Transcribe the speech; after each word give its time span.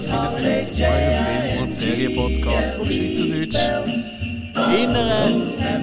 Willkommen 0.00 0.28
zu 0.28 0.34
Sinneswiss, 0.34 0.72
eurem 0.80 1.24
Film- 1.26 1.62
und 1.62 1.72
Serienpodcast 1.72 2.80
auf 2.80 2.90
Schweizerdeutsch. 2.90 3.58
In 4.74 4.90
einer 4.96 5.28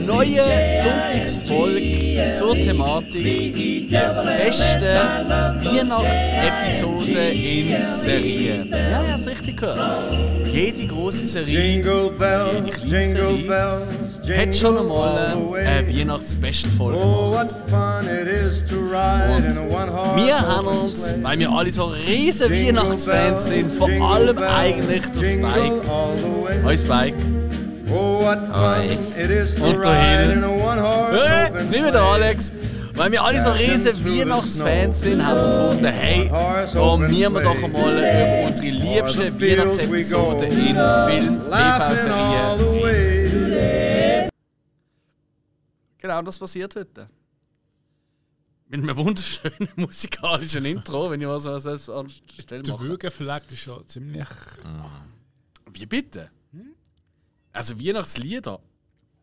neuen 0.05 0.41
Sonntagsfolge 0.81 2.33
zur 2.35 2.55
Thematik 2.55 3.91
der 3.91 4.23
besten 4.37 4.81
Weihnachtsepisode 5.63 7.29
in 7.29 7.93
Serien. 7.93 8.69
Ja, 8.71 8.77
ihr 8.77 9.13
habt 9.13 9.21
es 9.21 9.27
richtig 9.27 9.57
gehört. 9.57 9.79
Jede 10.51 10.87
große 10.87 11.27
Serie, 11.27 11.73
jede 11.73 11.91
kleine 12.71 13.07
Serie 13.07 13.83
hat 14.35 14.55
schon 14.55 14.77
einmal 14.77 15.17
eine 15.17 15.35
way. 15.51 15.99
Weihnachtsbestfolge 15.99 16.97
Oh, 16.97 17.31
gemacht. 17.31 17.55
one-horse 19.69 20.25
Wir 20.25 20.39
haben 20.39 20.67
uns, 20.67 21.15
weil 21.21 21.39
wir 21.39 21.49
alle 21.51 21.71
so 21.71 21.85
riesen 21.85 22.51
Jingle 22.51 22.75
Weihnachtsfans 22.83 23.47
sind, 23.47 23.71
vor 23.71 23.89
allem 23.89 24.37
eigentlich 24.37 25.05
der 25.07 25.23
jingle 25.23 25.49
Spike. 25.51 26.77
Spike. 26.77 27.17
Oh, 27.89 28.21
Und 29.61 29.83
der 29.83 29.93
Hill. 29.93 30.43
Hey, 31.13 31.69
wieder 31.69 31.89
sleigh. 31.91 32.11
Alex. 32.13 32.53
Weil 32.97 33.11
wir 33.11 33.23
alle 33.23 33.39
so 33.39 33.49
riesen 33.51 33.93
Weihnachtsfans 34.03 35.01
sind, 35.01 35.23
haben 35.23 35.37
wir 35.39 35.67
gefunden, 35.67 35.85
hey, 35.85 36.31
probieren 36.73 37.33
wir 37.35 37.41
doch 37.41 37.63
einmal 37.63 37.93
über 37.93 38.47
unsere 38.47 38.69
liebsten 38.69 39.39
Weihnachtsepisoden 39.39 40.45
in 40.45 40.75
Film, 41.05 41.41
TV-Serien. 41.51 42.76
Genau 46.07 46.21
das 46.21 46.39
passiert 46.39 46.73
heute. 46.77 47.09
Mit 48.69 48.81
einem 48.81 48.95
wunderschönen 48.95 49.67
musikalischen 49.75 50.63
Intro, 50.63 51.11
wenn 51.11 51.19
ich 51.19 51.27
mal 51.27 51.37
so 51.37 51.51
was 51.51 51.89
anstelle 51.89 52.63
Der 52.63 52.75
mache. 52.75 52.87
Würgefleck 52.87 53.51
ist 53.51 53.59
schon 53.59 53.85
ziemlich. 53.89 54.29
Wie 55.73 55.85
bitte? 55.85 56.31
Also 57.51 57.77
Weihnachtslieder 57.77 58.61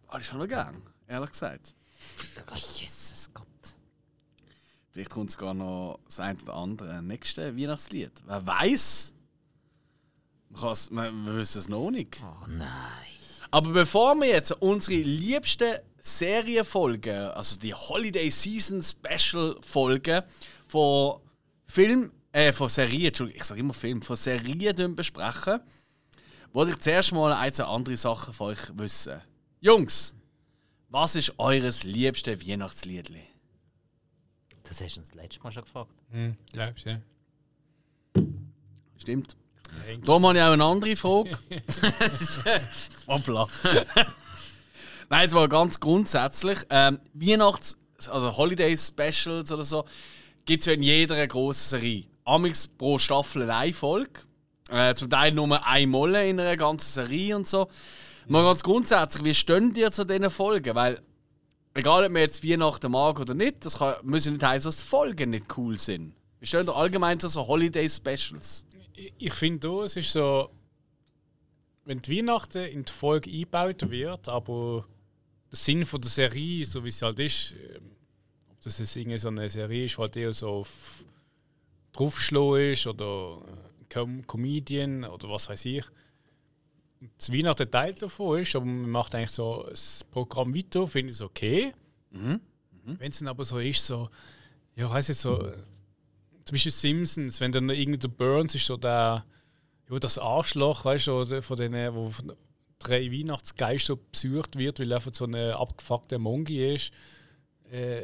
habe 0.09 0.21
ich 0.21 0.27
schon 0.27 0.41
noch 0.41 0.47
gern, 0.47 0.83
ehrlich 1.09 1.31
gesagt. 1.31 1.75
Oh, 2.53 2.55
Jesus 2.55 3.31
Gott. 3.33 3.47
Vielleicht 4.91 5.09
kommt 5.09 5.31
sogar 5.31 5.55
noch 5.55 6.01
das 6.05 6.21
ein 6.21 6.39
oder 6.43 6.53
andere 6.53 7.03
nächste 7.03 7.57
Weihnachtslied. 7.57 8.13
Wer 8.27 8.47
weiß? 8.47 9.15
Man, 10.51 10.77
man, 10.91 11.25
wir 11.25 11.37
wissen 11.37 11.61
es 11.61 11.69
noch 11.71 11.91
nicht. 11.91 12.23
Oh 12.23 12.47
nein. 12.47 12.69
Aber 13.51 13.71
bevor 13.71 14.15
wir 14.17 14.29
jetzt 14.29 14.53
unsere 14.61 15.01
liebsten 15.01 15.79
Serienfolgen, 16.07 17.31
also 17.31 17.59
die 17.59 17.73
Holiday 17.73 18.31
Season 18.31 18.83
Special 18.83 19.57
Folgen 19.63 20.23
von 20.69 21.19
Film, 21.65 22.13
äh, 22.31 22.53
von 22.53 22.69
Serien, 22.69 23.07
Entschuldigung, 23.07 23.41
ich 23.41 23.45
sage 23.45 23.61
immer 23.61 23.73
Film, 23.73 24.03
von 24.03 24.15
Serien 24.15 24.95
besprechen, 24.95 25.61
wollte 26.53 26.73
ich 26.73 26.79
zuerst 26.81 27.13
mal 27.13 27.33
ein, 27.33 27.51
zwei 27.55 27.65
andere 27.65 27.97
Sachen 27.97 28.35
von 28.35 28.49
euch 28.49 28.59
wissen. 28.75 29.23
Jungs, 29.61 30.15
was 30.91 31.17
ist 31.17 31.39
eures 31.39 31.85
liebste 31.85 32.39
Weihnachtsliedli? 32.39 33.27
Das 34.63 34.83
hast 34.83 34.97
du 34.97 35.01
uns 35.01 35.09
das 35.09 35.15
letzte 35.17 35.43
Mal 35.43 35.53
schon 35.53 35.65
gefragt. 35.65 35.91
Hm, 36.11 36.37
glaubst 36.53 36.85
ja. 36.85 37.01
Stimmt. 38.99 39.37
Darum 40.05 40.27
habe 40.27 40.37
ich 40.37 40.45
auch 40.45 40.53
eine 40.53 40.65
andere 40.65 40.97
Frage. 40.97 41.39
Hoppla. 43.09 43.49
Nein, 45.11 45.23
jetzt 45.23 45.35
mal 45.35 45.49
ganz 45.49 45.81
grundsätzlich. 45.81 46.59
Ähm, 46.71 46.99
Weihnachts-, 47.13 47.77
also 48.09 48.37
Holiday 48.37 48.77
Specials 48.77 49.53
oder 49.53 49.65
so, 49.65 49.85
gibt 50.45 50.61
es 50.61 50.67
ja 50.67 50.73
in 50.73 50.83
jeder 50.83 51.27
grossen 51.27 51.79
Serie. 51.81 52.05
Amix 52.25 52.67
pro 52.67 52.99
Staffel 52.99 53.51
eine 53.51 53.73
Folge. 53.73 54.21
Äh, 54.71 54.95
zum 54.95 55.11
Teil 55.11 55.33
nur 55.33 55.67
einmal 55.67 56.15
in 56.15 56.41
einer 56.41 56.57
ganzen 56.57 56.91
Serie 56.91 57.37
und 57.37 57.47
so. 57.47 57.69
Mal 58.27 58.43
ganz 58.43 58.63
grundsätzlich, 58.63 59.25
wie 59.25 59.35
stehen 59.35 59.75
ihr 59.75 59.91
zu 59.93 60.05
diesen 60.05 60.31
Folgen? 60.31 60.75
Weil, 60.75 61.03
egal 61.75 62.05
ob 62.05 62.13
man 62.13 62.23
jetzt 62.23 62.43
Weihnachten 62.43 62.91
mag 62.91 63.21
oder 63.21 63.35
nicht, 63.35 63.65
das 63.65 63.79
kann, 63.79 63.97
muss 64.03 64.25
nicht 64.25 64.43
heißen, 64.43 64.69
dass 64.69 64.79
die 64.79 64.87
Folgen 64.87 65.31
nicht 65.31 65.59
cool 65.59 65.79
sind. 65.79 66.15
Wie 66.41 66.47
stehen 66.47 66.67
ihr 66.67 66.75
allgemein 66.75 67.21
zu 67.21 67.29
so 67.29 67.47
Holiday 67.47 67.89
Specials? 67.89 68.67
Ich, 68.95 69.13
ich 69.19 69.35
finde 69.35 69.69
auch, 69.69 69.83
es 69.83 69.97
ist 69.97 70.13
so. 70.13 70.49
Wenn 71.85 72.01
die 72.01 72.17
Weihnachten 72.17 72.65
in 72.65 72.87
die 72.87 72.93
Folge 72.93 73.31
eingebaut 73.31 73.91
wird, 73.91 74.29
aber 74.31 74.87
Sinn 75.55 75.87
von 75.87 76.01
der 76.01 76.11
Serie, 76.11 76.65
so 76.65 76.85
wie 76.85 76.89
es 76.89 77.03
halt 77.03 77.19
ist, 77.21 77.53
ähm, 77.53 77.91
ob 78.51 78.61
das 78.61 78.79
jetzt 78.79 78.97
irgendwie 78.97 79.19
so 79.19 79.29
eine 79.29 79.49
Serie 79.49 79.85
ist, 79.87 79.99
halt 79.99 80.17
eher 80.17 80.33
so 80.33 80.49
auf 80.49 81.05
draufschlagen 81.93 82.73
ist 82.73 82.87
oder 82.87 83.41
äh, 83.47 83.95
Com 83.95 84.27
Comedian 84.27 85.05
oder 85.05 85.29
was 85.31 85.49
weiß 85.49 85.65
ich. 85.67 85.85
Das 87.19 87.31
Weihnachten 87.31 87.71
Teil 87.71 87.95
davon 87.95 88.41
ist, 88.41 88.57
aber 88.57 88.65
man 88.65 88.91
macht 88.91 89.15
eigentlich 89.15 89.31
so 89.31 89.67
das 89.69 90.05
Programm 90.11 90.55
weiter, 90.55 90.87
finde 90.87 91.11
ich 91.11 91.17
es 91.17 91.23
okay. 91.23 91.73
Wenn 92.99 93.11
es 93.11 93.19
dann 93.19 93.29
aber 93.29 93.45
so 93.45 93.59
ist, 93.59 93.87
so, 93.87 94.11
ja, 94.75 94.91
heißt 94.91 95.11
jetzt 95.11 95.21
so, 95.21 95.41
äh, 95.41 95.57
zum 96.45 96.55
Beispiel 96.55 96.73
Simpsons, 96.73 97.41
wenn 97.41 97.53
dann 97.53 97.69
irgendein 97.71 98.11
Burns 98.13 98.55
ist 98.55 98.67
so 98.67 98.77
der, 98.77 99.25
ja, 99.91 99.99
das 99.99 100.19
Arschloch, 100.19 100.85
weißt 100.85 101.07
du, 101.07 101.13
oder 101.13 101.43
von 101.43 101.57
denen, 101.57 101.95
wo 101.95 102.11
drei 102.85 103.11
Weihnachtsgeister 103.11 103.97
besucht 103.97 104.57
wird, 104.57 104.79
weil 104.79 104.93
er 104.93 105.01
von 105.01 105.13
so 105.13 105.25
einem 105.25 105.53
abgefuckten 105.53 106.23
Mongi 106.23 106.75
ist, 106.75 106.93
äh, 107.71 108.03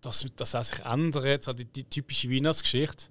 dass, 0.00 0.24
dass 0.36 0.54
er 0.54 0.64
sich 0.64 0.80
ändert, 0.84 1.42
so 1.42 1.52
die, 1.52 1.64
die 1.64 1.84
typische 1.84 2.30
Weihnachtsgeschichte, 2.30 3.06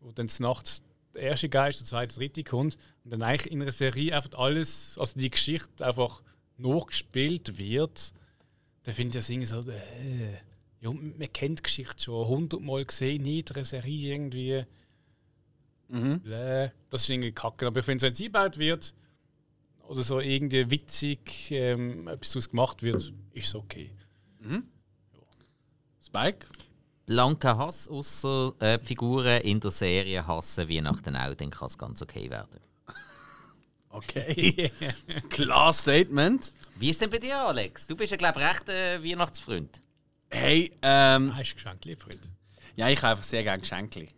wo 0.00 0.10
dann 0.12 0.28
Nacht 0.38 0.82
der 1.14 1.22
erste 1.22 1.48
Geist, 1.48 1.80
der 1.80 1.86
zweite, 1.86 2.14
der 2.14 2.28
dritte 2.28 2.44
kommt 2.44 2.76
und 3.04 3.12
dann 3.12 3.22
eigentlich 3.22 3.52
in 3.52 3.62
einer 3.62 3.72
Serie 3.72 4.16
einfach 4.16 4.38
alles, 4.38 4.98
also 4.98 5.18
die 5.18 5.30
Geschichte 5.30 5.86
einfach 5.86 6.22
nachgespielt 6.56 7.58
wird, 7.58 8.12
dann 8.84 8.94
finde 8.94 9.10
ich 9.10 9.14
das 9.14 9.30
irgendwie 9.30 9.46
so, 9.46 9.60
äh, 9.60 10.34
ja, 10.80 10.90
man 10.90 11.32
kennt 11.32 11.60
die 11.60 11.62
Geschichte 11.62 12.02
schon 12.02 12.28
hundertmal 12.28 12.84
gesehen, 12.84 13.24
in 13.24 13.26
jeder 13.26 13.64
Serie 13.64 14.14
irgendwie. 14.14 14.64
Bläh. 16.18 16.70
Das 16.90 17.02
ist 17.02 17.10
irgendwie 17.10 17.32
kacke. 17.32 17.66
Aber 17.66 17.80
ich 17.80 17.86
finde, 17.86 18.02
wenn 18.02 18.12
es 18.12 18.20
eingebaut 18.20 18.58
wird 18.58 18.94
oder 19.88 20.02
so 20.02 20.20
irgendwie 20.20 20.70
witzig 20.70 21.50
ähm, 21.50 22.08
etwas 22.08 22.30
daraus 22.32 22.50
gemacht 22.50 22.82
wird, 22.82 23.12
ist 23.32 23.48
es 23.48 23.54
okay. 23.54 23.90
Spike? 26.04 26.46
Blanker 27.06 27.58
Hass, 27.58 27.88
außer 27.88 28.54
äh, 28.60 28.78
Figuren 28.78 29.40
in 29.42 29.60
der 29.60 29.70
Serie 29.70 30.26
hassen 30.26 30.68
Weihnachten 30.68 31.16
auch, 31.16 31.34
dann 31.34 31.50
kann 31.50 31.66
es 31.66 31.76
ganz 31.78 32.00
okay 32.02 32.30
werden. 32.30 32.60
Okay. 33.90 34.72
Klar 35.30 35.72
Statement. 35.72 36.52
Wie 36.80 36.90
ist 36.90 37.00
denn 37.00 37.10
bei 37.10 37.18
dir, 37.18 37.38
Alex? 37.38 37.86
Du 37.86 37.94
bist 37.94 38.10
ja, 38.10 38.16
glaube 38.16 38.40
ich, 38.40 38.44
recht 38.44 38.68
äh, 38.68 39.00
Weihnachtsfreund. 39.00 39.80
Hey, 40.30 40.72
ähm, 40.82 41.32
Hast 41.36 41.50
du 41.52 41.54
Geschenk 41.54 41.84
liefert? 41.84 42.18
ja, 42.74 42.88
ich 42.88 42.98
habe 42.98 43.10
einfach 43.12 43.22
sehr 43.22 43.44
gerne 43.44 43.60
Geschenke. 43.60 44.08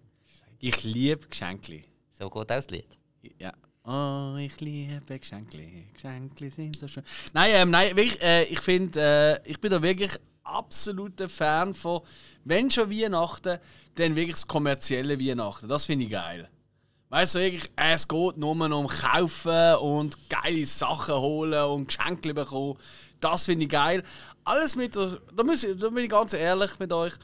Ich 0.61 0.83
liebe 0.83 1.29
Geschenke. 1.29 1.83
So 2.19 2.31
geht 2.31 2.39
auch 2.39 2.45
das 2.47 2.71
Lied. 2.71 2.89
Ja. 3.39 3.53
Oh, 3.89 4.35
ich 4.37 4.61
liebe 4.61 5.17
Geschenke. 5.17 5.59
Geschenke 5.95 6.51
sind 6.51 6.77
so 6.77 6.89
schön. 6.89 7.05
Nein, 7.33 7.53
ähm, 7.55 7.71
nein, 7.71 7.97
wirklich, 7.97 8.21
äh, 8.21 8.43
ich 8.45 8.59
finde, 8.59 9.01
äh, 9.45 9.49
ich 9.49 9.61
bin 9.61 9.71
da 9.71 9.81
wirklich 9.81 10.11
absoluter 10.43 11.29
Fan 11.29 11.73
von, 11.73 12.01
wenn 12.45 12.69
schon 12.69 12.91
Weihnachten, 12.91 13.61
dann 13.95 14.17
wirklich 14.17 14.35
das 14.35 14.49
kommerzielle 14.49 15.21
Weihnachten. 15.21 15.69
Das 15.69 15.85
finde 15.85 16.07
ich 16.07 16.11
geil. 16.11 16.49
Weißt 17.11 17.37
du, 17.37 17.39
wirklich, 17.39 17.71
äh, 17.77 17.95
es 17.95 18.09
geht 18.09 18.37
nur 18.37 18.51
um 18.51 18.89
Kaufen 18.89 19.77
und 19.77 20.29
geile 20.29 20.67
Sachen 20.67 21.15
holen 21.15 21.65
und 21.67 21.87
Geschenke 21.87 22.35
bekommen. 22.35 22.79
Das 23.21 23.45
finde 23.45 23.67
ich 23.67 23.71
geil. 23.71 24.03
Alles 24.43 24.75
mit, 24.75 24.97
da, 24.97 25.17
muss 25.45 25.63
ich, 25.63 25.79
da 25.79 25.91
bin 25.91 26.03
ich 26.03 26.11
ganz 26.11 26.33
ehrlich 26.33 26.77
mit 26.81 26.93
euch, 26.93 27.15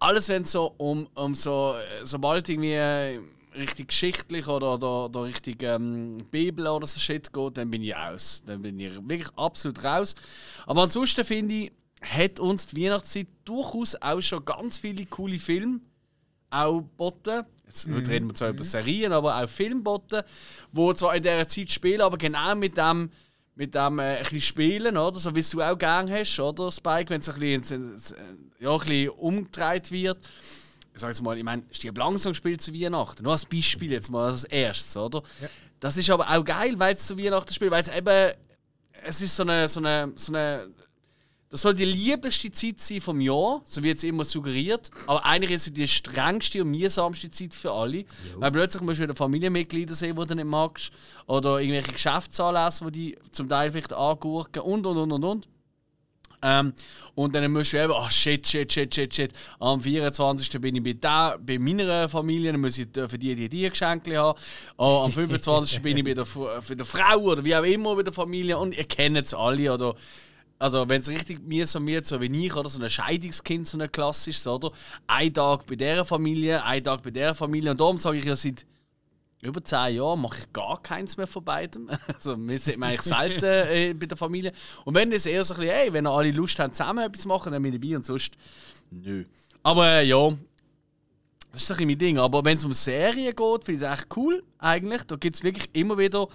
alles 0.00 0.28
wenn 0.28 0.42
es 0.42 0.50
so 0.50 0.74
um, 0.78 1.06
um 1.14 1.36
so, 1.36 1.76
äh, 1.76 2.04
sobald 2.04 2.48
irgendwie 2.48 2.72
äh, 2.72 3.20
richtig 3.58 3.88
geschichtlich 3.88 4.46
oder, 4.48 4.74
oder, 4.74 5.04
oder 5.06 5.24
richtig 5.24 5.62
ähm, 5.62 6.18
Bibel 6.30 6.66
oder 6.66 6.86
so 6.86 6.98
Shit 6.98 7.32
geht, 7.32 7.56
dann 7.56 7.70
bin 7.70 7.82
ich 7.82 7.94
aus. 7.94 8.42
Dann 8.46 8.62
bin 8.62 8.78
ich 8.80 8.94
wirklich 8.94 9.28
absolut 9.36 9.84
raus. 9.84 10.14
Aber 10.66 10.82
ansonsten 10.82 11.24
finde 11.24 11.54
ich, 11.54 11.72
hat 12.00 12.40
uns 12.40 12.66
die 12.66 12.84
Weihnachtszeit 12.84 13.26
durchaus 13.44 13.96
auch 14.00 14.20
schon 14.20 14.44
ganz 14.44 14.78
viele 14.78 15.04
coole 15.06 15.38
Filme 15.38 15.80
auch 16.50 16.80
boten. 16.80 17.44
Jetzt 17.66 17.86
heute 17.88 18.10
reden 18.10 18.28
wir 18.28 18.34
zwar 18.34 18.48
über 18.48 18.64
Serien, 18.64 19.12
aber 19.12 19.42
auch 19.42 19.48
Filmboten, 19.48 20.22
wo 20.72 20.92
zwar 20.94 21.14
in 21.16 21.22
dieser 21.22 21.46
Zeit 21.46 21.70
spielen, 21.70 22.00
aber 22.00 22.16
genau 22.16 22.54
mit 22.54 22.78
dem, 22.78 23.10
mit 23.54 23.74
dem 23.74 23.98
äh, 23.98 24.16
ein 24.16 24.22
bisschen 24.22 24.40
spielen, 24.40 24.96
oder? 24.96 25.18
So 25.18 25.34
wie 25.36 25.42
du 25.42 25.60
auch 25.60 25.76
gerne 25.76 26.18
hast, 26.18 26.40
oder 26.40 26.70
Spike, 26.70 27.10
wenn 27.10 27.20
es 27.20 27.28
ein 27.28 27.38
bisschen, 27.38 27.96
ja, 28.58 28.72
ein 28.72 28.78
bisschen 28.78 29.10
umgedreht 29.10 29.90
wird. 29.90 30.18
Ich 30.98 31.02
sag 31.02 31.08
jetzt 31.10 31.22
mal, 31.22 31.38
ich 31.38 31.44
meine, 31.44 31.62
Stieb 31.70 31.96
langsam 31.96 32.34
spielt 32.34 32.60
zu 32.60 32.74
Weihnachten. 32.74 33.22
Nur 33.22 33.30
als 33.30 33.46
Beispiel 33.46 33.92
jetzt 33.92 34.10
mal 34.10 34.32
als 34.32 34.42
erstes, 34.42 34.96
oder? 34.96 35.22
Das 35.78 35.96
ist 35.96 36.10
aber 36.10 36.28
auch 36.28 36.44
geil, 36.44 36.76
weil 36.76 36.96
es 36.96 37.06
zu 37.06 37.16
Weihnachten 37.16 37.54
spielt, 37.54 37.70
weil 37.70 37.82
es 37.82 37.88
eben, 37.88 38.32
es 39.04 39.22
ist 39.22 39.36
so 39.36 39.44
eine, 39.44 39.68
so 39.68 39.78
eine, 39.78 40.12
so 40.16 40.32
eine 40.32 40.68
das 41.50 41.62
soll 41.62 41.74
die 41.74 41.84
liebste 41.84 42.50
Zeit 42.50 42.80
sein 42.80 43.00
vom 43.00 43.20
Jahr, 43.20 43.62
so 43.64 43.82
wird 43.82 43.98
es 43.98 44.04
immer 44.04 44.24
suggeriert. 44.24 44.90
Aber 45.06 45.24
eigentlich 45.24 45.52
ist 45.52 45.68
es 45.68 45.72
die 45.72 45.86
strengste 45.86 46.62
und 46.62 46.72
mühsamste 46.72 47.30
Zeit 47.30 47.54
für 47.54 47.70
alle. 47.70 48.04
Weil 48.36 48.50
plötzlich 48.50 48.82
musst 48.82 48.98
du 48.98 49.04
wieder 49.04 49.14
Familienmitglieder 49.14 49.94
sehen, 49.94 50.16
die 50.16 50.26
du 50.26 50.34
nicht 50.34 50.44
magst. 50.44 50.90
Oder 51.26 51.60
irgendwelche 51.60 51.92
Geschäftsanlässe, 51.92 52.90
die 52.90 53.14
die 53.14 53.18
zum 53.30 53.48
Teil 53.48 53.70
vielleicht 53.70 53.92
angurken 53.92 54.62
und 54.62 54.84
und 54.84 54.96
und 54.98 55.12
und 55.12 55.24
und. 55.24 55.48
Ähm, 56.42 56.72
und 57.14 57.34
dann 57.34 57.50
musst 57.50 57.72
du 57.72 57.82
eben, 57.82 57.92
oh 57.92 58.08
shit, 58.08 58.46
shit, 58.46 58.72
shit, 58.72 58.94
shit, 58.94 59.14
shit. 59.14 59.32
Am 59.58 59.80
24. 59.80 60.60
bin 60.60 60.76
ich 60.76 60.82
bei, 60.82 60.92
der, 60.92 61.38
bei 61.44 61.58
meiner 61.58 62.08
Familie, 62.08 62.52
dann 62.52 62.60
muss 62.60 62.78
ich 62.78 62.86
für 62.92 63.18
die, 63.18 63.34
die, 63.34 63.48
die 63.48 63.68
Geschenke 63.68 64.16
haben. 64.16 64.38
Oh, 64.76 65.02
am 65.04 65.12
25. 65.12 65.82
bin 65.82 65.96
ich 65.96 66.04
bei 66.04 66.14
der, 66.14 66.26
für 66.26 66.76
der 66.76 66.86
Frau 66.86 67.18
oder 67.18 67.42
wie 67.44 67.56
auch 67.56 67.64
immer 67.64 67.96
bei 67.96 68.02
der 68.02 68.12
Familie 68.12 68.58
und 68.58 68.76
ihr 68.76 68.84
kennt 68.84 69.16
es 69.16 69.34
alle. 69.34 69.72
Oder, 69.72 69.94
also, 70.60 70.88
wenn 70.88 71.00
es 71.00 71.08
richtig 71.08 71.40
mühsam 71.46 71.86
wird, 71.86 72.06
so 72.06 72.20
wie 72.20 72.46
ich, 72.46 72.54
oder 72.54 72.68
so 72.68 72.80
ein 72.80 72.90
Scheidungskind, 72.90 73.66
so 73.66 73.78
ein 73.78 73.90
klassisches, 73.90 74.46
oder? 74.46 74.70
Ein 75.06 75.34
Tag 75.34 75.66
bei 75.66 75.76
dieser 75.76 76.04
Familie, 76.04 76.64
ein 76.64 76.82
Tag 76.82 77.02
bei 77.02 77.10
dieser 77.10 77.34
Familie. 77.34 77.72
Und 77.72 77.80
darum 77.80 77.98
sage 77.98 78.18
ich 78.18 78.24
ja 78.24 78.36
seit 78.36 78.64
über 79.40 79.62
zehn 79.62 79.96
Jahren 79.96 80.20
mache 80.20 80.38
ich 80.40 80.52
gar 80.52 80.82
keins 80.82 81.16
mehr 81.16 81.26
von 81.26 81.44
beidem. 81.44 81.88
Also 82.06 82.36
wir 82.36 82.58
sind 82.58 82.82
eigentlich 82.82 83.02
selten 83.02 83.44
äh, 83.44 83.94
bei 83.94 84.06
der 84.06 84.16
Familie. 84.16 84.52
Und 84.84 84.94
wenn 84.94 85.12
es 85.12 85.26
eher 85.26 85.44
so 85.44 85.54
ein 85.54 85.60
bisschen, 85.60 85.74
hey, 85.74 85.92
wenn 85.92 86.06
alle 86.06 86.30
Lust 86.32 86.58
haben, 86.58 86.72
zusammen 86.72 87.04
etwas 87.04 87.22
zu 87.22 87.28
machen, 87.28 87.52
dann 87.52 87.62
bin 87.62 87.72
ich 87.72 87.80
dabei 87.80 87.96
und 87.96 88.04
sonst 88.04 88.34
nö. 88.90 89.24
Aber 89.62 89.86
äh, 89.86 90.06
ja, 90.06 90.36
das 91.52 91.62
ist 91.62 91.72
ein 91.72 91.86
mein 91.86 91.98
Ding. 91.98 92.18
Aber 92.18 92.44
wenn 92.44 92.56
es 92.56 92.64
um 92.64 92.72
Serien 92.72 93.34
geht, 93.34 93.64
finde 93.64 93.72
ich 93.72 93.82
es 93.82 93.98
echt 94.00 94.16
cool 94.16 94.42
eigentlich. 94.58 95.02
Da 95.04 95.16
gibt 95.16 95.36
es 95.36 95.44
wirklich 95.44 95.68
immer 95.72 95.96
wieder, 95.98 96.28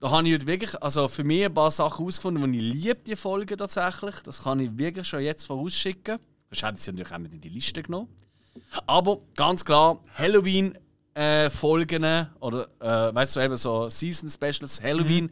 da 0.00 0.10
habe 0.10 0.26
ich 0.28 0.34
heute 0.34 0.46
wirklich, 0.46 0.82
also 0.82 1.08
für 1.08 1.24
mich 1.24 1.44
ein 1.44 1.54
paar 1.54 1.70
Sachen 1.70 1.98
herausgefunden, 1.98 2.52
die 2.52 2.58
ich 2.58 2.74
liebe, 2.74 3.00
die 3.06 3.16
Folgen 3.16 3.56
tatsächlich. 3.56 4.16
Das 4.24 4.42
kann 4.42 4.60
ich 4.60 4.76
wirklich 4.76 5.06
schon 5.06 5.20
jetzt 5.20 5.46
vorausschicken. 5.46 6.18
Das 6.50 6.62
hätte 6.62 6.78
ich 6.78 6.86
natürlich 6.86 7.12
auch 7.12 7.18
nicht 7.18 7.34
in 7.34 7.40
die 7.40 7.48
Liste 7.48 7.82
genommen. 7.82 8.08
Aber 8.86 9.20
ganz 9.34 9.64
klar, 9.64 10.00
Halloween 10.14 10.76
äh, 11.14 11.50
Folgen 11.50 12.28
oder 12.40 12.68
äh, 12.80 13.14
weißt 13.14 13.36
du 13.36 13.40
eben 13.40 13.56
so 13.56 13.88
Season 13.88 14.28
Specials 14.28 14.82
Halloween, 14.82 15.28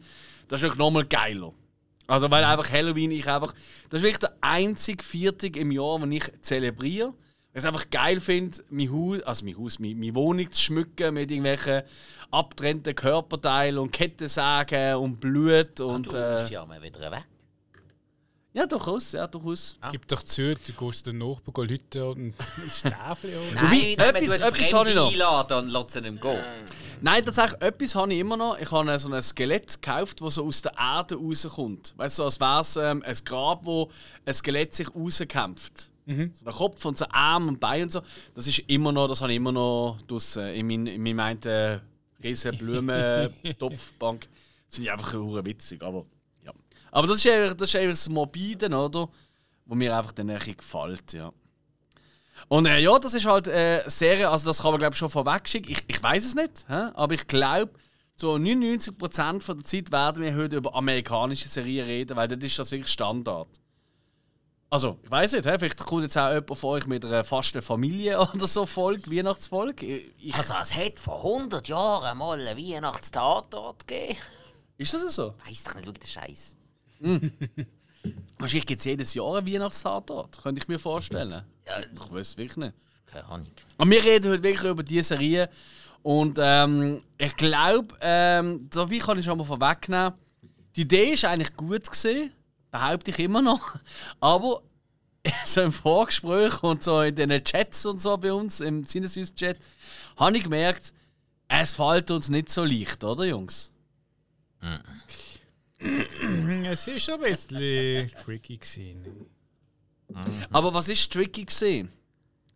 das 0.47 0.59
ist 0.59 0.63
natürlich 0.63 0.77
nochmal 0.77 1.05
geiler. 1.05 1.53
Also 2.07 2.29
weil 2.29 2.43
einfach 2.43 2.71
Halloween 2.71 3.11
ich 3.11 3.27
einfach 3.27 3.53
das 3.89 3.99
ist 3.99 4.03
wirklich 4.03 4.19
der 4.19 4.33
einzige 4.41 5.03
Viertag 5.03 5.55
im 5.55 5.71
Jahr, 5.71 5.99
den 5.99 6.11
ich 6.11 6.31
zelebriere. 6.41 7.07
Weil 7.07 7.59
ich 7.59 7.63
es 7.63 7.65
einfach 7.65 7.89
geil 7.91 8.19
finde, 8.19 8.57
mein 8.69 8.91
Haus, 8.91 9.21
also 9.21 9.45
mein 9.45 9.57
Haus, 9.57 9.77
meine, 9.77 9.95
meine 9.95 10.15
Wohnung 10.15 10.49
zu 10.51 10.61
schmücken 10.61 11.13
mit 11.13 11.29
irgendwelchen 11.29 11.83
abgetrennten 12.31 12.95
Körperteilen 12.95 13.77
und 13.77 13.91
Kettensägen 13.91 14.95
und 14.95 15.19
Blut 15.19 15.79
und 15.79 16.11
du 16.11 16.17
äh, 16.17 16.45
ja 16.49 16.65
mal 16.65 16.81
wieder 16.81 17.11
weg. 17.11 17.27
Ja 18.53 18.65
durchaus, 18.65 19.11
ja 19.13 19.25
durchaus. 19.27 19.77
Gib 19.91 20.07
doch 20.07 20.23
zu, 20.23 20.51
du 20.51 20.73
gehst 20.73 21.05
den 21.07 21.17
Nachbarn 21.17 21.67
Leute 21.67 22.05
und 22.09 22.33
Stäfli 22.69 23.35
oder? 23.35 23.53
Nein, 23.55 23.95
wenn 23.97 24.15
etwas- 24.15 24.37
du 24.37 24.43
einen 24.45 24.53
etwas 24.55 24.73
habe 24.73 24.89
ich 24.89 24.95
noch. 24.95 25.07
einlädst, 25.11 25.51
dann 25.51 25.67
lass 25.69 25.95
ihn 25.95 26.19
gehen. 26.19 26.39
Nein, 27.01 27.25
tatsächlich, 27.25 27.61
etwas 27.61 27.95
habe 27.95 28.13
ich 28.13 28.19
immer 28.19 28.37
noch. 28.37 28.57
Ich 28.59 28.71
habe 28.71 28.99
so 28.99 29.11
ein 29.11 29.21
Skelett 29.21 29.81
gekauft, 29.81 30.21
das 30.21 30.35
so 30.35 30.45
aus 30.45 30.61
der 30.61 30.73
Erde 30.77 31.15
rauskommt. 31.15 31.93
Weißt 31.97 32.17
du, 32.19 32.21
so, 32.21 32.25
als 32.25 32.39
wäre 32.39 32.61
es 32.61 32.75
ähm, 32.77 33.03
ein 33.05 33.17
Grab, 33.25 33.65
wo 33.65 33.89
ein 34.25 34.33
Skelett 34.33 34.73
sich 34.75 34.93
rauskämpft. 34.95 35.89
So 36.05 36.13
der 36.45 36.53
Kopf 36.53 36.83
und 36.85 36.97
so 36.97 37.05
Arm 37.11 37.47
und 37.47 37.59
Bein 37.61 37.83
und 37.83 37.91
so. 37.93 38.01
Das 38.35 38.45
ist 38.45 38.59
immer 38.67 38.91
noch, 38.91 39.07
das 39.07 39.21
habe 39.21 39.31
ich 39.31 39.37
immer 39.37 39.53
noch 39.53 39.97
draussen 40.05 40.47
in, 40.47 40.67
mein, 40.67 40.85
in 40.87 41.01
meinem 41.01 41.19
einen 41.21 41.41
äh, 41.43 41.79
riesen 42.21 42.57
Blumentopfbank. 43.43 44.27
Das 44.67 44.75
finde 44.75 44.89
ich 44.89 44.91
einfach 44.91 45.13
witzig, 45.45 45.81
aber 45.81 45.99
ja. 45.99 46.03
Aber 46.93 47.07
das 47.07 47.17
ist 47.17 47.27
einfach 47.27 47.55
das, 47.55 47.69
ist 47.69 47.75
einfach 47.75 47.91
das 47.91 48.07
Morbide, 48.07 48.67
oder? 48.67 49.09
Wo 49.65 49.73
mir 49.75 49.97
einfach 49.97 50.11
dann 50.11 50.29
ein 50.29 50.39
gefällt, 50.39 51.13
ja. 51.13 51.33
Und 52.49 52.67
äh, 52.67 52.79
ja, 52.79 52.99
das 52.99 53.15
ist 53.15 53.25
halt 53.25 53.47
äh, 53.47 53.81
eine 53.81 53.89
Serie, 53.89 54.29
also 54.29 54.45
das 54.45 54.61
kann 54.61 54.71
man 54.71 54.79
glaube 54.79 54.93
ich 54.93 54.99
schon 54.99 55.09
vorweg 55.09 55.47
schicken. 55.47 55.71
Ich, 55.71 55.83
ich 55.87 56.01
weiß 56.01 56.23
es 56.23 56.35
nicht, 56.35 56.65
hä? 56.67 56.91
aber 56.93 57.15
ich 57.15 57.25
glaube, 57.25 57.73
so 58.15 58.33
99% 58.35 59.41
von 59.41 59.57
der 59.57 59.65
Zeit 59.65 59.91
werden 59.91 60.23
wir 60.23 60.35
heute 60.35 60.57
über 60.57 60.75
amerikanische 60.75 61.49
Serien 61.49 61.87
reden, 61.87 62.15
weil 62.15 62.27
das 62.27 62.43
ist 62.43 62.59
das 62.59 62.71
wirklich 62.71 62.91
Standard. 62.91 63.47
Also, 64.69 64.99
ich 65.03 65.09
weiß 65.09 65.33
nicht, 65.33 65.45
hä? 65.47 65.55
vielleicht 65.57 65.79
kommt 65.79 66.03
jetzt 66.03 66.17
auch 66.17 66.29
jemand 66.29 66.57
von 66.57 66.69
euch 66.71 66.85
mit 66.85 67.05
einer 67.05 67.23
fasten 67.23 67.63
Familie 67.63 68.19
oder 68.33 68.45
so 68.45 68.67
Folge, 68.67 69.09
Weihnachtsfolge. 69.09 69.85
Ich, 70.19 70.35
Also, 70.35 70.53
es 70.61 70.75
hat 70.75 70.99
vor 70.99 71.23
100 71.25 71.67
Jahren 71.67 72.17
mal 72.19 72.39
einen 72.39 72.57
Weihnachtstatort 72.57 73.87
gegeben. 73.87 74.19
ist 74.77 74.93
das 74.93 75.15
so? 75.15 75.33
Weiss 75.47 75.63
doch 75.63 75.75
nicht, 75.75 75.85
schau 75.85 75.91
den 75.91 76.07
Scheiß. 76.07 76.57
Wahrscheinlich 78.39 78.65
gibt 78.65 78.79
es 78.79 78.85
jedes 78.85 79.13
Jahr 79.13 79.37
einen 79.37 79.47
Weihnachtstatort, 79.47 80.41
könnte 80.41 80.61
ich 80.61 80.67
mir 80.67 80.79
vorstellen. 80.79 81.43
Ja, 81.65 81.79
Ich 81.79 82.11
weiß 82.11 82.37
wirklich 82.37 82.57
nicht. 82.57 82.73
keine 83.05 83.25
Ahnung. 83.25 83.47
Und 83.77 83.91
wir 83.91 84.03
reden 84.03 84.31
heute 84.31 84.43
wirklich 84.43 84.69
über 84.69 84.83
diese 84.83 85.03
Serie. 85.03 85.49
Und 86.01 86.37
ähm, 86.41 87.01
ich 87.17 87.35
glaube, 87.37 87.95
ähm, 88.01 88.69
so 88.73 88.89
wie 88.89 88.99
kann 88.99 89.17
ich 89.19 89.25
schon 89.25 89.37
mal 89.37 89.45
vorwegnehmen, 89.45 90.13
die 90.75 90.81
Idee 90.81 91.13
ist 91.13 91.23
eigentlich 91.23 91.55
gut 91.55 91.89
gesehen, 91.89 92.31
behaupte 92.71 93.11
ich 93.11 93.19
immer 93.19 93.41
noch. 93.41 93.75
Aber 94.19 94.61
so 95.45 95.61
im 95.61 95.71
Vorgespräch 95.71 96.61
und 96.63 96.83
so 96.83 97.01
in 97.01 97.15
den 97.15 97.43
Chats 97.43 97.85
und 97.85 98.01
so 98.01 98.17
bei 98.17 98.33
uns, 98.33 98.59
im 98.59 98.85
Sinneswiss-Chat, 98.85 99.57
habe 100.17 100.37
ich 100.37 100.43
gemerkt, 100.43 100.93
es 101.47 101.75
fällt 101.75 102.11
uns 102.11 102.27
nicht 102.29 102.51
so 102.51 102.65
leicht, 102.65 103.01
oder 103.03 103.23
Jungs? 103.23 103.71
Es 106.65 106.87
ist 106.87 107.09
ein 107.09 107.19
bisschen 107.19 108.11
tricky 108.23 108.57
gewesen. 108.57 109.27
Aber 110.51 110.73
was 110.73 110.89
ist 110.89 111.11
tricky 111.11 111.45
gesehen? 111.45 111.89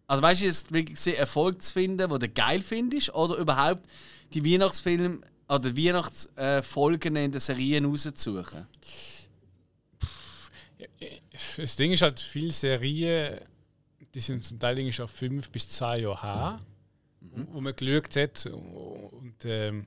Also 0.07 0.23
weißt 0.23 0.41
du, 0.41 0.45
ist 0.45 0.55
es 0.55 0.63
tricky 0.63 0.93
gesehen, 0.93 1.15
Erfolg 1.15 1.61
zu 1.61 1.73
finden, 1.73 2.09
den 2.09 2.19
du 2.19 2.29
geil 2.29 2.61
findest, 2.61 3.13
oder 3.13 3.35
überhaupt 3.35 3.83
die 4.33 4.45
Weihnachtsfilme 4.45 5.19
oder 5.49 5.75
Weihnachtsfolgen 5.75 7.15
in 7.15 7.31
den 7.31 7.39
Serien 7.39 7.85
rauszusuchen? 7.85 8.67
Das 11.57 11.75
Ding 11.75 11.91
ist 11.91 12.01
halt, 12.01 12.19
viele 12.19 12.51
Serien, 12.51 13.39
die 14.13 14.19
sind 14.19 14.45
zum 14.45 14.59
Teil 14.59 14.77
irgendwie 14.77 14.93
schon 14.93 15.07
fünf 15.07 15.49
bis 15.49 15.67
zehn 15.67 16.03
Jahre 16.03 16.21
her, 16.21 16.59
wo 17.51 17.59
man 17.59 17.75
geschaut 17.75 18.15
hat 18.15 18.45
und 18.45 19.35
ähm, 19.43 19.85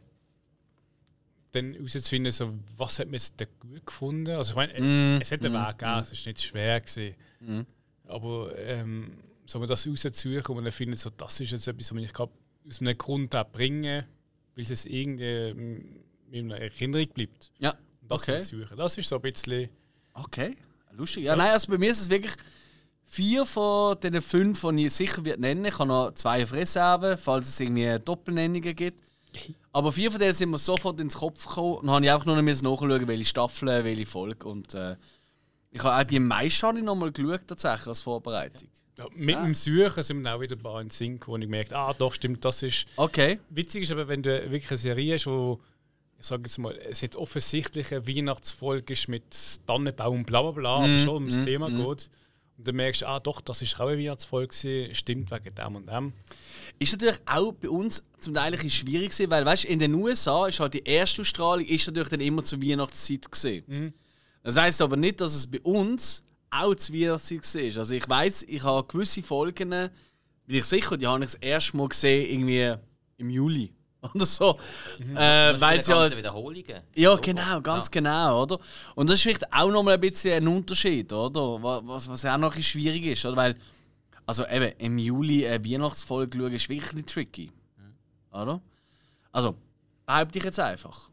dann 1.52 1.74
herauszufinden, 1.74 2.32
so, 2.32 2.54
was 2.76 2.98
hat 2.98 3.06
man 3.06 3.14
jetzt 3.14 3.40
da 3.40 3.44
gut 3.58 3.84
gefunden. 3.86 4.30
Also 4.36 4.52
ich 4.52 4.56
meine, 4.56 5.18
es 5.20 5.32
hat 5.32 5.44
einen 5.44 5.54
Weg 5.54 5.78
gegeben, 5.78 6.00
es 6.00 6.12
ist 6.12 6.26
nicht 6.26 6.42
schwer 6.42 6.80
gewesen. 6.80 7.14
Aber 8.06 8.56
ähm, 8.58 9.12
soll 9.46 9.60
man 9.60 9.68
das 9.68 9.86
raussuchen 9.86 10.56
und 10.56 10.64
dann 10.64 10.72
findet 10.72 10.98
so, 10.98 11.10
das 11.10 11.40
ist 11.40 11.50
jetzt 11.52 11.66
etwas, 11.66 11.94
was 11.94 12.02
ich 12.02 12.18
aus 12.18 12.80
einem 12.80 12.98
Grund 12.98 13.34
auch 13.34 13.48
bringe, 13.50 14.06
weil 14.54 14.64
es 14.64 14.84
irgendwie 14.84 15.24
ähm, 15.24 15.96
in 16.30 16.52
einer 16.52 16.60
Erinnerung 16.60 17.08
bleibt. 17.08 17.50
Ja, 17.58 17.74
Das 18.06 18.22
okay. 18.22 18.40
suchen. 18.40 18.76
Das 18.76 18.96
ist 18.98 19.08
so 19.08 19.16
ein 19.16 19.22
bisschen. 19.22 19.68
Okay, 20.14 20.56
lustig. 20.92 21.24
Ja, 21.24 21.36
nein, 21.36 21.50
also 21.50 21.70
bei 21.70 21.78
mir 21.78 21.90
ist 21.90 22.00
es 22.00 22.10
wirklich 22.10 22.34
vier 23.04 23.44
von 23.44 23.98
den 24.00 24.20
fünf, 24.20 24.60
die 24.60 24.86
ich 24.86 24.92
sicher 24.92 25.24
wird 25.24 25.40
nennen. 25.40 25.64
Ich 25.64 25.78
habe 25.78 25.88
noch 25.88 26.12
zwei 26.14 26.42
auf 26.44 26.52
Reserve, 26.52 27.16
falls 27.16 27.48
es 27.48 27.58
irgendwie 27.58 27.98
Doppelnennungen 28.04 28.76
gibt. 28.76 29.00
Aber 29.72 29.92
vier 29.92 30.10
von 30.10 30.20
denen 30.20 30.34
sind 30.34 30.50
mir 30.50 30.58
sofort 30.58 30.98
ins 31.00 31.16
Kopf 31.16 31.46
gekommen 31.46 31.76
und 31.76 31.90
habe 31.90 32.04
ich 32.04 32.10
einfach 32.10 32.26
nur 32.26 32.36
noch 32.36 32.42
nachschauen, 32.42 33.08
welche 33.08 33.24
Staffel, 33.24 33.84
welche 33.84 34.06
Folge. 34.06 34.48
Und 34.48 34.74
äh, 34.74 34.96
ich 35.70 35.82
habe 35.84 36.02
auch 36.02 36.06
die 36.06 36.18
meisten 36.18 36.66
habe 36.66 36.78
ich 36.78 36.84
noch 36.84 36.96
mal 36.96 37.12
geschaut, 37.12 37.42
tatsächlich 37.46 37.86
als 37.86 38.00
Vorbereitung. 38.00 38.68
Ja, 38.98 39.06
mit 39.14 39.36
dem 39.36 39.54
Suchen 39.54 40.02
sind 40.02 40.22
mir 40.22 40.34
auch 40.34 40.40
wieder 40.40 40.56
ein 40.56 40.62
paar 40.62 40.80
in 40.80 40.88
gekommen, 40.88 41.20
wo 41.26 41.36
ich 41.36 41.42
gemerkt 41.42 41.72
ah, 41.72 41.94
doch, 41.96 42.12
stimmt, 42.12 42.44
das 42.44 42.62
ist. 42.62 42.86
Okay. 42.96 43.38
Witzig 43.48 43.84
ist 43.84 43.92
aber, 43.92 44.08
wenn 44.08 44.22
du 44.22 44.30
wirklich 44.50 44.70
eine 44.70 44.76
Serie 44.76 45.14
hast, 45.14 45.26
wo, 45.26 45.60
ich 46.18 46.26
sage 46.26 46.42
jetzt 46.42 46.58
mal, 46.58 46.76
es 46.76 47.00
nicht 47.00 47.14
offensichtlich 47.14 47.92
eine 47.92 48.06
Weihnachtsfolge 48.06 48.92
ist 48.92 49.08
mit 49.08 49.24
Tannenbaum, 49.66 50.24
bla 50.24 50.42
bla 50.42 50.50
bla, 50.50 50.76
aber 50.78 50.98
schon 50.98 51.14
ums 51.14 51.40
Thema 51.40 51.70
geht. 51.70 52.10
Und 52.60 52.68
dann 52.68 52.76
merkst 52.76 53.00
du, 53.00 53.08
ah, 53.08 53.18
doch, 53.18 53.40
das 53.40 53.62
ist 53.62 53.80
auch 53.80 53.88
eine 53.88 53.98
Weihnachtsfolge, 53.98 54.48
gewesen, 54.48 54.94
stimmt 54.94 55.30
wegen 55.30 55.54
dem 55.54 55.76
und 55.76 55.88
dem. 55.88 56.12
Ist 56.78 56.92
natürlich 56.92 57.16
auch 57.24 57.52
bei 57.52 57.70
uns 57.70 58.02
zum 58.18 58.34
Teil 58.34 58.48
ein 58.48 58.52
bisschen 58.52 58.68
schwierig 58.68 59.12
gewesen, 59.12 59.30
weil 59.30 59.46
weißt, 59.46 59.64
in 59.64 59.78
den 59.78 59.94
USA 59.94 60.46
ist 60.46 60.60
halt 60.60 60.74
die 60.74 60.84
erste 60.84 61.22
Ausstrahlung 61.22 61.64
ist 61.64 61.86
natürlich 61.86 62.10
dann 62.10 62.20
immer 62.20 62.44
zur 62.44 62.60
Weihnachtszeit 62.62 63.32
gesehen. 63.32 63.94
Das 64.42 64.58
heißt 64.58 64.82
aber 64.82 64.98
nicht, 64.98 65.22
dass 65.22 65.34
es 65.34 65.50
bei 65.50 65.58
uns 65.60 66.22
auch 66.50 66.74
zur 66.74 66.96
Weihnachtszeit 66.96 67.54
war. 67.54 67.78
Also 67.78 67.94
ich 67.94 68.06
weiß, 68.06 68.42
ich 68.42 68.62
habe 68.62 68.86
gewisse 68.86 69.22
Folgen, 69.22 69.70
bin 69.70 69.90
ich 70.46 70.64
sicher, 70.66 70.98
die 70.98 71.06
habe 71.06 71.24
ich 71.24 71.30
das 71.30 71.40
erste 71.40 71.78
Mal 71.78 71.88
gesehen 71.88 72.30
irgendwie 72.30 72.74
im 73.16 73.30
Juli 73.30 73.72
oder 74.02 74.24
so, 74.24 74.58
äh, 75.14 75.60
weil 75.60 75.82
sie 75.84 75.92
halt 75.94 76.16
Wiederholungen. 76.16 76.82
ja, 76.94 77.14
genau, 77.16 77.60
ganz 77.60 77.90
genau, 77.90 78.42
oder? 78.42 78.58
Und 78.94 79.08
das 79.10 79.16
ist 79.16 79.22
vielleicht 79.22 79.52
auch 79.52 79.70
nochmal 79.70 79.94
ein 79.94 80.00
bisschen 80.00 80.32
ein 80.42 80.48
Unterschied, 80.48 81.12
oder? 81.12 81.62
Wa- 81.62 81.82
Was, 81.84 82.08
was 82.08 82.24
auch 82.24 82.38
noch 82.38 82.52
ein 82.52 82.56
bisschen 82.56 82.80
schwierig 82.80 83.04
ist, 83.06 83.24
oder? 83.26 83.36
Weil, 83.36 83.54
also 84.26 84.46
eben, 84.46 84.72
im 84.78 84.96
Juli 84.98 85.46
eine 85.46 85.64
Weihnachtsfolge 85.64 86.38
schauen 86.38 86.52
ist 86.52 86.68
wirklich 86.68 86.92
nicht 86.94 87.08
tricky. 87.12 87.52
Oder? 88.32 88.60
Also, 89.32 89.54
behaupte 90.06 90.38
ich 90.38 90.44
jetzt 90.44 90.60
einfach. 90.60 91.08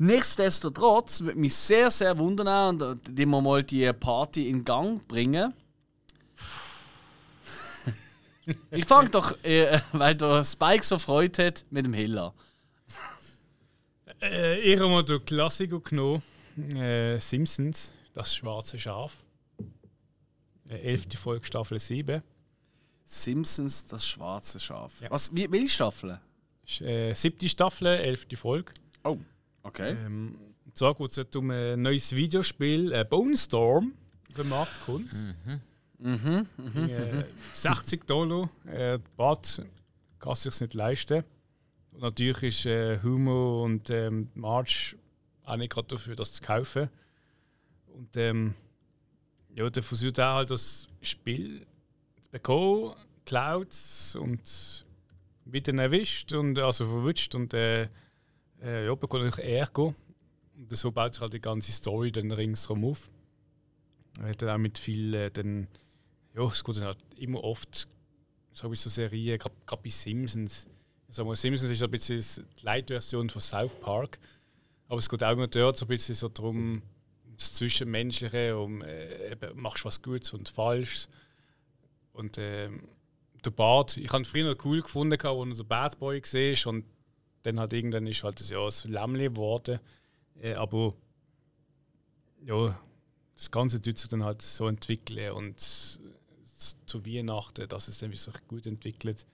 Nichtsdestotrotz 0.00 1.20
würde 1.22 1.38
mich 1.38 1.54
sehr, 1.56 1.90
sehr 1.90 2.16
wundern 2.18 2.80
und 2.80 3.00
die 3.08 3.26
wir 3.26 3.40
mal 3.40 3.64
die 3.64 3.92
Party 3.92 4.48
in 4.48 4.64
Gang 4.64 5.06
bringen. 5.08 5.52
Ich 8.70 8.84
fange 8.84 9.10
doch, 9.10 9.42
äh, 9.44 9.80
weil 9.92 10.14
der 10.14 10.44
Spike 10.44 10.84
so 10.84 10.98
Freude 10.98 11.46
hat, 11.46 11.64
mit 11.70 11.84
dem 11.84 11.94
Hiller. 11.94 12.34
Äh, 14.20 14.60
ich 14.60 14.78
habe 14.78 14.90
mal 14.90 15.04
den 15.04 15.24
Klassiker 15.24 15.80
genommen. 15.80 16.22
Äh, 16.74 17.18
Simpsons, 17.20 17.92
das 18.14 18.34
schwarze 18.34 18.78
Schaf. 18.78 19.24
Äh, 20.68 20.78
elfte 20.78 21.16
Folge, 21.16 21.46
Staffel 21.46 21.78
7. 21.78 22.22
Simpsons, 23.04 23.86
das 23.86 24.06
schwarze 24.06 24.60
Schaf. 24.60 25.00
Ja. 25.00 25.10
Was, 25.10 25.34
wie, 25.34 25.50
welche 25.50 25.68
Staffel? 25.68 26.20
Äh, 26.80 27.14
siebte 27.14 27.48
Staffel, 27.48 27.86
elfte 27.86 28.36
Folge. 28.36 28.72
Oh, 29.04 29.16
okay. 29.62 29.92
Ähm, 30.04 30.38
und 30.66 30.76
zwar 30.76 30.94
geht 30.94 31.16
es 31.16 31.36
um 31.36 31.50
ein 31.50 31.80
neues 31.80 32.14
Videospiel, 32.14 32.92
äh, 32.92 33.04
Bone 33.04 33.36
Storm, 33.36 33.94
auf 34.28 34.34
den 34.34 34.48
Markt 34.50 34.84
kommt. 34.84 35.12
Mhm, 35.14 35.60
Äh, 36.00 37.24
60 37.54 38.06
Dollar. 38.06 38.50
Äh, 38.66 38.98
Bad 39.16 39.62
kann 40.18 40.34
sich 40.34 40.60
nicht 40.60 40.74
leisten. 40.74 41.24
Und 41.92 42.02
natürlich 42.02 42.42
ist 42.42 42.66
äh, 42.66 43.00
Humo 43.02 43.64
und 43.64 43.90
ähm, 43.90 44.28
Marge 44.34 44.96
auch 45.44 45.56
nicht 45.56 45.72
gerade 45.72 45.88
dafür, 45.88 46.14
das 46.14 46.34
zu 46.34 46.42
kaufen. 46.42 46.88
Und 47.86 48.16
ähm, 48.16 48.54
ja, 49.54 49.68
der 49.68 49.82
versucht 49.82 50.20
auch 50.20 50.34
halt 50.34 50.50
das 50.50 50.88
Spiel 51.00 51.66
zu 52.22 52.30
bekommen, 52.30 52.94
Clouds 53.24 54.14
und 54.16 54.84
wieder 55.44 55.74
erwischt 55.74 56.32
und 56.32 56.58
also 56.58 56.86
verwutscht 56.86 57.34
und 57.34 57.54
äh, 57.54 57.88
äh, 58.62 58.86
ja, 58.86 58.94
bekommt 58.94 59.24
natürlich 59.24 59.50
Ärger. 59.50 59.94
Und 60.56 60.76
so 60.76 60.92
baut 60.92 61.14
sich 61.14 61.20
halt 61.20 61.32
die 61.32 61.40
ganze 61.40 61.72
Story 61.72 62.12
dann 62.12 62.30
ringsherum 62.30 62.84
auf. 62.84 63.10
Er 64.20 64.30
hat 64.30 64.42
dann 64.42 64.50
auch 64.50 64.58
mit 64.58 64.78
viel 64.78 65.14
äh, 65.14 65.30
dann, 65.30 65.68
ja, 66.38 66.46
es 66.46 66.62
geht 66.62 66.80
halt 66.80 66.98
immer 67.16 67.42
oft, 67.42 67.88
so 68.52 68.70
wie 68.70 68.76
so 68.76 68.88
Serien, 68.88 69.38
gerade 69.38 69.82
bei 69.82 69.90
Simpsons. 69.90 70.68
Ich 71.08 71.16
sag 71.16 71.26
mal, 71.26 71.34
Simpsons 71.34 71.70
ist 71.72 71.80
so 71.80 71.86
ein 71.86 71.90
bisschen 71.90 72.46
die 72.60 72.64
Light-Version 72.64 73.28
von 73.28 73.40
South 73.40 73.74
Park. 73.80 74.18
Aber 74.86 74.98
es 74.98 75.08
geht 75.08 75.24
auch 75.24 75.32
immer 75.32 75.48
dort 75.48 75.76
so 75.76 75.84
ein 75.84 75.88
bisschen 75.88 76.14
so 76.14 76.28
darum, 76.28 76.82
das 77.36 77.54
Zwischenmenschliche, 77.54 78.56
um 78.56 78.82
äh, 78.82 79.32
eben, 79.32 79.60
machst 79.60 79.84
du 79.84 79.86
was 79.86 80.00
Gutes 80.00 80.32
und 80.32 80.48
Falsches. 80.48 81.08
Und 82.12 82.36
ähm, 82.38 82.82
der 83.44 83.50
Bart, 83.50 83.96
ich 83.96 84.12
habe 84.12 84.24
früher 84.24 84.52
noch 84.52 84.64
cool 84.64 84.80
gefunden, 84.80 85.14
als 85.14 85.24
er 85.24 85.54
der 85.54 85.64
Bad 85.64 85.98
Boy 85.98 86.22
war. 86.22 86.72
Und 86.72 86.84
dann 87.42 87.58
halt 87.58 87.72
irgendwann 87.72 88.06
ist 88.06 88.22
halt 88.22 88.38
das, 88.40 88.50
ja, 88.50 88.64
das 88.64 88.84
Lämmli 88.84 89.24
geworden. 89.24 89.80
Äh, 90.40 90.54
aber 90.54 90.94
ja, 92.44 92.78
das 93.34 93.50
Ganze 93.50 93.80
tut 93.80 93.98
sich 93.98 94.08
dann 94.08 94.24
halt 94.24 94.42
so 94.42 94.68
entwickeln 94.68 95.32
und 95.32 96.00
zu 96.58 97.04
Weihnachten, 97.06 97.68
dass 97.68 97.88
es 97.88 97.98
sich 97.98 98.48
gut 98.48 98.66
entwickelt. 98.66 99.26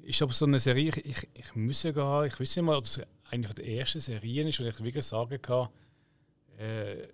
Ist 0.00 0.22
aber 0.22 0.32
so 0.32 0.44
eine 0.44 0.58
Serie, 0.58 0.90
ich, 0.90 1.04
ich, 1.04 1.28
ich 1.34 1.54
muss 1.54 1.82
ja 1.82 1.92
gar, 1.92 2.26
ich 2.26 2.38
weiß 2.38 2.56
nicht 2.56 2.64
mal, 2.64 2.76
ob 2.76 2.84
das 2.84 3.00
eine 3.30 3.48
der 3.48 3.66
ersten 3.66 4.00
Serien 4.00 4.48
ist, 4.48 4.60
wo 4.60 4.64
ich 4.64 4.84
wirklich 4.84 5.04
sagen 5.04 5.40
kann, 5.40 5.68
äh, 6.58 7.08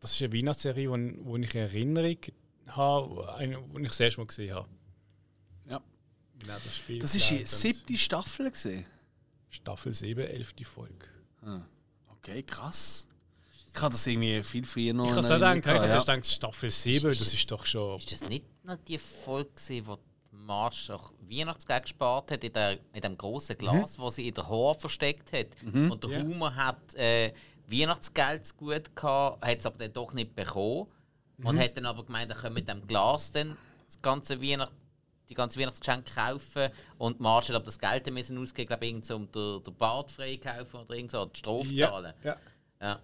das 0.00 0.12
ist 0.12 0.22
eine 0.22 0.32
Weihnachtsserie, 0.32 0.90
wo, 0.90 1.24
wo 1.24 1.36
ich 1.36 1.54
eine 1.54 1.64
Erinnerung 1.64 2.18
habe, 2.66 3.34
eine, 3.36 3.56
wo 3.72 3.78
ich 3.78 3.88
das 3.88 4.00
erste 4.00 4.20
Mal 4.20 4.26
gesehen 4.26 4.54
habe. 4.54 4.68
Ja. 5.68 5.82
Genau, 6.38 6.54
das 6.54 6.76
Spiel 6.76 6.98
Das 6.98 7.14
ist 7.14 7.30
die 7.30 7.44
siebte 7.44 7.96
Staffel 7.96 8.50
gesehen. 8.50 8.84
Staffel 9.50 9.94
7, 9.94 10.26
11. 10.26 10.54
Folge. 10.64 11.06
Okay, 12.08 12.42
krass. 12.42 13.08
Ich 13.76 13.82
habe 13.82 13.92
das 13.92 14.06
irgendwie 14.06 14.42
viel 14.42 14.64
früher 14.64 14.94
noch. 14.94 15.04
Ich 15.06 15.10
habe 15.12 15.20
es 15.20 15.30
auch 15.30 15.34
gedacht, 15.34 15.56
ich 15.58 15.66
habe 15.66 15.86
gehabt, 15.86 16.06
gedacht, 16.06 16.26
Staffel 16.26 16.70
7, 16.70 17.08
das 17.10 17.20
ist 17.20 17.50
doch 17.50 17.66
schon. 17.66 17.98
Ist 17.98 18.10
das 18.12 18.28
nicht 18.28 18.44
noch 18.64 18.78
die 18.88 18.98
Folge, 18.98 19.50
gewesen, 19.54 19.86
wo 19.86 19.96
die 19.96 20.36
Marge 20.36 20.76
doch 20.88 21.12
Weihnachtsgeld 21.28 21.82
gespart 21.82 22.30
hat 22.30 22.42
in, 22.42 22.52
der, 22.52 22.78
in 22.94 23.00
dem 23.02 23.18
großen 23.18 23.56
Glas, 23.58 23.98
wo 23.98 24.08
sie 24.08 24.28
in 24.28 24.34
der 24.34 24.48
Haar 24.48 24.74
versteckt 24.74 25.30
hat? 25.32 25.48
Und 25.62 26.02
der 26.02 26.10
Ja. 26.10 26.20
Humor 26.22 26.54
hat 26.54 26.94
äh, 26.94 27.32
Weihnachtsgeld 27.68 28.46
zu 28.46 28.54
gut 28.54 28.96
gehabt, 28.96 29.44
hat 29.44 29.58
es 29.58 29.66
aber 29.66 29.76
dann 29.78 29.92
doch 29.92 30.12
nicht 30.14 30.34
bekommen. 30.34 30.86
Und 31.42 31.58
hat 31.58 31.76
dann 31.76 31.84
aber 31.84 32.02
gemeint, 32.04 32.30
er 32.30 32.36
könne 32.38 32.54
mit 32.54 32.68
dem 32.68 32.86
Glas 32.86 33.30
dann 33.32 33.58
das 33.86 34.00
ganze 34.00 34.40
Weihnacht, 34.40 34.72
die 35.28 35.34
ganze 35.34 35.60
Weihnachtsgeschenke 35.60 36.14
kaufen. 36.14 36.70
Und 36.96 37.20
Marge 37.20 37.48
hat 37.48 37.56
aber 37.56 37.66
das 37.66 37.78
Geld 37.78 38.06
dann 38.06 38.14
müssen 38.14 38.38
ausgeben, 38.38 38.68
glaube 38.68 38.86
ich, 38.86 38.90
irgend 38.92 39.04
so, 39.04 39.16
um 39.16 39.30
den, 39.30 39.62
den 39.62 39.74
Bart 39.74 40.10
freikaufen 40.10 40.80
oder 40.80 40.94
irgend 40.94 41.10
so, 41.10 41.26
die 41.26 41.38
Strophe 41.38 41.76
zahlen. 41.76 42.14
ja. 42.24 42.36
Ja. 42.80 42.92
Eben 42.94 43.00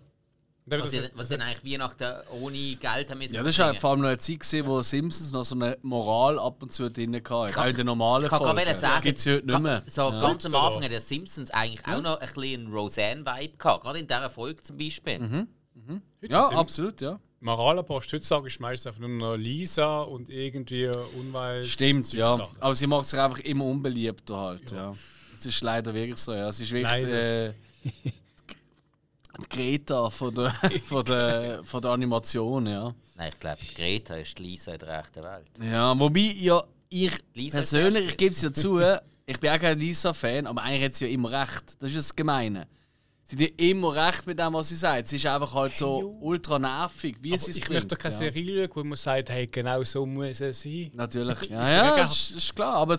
Was, 0.65 0.79
das- 0.83 0.91
sie, 0.93 1.01
was 1.15 1.29
dann 1.29 1.41
eigentlich 1.41 1.73
Weihnachten 1.75 2.13
ohne 2.41 2.57
Geld 2.77 3.11
haben 3.11 3.19
müssen. 3.19 3.35
Ja, 3.35 3.43
das 3.43 3.59
war 3.59 3.75
vor 3.75 3.91
allem 3.91 4.01
noch 4.03 4.09
eine 4.09 4.19
Zeit, 4.19 4.41
gewesen, 4.41 4.67
wo 4.67 4.81
Simpsons 4.81 5.33
noch 5.33 5.45
so 5.45 5.57
eine 5.57 5.77
Moral 5.83 6.39
ab 6.39 6.63
und 6.63 6.73
zu 6.73 6.89
drin 6.89 7.15
hatte. 7.17 7.35
Auch 7.35 7.65
in 7.67 7.77
den 7.77 7.87
normalen 7.87 8.25
ich 8.25 8.31
kann 8.31 8.39
Folgen. 8.39 8.65
Das 8.65 9.01
gibt 9.01 9.19
es 9.19 9.27
heute 9.27 9.45
nicht 9.47 9.59
mehr. 9.61 9.83
So 9.89 10.03
Ja. 10.03 10.21
ganz 10.21 10.47
am? 10.47 10.55
Anfang 10.55 10.85
hat 10.85 10.93
der 10.93 11.01
Simpsons 11.01 11.51
eigentlich 11.51 11.85
auch 11.87 12.01
noch 12.01 12.21
ein 12.21 12.27
bisschen 12.33 12.65
einen 12.67 12.73
Roseanne-Vibe 12.73 13.57
gehabt. 13.59 13.83
Gerade 13.83 13.99
in 13.99 14.07
dieser 14.07 14.31
Folge 14.31 14.63
zum 14.63 14.77
Beispiel. 14.77 15.19
Mhm. 15.19 15.49
Heute 16.23 16.33
Ja, 16.33 16.49
absolut, 16.51 17.01
ja. 17.01 17.19
Moralapost 17.41 18.13
heutzutage 18.13 18.47
ist 18.47 18.61
meistens 18.61 18.87
einfach 18.87 19.01
nur 19.01 19.09
noch 19.09 19.35
Lisa 19.37 20.03
und 20.03 20.31
irgendwie 20.31 20.89
Unwahl. 21.19 21.65
Stimmt, 21.65 22.13
ja. 22.13 22.49
Aber 22.61 22.75
sie 22.77 22.87
macht 22.87 23.07
sich 23.07 23.19
einfach 23.19 23.41
immer 23.41 23.65
unbeliebter 23.65 24.37
halt, 24.37 24.71
ja. 24.71 24.95
Das 25.35 25.47
ist 25.47 25.61
leider 25.63 25.93
wirklich 25.93 26.19
so, 26.19 26.33
ja. 26.35 26.49
Es 26.49 26.61
ist 26.61 26.71
wirklich 26.71 27.05
äh, 27.13 27.53
Greta 29.53 30.11
von 30.11 30.35
der, 30.35 30.53
von, 30.85 31.05
der, 31.05 31.61
von 31.65 31.81
der 31.83 31.91
Animation, 31.93 32.67
ja. 32.67 32.95
Nein, 33.17 33.31
ich 33.33 33.39
glaube, 33.39 33.59
Greta 33.75 34.15
ist 34.17 34.39
die 34.39 34.43
Lisa 34.43 34.73
in 34.73 34.79
der 34.79 34.99
echten 35.01 35.23
Welt. 35.23 35.47
Ja, 35.63 35.99
wobei, 35.99 36.35
ja, 36.39 36.63
ich 36.89 37.13
Lisa 37.35 37.59
persönlich, 37.59 38.07
ich 38.09 38.17
gebe 38.17 38.35
es 38.35 38.43
ja 38.43 38.53
zu, 38.53 38.81
ich 39.27 39.39
bin 39.39 39.51
auch 39.51 39.59
kein 39.59 39.79
Lisa-Fan, 39.79 40.47
aber 40.47 40.63
eigentlich 40.63 40.85
hat 40.85 40.95
sie 40.95 41.07
ja 41.07 41.13
immer 41.13 41.31
recht. 41.31 41.81
Das 41.83 41.91
ist 41.91 41.97
das 41.99 42.17
Gemeine. 42.17 42.67
Sie 43.25 43.37
hat 43.37 43.41
ja 43.59 43.69
immer 43.71 43.95
recht 43.95 44.27
mit 44.27 44.39
dem, 44.39 44.53
was 44.53 44.69
sie 44.71 44.75
sagt. 44.77 45.07
Sie 45.09 45.17
ist 45.17 45.25
einfach 45.27 45.55
halt 45.55 45.77
so 45.77 46.19
ultra 46.21 46.59
nervig, 46.59 47.17
wie 47.21 47.31
Aber 47.33 47.39
sie 47.39 47.53
es 47.53 47.57
ich 47.59 47.63
bringt, 47.65 47.75
möchte 47.85 47.89
doch 47.95 47.99
keine 47.99 48.15
ja. 48.15 48.19
Serie 48.19 48.65
schauen, 48.67 48.71
wo 48.75 48.85
man 48.85 48.97
sagt, 48.99 49.31
hey, 49.31 49.47
genau 49.47 49.83
so 49.85 50.05
muss 50.05 50.41
es 50.41 50.61
sein. 50.63 50.91
Natürlich, 50.95 51.43
Ich 51.43 51.51
ja, 51.51 51.71
ja, 51.71 51.85
wirklich- 51.85 52.03
das 52.03 52.31
ist, 52.31 52.37
ist 52.37 52.55
klar. 52.57 52.75
Aber 52.75 52.99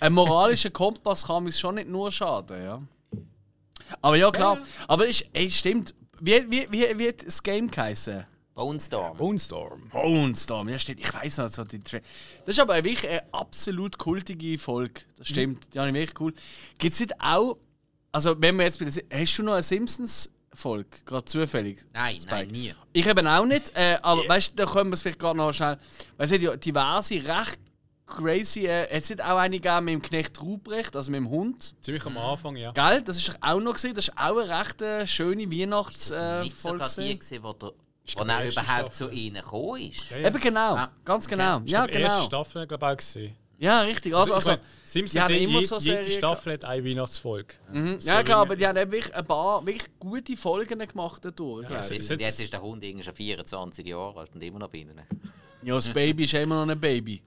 ein 0.00 0.12
moralischer 0.12 0.70
Kompass 0.70 1.26
kann 1.26 1.42
mir 1.44 1.52
schon 1.52 1.74
nicht 1.74 1.88
nur 1.88 2.10
schaden, 2.12 2.62
ja. 2.62 2.80
Aber 4.02 4.16
ja, 4.16 4.30
klar. 4.30 4.58
Aber 4.88 5.06
ist, 5.06 5.26
ey, 5.32 5.50
stimmt. 5.50 5.94
Wie, 6.20 6.50
wie, 6.50 6.66
wie, 6.70 6.98
wie 6.98 7.08
hat 7.08 7.26
das 7.26 7.42
Game 7.42 7.70
geheißen? 7.70 8.24
Bone 8.56 8.80
Storm. 8.80 9.18
Bone 9.18 9.38
Storm. 9.38 9.82
Bonestorm, 9.90 10.70
ja 10.70 10.78
stimmt. 10.78 11.00
Ich 11.00 11.12
weiß 11.12 11.36
noch, 11.38 11.48
so 11.48 11.62
die 11.62 11.78
Tra 11.78 11.98
Das 12.46 12.56
ist 12.56 12.58
aber 12.58 12.74
wirklich 12.76 13.06
eine 13.06 13.22
absolut 13.34 13.98
kultige 13.98 14.56
Folge. 14.58 15.02
Das 15.18 15.28
stimmt, 15.28 15.74
die 15.74 15.78
habe 15.78 15.90
ich 15.90 15.94
wirklich 15.94 16.20
cool. 16.20 16.32
Gibt 16.78 16.94
es 16.94 17.00
nicht 17.00 17.12
auch, 17.20 17.58
also 18.12 18.40
wenn 18.40 18.56
wir 18.56 18.64
jetzt 18.64 18.78
bei 18.78 18.86
der, 18.86 19.02
hast 19.12 19.36
du 19.36 19.42
noch 19.42 19.52
eine 19.52 19.62
Simpsons-Folge, 19.62 20.88
gerade 21.04 21.26
zufällig? 21.26 21.84
Nein, 21.92 22.16
Spike? 22.18 22.34
nein, 22.34 22.48
nie. 22.48 22.74
Ich 22.94 23.06
eben 23.06 23.26
auch 23.26 23.44
nicht, 23.44 23.72
äh, 23.74 23.98
aber 24.00 24.26
weißt 24.26 24.52
du, 24.52 24.56
da 24.56 24.64
können 24.64 24.88
wir 24.88 24.94
es 24.94 25.02
vielleicht 25.02 25.18
gerade 25.18 25.36
noch 25.36 25.52
schnell, 25.52 25.76
weil 26.16 26.24
es 26.24 26.32
hat 26.32 26.40
ja 26.40 26.56
diverse, 26.56 27.16
recht 27.16 27.58
crazy, 28.06 28.66
äh, 28.66 28.82
hat 28.84 29.02
es 29.02 29.10
nicht 29.10 29.22
auch 29.22 29.36
eine 29.36 29.58
gegeben 29.58 29.84
mit 29.84 29.94
dem 29.94 30.02
Knecht 30.02 30.40
Ruprecht, 30.40 30.94
also 30.96 31.10
mit 31.10 31.18
dem 31.18 31.28
Hund? 31.30 31.74
Ziemlich 31.82 32.06
am 32.06 32.16
Anfang, 32.18 32.56
ja. 32.56 32.70
Gell? 32.72 33.02
Das 33.02 33.16
ist 33.16 33.28
doch 33.28 33.36
auch 33.40 33.60
noch 33.60 33.72
gesehen, 33.74 33.94
das 33.94 34.08
ist 34.08 34.16
auch 34.16 34.36
eine 34.38 34.48
recht 34.60 34.82
äh, 34.82 35.06
schöne 35.06 35.42
Ist 35.42 35.50
das 36.10 36.12
Weihnachtsfolge. 36.12 36.38
nicht 36.78 37.22
sogar 37.22 37.30
die, 37.32 37.42
wo, 37.42 37.52
der, 37.52 37.72
wo 38.16 38.22
er 38.24 38.48
überhaupt 38.48 38.94
Staffel. 38.94 38.94
zu 38.94 39.10
ihnen 39.10 39.42
gekommen 39.42 39.82
ist? 39.82 40.10
Ja, 40.10 40.18
ja. 40.18 40.28
Eben 40.28 40.40
genau, 40.40 40.74
Ah, 40.76 40.90
ganz 41.04 41.26
genau. 41.28 41.58
Ist 41.58 41.70
Ja, 41.70 41.86
die 41.86 41.92
erste 41.94 42.16
genau. 42.16 42.26
Staffel, 42.26 42.66
glaube 42.66 42.86
ich, 42.86 42.92
auch 42.92 42.96
gesehen. 42.96 43.36
Ja, 43.58 43.80
richtig. 43.80 44.14
Also, 44.14 44.34
also, 44.34 44.50
ich 44.52 44.56
meine, 44.58 44.68
Simpsons 44.84 45.12
die 45.12 45.20
haben 45.22 45.34
hat 45.34 45.40
immer 45.40 45.60
je- 45.60 45.64
so 45.64 45.76
jede 45.78 46.02
Serien 46.02 46.18
Staffel 46.18 46.52
hat 46.52 46.64
eine 46.66 46.84
Weihnachtsfolge. 46.84 47.54
Mhm. 47.72 47.98
Ja, 48.02 48.22
klar, 48.22 48.40
aber 48.42 48.54
die 48.54 48.66
haben 48.66 48.76
wirklich 48.92 49.14
ein 49.14 49.24
paar 49.26 49.66
wirklich 49.66 49.90
gute 49.98 50.36
Folgen 50.36 50.78
gemacht 50.78 51.24
dadurch. 51.24 51.62
Ja, 51.62 51.68
glaub 51.68 51.80
es- 51.80 51.90
ich. 51.90 51.98
es- 52.00 52.10
Und 52.10 52.20
jetzt 52.20 52.38
ist 52.38 52.52
der 52.52 52.60
Hund 52.60 52.84
irgendwie 52.84 53.02
schon 53.04 53.14
24 53.14 53.86
Jahre 53.86 54.20
alt 54.20 54.34
und 54.34 54.42
immer 54.42 54.58
noch 54.58 54.68
bei 54.68 54.78
ihnen. 54.78 55.00
ja, 55.62 55.74
das 55.74 55.88
Baby 55.90 56.24
ist 56.24 56.32
ja 56.32 56.42
immer 56.42 56.66
noch 56.66 56.70
ein 56.70 56.78
Baby. 56.78 57.22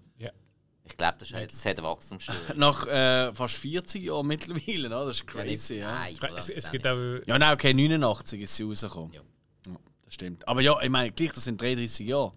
Ja. 0.89 0.91
Ich 0.91 0.97
glaube, 0.97 1.17
das 1.19 1.29
ist 1.29 1.35
jetzt 1.37 1.53
das 1.53 1.65
hat 1.65 1.77
eine 1.79 1.87
Wachstumsstörung. 1.87 2.41
Nach 2.55 2.85
äh, 2.87 3.33
fast 3.33 3.55
40 3.55 4.03
Jahren 4.03 4.27
mittlerweile, 4.27 4.89
ne? 4.89 5.05
das 5.05 5.15
ist 5.17 5.27
crazy. 5.27 5.75
Ja, 5.75 5.91
Nein, 5.93 6.15
so 6.19 6.27
Es, 6.27 6.49
es 6.49 6.57
ist 6.57 6.71
gibt 6.71 6.85
auch 6.87 6.97
ja 7.25 7.37
nein, 7.37 7.53
okay, 7.53 7.73
89 7.73 8.41
ist 8.41 8.55
sie 8.55 8.63
rausgekommen. 8.63 9.13
Ja. 9.13 9.21
Ja, 9.67 9.77
das 10.05 10.13
stimmt. 10.13 10.47
Aber 10.47 10.61
ja, 10.61 10.79
ich 10.81 10.89
meine, 10.89 11.11
gleich, 11.11 11.31
das 11.33 11.43
sind 11.43 11.61
33 11.61 12.07
Jahre. 12.07 12.33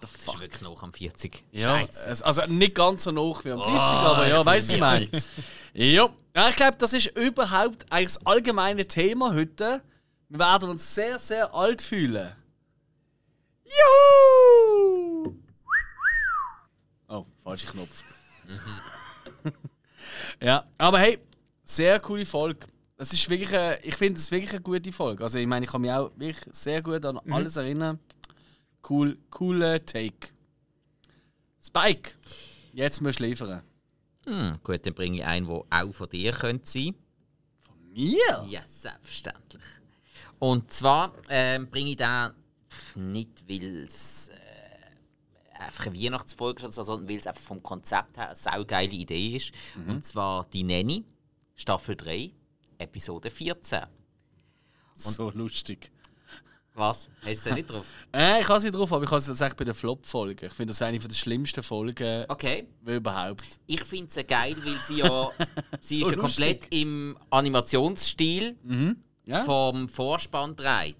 Das 0.00 0.12
ist 0.12 0.40
wirklich 0.40 0.60
noch 0.60 0.82
am 0.82 0.92
40. 0.92 1.42
Ja, 1.52 1.78
Scheiße. 1.78 2.10
es, 2.10 2.22
also 2.22 2.42
nicht 2.46 2.74
ganz 2.74 3.04
so 3.04 3.16
hoch 3.16 3.44
wie 3.44 3.52
am 3.52 3.60
30, 3.60 3.72
Oh, 3.74 3.78
aber 3.78 4.28
ja, 4.28 4.44
weißt 4.44 4.70
du, 4.70 4.74
ich 4.74 4.80
meine. 4.80 5.08
ja. 5.72 6.08
ja, 6.36 6.48
ich 6.50 6.56
glaube, 6.56 6.76
das 6.76 6.92
ist 6.92 7.06
überhaupt 7.16 7.90
eigentlich 7.90 8.12
das 8.14 8.26
allgemeine 8.26 8.86
Thema 8.86 9.32
heute. 9.32 9.82
Wir 10.28 10.38
werden 10.38 10.68
uns 10.68 10.94
sehr, 10.94 11.18
sehr 11.18 11.54
alt 11.54 11.80
fühlen. 11.80 12.30
Juhu! 13.64 15.34
Oh, 17.46 17.50
falscher 17.50 17.70
Knopf. 17.70 18.02
ja, 20.40 20.64
aber 20.78 20.98
hey, 20.98 21.20
sehr 21.62 22.00
coole 22.00 22.26
Folge. 22.26 22.66
es 22.96 23.12
ist 23.12 23.30
wirklich, 23.30 23.54
eine, 23.54 23.78
ich 23.84 23.94
finde 23.94 24.18
es 24.18 24.28
wirklich 24.32 24.50
eine 24.50 24.62
gute 24.62 24.92
Folge. 24.92 25.22
Also 25.22 25.38
ich 25.38 25.46
meine, 25.46 25.64
ich 25.64 25.70
kann 25.70 25.80
mich 25.80 25.92
auch 25.92 26.10
wirklich 26.16 26.44
sehr 26.50 26.82
gut 26.82 27.04
an 27.06 27.20
alles 27.30 27.56
erinnern. 27.56 28.00
Cool, 28.88 29.16
cooler 29.30 29.84
Take. 29.84 30.30
Spike, 31.64 32.14
jetzt 32.72 33.00
musst 33.00 33.20
du 33.20 33.24
liefern. 33.24 33.62
Hm, 34.24 34.58
gut, 34.64 34.84
dann 34.84 34.94
bringe 34.94 35.18
ich 35.18 35.24
einen, 35.24 35.46
der 35.46 35.62
auch 35.70 35.92
von 35.92 36.08
dir 36.08 36.32
könnte 36.32 36.68
sein 36.68 36.96
Mir? 37.94 38.44
Ja, 38.48 38.62
selbstverständlich. 38.68 39.62
Und 40.40 40.72
zwar 40.72 41.12
ähm, 41.28 41.70
bringe 41.70 41.90
ich 41.90 41.96
den 41.96 42.32
nicht, 42.96 43.48
weil 43.48 43.84
es 43.84 44.15
einfach 45.66 45.86
eine 45.86 45.96
Weihnachtsfolge 46.00 46.66
ist, 46.66 46.74
sondern 46.74 47.08
weil 47.08 47.16
es 47.16 47.26
einfach 47.26 47.42
vom 47.42 47.62
Konzept 47.62 48.16
her 48.16 48.26
eine 48.28 48.36
saugeile 48.36 48.92
Idee 48.92 49.36
ist. 49.36 49.52
Und 49.86 50.04
zwar 50.04 50.46
die 50.46 50.62
Nanny, 50.62 51.04
Staffel 51.54 51.96
3, 51.96 52.30
Episode 52.78 53.30
14. 53.30 53.82
So 54.94 55.30
lustig. 55.30 55.90
Was? 56.74 57.08
Hast 57.24 57.46
du 57.46 57.48
da 57.50 57.54
nicht 57.56 57.70
drauf? 57.70 57.86
Äh, 58.12 58.40
ich 58.42 58.48
habe 58.48 58.60
sie 58.60 58.70
drauf, 58.70 58.92
aber 58.92 59.04
ich 59.04 59.10
habe 59.10 59.20
sie 59.20 59.28
tatsächlich 59.28 59.56
bei 59.56 59.64
der 59.64 59.74
Flop-Folge. 59.74 60.46
Ich 60.46 60.52
finde 60.52 60.70
das 60.72 60.82
eine 60.82 60.98
der 60.98 61.14
schlimmsten 61.14 61.62
Folgen 61.62 62.24
Okay. 62.28 62.66
überhaupt. 62.84 63.44
Ich 63.66 63.82
finde 63.84 64.10
sie 64.12 64.24
geil, 64.24 64.56
weil 64.62 64.80
sie 64.82 64.96
ja, 64.98 65.30
sie 65.80 66.00
So 66.00 66.06
ist 66.06 66.10
ja 66.12 66.18
komplett 66.18 66.66
im 66.74 67.16
Animationsstil 67.30 68.56
Ja? 69.26 69.44
vom 69.44 69.88
Vorspann 69.88 70.54
dreht. 70.56 70.96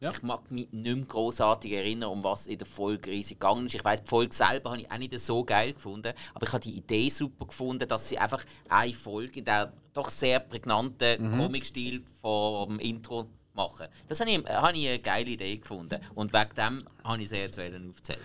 Ja. 0.00 0.12
Ich 0.12 0.22
mag 0.22 0.50
mich 0.50 0.72
nicht 0.72 0.96
mehr 0.96 1.04
großartig 1.04 1.72
erinnern, 1.72 2.08
um 2.08 2.24
was 2.24 2.46
in 2.46 2.56
der 2.56 2.66
Folge 2.66 3.10
riesig 3.10 3.38
gegangen 3.38 3.66
ist. 3.66 3.74
Ich 3.74 3.84
weiß, 3.84 4.02
die 4.02 4.08
Folge 4.08 4.34
selber 4.34 4.70
habe 4.70 4.80
ich 4.80 4.90
auch 4.90 4.96
nicht 4.96 5.18
so 5.20 5.44
geil 5.44 5.74
gefunden, 5.74 6.14
aber 6.32 6.46
ich 6.46 6.52
habe 6.52 6.62
die 6.62 6.76
Idee 6.76 7.10
super 7.10 7.46
gefunden, 7.46 7.86
dass 7.86 8.08
sie 8.08 8.18
einfach 8.18 8.42
eine 8.70 8.94
Folge 8.94 9.40
in 9.40 9.44
der 9.44 9.74
doch 9.92 10.08
sehr 10.08 10.40
prägnanten 10.40 11.32
Comic-Stil 11.32 12.02
vom 12.22 12.78
Intro 12.78 13.28
machen. 13.52 13.88
Das 14.08 14.20
habe 14.20 14.30
ich, 14.30 14.44
habe 14.46 14.76
ich 14.78 14.88
eine 14.88 14.98
geile 15.00 15.30
Idee 15.30 15.58
gefunden 15.58 16.00
und 16.14 16.32
wegen 16.32 16.54
dem 16.56 16.84
habe 17.04 17.22
ich 17.22 17.28
sie 17.28 17.36
jetzt 17.36 17.58
aufzählen. 17.58 18.20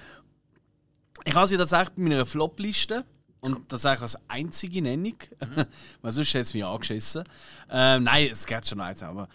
Ich 1.26 1.36
habe 1.36 1.48
sie 1.48 1.58
tatsächlich 1.58 1.90
bei 1.96 2.04
meiner 2.04 2.26
Flop-Liste. 2.26 3.04
Und 3.42 3.72
das 3.72 3.86
eigentlich 3.86 4.02
als 4.02 4.18
einzige 4.28 4.82
Nennung. 4.82 5.18
Weil 6.02 6.12
sonst 6.12 6.30
hätte 6.30 6.40
es 6.40 6.54
mich 6.56 6.66
angeschissen. 6.66 7.24
Ähm, 7.70 8.04
nein, 8.04 8.30
es 8.32 8.44
geht 8.44 8.68
schon 8.68 8.82
eins, 8.82 9.04
aber. 9.04 9.28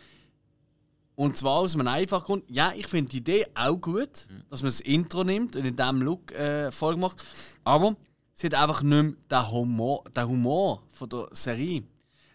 Und 1.20 1.36
zwar 1.36 1.58
aus 1.58 1.74
einem 1.74 1.86
einfachen 1.86 2.24
Grund. 2.24 2.44
Ja, 2.48 2.72
ich 2.74 2.86
finde 2.86 3.10
die 3.10 3.18
Idee 3.18 3.46
auch 3.54 3.76
gut, 3.76 4.26
dass 4.48 4.62
man 4.62 4.70
das 4.70 4.80
Intro 4.80 5.22
nimmt 5.22 5.54
und 5.54 5.66
in 5.66 5.76
diesem 5.76 6.00
Look 6.00 6.32
äh, 6.32 6.70
Folge 6.70 6.98
macht. 6.98 7.22
Aber 7.62 7.94
sie 8.32 8.46
hat 8.46 8.54
einfach 8.54 8.82
nicht 8.82 9.02
mehr 9.02 9.12
den 9.30 9.52
Humor, 9.52 10.04
den 10.16 10.26
Humor 10.26 10.82
von 10.88 11.10
der 11.10 11.28
Serie. 11.32 11.82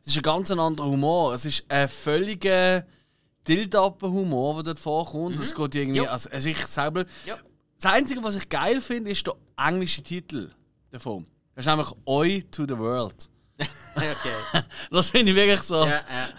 Es 0.02 0.12
ist 0.12 0.18
ein 0.18 0.22
ganz 0.22 0.52
anderer 0.52 0.86
Humor. 0.86 1.34
Es 1.34 1.46
ist 1.46 1.66
ein 1.68 1.90
völliger 1.90 2.86
Dildappen-Humor, 3.48 4.54
der 4.58 4.64
dort 4.66 4.80
vorkommt. 4.80 5.40
Es 5.40 5.56
geht 5.56 5.74
irgendwie. 5.74 6.04
Ja. 6.04 6.12
Also, 6.12 6.30
also 6.30 6.48
ich 6.48 6.64
selber. 6.68 7.06
Ja. 7.26 7.40
Das 7.82 7.92
Einzige, 7.92 8.24
was 8.24 8.36
ich 8.36 8.48
geil 8.48 8.80
finde, 8.82 9.10
ist 9.10 9.26
der 9.26 9.34
englische 9.58 10.04
Titel 10.04 10.52
davon. 10.92 11.26
Das 11.56 11.66
ist 11.66 11.72
nämlich 11.72 11.92
Oi 12.06 12.44
to 12.52 12.66
the 12.68 12.78
World. 12.78 13.32
Okay. 13.96 14.36
Das 14.92 15.10
finde 15.10 15.32
ich 15.32 15.38
wirklich 15.38 15.62
so. 15.62 15.86
ja, 15.86 16.04
ja. 16.08 16.30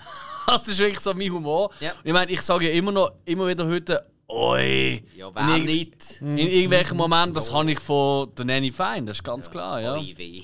Das 0.47 0.69
ist 0.69 0.79
wirklich 0.79 1.01
so 1.01 1.13
mein 1.15 1.31
Humor. 1.31 1.71
Ja. 1.81 1.93
Ich 2.05 2.13
meine, 2.13 2.31
ich 2.31 2.41
sage 2.41 2.69
ja 2.69 2.75
immer 2.75 2.93
noch, 2.93 3.13
immer 3.25 3.47
wieder 3.49 3.67
heute 3.67 4.07
Oi. 4.29 5.03
Ja, 5.17 5.29
in, 5.29 5.35
wer 5.35 5.43
irg- 5.45 5.65
nicht? 5.65 6.21
in 6.21 6.39
irgendwelchen 6.39 6.97
Momenten, 6.97 7.35
das 7.35 7.51
kann 7.51 7.69
ich 7.69 7.79
von 7.79 8.35
der 8.35 8.45
Nanny 8.45 8.73
Fine, 8.73 9.05
das 9.05 9.19
ist 9.19 9.25
ganz 9.25 9.49
klar, 9.51 9.81
ja. 9.81 9.95
Oi, 9.95 10.15
weh. 10.17 10.43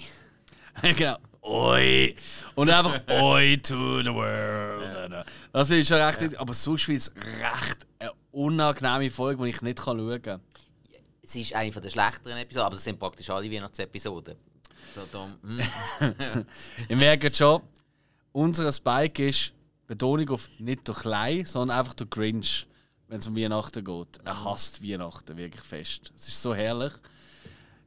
genau. 0.97 1.17
Oi. 1.43 2.15
Und 2.55 2.71
einfach 2.71 3.01
Oi 3.09 3.57
to 3.57 4.03
the 4.03 4.15
world. 4.15 5.27
Das 5.53 5.69
finde 5.69 5.83
ich 5.83 5.89
schon 5.89 5.97
recht. 5.99 6.39
Aber 6.39 6.55
sonst 6.55 6.89
ich 6.89 6.97
es 6.97 7.13
recht 7.41 7.87
eine 7.99 8.13
unangenehme 8.31 9.11
Folge, 9.11 9.43
die 9.45 9.51
ich 9.51 9.63
nicht 9.63 9.79
kann 9.83 9.99
schauen 9.99 10.23
kann. 10.23 10.41
Es 11.21 11.35
ist 11.35 11.55
eine 11.55 11.71
der 11.71 11.91
schlechteren 11.91 12.37
Episoden, 12.39 12.67
aber 12.67 12.77
es 12.77 12.85
sind 12.85 12.99
praktisch 12.99 13.31
alle 13.31 13.51
Weihnachtsepisoden. 13.51 14.37
Hm. 15.43 15.61
Ihr 16.89 16.97
merkt 16.97 17.35
schon, 17.37 17.63
unser 18.33 18.71
Spike 18.73 19.27
ist 19.27 19.53
Betonung 19.95 20.31
auf 20.31 20.49
nicht 20.59 20.89
der 20.89 20.95
Klein, 20.95 21.45
sondern 21.45 21.79
einfach 21.79 21.95
der 21.95 22.07
Grinch, 22.07 22.67
wenn 23.09 23.19
es 23.19 23.27
um 23.27 23.37
Weihnachten 23.37 23.85
geht. 23.85 24.21
Er 24.25 24.45
hasst 24.45 24.83
Weihnachten 24.83 25.37
wirklich 25.37 25.63
fest. 25.63 26.13
Es 26.17 26.29
ist 26.29 26.41
so 26.41 26.55
herrlich. 26.55 26.93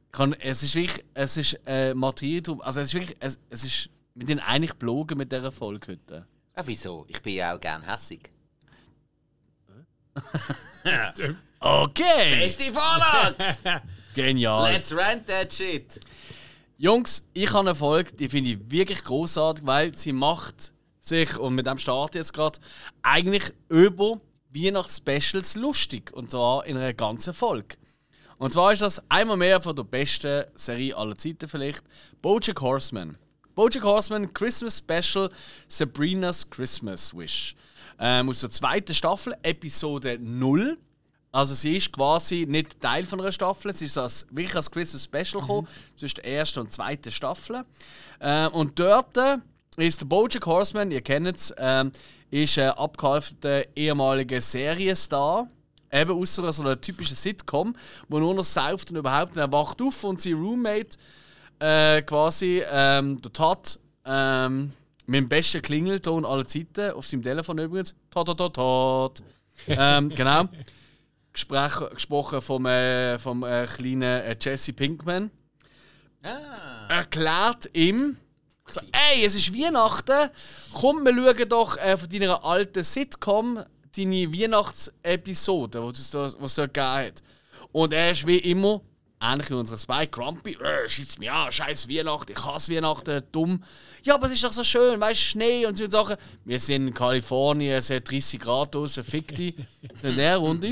Ich 0.06 0.12
Kann, 0.12 0.32
es 0.34 0.62
ist 0.62 0.74
wirklich, 0.74 1.04
es 1.14 1.36
ist 1.36 1.60
äh, 1.66 1.94
Materie 1.94 2.42
drum. 2.42 2.60
Also 2.60 2.80
es 2.80 2.88
ist 2.88 2.94
wirklich, 2.94 3.16
es, 3.20 3.38
es 3.50 3.64
ist 3.64 3.90
mit 4.14 4.28
denen 4.28 4.40
eigentlich 4.40 4.74
blogen 4.74 5.18
mit 5.18 5.32
dieser 5.32 5.50
Folge 5.52 5.92
heute. 5.92 6.26
Ah, 6.54 6.62
wieso? 6.64 7.04
Ich 7.08 7.20
bin 7.20 7.34
ja 7.34 7.54
auch 7.54 7.60
gern 7.60 7.82
hässig. 7.82 8.30
Okay! 11.58 12.38
Beste 12.38 12.72
Vorlage! 12.72 13.56
Genial! 14.14 14.72
Let's 14.72 14.94
rant 14.94 15.26
that 15.26 15.52
shit! 15.52 15.98
Jungs, 16.78 17.26
ich 17.32 17.48
habe 17.52 17.70
eine 17.70 17.74
Folge, 17.74 18.12
die 18.12 18.28
finde 18.28 18.50
ich 18.50 18.70
wirklich 18.70 19.02
großartig, 19.02 19.66
weil 19.66 19.96
sie 19.96 20.12
macht 20.12 20.72
sich, 21.06 21.38
und 21.38 21.54
mit 21.54 21.66
dem 21.66 21.78
Start 21.78 22.14
jetzt 22.14 22.32
gerade, 22.32 22.58
eigentlich 23.02 23.52
über 23.68 24.20
Weihnachtsspecials 24.54 25.56
lustig. 25.56 26.12
Und 26.12 26.30
zwar 26.30 26.66
in 26.66 26.76
einer 26.76 26.94
ganzen 26.94 27.34
Folge. 27.34 27.76
Und 28.38 28.52
zwar 28.52 28.72
ist 28.72 28.82
das 28.82 29.02
einmal 29.08 29.36
mehr 29.36 29.60
von 29.62 29.74
der 29.74 29.84
besten 29.84 30.44
Serie 30.54 30.96
aller 30.96 31.16
Zeiten 31.16 31.48
vielleicht, 31.48 31.84
Bojack 32.20 32.60
Horseman. 32.60 33.16
Bojack 33.54 33.84
Horseman 33.84 34.32
Christmas 34.34 34.78
Special 34.78 35.30
Sabrina's 35.68 36.48
Christmas 36.48 37.16
Wish. 37.16 37.56
Ähm, 37.98 38.28
aus 38.28 38.40
der 38.40 38.50
zweiten 38.50 38.94
Staffel, 38.94 39.34
Episode 39.42 40.18
0. 40.20 40.76
Also 41.32 41.54
sie 41.54 41.76
ist 41.76 41.92
quasi 41.92 42.46
nicht 42.46 42.80
Teil 42.80 43.04
von 43.04 43.20
einer 43.20 43.32
Staffel, 43.32 43.72
sie 43.72 43.86
ist 43.86 43.96
als, 43.96 44.26
wirklich 44.30 44.56
als 44.56 44.70
Christmas 44.70 45.04
Special 45.04 45.40
gekommen, 45.40 45.68
zwischen 45.96 46.16
der 46.16 46.26
ersten 46.26 46.60
und 46.60 46.72
zweiten 46.72 47.10
Staffel. 47.10 47.64
Ähm, 48.20 48.52
und 48.52 48.78
dort 48.78 49.16
äh, 49.16 49.38
ist 49.76 50.00
der 50.00 50.06
Bojack 50.06 50.46
Horseman, 50.46 50.90
ihr 50.90 51.02
kennt 51.02 51.28
es, 51.28 51.54
ähm, 51.58 51.92
ist 52.30 52.58
ein 52.58 52.70
abgehalfter 52.70 53.64
ehemaliger 53.76 54.40
Serienstar. 54.40 55.48
Eben 55.92 56.20
aus 56.20 56.34
so 56.34 56.42
einer, 56.42 56.80
typischen 56.80 57.16
Sitcom, 57.16 57.76
wo 58.08 58.18
nur 58.18 58.34
noch 58.34 58.44
sauft 58.44 58.90
und 58.90 58.96
überhaupt. 58.96 59.36
Und 59.36 59.38
er 59.42 59.52
wacht 59.52 59.80
auf 59.80 60.02
und 60.04 60.20
sein 60.20 60.34
Roommate 60.34 60.98
äh, 61.60 62.02
quasi, 62.02 62.62
ähm, 62.68 63.20
der 63.22 63.32
Todd, 63.32 63.78
ähm, 64.04 64.72
mit 65.06 65.18
dem 65.18 65.28
besten 65.28 65.62
Klingelton 65.62 66.24
aller 66.24 66.46
Zeiten, 66.46 66.90
auf 66.90 67.06
seinem 67.06 67.22
Telefon 67.22 67.58
übrigens, 67.58 67.94
Todd, 68.10 68.26
Todd, 68.26 68.38
Todd, 68.38 68.54
Todd. 68.54 69.22
ähm, 69.68 70.08
genau. 70.10 70.48
Gespräch, 71.32 71.90
gesprochen 71.90 72.40
vom, 72.40 72.66
äh, 72.66 73.18
vom 73.18 73.44
äh, 73.44 73.66
kleinen 73.66 74.02
äh, 74.02 74.36
Jesse 74.40 74.72
Pinkman. 74.72 75.30
Ah. 76.22 76.88
Erklärt 76.88 77.70
ihm, 77.72 78.16
so, 78.68 78.80
ey, 78.92 79.24
es 79.24 79.34
ist 79.34 79.54
Weihnachten, 79.54 80.30
komm, 80.72 81.04
wir 81.04 81.14
schauen 81.14 81.48
doch 81.48 81.76
äh, 81.78 81.96
von 81.96 82.08
deiner 82.08 82.44
alten 82.44 82.82
Sitcom 82.84 83.64
deine 83.96 84.32
Weihnachtsepisode, 84.32 85.92
die 85.94 86.00
es 86.00 86.10
da 86.10 86.66
gegeben 86.66 86.86
hat. 86.86 87.22
Und 87.72 87.92
er 87.92 88.10
ist 88.10 88.26
wie 88.26 88.38
immer, 88.38 88.80
ähnlich 89.20 89.50
wie 89.50 89.54
unser 89.54 89.78
Spike, 89.78 90.08
grumpy, 90.08 90.54
äh, 90.54 90.88
schießt 90.88 91.18
mich 91.18 91.30
an, 91.30 91.50
scheiß 91.50 91.88
Weihnachten, 91.88 92.32
ich 92.32 92.44
hasse 92.44 92.74
Weihnachten, 92.74 93.22
dumm. 93.32 93.62
Ja, 94.02 94.14
aber 94.14 94.26
es 94.26 94.34
ist 94.34 94.44
doch 94.44 94.52
so 94.52 94.62
schön, 94.62 95.00
weißt 95.00 95.20
du, 95.20 95.24
Schnee 95.24 95.66
und 95.66 95.76
so 95.76 95.88
Sachen. 95.88 96.16
Wir 96.44 96.60
sind 96.60 96.88
in 96.88 96.94
Kalifornien, 96.94 97.78
es 97.78 97.90
hat 97.90 98.10
30 98.10 98.40
Grad 98.40 98.74
draußen, 98.74 99.02
fick 99.04 99.34
dich. 99.34 99.54
In 100.02 100.16
der 100.16 100.36
Runde. 100.36 100.68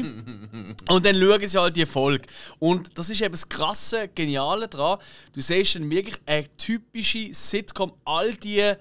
Und 0.90 1.06
dann 1.06 1.16
schauen 1.16 1.48
sie 1.48 1.58
halt 1.60 1.76
die 1.76 1.86
Folge. 1.86 2.26
Und 2.58 2.98
das 2.98 3.10
ist 3.10 3.22
eben 3.22 3.32
das 3.32 3.48
krasse, 3.48 4.08
geniale 4.08 4.68
daran. 4.68 4.98
Du 5.32 5.40
siehst 5.40 5.76
dann 5.76 5.90
wirklich 5.90 6.16
eine 6.26 6.54
typische 6.56 7.32
Sitcom, 7.32 7.92
all 8.04 8.34
die 8.34 8.74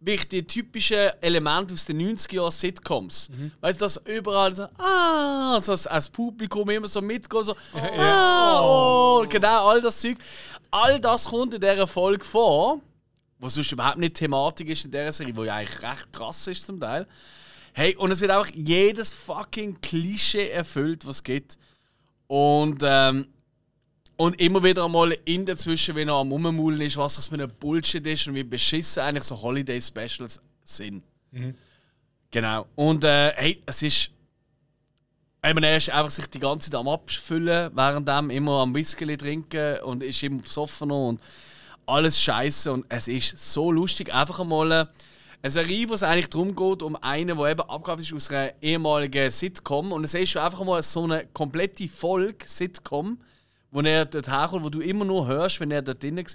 wirklich 0.00 0.28
die 0.28 0.46
typischen 0.46 1.10
Elemente 1.20 1.74
aus 1.74 1.84
den 1.84 2.00
90er 2.00 2.34
Jahren 2.34 2.50
Sitcoms. 2.50 3.30
Weißt 3.60 3.80
du, 3.80 3.84
dass 3.84 3.96
überall 4.04 4.54
so, 4.54 4.64
ah, 4.78 5.60
so 5.60 5.72
als, 5.72 5.86
als 5.86 6.08
Publikum 6.08 6.68
immer 6.70 6.88
so 6.88 7.00
mitgeht, 7.00 7.44
so, 7.44 7.56
ah, 7.98 8.60
oh, 8.62 9.26
genau, 9.28 9.68
all 9.68 9.80
das 9.80 10.00
Zeug. 10.00 10.18
All 10.70 11.00
das 11.00 11.26
kommt 11.26 11.54
in 11.54 11.60
dieser 11.60 11.86
Folge 11.86 12.24
vor, 12.24 12.80
was 13.38 13.54
sonst 13.54 13.72
überhaupt 13.72 13.98
nicht 13.98 14.14
Thematik 14.14 14.68
ist 14.68 14.84
in 14.84 14.90
dieser 14.90 15.12
Serie, 15.12 15.36
wo 15.36 15.44
ja 15.44 15.56
eigentlich 15.56 15.82
recht 15.82 16.12
krass 16.12 16.46
ist 16.46 16.64
zum 16.64 16.80
Teil. 16.80 17.06
Hey, 17.72 17.94
und 17.96 18.10
es 18.10 18.20
wird 18.20 18.30
einfach 18.30 18.50
jedes 18.54 19.12
fucking 19.12 19.80
Klischee 19.80 20.50
erfüllt, 20.50 21.06
was 21.06 21.16
es 21.16 21.22
gibt. 21.22 21.58
Und, 22.26 22.82
ähm, 22.84 23.28
und 24.16 24.40
immer 24.40 24.62
wieder 24.62 24.84
einmal 24.84 25.16
in 25.24 25.44
dazwischen, 25.44 25.94
wenn 25.94 26.08
er 26.08 26.14
am 26.14 26.32
Rummulen 26.32 26.80
ist, 26.80 26.96
was 26.96 27.16
das 27.16 27.28
für 27.28 27.34
ein 27.34 27.52
Bullshit 27.60 28.06
ist 28.06 28.26
und 28.26 28.34
wie 28.34 28.44
beschissen 28.44 29.02
eigentlich 29.02 29.24
so 29.24 29.40
Holiday-Specials 29.40 30.40
sind. 30.64 31.02
Genau. 32.30 32.66
Und 32.74 33.04
äh, 33.04 33.32
hey, 33.36 33.62
es 33.66 33.82
ist. 33.82 34.10
Eben, 35.44 35.62
er 35.62 35.76
ist 35.76 35.90
einfach 35.90 36.10
sich 36.10 36.26
die 36.26 36.40
ganze 36.40 36.70
Zeit 36.70 36.80
am 36.80 36.88
Abfüllen, 36.88 37.76
währenddem 37.76 38.30
immer 38.30 38.62
am 38.62 38.74
Whisky 38.74 39.16
trinken 39.16 39.80
und 39.80 40.02
ist 40.02 40.22
immer 40.22 40.42
besoffen 40.42 40.90
und 40.90 41.20
alles 41.86 42.20
scheiße. 42.20 42.72
Und 42.72 42.86
es 42.88 43.06
ist 43.06 43.52
so 43.52 43.70
lustig, 43.70 44.12
einfach 44.12 44.40
einmal. 44.40 44.72
Äh, 44.72 44.86
Eine 45.42 45.50
Serie, 45.52 45.88
wo 45.88 45.94
es 45.94 46.02
eigentlich 46.02 46.30
darum 46.30 46.56
geht, 46.56 46.82
um 46.82 46.96
einen, 46.96 47.38
der 47.38 47.46
eben 47.46 47.60
abgehauen 47.60 48.00
ist 48.00 48.12
aus 48.12 48.30
einer 48.30 48.52
ehemaligen 48.60 49.30
Sitcom. 49.30 49.92
Und 49.92 50.02
es 50.02 50.14
ist 50.14 50.30
schon 50.30 50.42
einfach 50.42 50.64
mal 50.64 50.82
so 50.82 51.04
eine 51.04 51.26
komplette 51.32 51.86
Folge 51.88 52.44
Sitcom, 52.48 53.18
wo 53.70 53.80
er 53.80 54.04
dort 54.06 54.28
herkommt, 54.28 54.64
wo 54.64 54.70
du 54.70 54.80
immer 54.80 55.04
nur 55.04 55.26
hörst, 55.26 55.60
wenn 55.60 55.70
er 55.70 55.82
dort 55.82 56.02
drinnen 56.02 56.24
ist. 56.24 56.34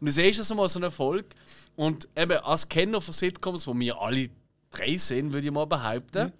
Und 0.00 0.06
du 0.06 0.10
siehst 0.12 0.38
also 0.40 0.54
mal 0.54 0.68
so 0.68 0.78
eine 0.78 0.90
Folge. 0.90 1.28
Und 1.76 2.08
eben 2.16 2.38
als 2.38 2.68
Kenner 2.68 3.00
von 3.00 3.14
Sitcoms, 3.14 3.66
wo 3.66 3.74
wir 3.78 3.98
alle 4.00 4.28
drei 4.70 4.96
sind, 4.96 5.32
würde 5.32 5.46
ich 5.46 5.52
mal 5.52 5.66
behaupten. 5.66 6.32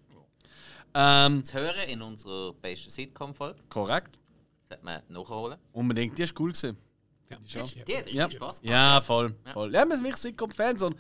Ähm, 0.95 1.43
Zu 1.45 1.55
hören 1.55 1.89
in 1.89 2.03
unserer 2.03 2.53
besten 2.55 2.91
Sitcom-Folge. 2.91 3.59
korrekt. 3.71 4.19
Das 4.69 4.79
hat 4.79 4.85
man 4.85 5.03
nachholen. 5.09 5.59
Unbedingt, 5.73 6.19
die 6.19 6.23
ist 6.23 6.39
cool 6.39 6.53
gewesen. 6.53 6.77
Die 7.31 7.35
hat 7.97 8.05
richtig 8.07 8.15
Ja. 8.15 8.31
Spaß 8.31 8.61
gemacht. 8.61 8.63
Ja, 8.75 9.01
voll. 9.01 9.35
voll. 9.55 9.73
Ja, 9.73 9.87
wir 9.87 9.97
sind 9.97 10.05
wirklich 10.05 10.21
Sitcom-Fans. 10.21 10.83
Und, 10.83 10.97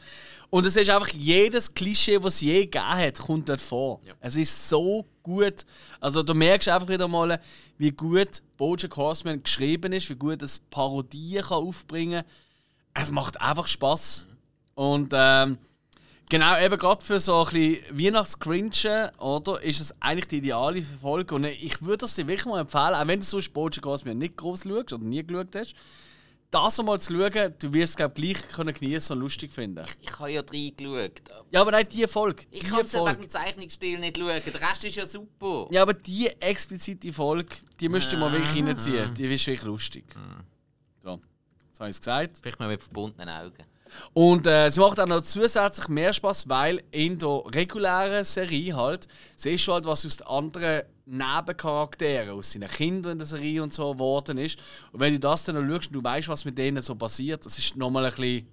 und 0.49 0.65
es 0.65 0.77
ist 0.77 0.89
einfach 0.89 1.09
jedes 1.09 1.75
Klischee, 1.75 2.23
was 2.23 2.37
es 2.37 2.41
je 2.41 2.61
gegeben 2.63 2.87
hat, 2.89 3.19
kommt 3.19 3.49
dort 3.51 3.61
vor. 3.61 4.01
Ja. 4.07 4.15
Es 4.21 4.37
ist 4.37 4.69
so 4.69 5.05
gut. 5.23 5.65
Also 6.01 6.23
du 6.23 6.35
merkst 6.35 6.69
einfach 6.69 6.89
wieder 6.89 7.09
mal, 7.09 7.41
wie 7.79 7.91
gut 7.91 8.43
Bojack 8.57 8.97
Horseman 8.97 9.43
geschrieben 9.43 9.93
ist, 9.93 10.09
wie 10.11 10.15
gut 10.15 10.43
es 10.43 10.59
Parodien 10.59 11.43
kann 11.43 11.59
aufbringen 11.59 12.25
kann. 12.25 13.03
Es 13.05 13.11
macht 13.11 13.41
einfach 13.41 13.67
Spaß. 13.67 14.27
Und 14.75 15.13
ähm, 15.15 15.59
genau, 16.29 16.59
eben 16.61 16.79
gerade 16.79 17.05
für 17.05 17.21
so 17.21 17.45
ein 17.45 17.53
bisschen 17.53 17.99
Weihnachts-Cringe, 17.99 19.13
oder, 19.19 19.63
ist 19.63 19.81
es 19.81 19.95
eigentlich 20.01 20.29
die 20.29 20.39
ideale 20.39 20.83
Folge. 20.83 21.35
Und 21.35 21.45
ich 21.45 21.83
würde 21.83 22.05
es 22.05 22.15
dir 22.15 22.27
wirklich 22.27 22.47
mal 22.47 22.61
empfehlen, 22.61 22.95
auch 22.95 23.07
wenn 23.07 23.21
du 23.21 23.27
sonst 23.27 23.53
Bojack 23.53 23.85
Horseman 23.85 24.19
nicht 24.19 24.37
groß 24.37 24.65
schaust 24.65 24.93
oder 24.93 25.05
nie 25.05 25.25
geschaut 25.25 25.55
hast, 25.55 25.75
das 26.53 26.79
einmal 26.79 27.01
zu 27.01 27.15
schauen, 27.15 27.55
du 27.59 27.73
wirst 27.75 27.91
es 27.93 27.97
glaub, 27.97 28.15
gleich 28.15 28.49
können 28.49 28.73
genießen 28.75 29.15
und 29.17 29.21
lustig 29.23 29.53
finden. 29.53 29.85
Ich 30.01 30.19
habe 30.19 30.31
ja 30.31 30.41
reingeschaut. 30.43 31.23
Ja, 31.51 31.63
aber 31.63 31.73
nein, 31.73 31.89
die 31.91 32.07
Folge. 32.07 32.45
Ich 32.51 32.65
kann 32.65 32.81
es 32.85 32.93
ja 32.93 33.05
wegen 33.05 33.21
dem 33.23 33.29
Zeichnungsstil 33.29 33.99
nicht 33.99 34.17
schauen. 34.19 34.41
Der 34.47 34.61
Rest 34.71 34.85
ist 34.85 34.97
ja 34.97 35.07
super. 35.07 35.67
Ja, 35.71 35.83
aber 35.83 35.95
die 35.95 36.29
explizite 36.41 37.13
Folge, 37.13 37.57
die 37.81 37.89
müsst 37.89 38.13
ihr 38.13 38.19
mal 38.19 38.31
wirklich 38.31 38.63
Ah. 38.63 38.67
reinziehen. 38.67 39.15
Die 39.15 39.25
ist 39.35 39.47
wirklich 39.47 39.65
lustig. 39.65 40.05
So, 41.01 41.21
jetzt 41.69 41.81
habe 41.81 41.91
ich 41.91 41.97
es 41.97 42.01
gesagt. 42.01 42.39
Vielleicht 42.41 42.61
mal 42.61 42.69
mit 42.69 42.83
verbundenen 42.83 43.29
Augen. 43.29 43.65
Und 44.13 44.47
äh, 44.47 44.71
sie 44.71 44.81
macht 44.81 45.01
auch 45.01 45.07
noch 45.07 45.23
zusätzlich 45.23 45.89
mehr 45.89 46.13
Spaß, 46.13 46.49
weil 46.49 46.83
in 46.91 47.19
der 47.19 47.43
regulären 47.55 48.25
Serie 48.25 48.77
halt, 48.77 49.09
siehst 49.37 49.67
du 49.67 49.73
halt, 49.73 49.85
was 49.85 50.05
aus 50.05 50.17
den 50.19 50.27
anderen 50.27 50.83
Nebencharakteren, 51.05 52.31
aus 52.31 52.53
seinen 52.53 52.69
Kindern 52.69 53.13
in 53.13 53.19
der 53.19 53.27
Serie 53.27 53.63
und 53.63 53.73
so 53.75 53.93
geworden 53.93 54.39
ist. 54.39 54.59
Und 54.93 55.01
wenn 55.01 55.15
du 55.15 55.21
das 55.21 55.45
dann 55.45 55.57
noch 55.57 55.75
schaust 55.75 55.89
und 55.89 55.95
du 55.95 56.05
weißt, 56.05 56.29
was 56.29 56.45
mit 56.45 56.57
denen 56.57 56.83
so 56.83 56.95
passiert, 56.95 57.45
das 57.45 57.59
ist 57.59 57.77
nochmal 57.77 58.05
ein 58.07 58.11
bisschen, 58.13 58.47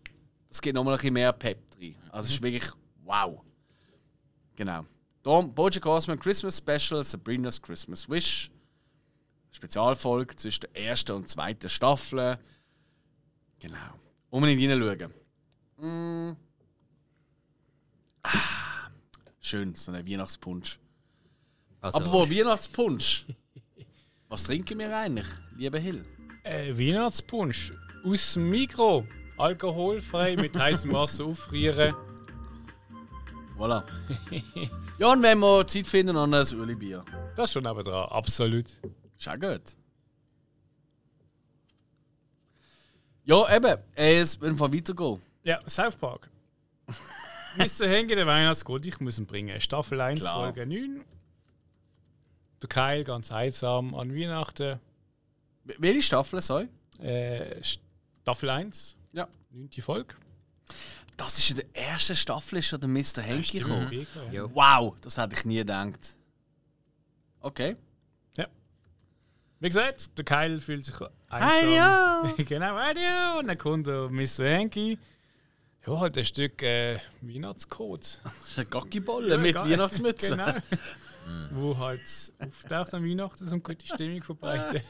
das 0.48 0.62
geht 0.62 0.74
nochmal 0.74 0.96
ein 0.96 0.98
bisschen 0.98 1.14
mehr 1.14 1.34
Pep 1.34 1.60
rein. 1.80 1.96
Also 2.12 2.28
es 2.28 2.34
ist 2.36 2.44
wirklich 2.44 2.72
wow. 3.04 3.42
Genau. 4.56 4.86
Darum, 5.24 5.54
Bojack 5.54 5.86
Horseman 5.86 6.20
Christmas 6.20 6.58
Special, 6.58 7.04
Sabrina's 7.04 7.62
Christmas 7.62 8.10
Wish. 8.10 8.52
Spezialfolge 9.52 10.36
zwischen 10.36 10.62
der 10.62 10.90
ersten 10.90 11.12
und 11.14 11.28
zweiten 11.28 11.70
Staffel. 11.70 12.38
Genau. 13.60 13.78
Unbedingt 14.30 14.72
reinschauen. 14.72 15.14
Mm. 15.80 16.32
Ah, 18.24 18.90
schön, 19.40 19.76
so 19.76 19.92
ein 19.92 20.06
Weihnachtspunsch. 20.06 20.80
Also, 21.82 21.98
Apropos 22.00 22.30
Weihnachtspunsch. 22.30 23.26
Was 24.28 24.44
trinken 24.44 24.78
wir 24.80 24.96
eigentlich, 24.96 25.28
lieber 25.56 25.80
Hill? 25.80 26.06
Äh, 26.44 26.78
Weihnachtspunsch. 26.78 27.74
Aus 28.04 28.34
dem 28.34 28.50
Mikro. 28.50 29.06
Alkoholfrei 29.38 30.36
mit 30.36 30.58
heißem 30.60 30.92
Wasser 30.92 31.26
auffrieren. 31.26 31.96
Voilà. 33.58 33.84
ja, 35.00 35.12
und 35.12 35.24
wenn 35.24 35.40
wir 35.40 35.66
Zeit 35.68 35.88
finden, 35.88 36.16
dann 36.16 36.34
ein 36.34 36.46
Öli-Bier. 36.54 37.04
Das 37.36 37.50
ist 37.50 37.54
schon 37.54 37.66
aber 37.66 37.84
dran. 37.84 38.10
Absolut. 38.10 38.66
Ist 39.18 39.28
auch 39.28 39.40
gut. 39.40 39.76
Ja, 43.24 43.56
eben. 43.56 43.78
Es 43.96 44.40
wird 44.40 44.52
einfach 44.52 44.72
weitergehen. 44.74 45.22
Ja, 45.50 45.60
South 45.68 45.96
Park. 45.96 46.30
Mr. 47.58 47.88
Henke, 47.88 48.16
der 48.16 48.28
Weihnachtsgott, 48.28 48.86
ich 48.86 49.00
muss 49.00 49.18
ihn 49.18 49.26
bringen. 49.26 49.60
Staffel 49.60 50.00
1, 50.00 50.20
Klar. 50.20 50.36
Folge 50.36 50.68
9. 50.68 51.04
Der 52.62 52.70
Keil, 52.70 53.04
ganz 53.04 53.32
einsam 53.32 53.96
an 53.96 54.14
Weihnachten. 54.14 54.80
Welche 55.64 56.04
Staffel 56.04 56.40
soll? 56.42 56.70
Äh, 57.00 57.64
Staffel 57.64 58.52
1, 58.52 58.96
Ja. 59.12 59.28
9. 59.50 59.70
Folge. 59.82 60.14
Das 61.18 61.40
ist 61.40 61.50
in 61.50 61.56
der 61.56 61.66
ersten 61.74 62.16
Staffel 62.16 62.62
schon 62.62 62.80
der 62.82 62.90
Mr. 62.90 63.24
Henke 63.24 63.58
gekommen. 63.58 63.92
Ja. 63.92 64.44
Ja. 64.44 64.56
Wow, 64.56 65.00
das 65.02 65.18
hätte 65.18 65.34
ich 65.36 65.46
nie 65.46 65.58
gedacht. 65.58 66.16
Okay. 67.40 67.76
Wie 69.62 69.68
gesagt, 69.68 70.18
der 70.18 70.24
Keil 70.24 70.60
fühlt 70.62 70.86
sich 70.86 70.96
einsam. 71.28 71.72
ja. 71.74 72.34
genau, 72.38 72.78
Adio. 72.78 73.40
Und 73.40 73.48
dann 73.48 73.58
kommt 73.58 73.88
der 73.88 74.10
Mr. 74.10 74.46
Henke. 74.46 74.98
Ja, 75.90 76.00
halt 76.00 76.18
ein 76.20 76.26
Stück 76.26 76.62
äh, 76.62 77.00
Weihnachtscode. 77.22 78.22
Das 78.24 78.34
ist 78.50 78.60
ein 78.60 78.70
Gockibolle 78.70 79.38
mit 79.40 79.56
geil. 79.56 79.72
Weihnachtsmütze. 79.72 80.38
Genau. 80.38 80.54
Wo 81.52 81.78
halt 81.78 82.02
auftaucht 82.40 82.94
an 82.94 83.04
Weihnachten 83.04 83.46
so 83.46 83.52
eine 83.52 83.62
gute 83.62 83.86
Stimmung 83.86 84.22
verbreitet. 84.22 84.84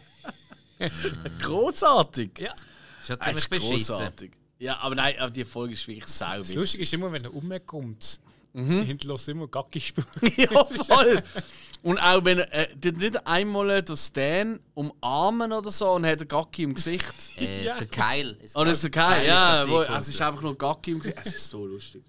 Großartig. 1.41 2.39
ja. 2.39 2.53
ist 2.99 3.09
ja 3.09 3.15
Das 3.15 3.43
ziemlich 3.43 3.71
ist 3.71 3.88
großartig. 3.88 4.31
Ja, 4.57 4.77
aber 4.79 4.95
nein, 4.95 5.15
aber 5.19 5.31
die 5.31 5.45
Folge 5.45 5.73
ist 5.73 5.88
wirklich 5.88 6.07
sau 6.07 6.38
Das 6.38 6.53
Lustige 6.53 6.83
ist 6.83 6.93
immer, 6.93 7.12
wenn 7.12 7.23
er 7.23 7.33
umkommt, 7.33 8.19
Mhm. 8.65 8.83
hinterlässt 8.83 9.29
immer 9.29 9.47
Gackispur. 9.47 10.03
ja, 10.37 10.65
voll. 10.65 11.23
Und 11.81 11.97
auch 11.97 12.25
wenn 12.25 12.39
er 12.39 12.51
äh, 12.71 12.75
der 12.75 12.91
nicht 12.91 13.25
einmal 13.25 13.81
den 13.81 13.95
Stan 13.95 14.59
umarmen 14.73 15.53
oder 15.53 15.71
so 15.71 15.91
und 15.91 16.05
hat 16.05 16.19
einen 16.19 16.27
Gacki 16.27 16.63
im 16.63 16.73
Gesicht. 16.73 17.13
Äh, 17.37 17.63
Ja. 17.65 17.77
Der 17.77 17.87
Keil. 17.87 18.37
Ist 18.41 18.55
Oh, 18.57 18.65
das 18.65 18.77
ist 18.77 18.83
der 18.83 18.91
Kai, 18.91 19.15
Keil 19.19 19.27
ja. 19.27 19.61
das 19.61 19.69
Wo, 19.69 19.79
Sequel. 19.81 19.97
es 19.97 20.09
ist 20.09 20.21
einfach 20.21 20.41
nur 20.41 20.57
Gacki 20.57 20.91
im 20.91 20.99
Gesicht. 20.99 21.17
Es 21.21 21.35
ist 21.35 21.49
so 21.49 21.65
lustig. 21.65 22.03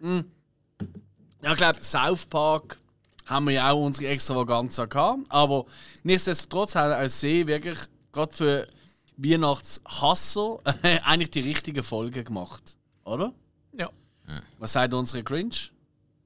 Mm. 0.00 0.20
Ja, 1.42 1.52
ich 1.52 1.56
glaube, 1.56 1.80
South 1.82 2.26
Park 2.26 2.78
haben 3.24 3.46
wir 3.46 3.52
ja 3.54 3.70
auch 3.70 3.82
unsere 3.84 4.08
Extravaganza 4.08 4.84
gehabt. 4.84 5.20
Aber 5.30 5.64
nichtsdestotrotz 6.02 6.74
haben 6.74 6.92
auch 6.92 7.08
sie 7.08 7.46
wirklich 7.46 7.78
gerade 8.12 8.36
für 8.36 8.68
Weihnachtshasser 9.16 10.58
eigentlich 11.04 11.30
die 11.30 11.40
richtige 11.40 11.82
Folge 11.82 12.22
gemacht. 12.24 12.76
Oder? 13.04 13.32
Was 14.58 14.72
sagt 14.72 14.94
unsere 14.94 15.22
Cringe? 15.22 15.54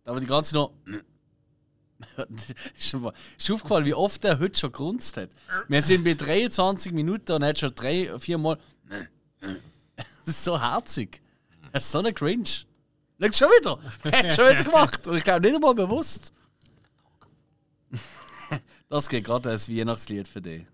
Da 0.05 0.13
war 0.13 0.21
die 0.21 0.27
ganze 0.27 0.55
noch. 0.55 0.73
ist 2.77 2.95
ist 3.39 3.51
aufgefallen, 3.51 3.85
wie 3.85 3.95
oft 3.95 4.25
er 4.25 4.39
heute 4.39 4.59
schon 4.59 4.73
grunzt 4.73 5.17
hat. 5.17 5.31
Wir 5.69 5.83
sind 5.83 6.05
bei 6.05 6.15
23 6.15 6.93
Minuten 6.93 7.33
und 7.33 7.43
er 7.43 7.51
hat 7.51 7.59
schon 7.59 7.75
drei, 7.75 8.19
vier 8.19 8.39
Mal. 8.39 8.59
Das 9.41 9.57
ist 10.27 10.45
so 10.45 10.61
herzig. 10.61 11.21
Er 11.73 11.79
ist 11.79 11.91
so 11.91 12.01
eine 12.01 12.13
Cringe. 12.13 12.45
Schau 13.21 13.33
schon 13.33 13.49
wieder. 13.49 13.79
Er 14.03 14.19
hat 14.19 14.33
schon 14.33 14.51
wieder 14.51 14.65
gemacht. 14.65 15.07
Und 15.07 15.17
ich 15.17 15.25
glaube 15.25 15.41
nicht 15.43 15.55
einmal 15.55 15.75
bewusst. 15.75 16.33
Das 18.89 19.09
geht 19.09 19.25
gerade 19.25 19.49
als 19.49 19.71
Weihnachtslied 19.71 20.29
für 20.29 20.43
dich. 20.43 20.67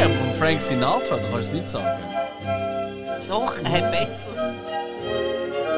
Hey, 0.00 0.06
aber 0.06 0.14
von 0.14 0.32
Frank 0.32 0.62
Sinatra, 0.62 1.16
da 1.16 1.22
kannst 1.30 1.32
du 1.32 1.36
es 1.36 1.52
nicht 1.52 1.68
sagen. 1.68 2.02
Doch, 3.28 3.54
er 3.62 3.70
hat 3.70 3.90
Besseres. 3.92 4.58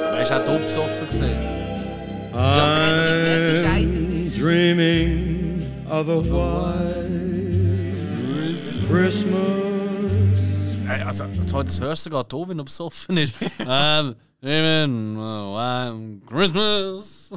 Aber 0.07 0.17
er 0.17 0.23
ist 0.23 0.31
auch 0.31 0.45
top 0.45 0.63
besoffen 0.63 1.07
gesehen. 1.09 1.43
Ja, 2.33 3.77
ist. 3.79 4.41
Dreaming 4.41 5.67
of 5.91 6.09
a 6.09 6.23
white 6.23 7.11
Christmas. 8.87 9.35
Hey, 10.87 11.03
also, 11.03 11.25
das 11.25 11.81
hörst 11.81 12.07
du 12.07 12.11
sogar 12.11 12.23
da, 12.23 12.49
wenn 12.49 12.61
er 12.61 12.65
besoffen 12.65 13.17
ist. 13.17 13.35
ähm, 13.59 14.15
Amen, 14.41 15.17
uh, 15.17 16.21
Christmas. 16.29 17.33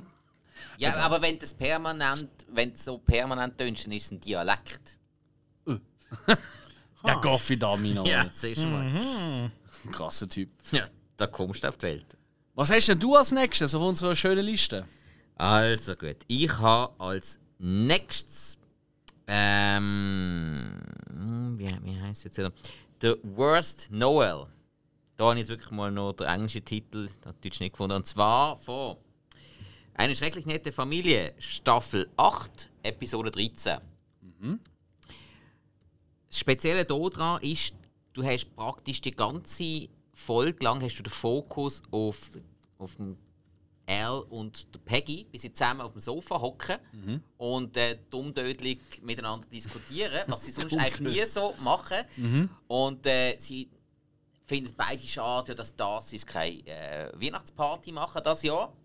Ja, 0.78 0.98
aber 0.98 1.19
wenn 1.19 1.39
das 1.39 1.56
permanent, 1.56 2.30
wenn 2.48 2.74
du 2.74 2.78
so 2.78 3.00
permanent 3.00 3.58
tönst, 3.58 3.88
dann 3.88 3.93
ist 3.93 4.06
es 4.06 4.12
ein 4.12 4.19
Dialekt. 4.19 5.00
Ja, 7.06 7.15
Goffi 7.15 7.58
Damino. 7.58 8.06
Ja, 8.06 8.26
siehst 8.32 8.62
du 8.62 8.65
mal. 8.68 9.52
Krasser 9.91 10.28
Typ. 10.28 10.50
Ja, 10.72 10.86
da 11.18 11.28
kommst 11.28 11.63
du 11.63 11.68
auf 11.70 11.78
die 11.78 11.84
Welt. 11.88 12.18
Was 12.56 12.72
hast 12.72 12.88
denn 12.88 13.00
du 13.00 13.15
als 13.15 13.32
nächstes 13.32 13.76
auf 13.76 13.82
unserer 13.82 14.15
schönen 14.15 14.46
Liste? 14.46 14.88
Also 15.36 15.96
gut, 15.96 16.18
ich 16.28 16.58
habe 16.60 16.94
als 17.00 17.39
nächstes 17.60 18.58
ähm, 19.28 20.80
wie, 21.58 21.76
wie 21.84 22.00
heißt 22.00 22.26
jetzt 22.26 22.38
wieder? 22.38 22.52
The 23.02 23.15
Worst 23.24 23.88
Noel. 23.91 24.46
Da 25.18 25.26
habe 25.26 25.36
ich 25.36 25.39
jetzt 25.39 25.50
wirklich 25.50 25.72
mal 25.72 25.91
noch 25.91 26.13
den 26.13 26.28
englischen 26.28 26.63
Titel, 26.63 27.08
den 27.24 27.34
Deutsch 27.41 27.60
nicht 27.60 27.72
gefunden. 27.72 27.96
Und 27.96 28.08
zwar 28.08 28.56
von 28.58 28.98
Eine 29.94 30.15
schrecklich 30.15 30.46
nette 30.46 30.72
Familie, 30.72 31.34
Staffel 31.39 32.10
8, 32.18 32.70
Episode 32.84 33.32
13. 33.32 33.80
Das 36.36 36.41
Spezielle 36.41 36.84
daran 36.84 37.41
ist, 37.41 37.76
du 38.12 38.21
hast 38.21 38.54
praktisch 38.58 39.00
die 39.00 39.12
ganze 39.12 39.88
Folge 40.13 40.65
lang 40.65 40.82
hast 40.82 40.98
du 40.98 41.04
den 41.04 41.10
Fokus 41.10 41.82
auf, 41.91 42.32
auf 42.78 42.93
den 42.95 43.17
Al 43.88 44.19
und 44.19 44.76
der 44.76 44.80
Peggy, 44.80 45.28
wie 45.32 45.38
sie 45.38 45.54
zusammen 45.54 45.80
auf 45.80 45.93
dem 45.93 46.02
Sofa 46.02 46.41
hocken 46.41 46.76
und 47.38 47.78
äh, 47.78 48.00
dummdödelig 48.10 48.80
miteinander 49.02 49.48
diskutieren, 49.48 50.26
was 50.28 50.43
sie 50.43 50.52
sonst 50.60 50.76
eigentlich 50.76 51.15
nie 51.15 51.26
so 51.26 51.56
machen. 51.63 52.04
Und 52.67 53.06
äh, 53.06 53.38
sie 53.39 53.69
finden 54.43 54.65
es 54.65 54.74
beide 54.74 55.08
schade, 55.08 55.56
dass 55.56 55.74
Darcys 55.74 56.26
keine 56.26 56.67
äh, 56.67 57.13
Weihnachtsparty 57.15 57.93
machen 57.93 58.21
das 58.26 58.43
Jahr. 58.43 58.76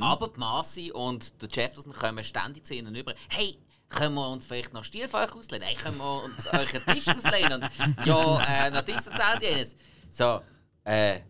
Aber 0.00 0.26
die 0.26 0.40
Marcy 0.40 0.90
und 0.90 1.40
der 1.40 1.48
Jefferson 1.52 1.92
kommen 1.92 2.24
ständig 2.24 2.66
zu 2.66 2.74
ihnen 2.74 2.96
über. 2.96 3.14
Hey, 3.28 3.58
können 3.92 4.14
wir 4.14 4.28
uns 4.28 4.46
vielleicht 4.46 4.72
noch 4.72 4.84
Stil 4.84 5.08
für 5.08 5.18
euch 5.18 5.32
auslehnen? 5.32 5.66
Hey, 5.66 5.76
können 5.76 5.98
wir 5.98 6.24
uns 6.24 6.46
euch 6.46 6.74
einen 6.74 6.86
Tisch 6.86 7.08
auslehnen? 7.08 7.62
Und 7.62 8.06
ja, 8.06 8.40
äh, 8.42 8.70
noch 8.70 8.82
dies 8.82 9.06
und 9.06 9.18
das 9.18 9.34
und 9.34 9.42
jenes. 9.42 9.76
So, 10.10 10.40
äh. 10.84 11.20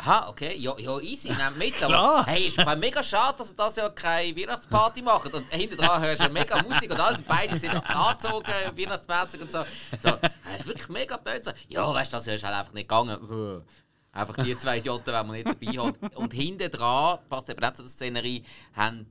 Aha, 0.00 0.28
okay, 0.28 0.56
ja, 0.56 0.78
ja 0.78 1.00
easy, 1.00 1.28
nehmt 1.28 1.58
mit. 1.58 1.82
Aber 1.82 2.24
hey, 2.26 2.46
ist 2.46 2.60
voll 2.60 2.76
mega 2.76 3.02
schade, 3.02 3.38
dass 3.38 3.50
ihr 3.50 3.56
das 3.56 3.76
ja 3.76 3.88
keine 3.88 4.36
Weihnachtsparty 4.36 5.02
macht. 5.02 5.34
Und 5.34 5.50
hinten 5.50 5.76
dran 5.76 6.00
hörst 6.00 6.22
du 6.22 6.28
mega 6.28 6.62
Musik 6.62 6.92
und 6.92 7.00
alles. 7.00 7.20
Beide 7.22 7.56
sind 7.58 7.70
angezogen, 7.70 8.46
weihnachtsmäßig 8.76 9.40
und 9.40 9.50
so. 9.50 9.64
so 10.00 10.10
das 10.10 10.60
ist 10.60 10.66
wirklich 10.66 10.88
mega 10.88 11.16
blöd. 11.16 11.44
So, 11.44 11.50
ja, 11.68 11.92
weißt 11.92 12.12
du, 12.12 12.16
das 12.16 12.26
ist 12.28 12.44
halt 12.44 12.54
einfach 12.54 12.74
nicht 12.74 12.88
gegangen. 12.88 13.64
Einfach 14.12 14.36
die 14.36 14.56
zwei 14.56 14.78
Idioten, 14.78 15.12
wenn 15.12 15.26
man 15.26 15.36
nicht 15.36 15.48
dabei 15.48 15.84
hat. 15.84 16.16
Und 16.16 16.32
hinten 16.32 16.70
dran, 16.70 17.18
passt 17.28 17.48
eben 17.50 17.64
auch 17.64 17.72
zu 17.74 17.82
der 17.82 17.90
Szenerie, 17.90 18.44
haben 18.76 19.10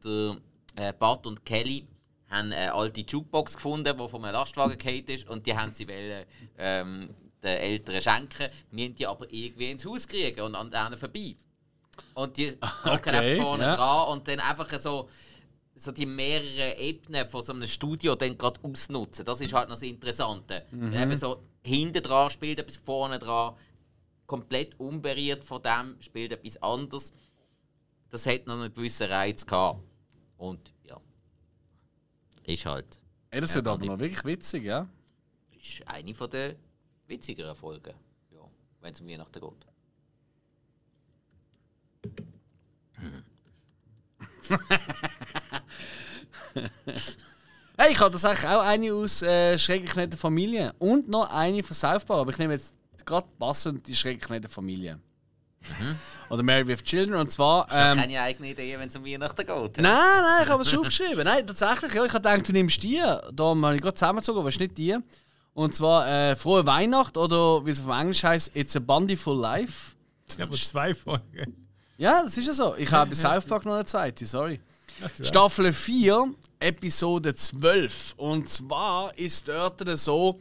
äh, 0.77 0.93
Bart 0.93 1.27
und 1.27 1.45
Kelly 1.45 1.85
haben 2.29 2.51
eine 2.51 2.73
alte 2.73 3.01
Jukebox 3.01 3.55
gefunden, 3.55 3.97
die 3.97 4.09
von 4.09 4.23
einem 4.23 4.33
Lastwagen 4.33 4.77
gefallen 4.77 5.05
ist. 5.07 5.27
Und 5.27 5.45
die 5.45 5.55
haben 5.55 5.73
sie 5.73 5.87
wollen, 5.87 6.25
ähm, 6.57 7.13
den 7.43 7.57
Eltern 7.57 8.01
schenken. 8.01 8.51
Haben 8.71 8.95
die 8.95 9.07
aber 9.07 9.31
irgendwie 9.31 9.71
ins 9.71 9.85
Haus 9.85 10.07
kriegen 10.07 10.41
und 10.41 10.55
an 10.55 10.71
denen 10.71 10.97
vorbei. 10.97 11.35
Und 12.13 12.37
die 12.37 12.49
hocken 12.85 12.91
Okay, 12.91 13.09
einfach 13.15 13.43
vorne 13.43 13.63
ja. 13.63 13.75
dran 13.75 14.09
und 14.09 14.27
dann 14.27 14.39
einfach 14.39 14.77
so, 14.77 15.09
so 15.75 15.91
die 15.91 16.05
mehreren 16.05 16.77
Ebenen 16.79 17.27
von 17.27 17.43
so 17.43 17.53
einem 17.53 17.67
Studio 17.67 18.15
dann 18.15 18.37
gerade 18.37 18.59
ausnutzen. 18.63 19.25
Das 19.25 19.41
ist 19.41 19.53
halt 19.53 19.69
noch 19.69 19.75
das 19.75 19.83
Interessante. 19.83 20.65
Eben 20.71 21.15
so, 21.15 21.43
hinten 21.63 22.03
dran 22.03 22.29
spielt 22.29 22.59
etwas, 22.59 22.77
vorne 22.77 23.19
dran 23.19 23.55
komplett 24.25 24.77
unberührt 24.79 25.45
von 25.45 25.61
dem, 25.61 25.95
spielt 26.01 26.33
etwas 26.33 26.61
anderes. 26.61 27.13
Das 28.09 28.25
hat 28.25 28.45
noch 28.45 28.55
einen 28.55 28.73
gewissen 28.73 29.09
Reiz 29.09 29.45
gehabt. 29.45 29.81
Und 30.37 30.73
ja, 30.83 30.99
ist 32.43 32.65
halt 32.65 33.01
Ey, 33.29 33.41
das 33.41 33.55
wird 33.55 33.67
aber 33.67 33.85
noch 33.85 33.99
wirklich 33.99 34.23
witzig, 34.23 34.63
ja? 34.63 34.87
ist 35.57 35.87
eine 35.87 36.13
von 36.13 36.29
der 36.29 36.55
witzigeren 37.07 37.55
Folgen, 37.55 37.93
ja, 38.31 38.39
wenn 38.81 38.93
es 38.93 39.01
um 39.01 39.07
Weihnachten 39.07 39.41
geht. 39.41 39.67
Hey, 47.79 47.91
ich 47.91 47.99
habe 47.99 48.09
tatsächlich 48.09 48.49
auch 48.49 48.63
eine 48.63 48.91
aus 48.91 49.21
äh, 49.21 49.55
Schrecklich 49.59 49.95
nette 49.95 50.17
Familie 50.17 50.73
und 50.79 51.07
noch 51.07 51.29
eine 51.29 51.61
von 51.61 51.77
Park, 51.79 52.09
aber 52.09 52.31
ich 52.31 52.39
nehme 52.39 52.53
jetzt 52.53 52.73
gerade 53.05 53.27
passend 53.37 53.87
die 53.87 53.95
Schrecklich 53.95 54.27
nette 54.29 54.49
Familie. 54.49 54.99
Oder 56.29 56.43
Mary 56.43 56.67
with 56.67 56.83
Children 56.83 57.19
und 57.19 57.31
zwar. 57.31 57.67
Ich 57.67 57.73
habe 57.73 57.91
Ähm, 57.91 57.97
keine 57.97 58.21
eigene 58.21 58.49
Idee, 58.51 58.77
wenn 58.79 58.89
es 58.89 58.95
um 58.95 59.05
Weihnachten 59.05 59.37
geht. 59.45 59.77
nein, 59.77 59.83
nein, 59.83 60.43
ich 60.43 60.49
habe 60.49 60.61
es 60.61 60.69
schon 60.69 60.79
aufgeschrieben. 60.79 61.23
Nein, 61.23 61.45
tatsächlich, 61.47 61.93
ja, 61.93 62.05
ich 62.05 62.13
habe 62.13 62.21
gedacht, 62.29 62.47
du 62.47 62.53
nimmst 62.53 62.83
die. 62.83 63.01
Da 63.33 63.43
habe 63.45 63.75
ich 63.75 63.81
gerade 63.81 63.93
zusammengezogen, 63.95 64.39
aber 64.39 64.49
es 64.49 64.55
ist 64.55 64.61
nicht 64.61 64.77
die. 64.77 64.95
Und 65.53 65.73
zwar 65.75 66.07
äh, 66.07 66.35
Frohe 66.35 66.65
Weihnacht 66.65 67.17
oder 67.17 67.65
wie 67.65 67.71
es 67.71 67.81
auf 67.85 67.89
Englisch 67.99 68.23
heißt, 68.23 68.55
It's 68.55 68.75
a 68.75 68.79
Bountiful 68.79 69.37
Life. 69.39 69.93
Ja, 70.37 70.45
aber 70.45 70.55
zwei 70.55 70.93
Folgen. 70.93 71.67
Ja, 71.97 72.21
das 72.23 72.37
ist 72.37 72.45
ja 72.47 72.53
so. 72.53 72.75
Ich 72.75 72.91
habe 72.91 73.09
bei 73.11 73.15
South 73.15 73.45
Park 73.45 73.65
noch 73.65 73.73
eine 73.73 73.85
zweite, 73.85 74.25
sorry. 74.25 74.59
Staffel 75.21 75.71
4, 75.73 76.33
Episode 76.59 77.33
12. 77.33 78.13
Und 78.17 78.49
zwar 78.49 79.17
ist 79.17 79.47
dort 79.47 79.81
so, 79.97 80.39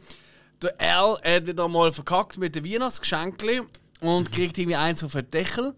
der 0.61 0.75
Al 0.79 1.19
hat 1.23 1.47
wieder 1.47 1.67
mal 1.67 1.91
verkackt 1.91 2.37
mit 2.37 2.55
den 2.55 2.65
Weihnachtsgeschenken 2.65 3.65
und 4.01 4.31
kriegt 4.31 4.57
irgendwie 4.57 4.75
eins 4.75 5.03
auf 5.03 5.13
den 5.13 5.29
Deckel. 5.29 5.73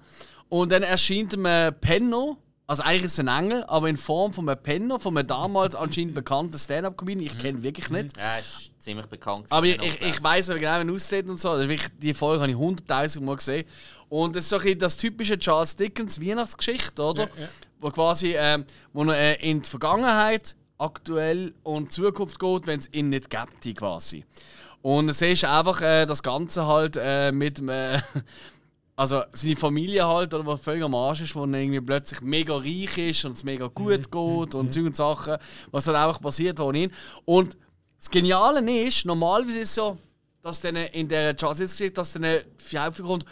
Und 0.50 0.72
dann 0.72 0.84
erscheint 0.84 1.34
ihm 1.34 1.46
ein 1.46 1.80
Penno, 1.80 2.38
also 2.70 2.84
eigentlich 2.84 3.06
ist 3.06 3.14
es 3.14 3.20
ein 3.20 3.28
Engel, 3.28 3.64
aber 3.66 3.90
in 3.90 3.98
Form 3.98 4.32
von 4.32 4.48
einem 4.48 4.62
Penno, 4.62 5.00
von 5.00 5.18
einem 5.18 5.28
damals 5.28 5.76
anscheinend 5.76 6.14
bekannten 6.14 6.58
Stand-Up-Comedian. 6.58 7.26
Ich 7.26 7.38
kenne 7.40 7.58
ihn 7.58 7.64
wirklich 7.64 7.90
nicht. 7.90 8.16
Ja, 8.16 8.38
ist 8.38 8.72
ziemlich 8.80 9.08
bekannt. 9.08 9.46
Aber 9.50 9.66
ich, 9.66 9.82
ich, 9.82 10.02
ich 10.02 10.22
weiß 10.22 10.52
aber 10.52 10.60
genau, 10.60 10.80
wie 10.84 10.88
er 10.88 10.94
aussieht 10.94 11.28
und 11.28 11.40
so. 11.40 11.50
Also 11.50 11.68
wirklich, 11.68 11.90
die 11.98 12.14
Folge 12.14 12.42
habe 12.42 12.52
ich 12.52 12.58
hunderttausend 12.58 13.26
Mal 13.26 13.38
gesehen. 13.38 13.66
Und 14.08 14.36
das 14.36 14.44
ist 14.44 14.50
so 14.50 14.58
ein 14.58 14.62
bisschen 14.62 14.80
das 14.80 14.98
typische 14.98 15.40
Charles 15.40 15.76
Dickens 15.76 16.22
Weihnachtsgeschichte, 16.22 17.02
oder? 17.02 17.24
Ja, 17.24 17.42
ja. 17.42 17.48
Wo 17.80 17.90
quasi, 17.90 18.36
ähm, 18.38 18.66
wo 18.94 19.04
er 19.06 19.42
äh, 19.44 19.50
in 19.50 19.62
die 19.64 19.68
Vergangenheit, 19.68 20.56
aktuell 20.78 21.54
und 21.64 21.92
Zukunft 21.92 22.40
geht, 22.40 22.68
wenn 22.68 22.80
es 22.80 22.92
ihn 22.94 23.10
nicht 23.10 23.30
gibt, 23.30 23.64
die 23.64 23.74
quasi. 23.74 24.26
Und 24.82 25.10
es 25.10 25.22
ist 25.22 25.46
einfach 25.46 25.82
äh, 25.82 26.06
das 26.06 26.24
Ganze 26.24 26.66
halt 26.66 26.98
äh, 26.98 27.32
mit 27.32 27.60
äh, 27.68 28.00
also 28.96 29.24
seine 29.32 29.56
Familie 29.56 30.06
halt, 30.06 30.34
oder 30.34 30.46
was 30.46 30.62
völlig 30.62 30.84
am 30.84 30.94
Arsch 30.94 31.22
ist, 31.22 31.36
wo 31.36 31.46
er 31.46 31.54
irgendwie 31.54 31.80
plötzlich 31.80 32.22
mega 32.22 32.58
reich 32.58 32.98
ist 32.98 33.24
und 33.24 33.32
es 33.32 33.46
mega 33.46 33.68
gut 33.68 34.12
geht 34.12 34.56
und 34.56 34.74
Zeug 34.74 34.86
und 34.86 34.96
Sachen, 34.96 35.38
was 35.72 35.86
dann 35.86 35.96
einfach 35.96 36.20
passiert 36.20 36.60
ohne 36.60 36.80
ihn. 36.80 36.92
Und 37.24 37.56
das 37.98 38.10
Geniale 38.10 38.60
ist, 38.86 39.06
normalerweise 39.06 39.60
ist 39.60 39.70
es 39.70 39.76
so, 39.76 39.98
dass 40.42 40.62
dann 40.62 40.76
in 40.76 41.08
der 41.08 41.36
Justice-Geschichte, 41.36 41.94
dass 41.94 42.14
dann 42.14 42.24
die 42.24 42.78
Hauptfigur 42.78 43.20
kommt, 43.20 43.26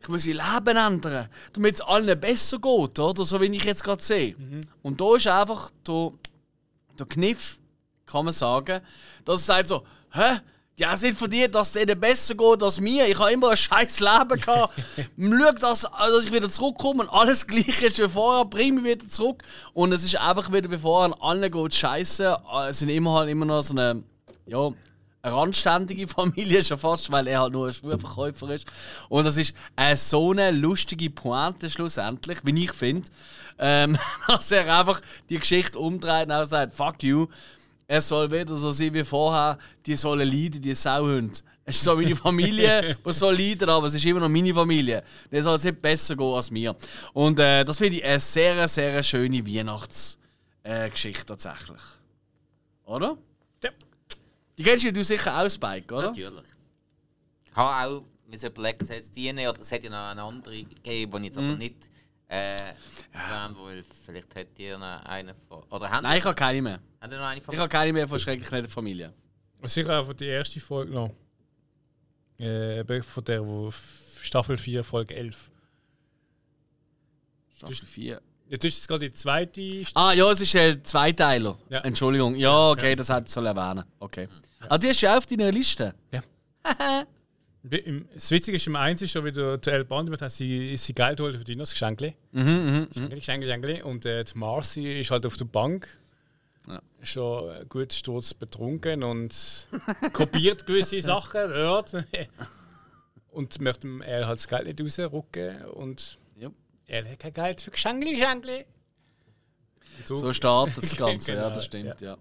ich 0.00 0.08
muss 0.08 0.26
ihr 0.26 0.34
Leben 0.34 0.76
ändern, 0.76 1.28
damit 1.52 1.74
es 1.74 1.80
allen 1.80 2.20
besser 2.20 2.58
geht, 2.58 2.98
oder? 2.98 3.24
So 3.24 3.40
wie 3.40 3.46
ich 3.46 3.64
jetzt 3.64 3.82
gerade 3.82 4.02
sehe. 4.02 4.36
Und 4.82 5.00
da 5.00 5.16
ist 5.16 5.26
einfach 5.26 5.70
der, 5.86 6.12
der 6.98 7.06
Kniff, 7.06 7.58
kann 8.06 8.24
man 8.24 8.32
sagen, 8.32 8.80
dass 9.24 9.40
es 9.40 9.46
sagt 9.46 9.68
so, 9.68 9.84
hä? 10.12 10.38
Ja, 10.78 10.94
es 10.94 11.00
sind 11.00 11.18
verdient, 11.18 11.56
dass 11.56 11.74
es 11.74 11.82
ihnen 11.82 11.98
besser 11.98 12.36
geht 12.36 12.62
als 12.62 12.78
mir. 12.78 13.08
Ich 13.08 13.18
habe 13.18 13.32
immer 13.32 13.50
ein 13.50 13.56
scheiß 13.56 13.98
Leben 13.98 14.40
gehabt. 14.40 14.74
Schau, 15.20 15.52
dass, 15.60 15.80
dass 15.80 16.24
ich 16.24 16.32
wieder 16.32 16.48
zurückkomme 16.48 17.02
und 17.02 17.08
alles 17.08 17.48
gleich 17.48 17.82
ist 17.82 17.98
wie 17.98 18.08
vorher. 18.08 18.44
Bring 18.44 18.76
mich 18.76 18.84
wieder 18.84 19.08
zurück. 19.08 19.42
Und 19.74 19.90
es 19.90 20.04
ist 20.04 20.16
einfach 20.16 20.52
wieder 20.52 20.70
wie 20.70 20.78
vorher. 20.78 21.12
An 21.12 21.20
allen 21.20 21.50
geht 21.50 21.74
scheiße. 21.74 22.36
Es 22.68 22.78
sind 22.78 22.90
immer 22.90 23.14
halt 23.14 23.28
immer 23.28 23.44
noch 23.44 23.60
so 23.62 23.74
eine, 23.74 24.04
ja, 24.46 24.70
eine 25.22 25.34
randständige 25.34 26.06
Familie 26.08 26.62
schon 26.62 26.78
fast, 26.78 27.10
weil 27.10 27.26
er 27.26 27.40
halt 27.40 27.54
nur 27.54 27.66
ein 27.66 27.72
Schuhverkäufer 27.72 28.50
ist. 28.50 28.66
Und 29.08 29.24
das 29.24 29.36
ist 29.36 29.54
äh, 29.74 29.96
so 29.96 30.30
eine 30.30 30.52
lustige 30.52 31.10
Pointe 31.10 31.70
schlussendlich, 31.70 32.38
wie 32.44 32.64
ich 32.64 32.72
finde, 32.72 33.02
ähm, 33.58 33.98
dass 34.28 34.52
er 34.52 34.78
einfach 34.78 35.00
die 35.28 35.40
Geschichte 35.40 35.76
umdreht 35.76 36.26
und 36.26 36.32
auch 36.32 36.44
sagt, 36.44 36.72
fuck 36.76 37.02
you, 37.02 37.26
er 37.90 38.02
soll 38.02 38.30
wieder 38.30 38.54
so 38.54 38.70
sein 38.70 38.92
wie 38.92 39.02
vorher, 39.02 39.58
die 39.84 39.96
sollen 39.96 40.28
leiden, 40.28 40.60
die 40.60 40.74
Sauhunde. 40.74 41.32
Es 41.64 41.76
ist 41.76 41.84
so 41.84 41.96
meine 41.96 42.14
Familie, 42.14 42.96
die 43.06 43.12
soll 43.12 43.34
leiden, 43.34 43.68
aber 43.68 43.86
es 43.86 43.94
ist 43.94 44.04
immer 44.04 44.20
noch 44.20 44.28
meine 44.28 44.52
Familie. 44.52 45.02
Der 45.30 45.42
soll 45.42 45.54
es 45.56 45.64
nicht 45.64 45.80
besser 45.80 46.14
gehen 46.14 46.34
als 46.34 46.50
mir. 46.50 46.76
Und 47.14 47.38
äh, 47.38 47.64
das 47.64 47.78
finde 47.78 47.96
ich 47.96 48.04
eine 48.04 48.20
sehr, 48.20 48.68
sehr 48.68 49.02
schöne 49.02 49.44
Weihnachtsgeschichte 49.44 51.22
äh, 51.22 51.26
tatsächlich. 51.26 51.80
Oder? 52.84 53.16
Ja. 53.64 53.70
Die 54.58 54.62
kennst 54.62 54.84
du 54.84 55.04
sicher 55.04 55.38
auch, 55.42 55.48
Spike, 55.48 55.94
oder? 55.94 56.08
Natürlich. 56.08 56.44
Ich 57.50 57.56
habe 57.56 57.90
auch 57.96 58.02
mir 58.28 58.38
so 58.38 58.48
überlegt, 58.48 58.82
es 58.82 58.90
hat 58.90 59.16
die 59.16 59.32
oder 59.32 59.58
es 59.58 59.72
hat 59.72 59.82
ja 59.82 59.90
noch 59.90 60.10
eine 60.10 60.22
andere 60.22 60.62
gegeben, 60.62 61.10
die 61.12 61.18
ich 61.18 61.24
jetzt 61.24 61.38
aber 61.38 61.46
Mhm. 61.46 61.58
nicht 61.58 61.76
äh, 62.28 62.56
erwähnt, 63.12 63.56
weil 63.58 63.82
vielleicht 64.04 64.34
hat 64.36 64.46
ihr 64.58 64.76
noch 64.78 65.02
eine 65.04 65.34
von. 65.34 65.62
Oder 65.70 65.90
haben 65.90 66.02
Nein, 66.02 66.18
ich 66.18 66.24
habe 66.24 66.34
keine 66.34 66.62
mehr. 66.62 66.80
habt 67.00 67.12
ihr 67.12 67.18
noch 67.18 67.26
eine 67.26 67.40
von? 67.40 67.54
Ich 67.54 67.60
habe 67.60 67.68
keine 67.68 67.92
mehr 67.92 68.06
von 68.08 68.18
Schrecklich 68.18 68.50
nicht 68.50 68.70
Familie. 68.70 69.12
Sicher 69.64 70.00
auch 70.00 70.06
von 70.06 70.16
der 70.16 70.36
ersten 70.38 70.60
Folge 70.60 70.92
noch. 70.92 71.10
Äh, 72.40 72.80
eben 72.80 73.02
von 73.02 73.24
der, 73.24 73.44
wo 73.44 73.72
Staffel 74.20 74.56
4, 74.56 74.84
Folge 74.84 75.16
11. 75.16 75.50
Staffel 77.56 77.86
4. 77.86 78.20
Jetzt 78.50 78.64
ist 78.64 78.76
jetzt 78.76 78.88
gerade 78.88 79.06
die 79.10 79.12
zweite 79.12 79.60
St- 79.60 79.90
Ah, 79.94 80.12
ja, 80.12 80.30
es 80.30 80.40
ist 80.40 80.54
ein 80.56 80.82
Zweiteiler. 80.84 81.58
Ja. 81.68 81.80
Entschuldigung. 81.80 82.34
Ja, 82.36 82.70
okay, 82.70 82.94
das 82.96 83.08
hätte 83.10 83.24
ich 83.28 83.36
erwähnen. 83.36 83.84
Okay. 83.98 84.28
Ah, 84.68 84.78
die 84.78 84.88
hast 84.88 85.02
du 85.02 85.06
ja 85.06 85.18
auf 85.18 85.26
deiner 85.26 85.50
Liste. 85.52 85.94
Im- 86.10 86.22
Das 88.14 88.30
Witzige 88.30 88.56
ist, 88.56 88.66
im 88.66 88.76
1 88.76 89.02
ist 89.02 89.10
schon 89.12 89.24
wieder 89.24 89.60
zu 89.60 89.70
El 89.70 89.84
Band, 89.84 90.10
hat 90.20 90.30
sie, 90.30 90.76
sie 90.76 90.94
Geld 90.94 91.20
holen 91.20 91.36
für 91.38 91.44
die 91.44 91.56
das 91.56 91.70
Geschenkli. 91.72 92.14
Mhm, 92.32 92.42
mhm. 92.42 92.88
Geschenkli, 92.88 93.16
Geschenkli, 93.16 93.46
Geschenkli. 93.46 93.82
Und 93.82 94.06
äh, 94.06 94.24
die 94.24 94.38
Marcy 94.38 95.00
ist 95.00 95.10
halt 95.10 95.26
auf 95.26 95.36
der 95.36 95.44
Bank. 95.46 95.88
Ja. 96.66 96.80
Schon 97.02 97.68
gut 97.68 97.92
sturz 97.92 98.34
betrunken 98.34 99.02
und 99.02 99.68
kopiert 100.12 100.66
gewisse 100.66 101.00
Sachen 101.00 101.48
dort. 101.50 101.92
und 103.30 103.60
möchte 103.60 103.88
er 104.04 104.26
halt 104.26 104.38
das 104.38 104.48
Geld 104.48 104.66
nicht 104.66 104.80
rausrücken. 104.80 105.64
Und 105.66 106.18
Ja. 106.36 106.50
er 106.86 107.10
hat 107.10 107.18
kein 107.18 107.32
Geld 107.32 107.60
für 107.60 107.70
Geschenkli, 107.70 108.12
Geschenkli. 108.12 108.64
Und 110.08 110.18
So 110.18 110.32
startet 110.32 110.82
das 110.82 110.96
Ganze, 110.96 111.32
ja, 111.32 111.42
Genau, 111.42 111.54
das 111.54 111.64
stimmt, 111.64 112.00
ja. 112.00 112.16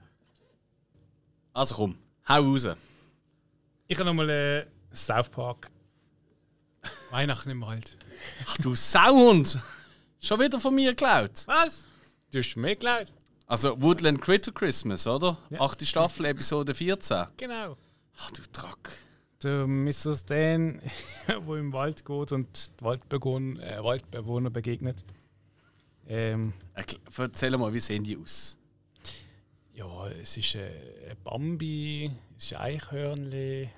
Also 1.54 1.76
komm, 1.76 1.98
hau 2.28 2.42
raus. 2.42 2.68
Ich 3.88 3.98
habe 3.98 4.06
nochmal 4.06 4.30
äh, 4.30 4.66
South 4.98 5.30
Park. 5.30 5.70
Weihnachten 7.12 7.50
im 7.50 7.62
Wald. 7.62 7.98
Ach 8.48 8.58
du 8.58 8.76
Sauhund! 8.76 9.60
Schon 10.20 10.40
wieder 10.40 10.60
von 10.60 10.74
mir 10.74 10.92
geklaut. 10.92 11.44
Was? 11.46 11.86
Du 12.32 12.40
hast 12.40 12.56
mir 12.56 12.70
geklaut? 12.76 13.08
Also 13.46 13.82
Woodland 13.82 14.22
Critter 14.22 14.52
Christmas, 14.52 15.08
oder? 15.08 15.38
Ja. 15.50 15.62
Achte 15.62 15.86
Staffel, 15.86 16.26
Episode 16.26 16.74
14. 16.76 17.28
Genau. 17.38 17.78
Ach 18.18 18.32
du 18.32 18.42
Track. 18.52 18.98
Der 19.44 19.68
Mr. 19.68 20.16
Stan, 20.16 20.82
der 21.28 21.38
im 21.48 21.72
Wald 21.72 22.04
geht 22.04 22.32
und 22.32 22.72
Waldbewohner, 22.82 23.62
äh, 23.64 23.84
Waldbewohner 23.84 24.50
begegnet. 24.50 25.06
Ähm, 26.08 26.54
Erzähl 27.16 27.56
mal, 27.58 27.72
wie 27.74 27.80
sehen 27.80 28.04
die 28.04 28.18
aus? 28.18 28.58
ja, 29.78 30.08
es 30.08 30.36
ist 30.36 30.56
äh, 30.56 31.12
ein 31.12 31.18
Bambi, 31.24 32.12
es 32.36 32.46
ist 32.46 32.54
ein 32.54 32.62
Eichhörnli, 32.62 33.70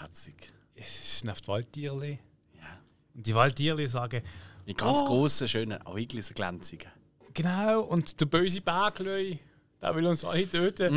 herzig. 0.00 0.52
es 0.74 1.20
sind 1.20 1.30
oft 1.30 1.46
Waldtierli. 1.48 2.18
Ja. 2.54 2.78
Und 3.14 3.26
die 3.26 3.34
Waldtierli 3.34 3.86
sagen, 3.86 4.22
Die 4.66 4.74
ganz 4.74 5.00
Oh. 5.02 5.06
grossen, 5.06 5.48
schönen, 5.48 5.80
auch 5.86 5.98
so 5.98 6.34
glänzigen. 6.34 6.90
genau, 7.34 7.80
und 7.82 8.20
der 8.20 8.26
böse 8.26 8.60
Berglöi, 8.60 9.38
der 9.80 9.94
will 9.96 10.06
uns 10.06 10.24
alle 10.24 10.48
töten. 10.48 10.94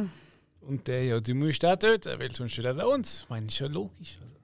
Mhm. 0.00 0.10
Und 0.60 0.86
der, 0.86 1.04
ja, 1.04 1.18
du 1.20 1.34
musst 1.34 1.62
den 1.62 1.78
töten, 1.78 2.18
weil 2.20 2.30
sonst 2.34 2.54
tötet 2.54 2.78
er 2.78 2.88
uns. 2.88 3.22
Ich 3.22 3.28
meine, 3.28 3.46
ist 3.46 3.58
ja 3.58 3.66
logisch. 3.66 4.18
Also, 4.22 4.34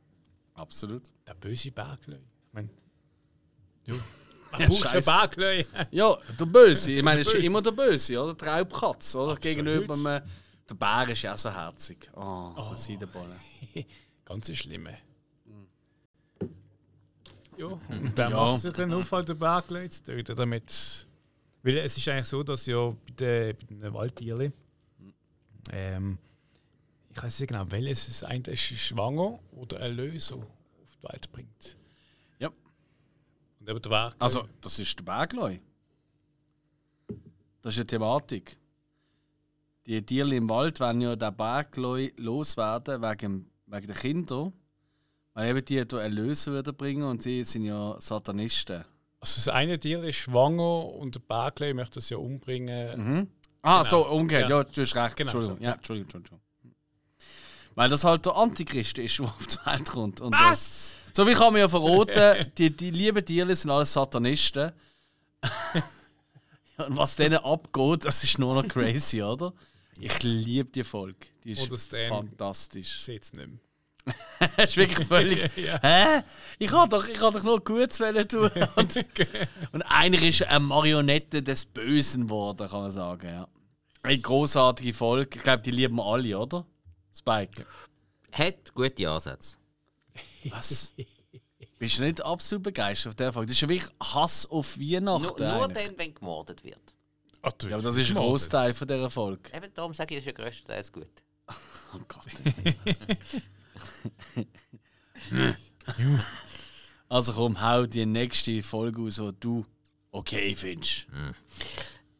Absolut. 0.55 1.03
der 1.27 1.35
böse 1.35 1.71
Berglöi. 1.71 2.17
Ich 2.19 2.53
meine, 2.53 2.69
du, 3.85 3.93
man 4.51 4.61
Ja, 4.61 4.67
braucht 4.69 4.87
einen 4.87 5.03
scheiß. 5.03 5.07
Berglöi. 5.07 5.67
Ja, 5.93 6.17
der 6.41 6.47
Böse. 6.47 6.91
Ich 6.93 7.03
meine, 7.05 7.21
es 7.21 7.29
ist 7.33 7.45
immer 7.45 7.62
der 7.62 7.71
Böse, 7.73 8.21
oder? 8.21 8.35
Der 8.35 8.49
Raubkatz, 8.49 9.14
oder? 9.14 9.33
Absolut. 9.35 9.41
Gegenüber 9.43 9.95
einem. 9.95 10.23
Der 10.68 10.74
Bär 10.74 11.09
ist 11.09 11.22
ja 11.22 11.33
auch 11.35 11.38
so 11.38 11.50
herzig. 11.50 12.11
Oh, 12.14 12.52
oh. 12.57 12.76
Seidenbohnen. 12.76 13.38
Ganz 14.24 14.54
schlimme. 14.54 14.96
Ja, 17.57 17.66
und 17.66 18.16
der 18.16 18.31
Ja. 18.31 18.37
macht 18.37 18.61
sich 18.61 18.78
einen 18.78 18.92
Aufhalt 18.92 19.28
der 19.28 19.35
Berglöi 19.35 19.88
zu 19.88 20.04
töten, 20.04 20.37
damit. 20.37 21.07
Weil 21.62 21.78
es 21.78 21.96
ist 21.96 22.07
eigentlich 22.09 22.26
so, 22.26 22.42
dass 22.42 22.66
ja 22.66 22.90
bei 22.90 23.12
den, 23.18 23.57
bei 23.57 23.74
den 23.88 23.94
Waldtieren. 23.94 24.52
Ähm, 25.72 26.18
ich 27.11 27.20
weiß 27.22 27.40
nicht 27.40 27.48
genau, 27.48 27.68
welches 27.70 28.07
es 28.09 28.22
eigentlich 28.22 28.70
ist 28.70 28.81
schwanger 28.81 29.40
oder 29.52 29.81
eine 29.81 29.92
Lösung 29.94 30.42
auf 30.44 30.96
die 31.02 31.09
Welt 31.09 31.33
bringt. 31.33 31.76
Ja. 32.38 32.48
Und 32.48 33.68
eben 33.68 33.83
der 33.83 33.90
Berglöi. 33.90 34.14
Also, 34.20 34.48
das 34.61 34.78
ist 34.78 34.98
der 34.98 35.04
Bergleu. 35.04 35.59
Das 37.62 37.74
ist 37.74 37.78
eine 37.81 37.87
Thematik. 37.87 38.57
Die 39.88 40.05
Tiere 40.05 40.35
im 40.35 40.51
Wald 40.51 40.81
wollen 40.81 41.01
ja 41.01 41.16
den 41.16 41.35
Bergleu 41.35 42.11
loswerden 42.18 43.01
wegen, 43.01 43.51
wegen 43.66 43.87
der 43.87 43.96
Kinder. 43.96 44.53
Weil 45.33 45.48
eben 45.48 45.64
die 45.64 45.74
hier 45.83 45.92
Erlösung 45.98 46.53
würden 46.55 46.77
bringen 46.77 47.05
und 47.05 47.22
sie 47.22 47.42
sind 47.44 47.64
ja 47.64 47.96
Satanisten. 47.98 48.85
Also 49.20 49.37
das 49.37 49.48
eine 49.48 49.81
Tier 49.81 50.03
ist 50.05 50.16
schwanger 50.16 50.85
und 50.94 51.14
der 51.14 51.20
Berglöi 51.20 51.72
möchte 51.72 52.01
es 52.01 52.11
ja 52.11 52.18
umbringen. 52.18 52.98
Mhm. 53.01 53.29
Ah, 53.62 53.83
Genau. 53.83 54.03
so, 54.05 54.09
umgekehrt. 54.09 54.51
Ja. 54.51 54.59
Ja. 54.59 54.64
du 54.64 54.83
hast 54.83 54.94
recht. 54.96 55.16
Genau 55.16 55.31
Entschuldigung. 55.31 55.59
so, 55.59 55.64
Ja. 55.64 55.72
Entschuldigung, 55.72 56.14
Entschuldigung. 56.20 56.40
Weil 57.74 57.88
das 57.88 58.05
halt 58.05 58.27
der 58.27 58.37
Antichrist 58.37 58.98
ist, 58.98 59.18
der 59.20 59.24
auf 59.27 59.46
die 59.46 59.57
Welt 59.66 59.88
kommt. 59.88 60.20
Und, 60.20 60.35
äh, 60.35 60.38
Was? 60.38 60.96
So 61.14 61.27
wie 61.27 61.33
kann 61.33 61.53
man 61.53 61.61
ja 61.62 61.68
verraten, 61.68 62.53
die, 62.59 62.77
die 62.77 62.90
lieben 62.90 63.24
Tiere 63.24 63.57
sind 63.57 63.70
alles 63.70 63.92
Satanisten. 63.92 64.72
ja, 66.79 66.85
und 66.85 66.96
was 66.96 67.16
denen 67.16 67.38
abgeht, 67.38 68.05
das 68.05 68.22
ist 68.22 68.38
nur 68.38 68.55
noch 68.55 68.68
crazy, 68.68 69.22
oder? 69.22 69.53
Ich 70.00 70.22
liebe 70.22 70.70
die 70.70 70.84
Folge. 70.84 71.26
Die 71.44 71.52
ist 71.52 71.62
Oder 71.62 71.78
Stan. 71.78 72.08
fantastisch. 72.08 72.94
Ich 72.96 73.02
sehe 73.02 73.18
es 73.20 73.32
nicht 73.32 73.48
mehr. 73.48 73.58
Es 74.56 74.70
ist 74.70 74.76
wirklich 74.76 75.06
völlig. 75.06 75.50
Ja. 75.56 75.80
Hä? 75.82 76.22
Ich 76.58 76.68
kann 76.70 76.88
doch, 76.88 77.06
ich 77.06 77.18
kann 77.18 77.32
doch 77.32 77.42
nur 77.42 77.62
Gutes 77.62 77.98
tun. 77.98 78.50
Und, 78.76 79.04
und 79.72 79.82
einer 79.82 80.22
ist 80.22 80.42
eine 80.44 80.61
Marionette 80.61 81.42
des 81.42 81.64
Bösen 81.64 82.26
geworden, 82.26 82.68
kann 82.68 82.82
man 82.82 82.90
sagen. 82.90 83.28
Ja. 83.28 83.48
Eine 84.02 84.18
großartige 84.18 84.94
Folge. 84.94 85.37
Ich 85.38 85.42
glaube, 85.42 85.62
die 85.62 85.72
lieben 85.72 85.96
wir 85.96 86.04
alle, 86.04 86.38
oder? 86.38 86.64
Spike. 87.12 87.66
Hat 88.32 88.74
gute 88.74 89.11
Ansätze. 89.11 89.56
Was? 90.50 90.94
Bist 91.78 91.98
du 91.98 92.04
nicht 92.04 92.24
absolut 92.24 92.64
begeistert 92.64 93.11
auf 93.11 93.14
der 93.16 93.32
Folge? 93.32 93.48
Das 93.48 93.56
ist 93.56 93.61
ja 93.62 93.68
wirklich 93.68 93.92
Hass 94.00 94.46
auf 94.46 94.78
Weihnachten. 94.78 95.42
Nur, 95.44 95.58
nur 95.58 95.68
dann, 95.68 95.98
wenn 95.98 96.14
gemordet 96.14 96.64
wird. 96.64 96.94
Du 97.59 97.68
Ja, 97.68 97.77
aber 97.77 97.85
das 97.85 97.96
ist 97.96 98.11
ein. 98.11 98.16
Großteil 98.16 98.74
von 98.74 98.88
dieser 98.88 99.11
Folge. 99.11 99.57
Eben 99.57 99.72
darum 99.74 99.94
sage 99.94 100.14
ich, 100.14 100.24
das 100.24 100.27
ist 100.27 100.38
ja 100.38 100.44
größtenteils 100.44 100.92
gut. 100.92 101.07
Oh 101.94 102.01
Gott. 102.07 102.27
also 107.09 107.33
komm, 107.33 107.61
hau 107.61 107.87
die 107.87 108.07
nächste 108.07 108.62
Folge 108.62 109.03
aus, 109.03 109.16
die 109.16 109.33
du 109.40 109.64
okay 110.11 110.55
findest. 110.55 111.07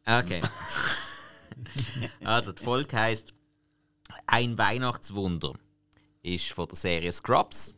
Okay. 0.05 0.41
also, 2.23 2.51
die 2.51 2.63
Folge 2.63 2.97
heisst 2.97 3.33
Ein 4.25 4.57
Weihnachtswunder. 4.57 5.53
Ist 6.21 6.51
von 6.51 6.67
der 6.67 6.75
Serie 6.75 7.11
Scrubs 7.11 7.75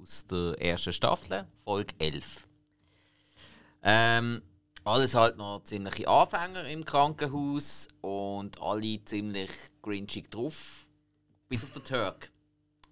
aus 0.00 0.26
der 0.26 0.60
ersten 0.60 0.92
Staffel, 0.92 1.46
Folge 1.64 1.94
11. 1.98 2.46
Ähm, 3.82 4.42
alles 4.84 5.14
halt 5.14 5.36
noch 5.36 5.62
ziemliche 5.64 6.06
Anfänger 6.06 6.66
im 6.66 6.84
Krankenhaus 6.84 7.88
und 8.02 8.60
alle 8.60 9.02
ziemlich 9.04 9.50
grinchig 9.82 10.30
drauf. 10.30 10.86
Bis 11.48 11.64
auf 11.64 11.72
den 11.72 11.84
Turk. 11.84 12.30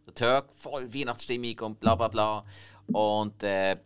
Der 0.07 0.14
Turk 0.14 0.52
voll 0.52 0.92
Weihnachtsstimmung 0.92 1.59
und 1.61 1.81
bla 1.81 1.94
bla 1.94 2.09
bla. 2.09 2.44
Und 2.87 3.42
äh, 3.42 3.76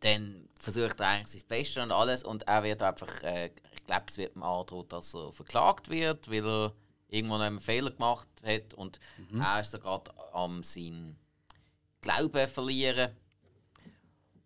dann 0.00 0.48
versucht 0.60 1.00
er 1.00 1.08
eigentlich 1.08 1.40
sein 1.40 1.48
Bestes 1.48 1.82
und 1.82 1.92
alles 1.92 2.22
und 2.22 2.46
er 2.46 2.62
wird 2.62 2.82
einfach, 2.82 3.22
äh, 3.22 3.50
ich 3.72 3.84
glaube, 3.86 4.04
es 4.08 4.18
wird 4.18 4.36
ihm 4.36 4.42
angedroht, 4.42 4.92
dass 4.92 5.14
er 5.14 5.32
verklagt 5.32 5.88
wird, 5.88 6.30
weil 6.30 6.44
er 6.44 6.72
irgendwo 7.08 7.38
noch 7.38 7.44
einen 7.44 7.60
Fehler 7.60 7.90
gemacht 7.90 8.28
hat 8.44 8.74
und 8.74 9.00
er 9.32 9.60
ist 9.60 9.72
gerade 9.72 10.10
am 10.32 10.62
seinen 10.62 11.18
Glauben 12.00 12.48
verlieren. 12.48 13.16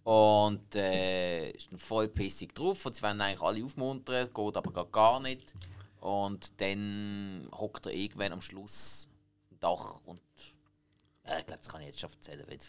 Und 0.04 0.74
äh, 0.74 1.50
ist 1.50 1.70
dann 1.70 1.78
voll 1.78 2.08
pissig 2.08 2.54
drauf 2.54 2.84
und 2.86 2.96
sie 2.96 3.02
wollen 3.02 3.20
eigentlich 3.20 3.42
alle 3.42 3.64
aufmuntern, 3.64 4.30
geht 4.34 4.56
aber 4.56 4.72
gar, 4.72 4.86
gar 4.86 5.20
nicht. 5.20 5.54
Und 6.00 6.60
dann 6.60 7.48
hockt 7.52 7.86
er 7.86 7.92
irgendwann 7.92 8.32
am 8.32 8.42
Schluss 8.42 9.08
am 9.50 9.58
Dach 9.60 10.00
und 10.04 10.20
äh, 11.24 11.38
ich 11.38 11.46
glaube, 11.46 11.62
das 11.62 11.68
kann 11.68 11.80
ich 11.82 11.88
jetzt 11.88 12.00
schon 12.00 12.10
erzählen, 12.10 12.44
weil 12.48 12.58
die 12.58 12.66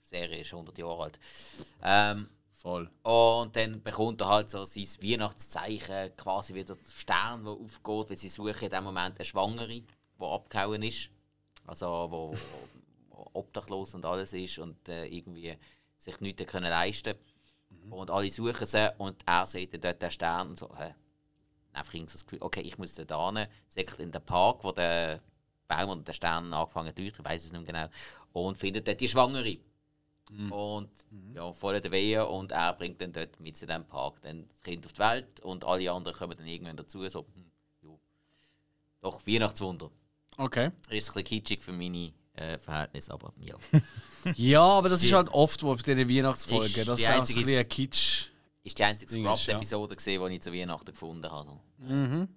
Serie 0.00 0.40
ist 0.40 0.52
100 0.52 0.78
Jahre 0.78 1.02
alt. 1.02 1.18
Ähm, 1.82 2.30
Voll. 2.52 2.90
und 3.02 3.54
dann 3.54 3.82
bekommt 3.82 4.20
er 4.20 4.28
halt 4.28 4.50
so 4.50 4.64
sein 4.64 4.86
Weihnachtszeichen, 5.02 6.16
quasi 6.16 6.54
wieder 6.54 6.74
der 6.74 6.90
Stern, 6.90 7.44
der 7.44 7.52
aufgeht, 7.52 8.10
weil 8.10 8.16
sie 8.16 8.28
suchen 8.28 8.62
in 8.62 8.70
dem 8.70 8.84
Moment 8.84 9.18
eine 9.18 9.24
Schwangere, 9.24 9.68
die 9.68 9.84
abgehauen 10.18 10.82
ist. 10.82 11.10
Also, 11.66 11.86
wo, 11.86 12.32
wo 13.10 13.30
obdachlos 13.34 13.94
und 13.94 14.04
alles 14.04 14.32
ist 14.32 14.58
und 14.58 14.88
äh, 14.88 15.06
irgendwie 15.06 15.56
sich 15.96 16.20
nichts 16.20 16.46
können 16.46 16.70
leisten 16.70 17.14
Und 17.90 18.10
alle 18.10 18.30
suchen 18.30 18.66
sie 18.66 18.92
und 18.98 19.22
er 19.26 19.46
sieht 19.46 19.74
dann 19.74 19.80
dort 19.80 20.02
den 20.02 20.10
Stern 20.10 20.48
und 20.50 20.58
so, 20.58 20.70
hä? 20.76 20.94
Einfach 21.72 21.94
irgendwie 21.94 22.12
das 22.12 22.24
Gefühl, 22.24 22.42
okay, 22.42 22.60
ich 22.60 22.78
muss 22.78 22.94
da 22.94 23.32
hin, 23.32 23.46
sagt 23.68 24.00
in 24.00 24.10
den 24.10 24.22
Park, 24.22 24.64
wo 24.64 24.72
der 24.72 25.20
Baum 25.68 25.90
und 25.90 26.08
der 26.08 26.14
Stern 26.14 26.52
angefangen 26.52 26.94
zu 26.94 27.02
leuchten, 27.02 27.24
ich 27.24 27.30
weiß 27.30 27.44
es 27.44 27.52
nicht 27.52 27.66
mehr 27.66 27.90
genau, 27.90 27.94
und 28.32 28.56
findet 28.56 28.88
dort 28.88 29.00
die 29.00 29.08
Schwangere. 29.08 29.58
Und 30.50 30.90
ja, 31.34 31.52
voll 31.52 31.80
der 31.80 31.92
Wehe 31.92 32.26
und 32.26 32.50
er 32.50 32.72
bringt 32.72 33.00
dann 33.00 33.12
dort 33.12 33.38
mit 33.38 33.60
in 33.60 33.68
diesem 33.68 33.84
Park 33.86 34.20
dann 34.22 34.48
das 34.48 34.60
Kind 34.62 34.84
auf 34.84 34.92
die 34.92 34.98
Welt 34.98 35.40
und 35.40 35.64
alle 35.64 35.92
anderen 35.92 36.16
kommen 36.16 36.36
dann 36.36 36.46
irgendwann 36.46 36.76
dazu. 36.76 37.08
So, 37.08 37.26
hm, 37.32 37.50
ja. 37.82 37.96
Doch, 39.02 39.24
Weihnachtswunder. 39.24 39.90
Okay. 40.36 40.72
Ist 40.88 41.10
ein 41.10 41.14
bisschen 41.14 41.24
kitschig 41.24 41.62
für 41.62 41.72
meine 41.72 42.12
äh, 42.34 42.58
Verhältnisse, 42.58 43.12
aber 43.12 43.32
ja. 43.44 43.54
Ja, 44.34 44.62
aber 44.62 44.88
das 44.88 45.02
ist 45.02 45.12
halt 45.12 45.28
oft 45.30 45.62
wo 45.62 45.74
bei 45.74 45.82
diesen 45.82 46.08
Weihnachtsfolgen. 46.08 46.66
Ist 46.66 46.88
Das 46.88 46.96
die 46.96 47.02
ist 47.02 47.08
ein 47.08 47.20
einzige- 47.20 47.38
bisschen 47.40 47.58
ein 47.60 47.68
Kitsch. 47.68 48.28
Ist 48.62 48.78
die 48.78 48.84
einzige 48.84 49.12
Ding 49.12 49.24
ist, 49.24 49.42
Scrubs-Episode, 49.44 49.96
gesehen, 49.96 50.28
die 50.28 50.34
ich 50.36 50.42
zu 50.42 50.52
Weihnachten 50.52 50.86
gefunden 50.86 51.30
habe. 51.30 52.28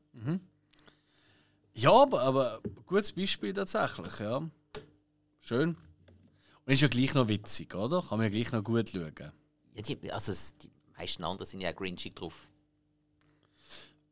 Ja, 1.74 1.92
aber, 1.92 2.22
aber 2.22 2.62
ein 2.64 2.76
gutes 2.86 3.12
Beispiel 3.14 3.54
tatsächlich, 3.54 4.20
ja. 4.20 4.42
Schön. 5.40 5.78
Und 6.66 6.74
ist 6.74 6.82
ja 6.82 6.88
gleich 6.88 7.14
noch 7.14 7.28
witzig, 7.28 7.74
oder? 7.74 8.02
Kann 8.02 8.18
man 8.20 8.26
ja 8.26 8.30
gleich 8.30 8.52
noch 8.52 8.64
gut 8.64 8.90
schauen. 8.90 9.14
Ja, 9.76 9.82
die, 9.82 10.12
also 10.12 10.32
es- 10.32 10.56
die 10.58 10.70
meisten 10.98 11.24
anderen 11.24 11.46
sind 11.48 11.62
ja 11.62 11.72
auch 11.72 11.76
grinchig 11.76 12.14
drauf. 12.16 12.48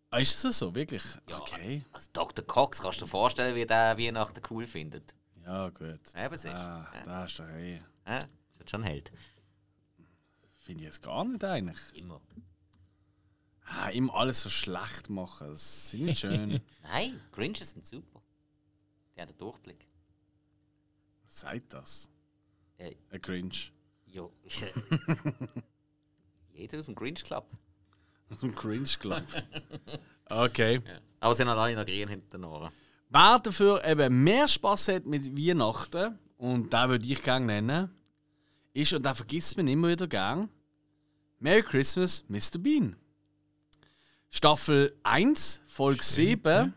Ah, 0.10 0.20
ist 0.20 0.42
das 0.44 0.58
so, 0.58 0.74
wirklich? 0.74 1.04
Ja. 1.30 1.40
Okay. 1.42 1.84
Also 1.92 2.08
Dr. 2.14 2.46
Cox, 2.46 2.80
kannst 2.82 3.02
du 3.02 3.06
dir 3.06 3.10
vorstellen, 3.12 3.56
wie 3.56 3.66
der 3.66 3.98
Weihnachten 3.98 4.42
cool 4.50 4.66
findet? 4.66 5.14
Ja, 5.48 5.70
gut. 5.70 6.02
Eben 6.16 6.38
sicher. 6.38 6.56
Ah, 6.56 6.92
Ja. 6.94 7.04
da 7.04 7.26
ist 7.26 7.40
doch 7.40 7.48
eh. 7.48 7.80
Ja, 8.06 8.20
wird 8.58 8.70
schon 8.70 8.84
Held. 8.84 9.12
Finde 10.60 10.82
ich 10.84 10.88
jetzt 10.88 11.02
gar 11.02 11.24
nicht 11.24 11.44
eigentlich. 11.44 11.78
Immer. 11.94 12.20
Ah, 13.64 13.90
immer 13.90 14.14
alles 14.16 14.42
so 14.42 14.50
schlecht 14.50 15.10
machen, 15.10 15.48
das 15.48 15.90
finde 15.90 16.12
ich 16.12 16.20
schön. 16.20 16.62
Nein, 16.84 17.20
Grinches 17.32 17.72
sind 17.72 17.86
super. 17.86 18.22
Die 19.16 19.22
haben 19.22 19.28
den 19.30 19.38
Durchblick. 19.38 19.88
Seid 21.28 21.72
das? 21.74 22.10
Äh. 22.78 22.96
Ein 23.10 23.22
Grinch. 23.22 23.72
Ja, 24.06 24.28
ist 24.44 24.62
äh, 24.64 24.72
jeder 26.54 26.80
aus 26.80 26.86
dem 26.86 26.96
Grinch 26.96 27.24
Club. 27.24 27.46
Ein 28.42 28.54
Grinch 28.54 29.00
Club. 29.00 29.24
Okay. 30.30 30.82
Ja. 30.86 31.00
Aber 31.22 31.34
sie 31.36 31.44
haben 31.44 31.58
alle 31.58 31.74
noch 31.74 31.86
grün 31.86 32.10
hinter 32.10 32.38
den 32.38 32.44
Ohren. 32.44 32.70
Wer 33.10 33.40
dafür 33.40 33.86
eben 33.86 34.24
mehr 34.24 34.48
Spaß 34.48 34.90
hat 34.90 35.06
mit 35.06 35.38
Weihnachten, 35.38 36.20
und 36.38 36.74
da 36.74 36.90
würde 36.90 37.06
ich 37.06 37.24
gerne 37.24 37.46
nennen, 37.46 37.90
ist, 38.74 38.94
und 38.94 39.04
da 39.04 39.14
vergisst 39.14 39.56
man 39.56 39.68
immer 39.68 39.88
wieder 39.88 40.08
gern, 40.08 40.50
Merry 41.40 41.64
Christmas, 41.64 42.26
Mr. 42.28 42.60
Bean. 42.60 42.96
Staffel 44.30 44.94
1, 45.04 45.62
Folge 45.68 46.04
7, 46.04 46.74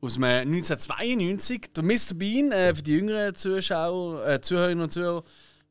aus 0.00 0.14
dem 0.14 0.24
1992. 0.24 1.72
Der 1.74 1.84
Mr. 1.84 2.14
Bean, 2.14 2.52
äh, 2.52 2.74
für 2.74 2.82
die 2.82 2.92
jüngeren 2.92 3.34
Zuschauer, 3.34 4.26
äh, 4.26 4.40
Zuhörerinnen 4.40 4.84
und 4.84 4.90
Zuhörer, 4.90 5.22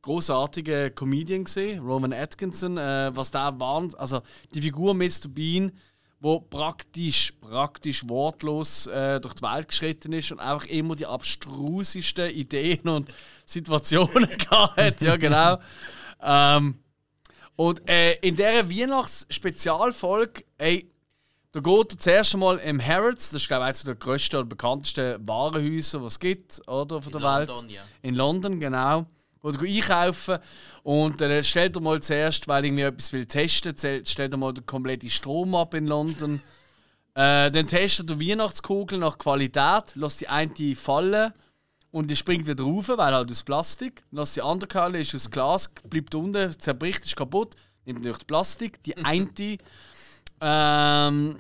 großartiger 0.04 0.92
Comedian 0.92 1.46
gesehen, 1.46 1.80
Rowan 1.80 2.14
Atkinson, 2.14 2.78
äh, 2.78 3.10
was 3.14 3.32
da 3.32 3.60
war, 3.60 3.90
also 3.98 4.22
die 4.54 4.62
Figur 4.62 4.94
Mr. 4.94 5.28
Bean, 5.30 5.72
wo 6.20 6.40
praktisch, 6.40 7.34
praktisch 7.40 8.08
wortlos 8.08 8.88
äh, 8.88 9.20
durch 9.22 9.36
die 9.36 9.44
Welt 9.44 9.68
geschritten 9.70 10.14
ist 10.14 10.32
und 10.32 10.40
einfach 10.40 10.66
immer 10.66 10.96
die 10.96 11.06
abstrusesten 11.06 12.30
Ideen 12.30 12.88
und 12.90 13.10
Situationen 13.46 14.30
gehabt 14.38 14.78
hat. 14.78 15.02
Ja, 15.02 15.16
genau. 15.16 15.60
Ähm, 16.22 16.80
und 17.56 17.90
äh, 17.90 18.14
in 18.16 18.36
dieser 18.36 18.70
Weihnachts-Spezialfolge, 18.70 20.44
ey, 20.58 20.90
da 21.52 21.62
geht 21.62 21.94
er 21.94 21.98
zuerst 21.98 22.34
einmal 22.34 22.58
im 22.60 22.86
Harrods, 22.86 23.32
das 23.32 23.42
ist 23.42 23.48
glaube 23.48 23.64
ich 23.64 23.68
eines 23.68 23.84
der 23.84 23.96
grössten 23.96 24.36
oder 24.36 24.46
bekanntesten 24.46 25.28
Warenhäuser, 25.28 26.00
die 26.00 26.06
es 26.06 26.20
gibt, 26.20 26.62
oder, 26.68 27.02
von 27.02 27.12
der 27.12 27.22
In 27.22 27.28
Welt. 27.28 27.50
London, 27.50 27.70
ja. 27.70 27.82
In 28.02 28.16
London, 28.16 28.60
genau. 28.60 29.06
Geht 29.42 29.62
einkaufen 29.62 30.40
und 30.84 31.22
dann 31.22 31.44
stellt 31.44 31.76
er 31.76 31.82
mal 31.82 32.02
zuerst, 32.02 32.48
weil 32.48 32.66
irgendwie 32.66 32.84
etwas 32.84 33.14
will 33.14 33.26
testen, 33.26 33.76
stellt 34.06 34.34
er 34.34 34.38
mal 34.38 34.54
den 34.54 34.66
kompletten 34.66 35.10
Strom 35.10 35.56
ab 35.56 35.74
in 35.74 35.88
London. 35.88 36.42
Äh, 37.16 37.50
dann 37.52 37.68
testet 37.68 38.10
er 38.10 38.16
die 38.16 38.30
Weihnachtskugel 38.30 38.98
nach 38.98 39.18
Qualität, 39.18 39.96
lässt 39.96 40.22
die 40.22 40.28
eine 40.28 40.76
fallen 40.76 41.34
und 41.92 42.10
die 42.10 42.16
springt 42.16 42.48
wieder 42.48 42.64
rauf, 42.64 42.90
weil 42.90 43.14
halt 43.14 43.32
aus 43.32 43.44
Plastik. 43.44 44.04
Lässt 44.12 44.36
die 44.36 44.42
andere 44.42 44.70
fallen, 44.72 44.96
ist 44.96 45.16
aus 45.16 45.32
Glas, 45.32 45.72
bleibt 45.90 46.14
unten, 46.16 46.52
zerbricht, 46.60 47.04
ist 47.04 47.16
kaputt, 47.16 47.56
nimmt 47.86 48.06
durch 48.06 48.26
Plastik. 48.28 48.84
Die 48.84 48.98
eine 48.98 49.58
ähm, 50.42 51.38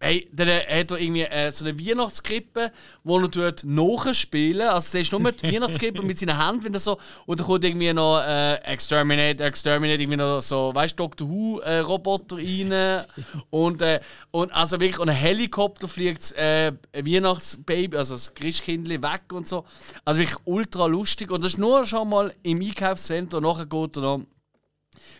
Hey, 0.00 0.28
dann 0.32 0.48
äh, 0.48 0.60
hat 0.80 0.90
er 0.90 0.98
irgendwie 0.98 1.22
äh, 1.22 1.50
so 1.50 1.64
eine 1.64 1.78
Weihnachtskrippe, 1.78 2.72
wo 3.04 3.18
er 3.18 3.30
tut 3.30 3.64
nachspielen. 3.64 4.68
Also 4.68 4.98
siehst 4.98 5.12
du 5.12 5.18
nur 5.18 5.32
die 5.32 5.52
Weihnachtskrippe 5.54 6.02
mit 6.02 6.18
seinen 6.18 6.38
Händen, 6.38 6.64
wenn 6.64 6.74
er 6.74 6.80
so. 6.80 6.98
Und 7.24 7.40
dann 7.40 7.46
kommt 7.46 7.64
irgendwie 7.64 7.92
noch 7.92 8.20
äh, 8.20 8.56
Exterminate, 8.64 9.42
Exterminate, 9.42 10.02
irgendwie 10.02 10.18
noch 10.18 10.40
so, 10.40 10.72
weißt 10.74 10.98
du, 10.98 11.04
Doctor 11.04 11.28
Who 11.28 11.60
äh, 11.60 11.78
Roboter 11.78 12.36
rein. 12.36 13.02
und, 13.50 13.80
äh, 13.80 14.00
und 14.30 14.52
also 14.52 14.78
wirklich, 14.78 14.98
und 14.98 15.08
ein 15.08 15.16
Helikopter 15.16 15.88
fliegt 15.88 16.32
äh, 16.32 16.72
ein 16.92 17.06
Weihnachtsbaby, 17.06 17.96
also 17.96 18.14
das 18.14 18.34
Christkindli 18.34 19.02
weg 19.02 19.32
und 19.32 19.48
so. 19.48 19.64
Also 20.04 20.20
wirklich 20.20 20.38
ultra 20.44 20.86
lustig. 20.86 21.30
Und 21.30 21.42
das 21.42 21.52
ist 21.52 21.58
nur 21.58 21.86
schon 21.86 22.10
mal 22.10 22.34
im 22.42 22.60
Einkaufscenter. 22.60 23.40
Nachher 23.40 23.66
geht 23.66 23.96
er 23.96 24.02
noch 24.02 24.20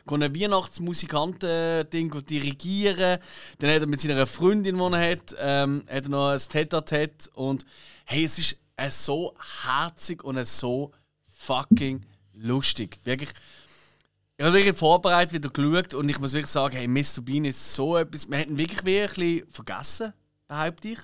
kann 0.07 0.23
ein 0.23 0.35
Weihnachtsmusikanten-Ding 0.35 2.27
dirigieren. 2.27 3.19
Dann 3.59 3.71
hat 3.71 3.81
er 3.81 3.87
mit 3.87 4.01
seiner 4.01 4.27
Freundin, 4.27 4.77
die 4.77 4.83
er 4.83 5.11
hat, 5.11 5.37
ähm, 5.39 5.85
hat 5.89 6.05
er 6.05 6.09
noch 6.11 6.29
ein 6.29 6.39
Tete-a-Tete. 6.39 7.31
Und 7.35 7.65
hey, 8.05 8.25
es 8.25 8.39
ist 8.39 8.59
äh, 8.77 8.91
so 8.91 9.35
herzig 9.65 10.23
und 10.25 10.37
äh, 10.37 10.45
so 10.45 10.93
fucking 11.29 12.05
lustig. 12.35 12.99
Wirklich. 13.05 13.31
Ich 14.37 14.45
habe 14.45 14.57
wirklich 14.57 14.77
vorbereitet 14.77 15.33
wieder 15.33 15.49
geschaut 15.49 15.95
und 15.95 16.09
ich 16.09 16.19
muss 16.19 16.33
wirklich 16.33 16.51
sagen, 16.51 16.77
hey, 16.77 16.89
Mr. 16.89 17.23
Bean 17.23 17.45
ist 17.45 17.75
so 17.75 17.97
etwas. 17.97 18.29
Wir 18.29 18.39
hätten 18.39 18.59
wirklich 18.59 18.85
wie 18.85 19.01
ein 19.01 19.09
bisschen 19.09 19.47
vergessen, 19.51 20.13
behaupte 20.49 20.89
ich. 20.89 20.99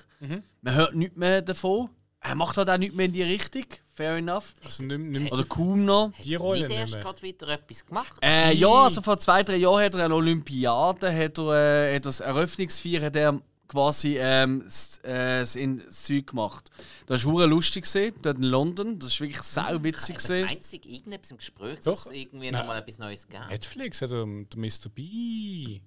Man 0.61 0.75
hört 0.75 0.95
nichts 0.95 1.15
mehr 1.15 1.41
davon. 1.41 1.89
Er 2.19 2.35
macht 2.35 2.57
halt 2.57 2.69
auch 2.69 2.77
nichts 2.77 2.95
mehr 2.95 3.05
in 3.05 3.13
die 3.13 3.23
Richtung. 3.23 3.65
Fair 4.01 4.15
enough. 4.17 4.53
Also 4.63 4.83
nimm, 4.83 5.11
nimm 5.11 5.27
Oder 5.31 5.43
kaum 5.43 5.85
noch. 5.85 6.11
die 6.23 6.33
Rolle 6.35 6.67
Nicht 6.67 6.71
erst 6.75 6.99
gerade 6.99 7.21
wieder 7.21 7.47
etwas 7.49 7.85
gemacht. 7.85 8.15
Äh, 8.23 8.53
ja, 8.55 8.67
also 8.69 9.01
vor 9.01 9.19
zwei, 9.19 9.43
drei 9.43 9.57
Jahren 9.57 9.83
hat 9.83 9.93
er 9.95 10.05
eine 10.05 10.15
Olympiade, 10.15 11.13
hat 11.15 11.37
er, 11.37 11.43
äh, 11.53 11.87
hat 11.89 11.93
er 11.93 11.99
das 12.01 12.19
Eröffnungsfeier, 12.19 13.01
hat 13.05 13.15
er 13.15 13.39
quasi 13.67 14.17
ähm, 14.19 14.63
das, 14.65 14.97
äh, 15.03 15.39
das, 15.41 15.55
in, 15.55 15.83
das 15.85 16.03
Zeug 16.03 16.27
gemacht. 16.27 16.69
Das 17.05 17.23
war 17.25 17.31
hure 17.33 17.45
lustig 17.45 17.83
gesehen, 17.83 18.15
dort 18.23 18.37
in 18.37 18.43
London. 18.45 18.97
Das 18.97 19.13
war 19.21 19.27
wirklich 19.27 19.43
sau 19.43 19.83
witzig 19.83 20.15
Also 20.15 20.27
gesehen. 20.33 20.47
einzig 20.47 20.85
irgendetwas 20.87 21.31
im 21.31 21.37
Gespräch, 21.37 21.77
Doch. 21.85 21.93
dass 21.93 22.05
es 22.07 22.11
irgendwie 22.11 22.49
nochmal 22.51 22.79
etwas 22.79 22.97
Neues 22.97 23.27
gab. 23.29 23.49
Netflix, 23.49 24.01
also 24.01 24.25
der 24.25 24.59
Mr. 24.59 24.89
B. 24.93 25.79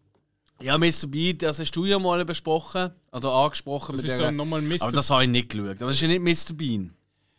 Ja, 0.60 0.78
Mr. 0.78 1.08
Bean, 1.08 1.36
das 1.38 1.58
hast 1.58 1.72
du 1.72 1.84
ja 1.84 1.98
mal 1.98 2.24
besprochen 2.24 2.92
oder 3.12 3.32
angesprochen. 3.32 3.96
Das 3.96 4.02
mit 4.02 4.12
ist 4.12 4.20
der- 4.20 4.28
so 4.28 4.30
nochmal 4.34 4.62
Mr. 4.62 4.82
aber 4.82 4.92
das 4.92 5.10
habe 5.10 5.24
ich 5.24 5.28
nicht 5.30 5.48
geschaut. 5.50 5.76
Aber 5.82 5.86
das 5.90 5.96
ist 5.96 6.02
ja 6.02 6.08
nicht 6.08 6.22
Mr. 6.22 6.54
Bean. 6.54 6.94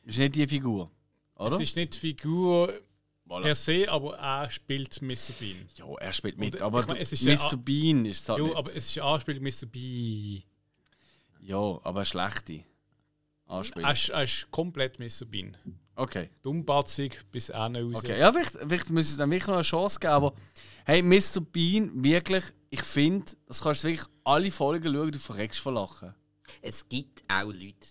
Das 0.06 0.16
ist 0.16 0.20
nicht 0.20 0.36
die 0.36 0.47
Figur. 0.47 0.91
Oder? 1.36 1.56
Es 1.56 1.60
ist 1.60 1.76
nicht 1.76 1.93
die 1.95 1.99
Figur 1.99 2.74
Voilà. 3.28 3.41
per 3.41 3.56
se, 3.56 3.89
aber 3.89 4.18
er 4.18 4.49
spielt 4.49 5.01
Mr. 5.01 5.34
Bean. 5.39 5.68
ja, 5.76 5.86
er 5.99 6.14
spielt 6.14 6.38
mit. 6.38 6.56
Und, 6.56 6.62
aber 6.62 6.82
ich 6.82 6.88
meine, 6.88 6.99
es 6.99 7.12
ist 7.12 7.24
Mr. 7.24 7.30
ja- 7.51 7.56
Bean 7.58 8.06
ist 8.06 8.22
es 8.22 8.30
halt 8.30 8.39
Jo, 8.39 8.56
aber 8.56 8.70
es 8.76 8.86
ist 8.86 8.97
eine 8.99 9.08
Anspielung 9.08 9.43
Mr. 9.43 9.66
B. 9.66 10.41
ja, 11.41 11.58
aber 11.58 11.95
eine 11.99 12.06
schlechte 12.06 12.64
Anspielung. 13.47 13.86
Er 13.88 13.93
ist, 13.93 14.10
er 14.10 14.24
ist 14.24 14.51
komplett 14.51 14.99
Mr. 14.99 15.26
Bean. 15.26 15.58
Okay. 15.95 16.30
Dummbatzig 16.41 17.22
bis 17.32 17.49
auch 17.51 17.74
raus. 17.74 17.95
Okay, 17.95 18.20
ja, 18.20 18.32
vielleicht, 18.32 18.51
vielleicht 18.58 18.89
müssen 18.89 19.12
sie 19.14 19.18
dann 19.18 19.32
wirklich 19.32 19.47
noch 19.47 19.56
eine 19.56 19.64
Chance 19.64 19.99
geben, 19.99 20.14
aber 20.14 20.34
hey, 20.86 21.01
Mr. 21.01 21.39
Bean, 21.41 22.03
wirklich, 22.03 22.43
ich 22.70 22.82
finde, 22.82 23.32
das 23.47 23.62
kannst 23.62 23.84
du 23.84 23.88
wirklich 23.88 24.08
alle 24.24 24.51
Folgen 24.51 24.93
schauen, 24.93 25.12
du 25.12 25.20
verreckst 25.20 25.60
vor 25.60 25.74
Lachen. 25.74 26.14
Es 26.62 26.88
gibt 26.89 27.24
auch 27.30 27.45
Leute, 27.45 27.88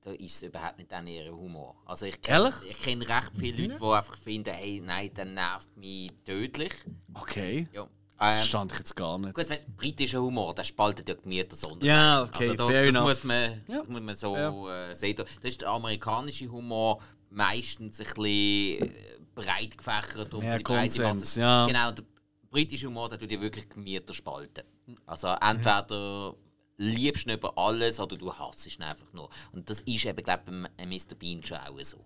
da, 0.00 0.10
ist 0.12 0.36
es 0.36 0.42
überhaupt 0.42 0.78
nicht 0.78 0.92
an 0.92 1.06
ihrem 1.06 1.36
Humor. 1.36 1.74
Also 1.84 2.06
ich 2.06 2.20
kenne 2.20 2.52
kenn 2.82 3.02
recht 3.02 3.32
viele 3.36 3.66
Leute, 3.66 3.78
die 3.80 3.84
einfach 3.86 4.16
finden, 4.16 4.54
hey, 4.54 4.80
nein, 4.84 5.10
der 5.14 5.24
nervt 5.24 5.76
mich 5.76 6.10
tödlich. 6.24 6.72
Okay. 7.14 7.68
Ja. 7.72 7.86
Das 8.20 8.34
Ähm, 8.34 8.38
verstand 8.40 8.72
ich 8.72 8.78
jetzt 8.78 8.96
gar 8.96 9.16
nicht. 9.18 9.32
gut, 9.34 9.48
weißt, 9.48 9.76
britischer 9.76 10.20
Humor, 10.20 10.52
der 10.54 10.64
spaltet 10.64 11.08
ja 11.08 11.14
Gemüter 11.14 11.54
sonder. 11.54 11.86
Ja, 11.86 12.22
okay, 12.24 12.48
also 12.50 12.54
da, 12.54 12.66
fair 12.66 12.80
das 12.86 12.90
enough. 12.94 13.04
muss 13.08 13.24
man, 13.24 13.62
Ja. 13.68 13.78
das 13.78 13.88
muss 13.88 14.00
man 14.00 14.14
so 14.16 14.36
Ja. 14.36 14.90
äh, 14.90 14.94
sehen. 14.96 15.16
Da 15.16 15.22
das 15.22 15.34
ist 15.44 15.60
der 15.60 15.68
amerikanische 15.68 16.48
Humor 16.50 17.00
meistens 17.30 18.00
ein 18.00 18.06
bisschen 18.06 18.88
äh, 18.88 18.90
breit 19.34 19.76
gefächert 19.78 20.34
und 20.34 20.40
Mehr 20.40 20.60
Konsens, 20.62 21.36
ja. 21.36 21.66
Genau, 21.66 21.92
der 21.92 22.02
britische 22.50 22.88
Humor, 22.88 23.08
der 23.08 23.18
tut 23.20 23.30
ja 23.30 23.40
wirklich 23.40 23.68
Gemüter 23.68 24.12
spalten. 24.12 24.64
Also 25.06 25.28
entweder 25.40 26.34
liebst 26.78 27.26
du 27.26 27.30
ihn 27.30 27.36
über 27.36 27.56
alles 27.58 28.00
oder 28.00 28.16
du 28.16 28.32
hasst 28.32 28.66
ihn 28.66 28.82
einfach 28.82 29.12
nur. 29.12 29.28
Und 29.52 29.68
das 29.68 29.82
ist 29.82 30.06
eben, 30.06 30.24
glaube 30.24 30.42
ich, 30.46 30.50
beim 30.76 30.88
Mr. 30.88 31.14
Bean 31.18 31.42
schon 31.42 31.58
auch 31.58 31.78
so. 31.82 32.04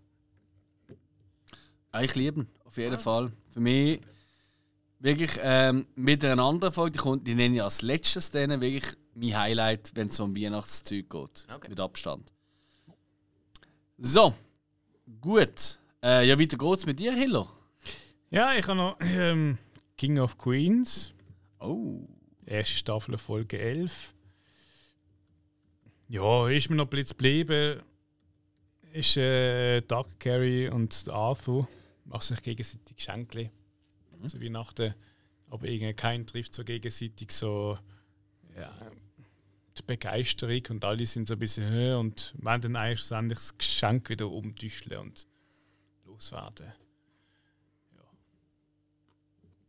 Ja, 1.95 2.01
ich 2.01 2.15
liebe 2.15 2.41
ihn, 2.41 2.49
auf 2.65 2.77
jeden 2.77 2.99
Fall. 2.99 3.31
Für 3.51 3.61
mich 3.61 4.01
wirklich 4.99 5.33
ähm, 5.41 5.87
mit 5.95 6.25
einer 6.25 6.43
anderen 6.43 6.73
Folge, 6.73 6.93
die, 6.93 6.99
kommt, 6.99 7.27
die 7.27 7.35
nenne 7.35 7.57
ich 7.57 7.63
als 7.63 7.83
letztes 7.83 8.31
dann 8.31 8.61
wirklich 8.61 8.97
mein 9.15 9.37
Highlight, 9.37 9.93
wenn 9.95 10.09
es 10.09 10.19
um 10.19 10.35
Weihnachtszeug 10.35 11.11
geht. 11.11 11.47
Okay. 11.55 11.69
Mit 11.69 11.79
Abstand. 11.79 12.33
So, 13.99 14.35
gut. 15.21 15.81
Äh, 16.03 16.27
ja, 16.27 16.39
weiter 16.39 16.57
geht's 16.57 16.87
mit 16.87 16.99
dir, 16.99 17.13
Hiller. 17.13 17.47
Ja, 18.31 18.55
ich 18.55 18.67
habe 18.67 18.77
noch 18.77 18.97
ähm, 19.01 19.59
King 19.99 20.19
of 20.19 20.39
Queens. 20.39 21.13
Oh. 21.61 22.09
Erste 22.47 22.77
Staffel, 22.77 23.19
Folge 23.19 23.59
11. 23.59 24.15
Ja, 26.13 26.47
ist 26.47 26.69
mir 26.69 26.77
noch 26.77 26.85
ein 26.85 26.91
bisschen 26.91 27.17
geblieben. 27.17 27.81
Ist 28.93 29.17
äh, 29.17 29.81
Doug, 29.81 30.05
Carrie 30.19 30.69
und 30.69 31.09
Arthur 31.09 31.67
machen 32.05 32.23
sich 32.23 32.43
gegenseitig 32.43 32.97
Geschenke 32.97 33.51
zu 34.27 34.39
Weihnachten. 34.39 34.95
Aber 35.49 35.67
irgendwie 35.67 35.95
kein 35.95 36.27
trifft 36.27 36.53
so 36.53 36.65
gegenseitig 36.65 37.33
so 37.33 37.79
ja, 38.55 38.71
die 39.79 39.83
Begeisterung 39.87 40.61
und 40.69 40.85
alle 40.85 41.07
sind 41.07 41.29
so 41.29 41.33
ein 41.33 41.39
bisschen 41.39 41.71
höher 41.71 41.99
und 41.99 42.35
wollen 42.37 42.61
dann 42.61 42.77
eigentlich 42.77 42.99
schlussendlich 42.99 43.39
das 43.39 43.57
Geschenk 43.57 44.11
wieder 44.11 44.29
umtüscheln 44.29 45.01
und 45.01 45.27
loswerden. 46.05 46.75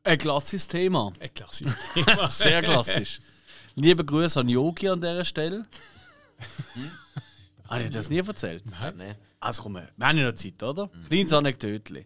Ein 0.03 0.17
klassisches 0.17 0.67
Thema. 0.67 1.13
Ein 1.21 1.33
klassisches 1.33 1.77
Thema. 1.93 2.29
Sehr 2.29 2.61
klassisch. 2.63 3.21
Liebe 3.75 4.03
Grüße 4.03 4.41
an 4.41 4.49
Yogi 4.49 4.89
an 4.89 4.99
dieser 4.99 5.23
Stelle. 5.23 5.65
Habe 7.69 7.83
ich 7.83 7.91
das 7.91 8.09
nie 8.09 8.19
erzählt? 8.19 8.63
Ne? 8.95 9.15
Also 9.39 9.63
komm, 9.63 9.73
wir 9.73 9.89
haben 9.99 10.17
ja 10.17 10.27
noch 10.27 10.35
Zeit, 10.35 10.61
oder? 10.61 10.89
Kleines 11.07 11.33
Anekdötchen. 11.33 12.05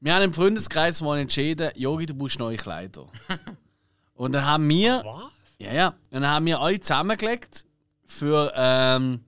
Wir 0.00 0.14
haben 0.14 0.22
im 0.22 0.32
Freundeskreis 0.34 1.00
mal 1.00 1.18
entschieden, 1.18 1.70
Yogi, 1.76 2.06
du 2.06 2.14
brauchst 2.14 2.38
neue 2.38 2.56
Kleider. 2.56 3.06
Und 4.14 4.32
dann 4.32 4.44
haben 4.46 4.68
wir, 4.68 5.02
Was? 5.04 5.32
ja, 5.58 5.72
ja, 5.72 5.88
und 5.88 5.96
dann 6.12 6.28
haben 6.28 6.46
wir 6.46 6.60
alle 6.60 6.78
zusammengelegt 6.78 7.66
für, 8.04 8.52
ähm, 8.54 9.24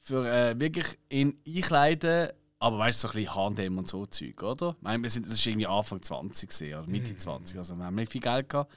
für 0.00 0.26
äh, 0.26 0.58
wirklich 0.58 0.98
in 1.08 1.38
Einkleiden 1.46 2.30
Aber 2.58 2.78
weißt 2.78 3.04
du, 3.04 3.08
so 3.08 3.12
ein 3.12 3.24
bisschen 3.24 3.34
H&M 3.34 3.78
und 3.78 3.86
so 3.86 4.06
Zeug, 4.06 4.42
oder? 4.42 4.70
Ich 4.76 4.82
meine, 4.82 5.02
wir 5.04 5.10
sind, 5.10 5.26
das 5.26 5.38
war 5.38 5.46
irgendwie 5.46 5.66
Anfang 5.68 6.02
20 6.02 6.50
gewesen, 6.50 6.74
oder 6.78 6.90
Mitte 6.90 7.16
20, 7.16 7.58
also 7.58 7.76
wir 7.76 7.84
haben 7.84 7.94
nicht 7.94 8.10
viel 8.10 8.20
Geld 8.20 8.48
gehabt. 8.48 8.72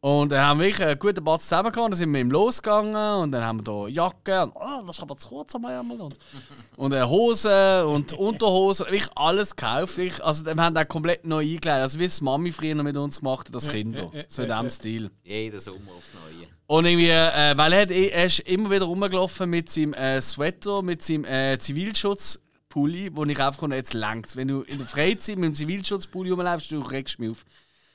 Und 0.00 0.30
dann 0.30 0.46
haben 0.46 0.60
wir 0.60 0.66
wirklich 0.66 0.86
einen 0.86 0.98
guten 0.98 1.24
Batz 1.24 1.42
zusammen 1.42 1.72
gehabt, 1.72 1.90
dann 1.90 1.98
sind 1.98 2.12
wir 2.12 2.20
im 2.20 2.30
losgegangen 2.30 3.22
und 3.22 3.32
dann 3.32 3.42
haben 3.42 3.66
wir 3.66 3.86
hier 3.86 3.94
Jacke 3.94 4.44
und 4.44 4.52
oh, 4.54 4.82
das 4.86 4.96
ist 4.96 5.02
aber 5.02 5.16
zu 5.16 5.28
kurz 5.28 5.56
am 5.56 5.64
Ärmel 5.64 6.00
und, 6.00 6.16
und 6.76 6.92
äh, 6.92 7.02
Hosen 7.02 7.84
und 7.84 8.12
Unterhosen, 8.12 8.86
wirklich 8.86 9.10
alles 9.16 9.56
gekauft. 9.56 9.96
Wirklich, 9.96 10.24
also 10.24 10.46
wir 10.46 10.54
haben 10.54 10.74
dann 10.74 10.86
komplett 10.86 11.26
neu 11.26 11.40
eingelegt, 11.40 11.66
also 11.66 11.98
wie 11.98 12.04
es 12.04 12.20
Mami 12.20 12.52
früher 12.52 12.76
noch 12.76 12.84
mit 12.84 12.96
uns 12.96 13.18
gemacht 13.18 13.48
hat, 13.48 13.54
als 13.56 13.68
Kinder. 13.68 14.08
So 14.28 14.42
in 14.42 14.48
diesem 14.48 14.64
ja. 14.64 14.70
Stil. 14.70 15.10
Jeden 15.24 15.58
Sommer 15.58 15.90
aufs 15.96 16.12
Neue. 16.14 16.46
Und 16.68 16.84
irgendwie, 16.84 17.08
äh, 17.08 17.56
weil 17.56 17.72
er, 17.72 17.82
hat, 17.82 17.90
eh- 17.90 18.10
er 18.10 18.26
ist 18.26 18.40
immer 18.40 18.70
wieder 18.70 18.84
rumgelaufen 18.84 19.50
mit 19.50 19.68
seinem 19.68 19.94
äh, 19.94 20.20
Sweater, 20.20 20.82
mit 20.82 21.02
seinem 21.02 21.24
äh, 21.24 21.58
Zivilschutzpulli, 21.58 23.16
wo 23.16 23.24
ich 23.24 23.40
einfach 23.40 23.68
jetzt 23.70 23.94
längst. 23.94 24.36
Wenn 24.36 24.46
du 24.46 24.62
in 24.62 24.78
der 24.78 24.86
Freizeit 24.86 25.38
mit 25.38 25.46
dem 25.46 25.54
Zivilschutzpulli 25.54 26.30
rumläufst, 26.30 26.70
du 26.70 26.82
regst 26.82 27.18
mich 27.18 27.30
auf. 27.30 27.44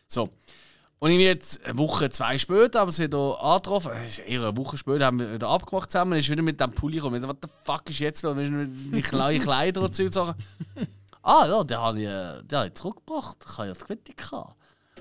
So. 0.08 0.30
Und 1.04 1.10
irgendwie 1.10 1.26
jetzt 1.26 1.66
eine 1.66 1.78
Woche, 1.78 2.10
zwei 2.12 2.38
später 2.38 2.80
haben 2.80 2.88
wir 2.88 2.92
es 2.92 3.00
wieder 3.00 3.38
angetroffen. 3.44 3.92
Eher 4.26 4.42
eine 4.44 4.56
Woche 4.56 4.78
später 4.78 5.08
haben 5.08 5.20
wir 5.20 5.34
wieder 5.34 5.50
abgemacht 5.50 5.92
zusammen. 5.92 6.18
Ist 6.18 6.30
wieder 6.30 6.42
mit 6.42 6.62
dem 6.62 6.72
Pulli 6.72 6.96
gekommen. 6.96 7.18
Ich 7.18 7.22
so, 7.22 7.28
What 7.28 7.40
the 7.42 7.50
fuck 7.66 7.90
ist 7.90 8.00
jetzt 8.00 8.24
los? 8.24 8.38
Willst 8.38 8.50
du 8.50 8.56
mit 8.96 9.04
kleinen 9.04 9.42
Kleider 9.42 9.82
und 9.82 9.94
so 9.94 10.10
Sachen? 10.10 10.36
Ah 11.22 11.46
ja, 11.46 11.62
den 11.62 11.78
habe 11.78 12.00
ich, 12.00 12.08
äh, 12.08 12.42
den 12.44 12.58
habe 12.58 12.68
ich 12.68 12.74
zurückgebracht. 12.76 13.38
Ich 13.46 13.58
habe 13.58 13.68
ja 13.68 13.74
das 13.74 13.86
Quittung 13.86 14.16
gehabt. 14.16 14.56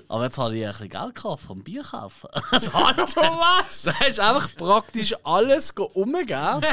Aber 0.09 0.25
jetzt 0.25 0.37
habe 0.37 0.57
ich 0.57 0.65
ein 0.65 0.71
bisschen 0.71 0.89
Geld 0.89 1.15
gehabt 1.15 1.41
vom 1.41 1.63
Bier 1.63 1.83
kaufen. 1.83 2.29
Also, 2.51 2.71
was? 2.73 3.83
Da 3.83 3.93
hast 3.97 4.17
du 4.17 4.23
einfach 4.23 4.55
praktisch 4.57 5.15
alles 5.23 5.71
umgegeben. 5.71 6.65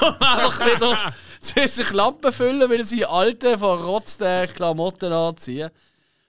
um 0.00 0.14
einfach 0.20 0.66
wieder 0.66 1.12
zu 1.40 1.68
sich 1.68 1.92
Lampen 1.92 2.32
füllen, 2.32 2.70
wieder 2.70 2.84
seine 2.84 3.10
alten, 3.10 3.58
verrotzten 3.58 4.48
Klamotten 4.54 5.12
anziehen. 5.12 5.70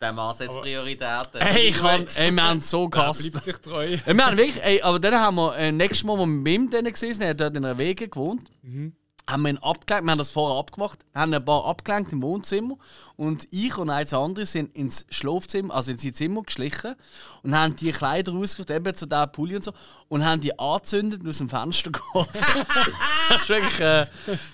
Der 0.02 0.12
Mann 0.14 0.36
setzt 0.36 0.60
Prioritäten. 0.60 1.40
Ey, 1.40 1.70
ich 1.70 1.78
kann, 1.78 2.08
ey, 2.16 2.32
wir 2.32 2.44
haben 2.44 2.60
so 2.60 2.86
Er 2.86 2.90
gehasst. 2.90 3.32
bleibt 3.32 3.46
sich 3.46 3.58
treu. 3.58 3.86
Ey, 3.86 4.18
Wir 4.18 4.26
haben 4.26 4.36
wirklich, 4.38 4.64
ey, 4.64 4.82
aber 4.82 5.00
dann 5.00 5.14
haben 5.14 5.36
wir, 5.36 5.56
äh, 5.58 5.72
nächstes 5.72 6.04
Mal, 6.04 6.18
wo 6.18 6.26
wir 6.26 6.60
mit 6.60 6.72
gesehen 6.92 7.14
sind, 7.14 7.22
er 7.24 7.30
hat 7.30 7.40
dort 7.40 7.56
in 7.56 7.64
einer 7.64 7.78
Wege 7.78 8.08
gewohnt, 8.08 8.50
haben 9.30 9.44
wir 9.44 9.50
ihn 9.50 9.58
abgelenkt, 9.58 10.06
wir 10.06 10.12
haben 10.12 10.18
das 10.18 10.32
vorher 10.32 10.58
abgemacht, 10.58 11.00
haben 11.14 11.34
ein 11.34 11.44
paar 11.44 11.66
abgelenkt 11.66 12.12
im 12.12 12.22
Wohnzimmer 12.22 12.76
und 13.16 13.48
ich 13.52 13.78
und 13.78 13.90
eins 13.90 14.14
andere 14.14 14.46
sind 14.46 14.76
ins 14.76 15.06
Schlafzimmer, 15.10 15.74
also 15.74 15.92
in 15.92 15.98
sein 15.98 16.14
Zimmer 16.14 16.44
geschlichen 16.44 16.96
und 17.44 17.56
haben 17.58 17.76
die 17.76 17.92
Kleider 17.92 18.34
rausgesucht, 18.34 18.72
eben 18.72 18.96
zu 18.96 19.06
diesem 19.06 19.32
Pulli 19.32 19.56
und 19.56 19.64
so, 19.64 19.74
und 20.10 20.26
haben 20.26 20.42
die 20.42 20.58
angezündet 20.58 21.22
und 21.22 21.30
aus 21.30 21.38
dem 21.38 21.50
Fenster 21.50 21.92
geworfen. 22.14 22.32
das 23.30 23.42
ist 23.42 23.50
wirklich, 23.50 23.80
äh, 23.80 24.08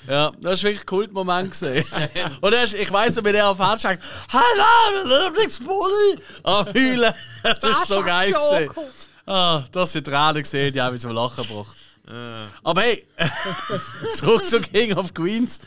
ja, 0.08 0.32
das 0.42 0.54
ist 0.56 0.64
wirklich 0.64 0.82
ein 0.82 0.86
Kultmoment 0.86 1.52
gesehen. 1.52 1.86
und 2.42 2.54
er 2.54 2.64
ist, 2.64 2.74
ich 2.74 2.92
weiss 2.92 3.18
wie 3.24 3.32
der 3.32 3.50
auf 3.50 3.58
Fenster 3.58 3.90
sagt, 3.90 4.04
«Hallo, 4.32 5.06
mein 5.06 5.26
Lieblingspulli!» 5.26 6.20
am 6.44 6.66
Heulen. 6.68 7.14
Das 7.44 7.64
ist 7.64 7.88
so 7.88 8.02
geil 8.02 8.32
gewesen. 8.32 8.74
Ah, 9.26 9.64
das 9.72 9.94
sind 9.94 10.06
Tränen 10.06 10.42
gesehen, 10.42 10.74
die 10.74 10.82
haben 10.82 10.92
mich 10.92 11.02
zum 11.02 11.12
Lachen 11.12 11.48
gebracht. 11.48 11.87
Aber 12.64 12.82
hey, 12.82 13.06
zurück 14.16 14.48
zu 14.48 14.62
King 14.62 14.94
of 14.94 15.14
Queens. 15.14 15.60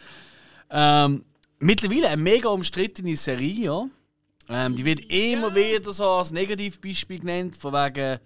Ähm, 0.71 1.25
mittlerweile 1.59 2.09
eine 2.09 2.23
mega 2.23 2.49
umstrittene 2.49 3.17
Serie, 3.17 3.65
ja. 3.65 3.87
Ähm, 4.49 4.75
die 4.75 4.85
wird 4.85 5.01
immer 5.13 5.55
wieder 5.55 5.93
so 5.93 6.09
als 6.11 6.31
Negativbeispiel 6.33 7.21
genannt, 7.21 7.57
von 7.57 7.73
wegen 7.73 8.19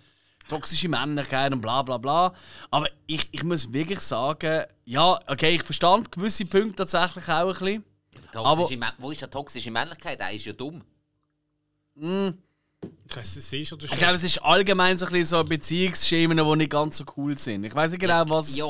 toxische 0.49 0.89
Männlichkeit 0.89 1.53
und 1.53 1.61
bla 1.61 1.83
bla 1.83 1.99
bla. 1.99 2.33
Aber 2.71 2.89
ich, 3.07 3.29
ich 3.33 3.43
muss 3.45 3.73
wirklich 3.73 4.01
sagen, 4.01 4.65
ja, 4.85 5.19
okay, 5.27 5.55
ich 5.55 5.63
verstand 5.63 6.11
gewisse 6.13 6.45
Punkte 6.47 6.77
tatsächlich 6.87 7.29
auch 7.29 7.49
ein 7.49 7.49
bisschen. 7.49 7.85
Toxische 8.33 8.79
Mä- 8.81 8.93
Wo 8.99 9.11
ist 9.11 9.21
ja 9.21 9.27
toxische 9.27 9.71
Männlichkeit? 9.71 10.21
Er 10.21 10.33
ist 10.33 10.45
ja 10.47 10.53
dumm. 10.53 10.83
Ich 13.09 13.17
weiß, 13.17 13.37
es 13.37 13.53
ist 13.53 13.73
oder 13.73 13.85
Ich 13.85 13.97
glaube, 13.99 14.15
es 14.15 14.25
ist 14.25 14.39
allgemein 14.43 14.97
so 14.99 15.07
ein 15.07 15.13
bisschen 15.13 15.27
so 15.27 15.45
Beziehungsschemen, 15.45 16.37
die 16.37 16.57
nicht 16.57 16.71
ganz 16.71 16.97
so 16.97 17.05
cool 17.17 17.37
sind. 17.39 17.65
Ich 17.65 17.75
weiß 17.75 17.91
nicht 17.93 18.01
genau, 18.01 18.25
was. 18.29 18.57
Ja, 18.57 18.65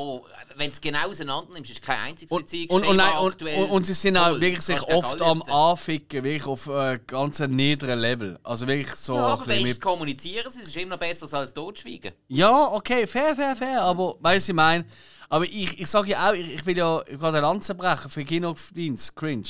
wenn 0.57 0.69
du 0.71 0.73
es 0.75 0.81
genau 0.81 1.09
auseinander 1.09 1.53
nimmst, 1.55 1.71
ist 1.71 1.83
kein 1.83 1.99
einziges 1.99 2.31
Und, 2.31 2.43
Beziehungsschema 2.43 2.85
und, 2.85 2.91
und, 2.91 2.97
nein, 2.97 3.19
und, 3.19 3.33
aktuell 3.33 3.65
und, 3.65 3.71
und 3.71 3.83
sie 3.85 3.95
sind 3.95 4.17
auch 4.17 4.29
voll. 4.31 4.41
wirklich 4.41 4.63
sich 4.63 4.81
gegen 4.81 4.93
oft 4.93 5.23
am. 5.23 5.43
Anficken, 5.43 6.25
wirklich 6.25 6.47
auf 6.47 6.67
äh, 6.69 6.99
ganz 7.07 7.39
niederen 7.41 7.99
Level. 7.99 8.39
Also 8.43 8.67
wirklich 8.67 8.95
so. 8.97 9.15
Ja, 9.15 9.27
aber 9.29 9.47
wenn 9.47 9.63
mit- 9.63 9.73
es 9.73 9.81
kommunizieren, 9.81 10.47
es 10.49 10.57
ist 10.57 10.77
immer 10.77 10.91
noch 10.91 10.99
besser 10.99 11.33
als 11.39 11.55
totschweigen. 11.55 12.13
ja, 12.29 12.73
okay, 12.73 13.07
fair, 13.07 13.35
fair, 13.35 13.57
fair. 13.57 13.83
Aber 13.83 14.17
weißt 14.21 14.49
du, 14.49 14.53
ich 14.53 14.57
meine. 14.57 14.85
Aber 15.31 15.47
ich, 15.47 15.81
ich 15.81 15.87
sage 15.89 16.11
ja 16.11 16.29
auch, 16.31 16.35
ich, 16.35 16.55
ich 16.55 16.67
will 16.67 16.77
ja 16.77 17.01
gerade 17.03 17.39
eine 17.39 17.41
Lanze 17.47 17.75
brechen 17.75 18.11
für 18.11 18.25
Kinodienst, 18.25 19.17
Cringe. 19.17 19.45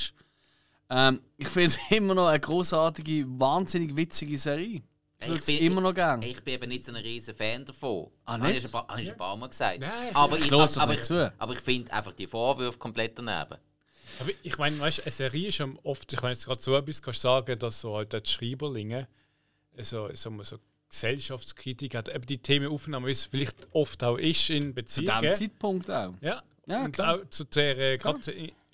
Ähm, 0.91 1.21
ich 1.37 1.49
finde 1.49 1.69
es 1.69 1.79
immer 1.97 2.15
noch 2.15 2.27
eine 2.29 2.41
großartige, 2.41 3.25
wahnsinnig 3.29 3.95
witzige 3.97 4.39
Serie. 4.39 4.83
Ich 5.27 5.45
bin- 5.47 5.59
immer 5.59 5.81
noch 5.81 5.95
gern. 5.95 6.21
Ich 6.23 6.43
bin 6.43 6.55
eben 6.55 6.69
nicht 6.69 6.85
so 6.85 6.93
ein 6.93 6.97
riesen 6.97 7.35
Fan 7.35 7.65
davon. 7.65 8.11
Ah, 8.27 8.33
Habe 8.33 8.49
nicht? 8.49 8.59
ich 8.59 8.65
ein 8.67 8.71
paar, 8.71 8.87
habe 8.89 9.01
ich 9.01 9.11
ein 9.11 9.17
paar 9.17 9.37
Mal 9.37 9.49
gesagt. 9.49 9.81
Nein, 9.81 10.15
aber 10.15 10.39
ich 10.39 10.47
ich, 10.47 10.53
aber, 10.53 10.87
nicht 10.93 11.01
ich, 11.01 11.07
zu. 11.07 11.33
aber 11.39 11.53
ich 11.55 11.61
finde 11.61 11.93
einfach 11.93 12.13
die 12.13 12.27
Vorwürfe 12.27 12.79
komplett 12.79 13.19
daneben. 13.19 13.59
Aber 14.21 14.31
ich 14.43 14.59
meine, 14.59 14.79
weißt 14.79 14.99
du, 14.99 15.03
eine 15.03 15.11
Serie 15.13 15.49
ist 15.49 15.59
ja 15.59 15.69
oft, 15.85 16.13
ich 16.13 16.21
meine, 16.21 16.37
gerade 16.37 16.61
so 16.61 16.77
etwas 16.77 17.01
kannst 17.01 17.21
du 17.25 17.29
sagen, 17.29 17.59
dass 17.59 17.81
so 17.81 17.97
halt 17.97 18.13
die 18.13 18.31
Schreiberlinge 18.31 19.09
so, 19.79 20.11
so, 20.15 20.43
so 20.43 20.59
Gesellschaftskritik 20.91 21.95
hat, 21.95 22.09
eben 22.15 22.27
die 22.27 22.39
Themen 22.39 22.69
aufnehmen, 22.71 23.07
wie 23.07 23.11
es 23.13 23.25
vielleicht 23.25 23.69
oft 23.73 24.03
auch 24.05 24.17
ist 24.19 24.51
in 24.51 24.69
Zu 24.69 24.73
Beziehungen. 24.75 25.23
diesem 25.23 25.35
Zeitpunkt 25.51 25.91
auch. 25.91 26.15
Ja, 26.21 26.43
Ja, 26.67 26.85
und 26.85 26.93
klar. 26.93 27.15
auch 27.21 27.29
zu 27.31 27.45
der, 27.45 27.79
äh, 27.79 27.97
gerade, 27.97 28.19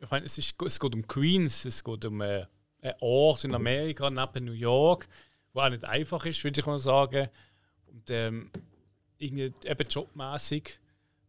ich 0.00 0.10
meine, 0.10 0.26
es, 0.26 0.38
ist, 0.38 0.54
es 0.64 0.80
geht 0.80 0.94
um 0.94 1.06
Queens, 1.06 1.64
es 1.64 1.84
geht 1.84 2.04
um 2.04 2.20
äh, 2.20 2.46
einen 2.80 2.94
Ort 3.00 3.44
in 3.44 3.54
Amerika 3.54 4.08
neben 4.08 4.46
New 4.46 4.52
York, 4.52 5.08
wo 5.52 5.60
auch 5.60 5.68
nicht 5.68 5.84
einfach 5.84 6.24
ist, 6.24 6.42
würde 6.42 6.60
ich 6.60 6.66
mal 6.66 6.78
sagen. 6.78 7.28
Und 7.86 8.10
ähm, 8.10 8.50
irgendwie 9.18 9.52
eben 9.64 9.88
jobmäßig. 9.88 10.80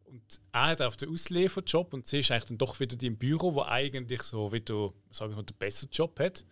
Und 0.06 0.42
er 0.52 0.68
hat 0.68 0.82
auf 0.82 0.98
den 0.98 1.10
Auslieferjob 1.10 1.94
und 1.94 2.06
sie 2.06 2.20
ist 2.20 2.32
eigentlich 2.32 2.46
dann 2.46 2.58
doch 2.58 2.80
wieder 2.80 2.96
die 2.96 3.08
im 3.08 3.18
Büro, 3.18 3.54
wo 3.54 3.64
eigentlich 3.64 4.22
so 4.24 4.52
wieder, 4.52 4.94
sagen 5.12 5.32
wir 5.32 5.38
mal, 5.38 5.44
den 5.44 5.58
besseren 5.58 5.90
Job 5.92 6.20
hat. 6.20 6.46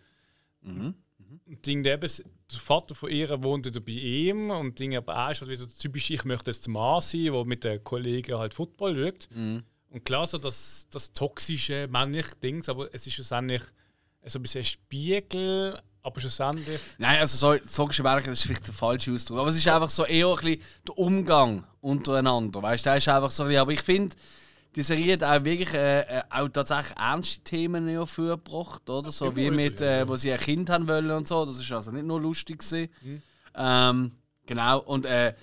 Und 1.46 1.66
irgendwie 1.66 1.90
eben, 1.90 2.10
der 2.50 2.58
Vater 2.58 2.94
von 2.94 3.10
ihr 3.10 3.42
wohnt 3.42 3.66
wieder 3.66 3.80
bei 3.80 3.92
ihm 3.92 4.50
und 4.50 4.80
irgendwie, 4.80 4.96
aber 4.98 5.14
er 5.14 5.30
ist 5.30 5.40
halt 5.42 5.50
wieder 5.50 5.68
typisch, 5.68 6.10
ich 6.10 6.24
möchte 6.24 6.50
jetzt 6.50 6.66
der 6.66 6.72
Mann 6.72 7.00
sein, 7.00 7.24
der 7.24 7.44
mit 7.44 7.64
den 7.64 7.84
Kollegen 7.84 8.36
halt 8.38 8.54
Football 8.54 8.96
schaut. 8.96 9.28
Und 9.90 10.04
klar, 10.04 10.26
so 10.26 10.38
das, 10.38 10.86
das 10.90 11.12
toxische 11.12 11.88
männliche 11.88 12.36
Ding, 12.36 12.66
aber 12.68 12.88
es 12.94 13.06
ist 13.06 13.14
schlussendlich 13.14 13.62
so 14.24 14.38
ein 14.38 14.42
bisschen 14.42 14.60
ein 14.60 14.64
Spiegel, 14.64 15.80
aber 16.02 16.20
schlussendlich. 16.20 16.80
Nein, 16.98 17.18
also 17.20 17.36
so, 17.36 17.58
toxische 17.58 18.02
Männlichkeit 18.02 18.32
ist 18.32 18.42
vielleicht 18.42 18.66
der 18.66 18.74
falsche 18.74 19.12
Ausdruck. 19.12 19.38
Aber 19.38 19.48
es 19.48 19.56
ist 19.56 19.68
einfach 19.68 19.90
so 19.90 20.04
eher 20.04 20.28
ein 20.28 20.36
bisschen 20.36 20.62
der 20.86 20.98
Umgang 20.98 21.64
untereinander. 21.80 22.62
Weißt 22.62 22.86
du, 22.86 22.90
ist 22.94 23.08
einfach 23.08 23.30
so 23.30 23.42
ein 23.42 23.48
bisschen, 23.48 23.60
Aber 23.60 23.72
ich 23.72 23.82
finde, 23.82 24.14
die 24.76 24.82
Serie 24.82 25.14
hat 25.14 25.24
auch 25.24 25.44
wirklich 25.44 25.74
äh, 25.74 26.00
äh, 26.02 26.22
auch 26.30 26.48
tatsächlich 26.48 26.96
ernste 26.96 27.42
Themen 27.42 27.88
ja 27.88 28.06
vorgebracht, 28.06 28.88
oder? 28.88 29.10
So 29.10 29.34
wie 29.34 29.50
mit, 29.50 29.80
äh, 29.80 30.06
wo 30.06 30.16
sie 30.16 30.32
ein 30.32 30.38
Kind 30.38 30.70
haben 30.70 30.86
wollen 30.86 31.10
und 31.10 31.26
so. 31.26 31.44
Das 31.44 31.58
ist 31.58 31.72
also 31.72 31.90
nicht 31.90 32.06
nur 32.06 32.20
lustig 32.20 32.60
gewesen. 32.60 32.88
Mhm. 33.02 33.22
Ähm, 33.56 34.12
genau. 34.46 34.80
Und 34.80 35.06
äh, 35.06 35.34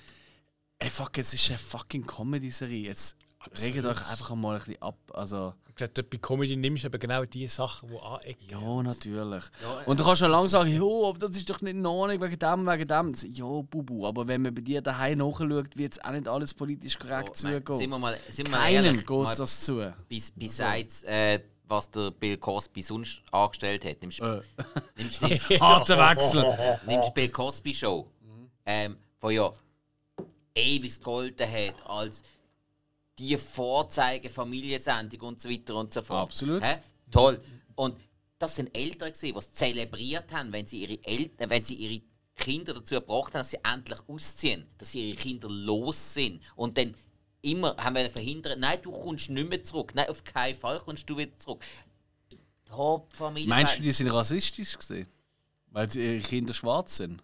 ey, 0.79 0.89
fuck, 0.89 1.17
es 1.17 1.33
ist 1.33 1.49
eine 1.49 1.57
fucking 1.57 2.05
Comedy-Serie. 2.05 2.87
Jetzt 2.87 3.17
regt 3.61 3.85
euch 3.85 4.09
einfach 4.09 4.35
mal 4.35 4.55
ein 4.55 4.63
bisschen 4.63 4.81
ab. 4.81 4.97
Also. 5.13 5.53
Ich 5.69 5.75
glaube, 5.75 6.03
bei 6.09 6.17
Comedy 6.17 6.55
nimmst 6.55 6.83
du 6.83 6.87
eben 6.87 6.99
genau 6.99 7.23
die 7.25 7.47
Sachen, 7.47 7.89
die 7.89 7.99
anecken. 7.99 8.47
Ja, 8.49 8.81
natürlich. 8.81 9.43
Und 9.85 9.99
du 9.99 10.03
kannst 10.03 10.19
schon 10.21 10.31
lange 10.31 10.49
sagen, 10.49 10.75
jo, 10.75 11.07
aber 11.07 11.19
das 11.19 11.31
ist 11.37 11.47
doch 11.47 11.61
nicht 11.61 11.75
in 11.75 11.85
Ordnung, 11.85 12.19
wegen 12.19 12.39
dem, 12.39 12.65
wegen 12.65 12.87
dem. 12.87 13.13
Ja, 13.31 13.45
Bubu, 13.61 14.07
aber 14.07 14.27
wenn 14.27 14.41
man 14.41 14.55
bei 14.55 14.61
dir 14.61 14.81
daheim 14.81 15.19
nachschaut, 15.19 15.49
wird 15.49 15.77
jetzt 15.77 16.03
auch 16.03 16.11
nicht 16.11 16.27
alles 16.27 16.55
politisch 16.55 16.97
korrekt 16.97 17.29
Oh, 17.29 17.33
zugehen. 17.33 17.77
sind 17.77 17.89
wir 17.91 17.99
mal, 17.99 18.17
sind 18.27 18.47
wir 18.47 18.51
mal 18.57 18.63
Keinem 18.63 18.85
ehrlich, 18.85 19.05
geht 19.05 19.09
mal 19.17 19.35
das 19.35 19.61
zu. 19.61 19.93
bis, 20.09 20.31
besides, 20.35 21.03
äh, 21.03 21.41
was 21.67 21.91
der 21.91 22.09
Bill 22.09 22.37
Cosby 22.37 22.81
sonst 22.81 23.21
angestellt 23.31 23.85
hat. 23.85 24.01
Nimmst, 24.01 24.19
Äh. 24.19 24.39
nimmst, 24.95 25.21
nimmst, 25.21 25.49
Harter 25.61 25.97
Wechsel. 25.99 26.79
nimmst 26.87 27.13
Bill 27.13 27.29
Cosby 27.29 27.75
Show, 27.75 28.07
ähm, 28.65 28.97
wo 29.21 29.29
ja 29.29 29.51
ewig 30.55 30.97
gegolten 30.97 31.47
hat 31.51 31.75
als 31.85 32.23
die 33.19 33.37
Vorzeige 33.37 34.29
Familiensendung 34.29 35.21
und 35.21 35.41
so 35.41 35.49
weiter 35.49 35.75
und 35.75 35.93
so 35.93 36.01
fort. 36.01 36.29
Absolut. 36.29 36.63
Hä? 36.63 36.77
Toll. 37.11 37.41
Und 37.75 37.97
das 38.37 38.55
sind 38.55 38.75
Eltern 38.77 39.11
gewesen, 39.11 39.33
die 39.33 39.39
es 39.39 39.51
zelebriert 39.51 40.31
haben, 40.31 40.51
wenn 40.51 40.67
sie 40.67 40.83
ihre 40.83 41.03
Eltern, 41.03 41.49
wenn 41.49 41.63
sie 41.63 41.75
ihre 41.75 42.01
Kinder 42.35 42.73
dazu 42.73 42.95
gebracht 42.95 43.33
haben, 43.33 43.39
dass 43.39 43.51
sie 43.51 43.59
endlich 43.63 43.99
ausziehen, 44.07 44.67
dass 44.77 44.91
sie 44.91 45.09
ihre 45.09 45.17
Kinder 45.17 45.49
los 45.49 46.13
sind 46.13 46.41
und 46.55 46.77
dann 46.77 46.93
immer 47.41 47.75
haben 47.77 47.95
wir 47.95 48.09
verhindern, 48.09 48.59
nein, 48.59 48.79
du 48.81 48.91
kommst 48.91 49.29
nicht 49.29 49.49
mehr 49.49 49.63
zurück, 49.63 49.93
nein, 49.95 50.09
auf 50.09 50.23
keinen 50.23 50.55
Fall 50.55 50.79
kommst 50.79 51.09
du 51.09 51.17
wieder 51.17 51.35
zurück. 51.37 51.63
Top 52.65 53.13
Familie. 53.13 53.49
Meinst 53.49 53.79
du, 53.79 53.83
die 53.83 53.93
sind 53.93 54.09
rassistisch 54.09 54.77
gesehen? 54.77 55.07
Weil 55.71 55.89
sie 55.89 56.01
ihre 56.01 56.21
Kinder 56.21 56.53
schwarz 56.53 56.97
sind? 56.97 57.21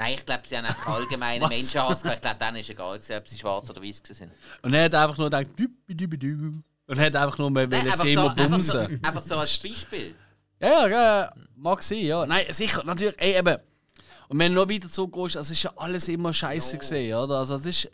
Nein, 0.00 0.14
ich 0.14 0.24
glaube, 0.24 0.42
sie 0.46 0.56
haben 0.56 0.64
einfach 0.64 0.86
allgemeinen 0.96 1.42
Was? 1.42 1.50
Menschenhass 1.50 2.02
gehabt. 2.02 2.16
Ich 2.16 2.22
glaube, 2.22 2.38
denen 2.42 2.56
ist 2.56 2.70
egal, 2.70 2.98
gewesen, 2.98 3.16
ob 3.18 3.28
sie 3.28 3.38
schwarz 3.38 3.68
oder 3.68 3.82
weiß 3.82 4.02
sind. 4.02 4.32
Und 4.62 4.72
er 4.72 4.84
hat 4.84 4.94
einfach 4.94 5.18
nur 5.18 5.26
gedacht, 5.28 5.58
dübi, 5.58 5.94
dübi, 5.94 6.18
dü. 6.18 6.52
Und 6.86 6.98
hat 6.98 7.14
einfach 7.14 7.36
nur 7.36 7.50
mehr 7.50 7.66
Nein, 7.68 7.82
einfach, 7.86 7.98
so, 7.98 8.08
einfach, 8.08 8.36
so, 8.36 8.48
bumsen. 8.48 9.04
einfach 9.04 9.22
so 9.22 9.36
als 9.36 9.58
Beispiel. 9.58 10.14
Ja, 10.58 10.68
ja, 10.68 10.88
ja, 10.88 11.32
mag 11.54 11.82
sein, 11.82 11.98
ja. 11.98 12.24
Nein, 12.24 12.46
sicher, 12.48 12.82
natürlich, 12.82 13.14
ey, 13.18 13.38
eben. 13.38 13.58
Und 14.28 14.38
wenn 14.38 14.54
du 14.54 14.62
noch 14.62 14.70
weiter 14.70 14.90
zurückgehst, 14.90 15.36
also 15.36 15.52
es 15.52 15.58
ist 15.58 15.62
ja 15.64 15.72
alles 15.76 16.08
immer 16.08 16.32
scheiße 16.32 16.78
gesehen, 16.78 17.14
oder? 17.16 17.38
Also 17.38 17.56
es 17.56 17.66
ist. 17.66 17.90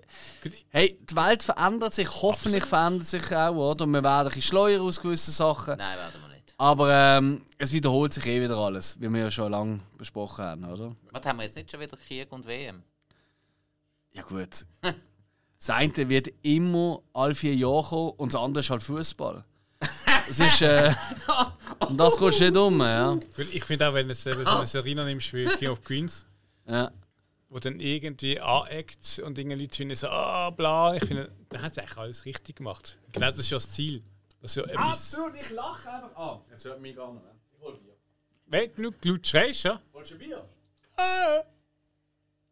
Hey, 0.69 0.99
die 1.03 1.17
Welt 1.17 1.43
verändert 1.43 1.95
sich, 1.95 2.09
hoffentlich 2.23 2.65
verändert 2.65 3.09
sich 3.09 3.35
auch, 3.35 3.55
oder? 3.55 3.85
Und 3.85 3.93
wir 3.93 4.05
werden 4.05 4.29
ein 4.29 4.35
bisschen 4.35 4.43
schleuer 4.43 4.81
aus 4.83 5.01
gewissen 5.01 5.33
Sachen. 5.33 5.77
Nein, 5.79 5.97
wir 5.97 6.05
nicht. 6.21 6.26
Aber 6.59 6.91
ähm, 6.91 7.43
es 7.59 7.73
wiederholt 7.73 8.15
sich 8.15 8.27
eh 8.27 8.41
wieder 8.41 8.57
alles, 8.57 8.99
wie 9.01 9.13
wir 9.13 9.21
ja 9.21 9.31
schon 9.31 9.53
lange 9.53 9.81
besprochen 9.99 10.45
haben, 10.45 10.65
oder? 10.65 10.97
Was 11.11 11.27
haben 11.27 11.37
wir 11.37 11.45
jetzt 11.45 11.57
nicht 11.57 11.71
schon 11.71 11.81
wieder 11.81 11.97
Krieg 11.97 12.33
und 12.33 12.47
WM? 12.47 12.83
Ja 14.13 14.23
gut. 14.23 14.67
Das 15.59 15.71
eine 15.71 16.11
wird 16.11 16.29
immer 16.43 17.01
alle 17.15 17.35
vier 17.35 17.55
Jahre 17.55 17.83
kommen 17.83 18.11
und 18.19 18.35
das 18.35 18.41
andere 18.41 18.61
ist 18.61 18.71
halt 18.71 18.83
Fußball. 18.83 19.43
Das 20.29 20.39
ist. 20.39 20.63
Äh, 20.63 20.93
und 21.89 21.99
das 21.99 22.17
kommst 22.17 22.41
du 22.41 22.45
nicht 22.45 22.57
um, 22.57 22.79
ja. 22.81 23.19
Ich 23.53 23.65
finde 23.65 23.89
auch, 23.89 23.95
wenn 23.95 24.07
du 24.07 24.15
so 24.15 24.31
eine 24.31 24.67
Serie 24.67 24.95
nimmst 24.95 25.33
wie 25.33 25.47
King 25.47 25.71
of 25.71 25.83
Queens, 25.83 26.27
ja. 26.67 26.91
wo 27.49 27.59
dann 27.59 27.81
irgendwie 27.81 28.39
aneckt 28.39 29.21
und 29.25 29.39
irgendwie 29.39 29.57
Leute 29.57 29.77
finden 29.77 29.95
so, 29.95 30.09
ah, 30.09 30.51
bla, 30.51 30.95
ich 30.95 31.05
finde, 31.05 31.31
dann 31.49 31.63
haben 31.63 31.73
sie 31.73 31.81
eigentlich 31.81 31.99
alles 31.99 32.25
richtig 32.27 32.57
gemacht. 32.57 32.99
Genau 33.13 33.31
das 33.31 33.39
ist 33.39 33.51
ja 33.51 33.57
das 33.57 33.71
Ziel. 33.71 34.03
Das 34.47 34.57
ist 34.57 34.65
ja 34.65 34.73
etwas. 34.73 35.19
ich 35.43 35.51
lache 35.51 35.91
einfach 35.91 36.17
an. 36.17 36.41
Jetzt 36.49 36.65
hört 36.67 36.81
mich 36.81 36.95
gar 36.95 37.13
nicht 37.13 37.25
mehr. 37.25 37.35
Ich 37.53 37.61
hol 37.61 37.77
Bier. 37.79 37.97
Wenn 38.47 38.69
du 38.69 38.77
genug 38.77 39.05
laut 39.05 39.27
schreist, 39.27 39.65
ja? 39.65 39.83
Wolltest 39.91 40.13
du 40.13 40.15
ein 40.15 40.19
Bier? 40.21 40.49
Ah. 40.97 41.43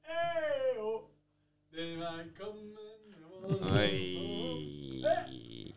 Ey, 0.03 0.78
oh. 0.80 1.09
Den 1.70 2.01
Wein 2.01 2.34
kommen. 2.34 2.76
Day. 3.68 5.05
oh. 5.07 5.74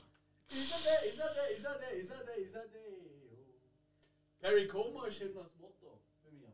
Gary 4.41 4.67
Como 4.67 5.03
ist 5.03 5.21
eben 5.21 5.35
das 5.35 5.55
Motto 5.59 5.99
für 6.23 6.31
mich. 6.31 6.49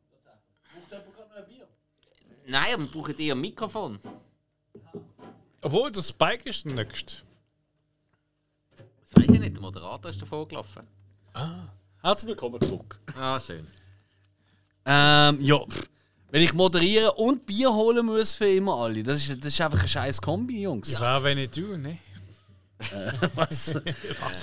Braucht 0.74 0.92
jemand 0.92 1.16
gerade 1.16 1.30
noch 1.30 1.36
ein 1.38 1.46
Bier? 1.46 1.68
Nein, 2.48 2.80
wir 2.82 2.88
brauchen 2.88 3.18
eher 3.18 3.34
ein 3.34 3.40
Mikrofon. 3.40 3.98
Obwohl, 5.62 5.90
der 5.90 6.04
Spike 6.04 6.50
ist 6.50 6.66
der 6.66 6.74
nächste. 6.74 7.24
Weiß 9.16 9.30
ich 9.30 9.40
nicht, 9.40 9.56
der 9.56 9.62
Moderator 9.62 10.10
ist 10.10 10.22
davor 10.22 10.48
gelaufen. 10.48 10.88
Herzlich 12.02 12.30
willkommen 12.30 12.60
zurück. 12.62 13.00
Ah, 13.18 13.40
schön. 13.40 13.68
Ähm, 14.86 15.38
ja. 15.42 15.60
Wenn 16.30 16.42
ich 16.42 16.54
moderieren 16.54 17.12
und 17.16 17.46
Bier 17.46 17.72
holen 17.72 18.06
muss 18.06 18.34
für 18.34 18.48
immer 18.50 18.76
alle, 18.76 19.04
das 19.04 19.18
ist, 19.30 19.40
das 19.46 19.54
ist 19.54 19.62
einfach 19.62 19.82
ein 19.82 19.88
scheiß 19.88 20.22
Kombi, 20.22 20.62
Jungs. 20.64 20.92
Das 20.92 21.00
wäre, 21.02 21.24
wenn 21.24 21.38
ich 21.38 21.50
du, 21.52 21.78
ne? 21.78 22.00
Was? 23.36 23.76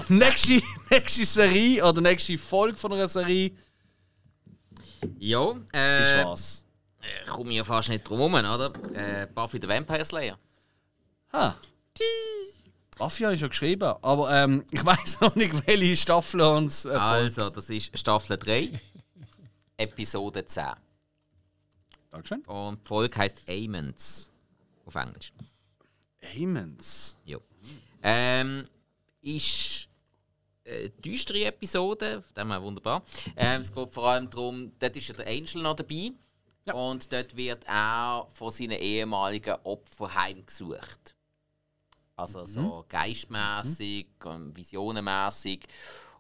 nächste, 0.09 0.62
nächste 0.91 1.25
Serie 1.27 1.85
oder 1.85 2.01
nächste 2.01 2.39
Folge 2.39 2.77
von 2.77 2.93
einer 2.95 3.09
Serie 3.09 3.51
Ja, 5.18 5.51
ist 5.53 5.75
äh, 5.75 6.25
was? 6.25 6.64
äh, 7.03 7.29
komme 7.29 7.51
ich 7.51 7.57
ja 7.57 7.64
fast 7.64 7.91
nicht 7.91 8.09
drum 8.09 8.18
herum, 8.18 8.35
oder? 8.35 8.73
Äh, 8.95 9.27
Buffy 9.27 9.59
the 9.61 9.68
Vampire 9.68 10.05
Slayer. 10.07 10.39
Ha. 11.35 11.55
Habe 13.01 13.33
ich 13.33 13.41
schon 13.41 13.49
geschrieben, 13.49 13.95
aber 14.03 14.31
ähm, 14.31 14.65
ich 14.71 14.85
weiß 14.85 15.21
noch 15.21 15.35
nicht, 15.35 15.67
welche 15.67 15.97
Staffel 15.97 16.43
uns 16.43 16.85
äh. 16.85 16.91
Also, 16.91 17.49
das 17.49 17.71
ist 17.71 17.99
Staffel 17.99 18.37
3, 18.37 18.79
Episode 19.79 20.45
10. 20.45 20.67
Dankeschön. 22.11 22.43
Und 22.43 22.83
die 22.83 22.89
Folge 22.89 23.17
heisst 23.17 23.43
Amens. 23.49 24.31
Auf 24.85 24.95
Englisch. 24.97 25.33
Amens. 26.37 27.17
Ja. 27.25 27.39
Ähm, 28.03 28.69
ist 29.23 29.89
eine 30.67 30.91
düstere 30.91 31.45
Episode, 31.47 32.23
von 32.23 32.35
dem 32.35 32.51
her 32.51 32.63
wunderbar. 32.63 33.03
Ähm, 33.35 33.63
es 33.63 33.73
geht 33.73 33.91
vor 33.91 34.09
allem 34.09 34.29
darum, 34.29 34.73
dort 34.79 34.97
ist 34.97 35.09
ja 35.09 35.15
der 35.15 35.27
Angel 35.27 35.63
noch 35.63 35.77
dabei. 35.77 36.13
Ja. 36.67 36.75
Und 36.75 37.11
dort 37.11 37.35
wird 37.35 37.67
auch 37.67 38.29
von 38.33 38.51
seinen 38.51 38.79
ehemaligen 38.79 39.57
Opfern 39.65 40.15
heimgesucht. 40.15 41.15
Also 42.21 42.45
so 42.45 42.85
geistmässig, 42.89 44.09
mhm. 44.25 44.55
visionenmässig. 44.55 45.66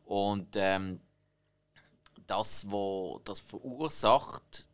Und 0.04 0.48
ähm, 0.54 1.00
das, 2.26 2.64
was 2.70 3.20
das 3.24 3.40
verursacht, 3.40 4.66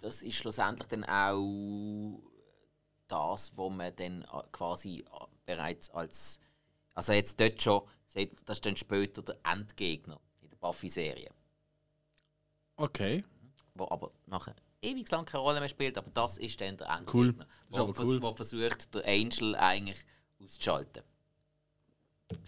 das 0.00 0.22
ist 0.22 0.36
schlussendlich 0.36 0.88
dann 0.88 1.04
auch 1.04 2.20
das, 3.08 3.56
was 3.56 3.70
man 3.70 3.94
dann 3.96 4.22
äh, 4.22 4.42
quasi 4.50 5.00
äh, 5.00 5.26
bereits 5.44 5.90
als. 5.90 6.40
Also 6.94 7.12
jetzt 7.12 7.38
dort 7.38 7.60
schon, 7.60 7.82
das 8.46 8.58
ist 8.58 8.66
dann 8.66 8.76
später 8.76 9.22
der 9.22 9.38
Endgegner 9.44 10.20
in 10.40 10.48
der 10.48 10.56
Buffy-Serie. 10.56 11.30
Okay. 12.76 13.24
Wo 13.74 13.88
aber 13.90 14.12
nachher 14.26 14.54
ewig 14.82 15.10
lang 15.10 15.24
keine 15.24 15.42
Rolle 15.42 15.60
mehr 15.60 15.68
spielt, 15.68 15.96
aber 15.96 16.10
das 16.10 16.38
ist 16.38 16.60
dann 16.60 16.76
der 16.76 16.88
Endgegner. 16.88 17.12
Cool. 17.12 17.46
Das 17.70 17.88
ist 17.88 17.98
Wo, 17.98 18.02
cool. 18.02 18.22
wo 18.22 18.34
versucht, 18.34 18.94
der 18.94 19.06
Angel 19.06 19.56
eigentlich 19.56 20.04
auszuschalten. 20.42 21.02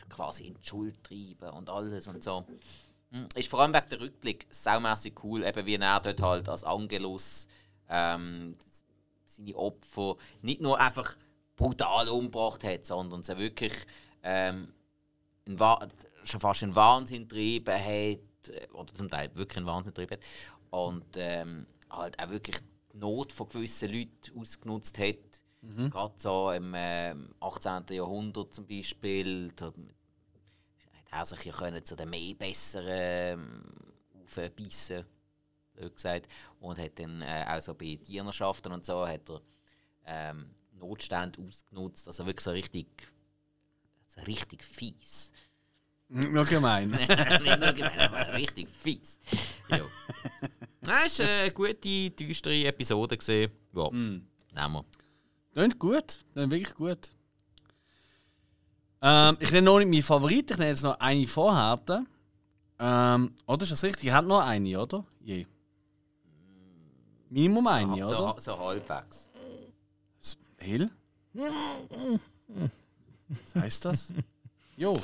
Quasi 0.08 0.44
in 0.44 0.54
die 0.54 0.66
Schuld 0.66 1.02
treiben 1.04 1.50
und 1.50 1.68
alles 1.68 2.08
und 2.08 2.22
so. 2.22 2.44
Hm, 3.10 3.28
Ist 3.34 3.48
vor 3.48 3.60
allem 3.60 3.74
wegen 3.74 3.88
der 3.90 4.00
Rückblick 4.00 4.46
saumässig 4.50 5.22
cool, 5.22 5.44
eben 5.44 5.66
wie 5.66 5.76
er 5.76 6.00
dort 6.00 6.20
halt 6.20 6.48
als 6.48 6.64
Angelus 6.64 7.46
ähm, 7.88 8.56
seine 9.24 9.56
Opfer 9.56 10.16
nicht 10.42 10.60
nur 10.60 10.78
einfach 10.78 11.16
brutal 11.56 12.08
umgebracht 12.08 12.64
hat, 12.64 12.86
sondern 12.86 13.22
sie 13.22 13.36
wirklich 13.38 13.74
ähm, 14.22 14.72
schon 16.24 16.40
fast 16.40 16.62
einen 16.62 16.74
Wahnsinn 16.74 17.28
getrieben 17.28 17.74
hat, 17.74 18.48
äh, 18.48 18.68
oder 18.72 18.92
zum 18.94 19.10
Teil 19.10 19.30
wirklich 19.34 19.58
einen 19.58 19.66
Wahnsinn 19.66 19.92
getrieben 19.92 20.12
hat, 20.12 20.26
und 20.70 21.04
ähm, 21.16 21.66
halt 21.90 22.18
auch 22.18 22.30
wirklich 22.30 22.56
die 22.92 22.98
Not 22.98 23.32
von 23.32 23.48
gewissen 23.48 23.92
Leuten 23.92 24.38
ausgenutzt 24.38 24.98
hat. 24.98 25.42
Gerade 25.90 26.14
so 26.16 26.50
im 26.50 26.72
ähm, 26.76 27.34
18. 27.40 27.84
Jahrhundert 27.90 28.54
zum 28.54 28.66
Beispiel, 28.66 29.50
da 29.56 29.66
hat 29.66 29.74
er 31.10 31.24
sich 31.24 31.44
ja 31.44 31.52
können 31.52 31.84
zu 31.84 31.96
den 31.96 32.10
mehr 32.10 32.34
besseren 32.34 33.64
aufbissen, 34.24 35.04
blöd 35.74 35.94
gesagt, 35.94 36.28
und 36.60 36.78
hat 36.78 36.98
dann 36.98 37.22
äh, 37.22 37.44
auch 37.48 37.60
so 37.60 37.74
bei 37.74 37.96
Dienerschaften 37.96 38.72
und 38.72 38.84
so 38.84 39.06
hat 39.06 39.28
er 39.28 39.40
ähm, 40.06 40.50
Notstände 40.72 41.40
ausgenutzt, 41.42 42.06
also 42.06 42.26
wirklich 42.26 42.44
so 42.44 42.50
richtig, 42.50 42.86
so 44.06 44.20
richtig 44.22 44.64
fies. 44.64 45.32
Nur 46.08 46.44
gemein. 46.44 46.90
Nicht 46.90 47.08
nur 47.08 47.72
gemein, 47.72 47.98
aber 47.98 48.34
richtig 48.34 48.68
fies. 48.68 49.18
Ja. 49.68 49.80
Es 50.86 51.18
war 51.18 51.26
eine 51.26 51.50
gute, 51.50 52.10
düstere 52.10 52.66
Episode. 52.66 53.16
Gewesen. 53.16 53.50
Ja, 53.74 53.90
nehmen 53.90 54.28
wir. 54.52 54.84
Klingt 55.54 55.78
gut. 55.78 56.18
Klingt 56.32 56.50
wirklich 56.50 56.74
gut. 56.74 57.10
Ähm, 59.00 59.36
ich 59.40 59.50
nenne 59.52 59.66
noch 59.66 59.78
nicht 59.78 59.88
meinen 59.88 60.02
Favorit, 60.02 60.50
ich 60.50 60.56
nenne 60.56 60.70
jetzt 60.70 60.82
noch 60.82 60.98
eine 60.98 61.26
vorher. 61.26 62.04
Ähm, 62.78 63.32
oder 63.46 63.62
ist 63.62 63.72
das 63.72 63.84
richtig? 63.84 64.04
Ihr 64.04 64.14
habt 64.14 64.26
noch 64.26 64.40
eine, 64.40 64.80
oder? 64.80 65.04
Je. 65.20 65.46
Minimum 67.30 67.66
eine, 67.66 68.06
so, 68.08 68.14
oder? 68.16 68.40
so 68.40 68.58
halbwegs. 68.58 69.30
S- 70.20 70.36
Hill? 70.58 70.90
Was 73.28 73.54
heißt 73.62 73.84
das? 73.84 74.12
Jo. 74.76 74.94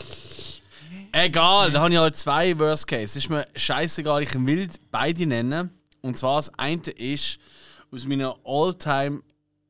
Egal, 1.13 1.71
da 1.71 1.81
habe 1.81 1.93
ich 1.93 1.99
halt 1.99 2.17
zwei 2.17 2.59
Worst 2.59 2.87
Case. 2.87 3.19
Ist 3.19 3.29
mir 3.31 3.47
scheißegal, 3.55 4.23
ich 4.23 4.35
will 4.35 4.69
beide 4.91 5.27
nennen. 5.27 5.71
Und 6.03 6.17
zwar 6.19 6.37
das 6.37 6.53
eine 6.59 6.83
ist 6.91 7.39
aus 7.93 8.07
meiner 8.07 8.37
All-Time 8.45 9.21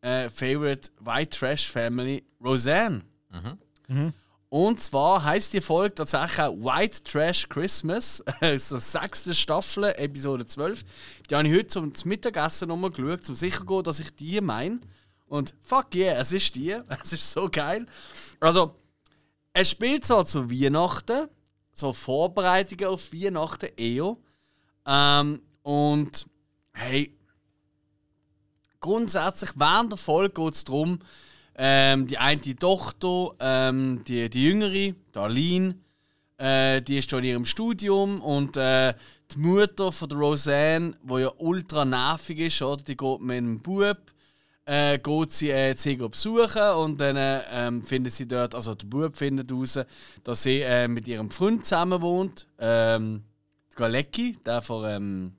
äh, 0.02 0.28
Favorite 0.28 0.90
White 1.00 1.38
Trash 1.38 1.68
Family, 1.68 2.24
Roseanne. 2.42 3.02
Und 4.48 4.80
zwar 4.80 5.22
heißt 5.22 5.52
die 5.52 5.60
Folge 5.60 5.94
tatsächlich 5.94 6.40
auch 6.40 6.56
White 6.56 7.04
Trash 7.04 7.48
Christmas. 7.48 8.22
Das 8.40 8.72
ist 8.72 8.72
die 8.72 8.80
sechste 8.80 9.34
Staffel, 9.34 9.84
Episode 9.84 10.44
12. 10.44 10.84
Die 11.30 11.34
habe 11.36 11.46
ich 11.46 11.54
heute 11.54 11.68
zum 11.68 11.92
Mittagessen 12.04 12.68
nochmal 12.68 12.90
geschaut, 12.90 13.28
um 13.28 13.34
sicher 13.34 13.60
zu 13.60 13.66
gehen, 13.66 13.82
dass 13.84 14.00
ich 14.00 14.14
die 14.14 14.40
meine. 14.40 14.80
Und 15.26 15.54
fuck 15.60 15.94
yeah, 15.94 16.18
es 16.18 16.32
ist 16.32 16.56
die. 16.56 16.72
Es 17.02 17.12
ist 17.12 17.30
so 17.30 17.48
geil. 17.48 17.86
Also, 18.40 18.74
es 19.52 19.70
spielt 19.70 20.04
zwar 20.04 20.24
zu 20.24 20.50
Weihnachten, 20.50 21.28
so 21.72 21.92
Vorbereitungen 21.92 22.86
auf 22.86 23.12
Weihnachten 23.12 23.70
eher. 23.76 24.16
Ähm, 24.84 25.42
und 25.62 26.26
hey, 26.72 27.16
grundsätzlich 28.80 29.50
während 29.56 29.92
der 29.92 29.98
Folge 29.98 30.42
geht 30.42 30.54
es 30.54 30.64
darum, 30.64 31.00
ähm, 31.56 32.06
die 32.06 32.18
eine 32.18 32.40
Tochter, 32.40 33.32
ähm, 33.40 34.02
die, 34.06 34.30
die 34.30 34.44
jüngere, 34.44 34.94
Darlene, 35.12 35.76
äh, 36.38 36.80
die 36.80 36.98
ist 36.98 37.10
schon 37.10 37.20
in 37.20 37.30
ihrem 37.30 37.44
Studium 37.44 38.22
und 38.22 38.56
äh, 38.56 38.94
die 39.32 39.38
Mutter 39.38 39.92
von 39.92 40.08
der 40.08 40.18
Roseanne, 40.18 40.94
die 41.02 41.20
ja 41.20 41.32
ultra 41.38 41.84
nervig 41.84 42.38
ist, 42.38 42.62
oder? 42.62 42.82
die 42.82 42.96
geht 42.96 43.20
mit 43.20 43.36
einem 43.36 43.60
Bub 43.60 43.98
äh, 44.70 44.98
geht 44.98 45.32
sie 45.32 45.50
äh, 45.50 45.74
Zigo 45.74 46.08
besuchen 46.08 46.62
und 46.76 47.00
dann 47.00 47.16
äh, 47.16 47.82
findet 47.82 48.12
sie 48.12 48.28
dort, 48.28 48.54
also 48.54 48.74
der 48.74 48.86
Bub 48.86 49.16
findet 49.16 49.50
heraus, 49.50 49.80
dass 50.22 50.42
sie 50.44 50.60
äh, 50.60 50.86
mit 50.86 51.08
ihrem 51.08 51.28
Freund 51.28 51.66
zusammen 51.66 52.00
wohnt. 52.00 52.46
Ähm, 52.58 53.24
Galecki, 53.74 54.36
der 54.44 54.62
von 54.62 54.84
ähm, 54.88 55.32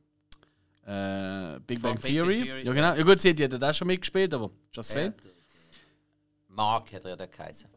äh, 0.86 1.60
Big 1.68 1.82
Bang 1.82 2.00
Theory. 2.02 2.44
Theory, 2.44 2.64
Ja, 2.66 2.74
genau. 2.74 2.94
Ja, 2.96 3.04
gut, 3.04 3.22
sie 3.22 3.30
hat 3.30 3.40
ja 3.40 3.48
da 3.48 3.74
schon 3.74 3.88
mitgespielt, 3.88 4.34
aber 4.34 4.50
just 4.74 4.92
saying. 4.92 5.14
Mark 6.48 6.92
hat 6.94 7.04
er 7.06 7.12
ja 7.12 7.16
da 7.16 7.26
geheißen. 7.26 7.70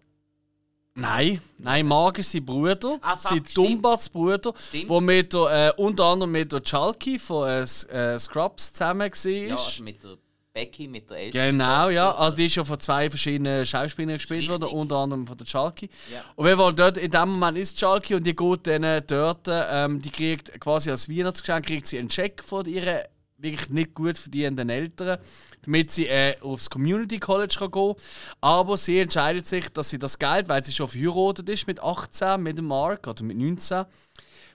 Nein, 0.97 1.41
nein, 1.59 1.87
Mark 1.89 2.19
ist 2.19 2.31
sein 2.31 2.45
Bruder, 2.47 2.99
Ah, 3.03 3.17
fuck, 3.17 3.33
sein. 3.33 3.45
Dumbarts 3.53 4.09
Bruder, 4.09 4.53
Stimmt. 4.69 4.89
wo 4.89 5.01
mit 5.01 5.33
der, 5.33 5.75
äh, 5.77 5.81
unter 5.83 6.05
anderem 6.05 6.31
mit 6.31 6.53
der 6.53 6.63
Chalky 6.63 7.19
von 7.19 7.49
äh, 7.49 7.63
äh, 7.63 8.19
Scrubs 8.19 8.73
zusammen 8.73 9.11
war. 9.11 9.31
Ja, 9.33 9.55
also 9.57 9.83
mit 9.83 10.03
der 10.05 10.17
Becky, 10.55 10.87
mit 10.87 11.11
der 11.11 11.17
Ältesten. 11.17 11.59
Genau, 11.59 11.89
ja. 11.89 12.15
Also 12.15 12.37
die 12.37 12.47
ist 12.47 12.55
ja 12.55 12.65
von 12.65 12.79
zwei 12.79 13.11
verschiedenen 13.11 13.67
Schauspielern 13.67 14.15
gespielt 14.15 14.43
Richtig. 14.49 14.61
worden, 14.61 14.73
unter 14.73 14.97
anderem 14.99 15.27
von 15.27 15.37
der 15.37 15.45
Chalky. 15.47 15.91
Ja. 16.13 16.23
Und 16.37 16.47
wenn 16.47 16.57
man 16.57 16.77
dort 16.77 16.97
in 16.97 17.11
dem 17.11 17.29
Moment 17.29 17.59
ist 17.59 17.77
Chalky 17.77 18.15
und 18.15 18.25
die 18.25 18.37
geht 18.37 18.67
dann 18.69 19.03
dort, 19.09 19.49
ähm, 19.51 20.01
die 20.01 20.11
kriegt 20.11 20.61
quasi 20.61 20.93
als 20.93 21.09
Weihnachtsgeschenk 21.09 21.67
kriegt 21.67 21.89
sie 21.89 21.99
einen 21.99 22.09
Check 22.09 22.41
von 22.45 22.65
ihren 22.67 23.01
wirklich 23.37 23.69
nicht 23.71 23.95
gut 23.95 24.17
verdienenden 24.17 24.71
Eltern, 24.71 25.19
damit 25.65 25.91
sie 25.91 26.07
äh, 26.07 26.37
aufs 26.41 26.71
Community 26.71 27.19
College 27.19 27.57
kann 27.59 27.73
gehen 27.73 27.95
Aber 28.41 28.77
sie 28.77 29.01
entscheidet 29.01 29.49
sich, 29.49 29.69
dass 29.71 29.91
sie 29.91 29.99
das 29.99 30.17
Geld, 30.21 30.49
weil 30.49 30.63
sie 30.63 30.73
schon 30.73 30.87
verheiratet 30.87 31.49
ist 31.49 31.67
mit 31.67 31.83
18, 31.83 32.41
mit 32.41 32.59
dem 32.59 32.67
Mark 32.67 33.09
oder 33.09 33.25
mit 33.25 33.37
19, 33.37 33.85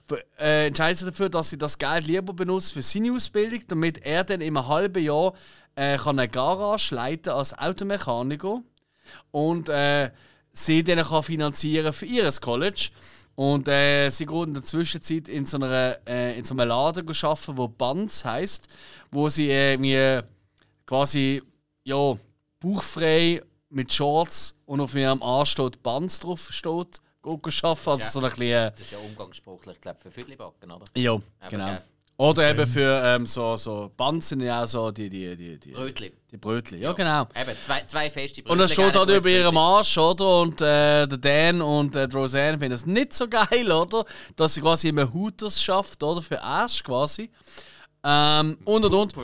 für- 0.06 0.24
äh, 0.40 0.66
entscheidet 0.68 0.98
sich 0.98 1.06
dafür, 1.08 1.28
dass 1.28 1.50
sie 1.50 1.58
das 1.58 1.76
Geld 1.78 2.06
lieber 2.06 2.32
benutzt 2.32 2.72
für 2.72 2.82
seine 2.82 3.12
Ausbildung, 3.12 3.60
damit 3.68 3.98
er 3.98 4.24
dann 4.24 4.40
einem 4.42 4.66
halben 4.66 5.04
Jahr 5.04 5.34
äh, 5.74 5.96
kann 5.96 6.18
eine 6.18 6.28
Garage 6.28 6.94
leiten 6.94 7.32
als 7.32 7.56
Automechaniker 7.58 8.62
und 9.30 9.68
äh, 9.68 10.10
sie 10.52 10.82
dann 10.84 11.02
kann 11.02 11.22
finanzieren 11.22 11.92
für 11.92 12.06
ihr 12.06 12.30
College. 12.40 12.90
Und 13.36 13.68
äh, 13.68 14.10
sie 14.10 14.26
geht 14.26 14.48
in 14.48 14.54
der 14.54 14.64
Zwischenzeit 14.64 15.28
in 15.28 15.46
so, 15.46 15.56
einer, 15.56 15.98
äh, 16.06 16.36
in 16.36 16.44
so 16.44 16.52
einem 16.54 16.68
Laden 16.68 17.08
arbeiten, 17.08 17.56
wo 17.56 17.68
Bands 17.68 18.24
heisst, 18.24 18.68
wo 19.10 19.28
sie 19.30 19.48
äh, 19.50 19.72
irgendwie 19.74 20.26
quasi 20.84 21.42
ja, 21.84 22.16
bauchfrei 22.60 23.42
mit 23.70 23.92
Shorts 23.92 24.56
und 24.66 24.80
auf 24.80 24.94
ihrem 24.94 25.22
Arsch 25.22 25.52
steht 25.52 25.82
Bands 25.82 26.20
drauf 26.20 26.48
steht, 26.52 27.00
arbeiten. 27.22 27.88
Also 27.90 27.98
Ja. 28.02 28.10
so 28.10 28.20
ein 28.20 28.30
bisschen, 28.30 28.72
Das 28.72 28.80
ist 28.80 28.92
ja 28.92 28.98
umgangssprachlich, 28.98 29.76
ich 29.76 29.80
glaube, 29.80 30.00
für 30.00 30.10
Viertelbacken, 30.10 30.70
oder? 30.70 30.84
ja, 30.94 31.18
genau. 31.48 31.66
geil. 31.66 31.82
Oder 32.20 32.50
eben 32.50 32.66
für 32.66 33.02
ähm, 33.02 33.24
so, 33.24 33.56
so 33.56 33.90
Bands 33.96 34.28
sind 34.28 34.42
ja 34.42 34.62
auch 34.62 34.66
so 34.66 34.90
die, 34.90 35.08
die, 35.08 35.34
die, 35.38 35.58
die, 35.58 35.70
Brötli. 35.70 36.12
die 36.30 36.36
Brötli. 36.36 36.76
Ja, 36.76 36.92
genau. 36.92 37.22
Eben, 37.34 37.56
zwei, 37.62 37.82
zwei 37.86 38.10
feste 38.10 38.42
Brötli. 38.42 38.52
Und 38.52 38.58
das 38.58 38.72
steht 38.74 38.92
gerne 38.92 39.10
halt 39.10 39.16
über 39.16 39.30
ihrem. 39.30 39.56
Arsch, 39.56 39.96
oder? 39.96 40.40
Und 40.42 40.60
äh, 40.60 41.06
der 41.06 41.16
Dan 41.16 41.62
und 41.62 41.96
äh, 41.96 42.02
Roseanne 42.12 42.58
finden 42.58 42.74
es 42.74 42.84
nicht 42.84 43.14
so 43.14 43.26
geil, 43.26 43.72
oder? 43.72 44.04
Dass 44.36 44.52
sie 44.52 44.60
quasi 44.60 44.88
immer 44.88 45.10
Hooters 45.10 45.62
schafft, 45.62 46.02
oder? 46.02 46.20
Für 46.20 46.42
Arsch 46.42 46.84
quasi. 46.84 47.30
Ähm, 48.04 48.58
und 48.66 48.84
und 48.84 48.92
und. 48.92 49.14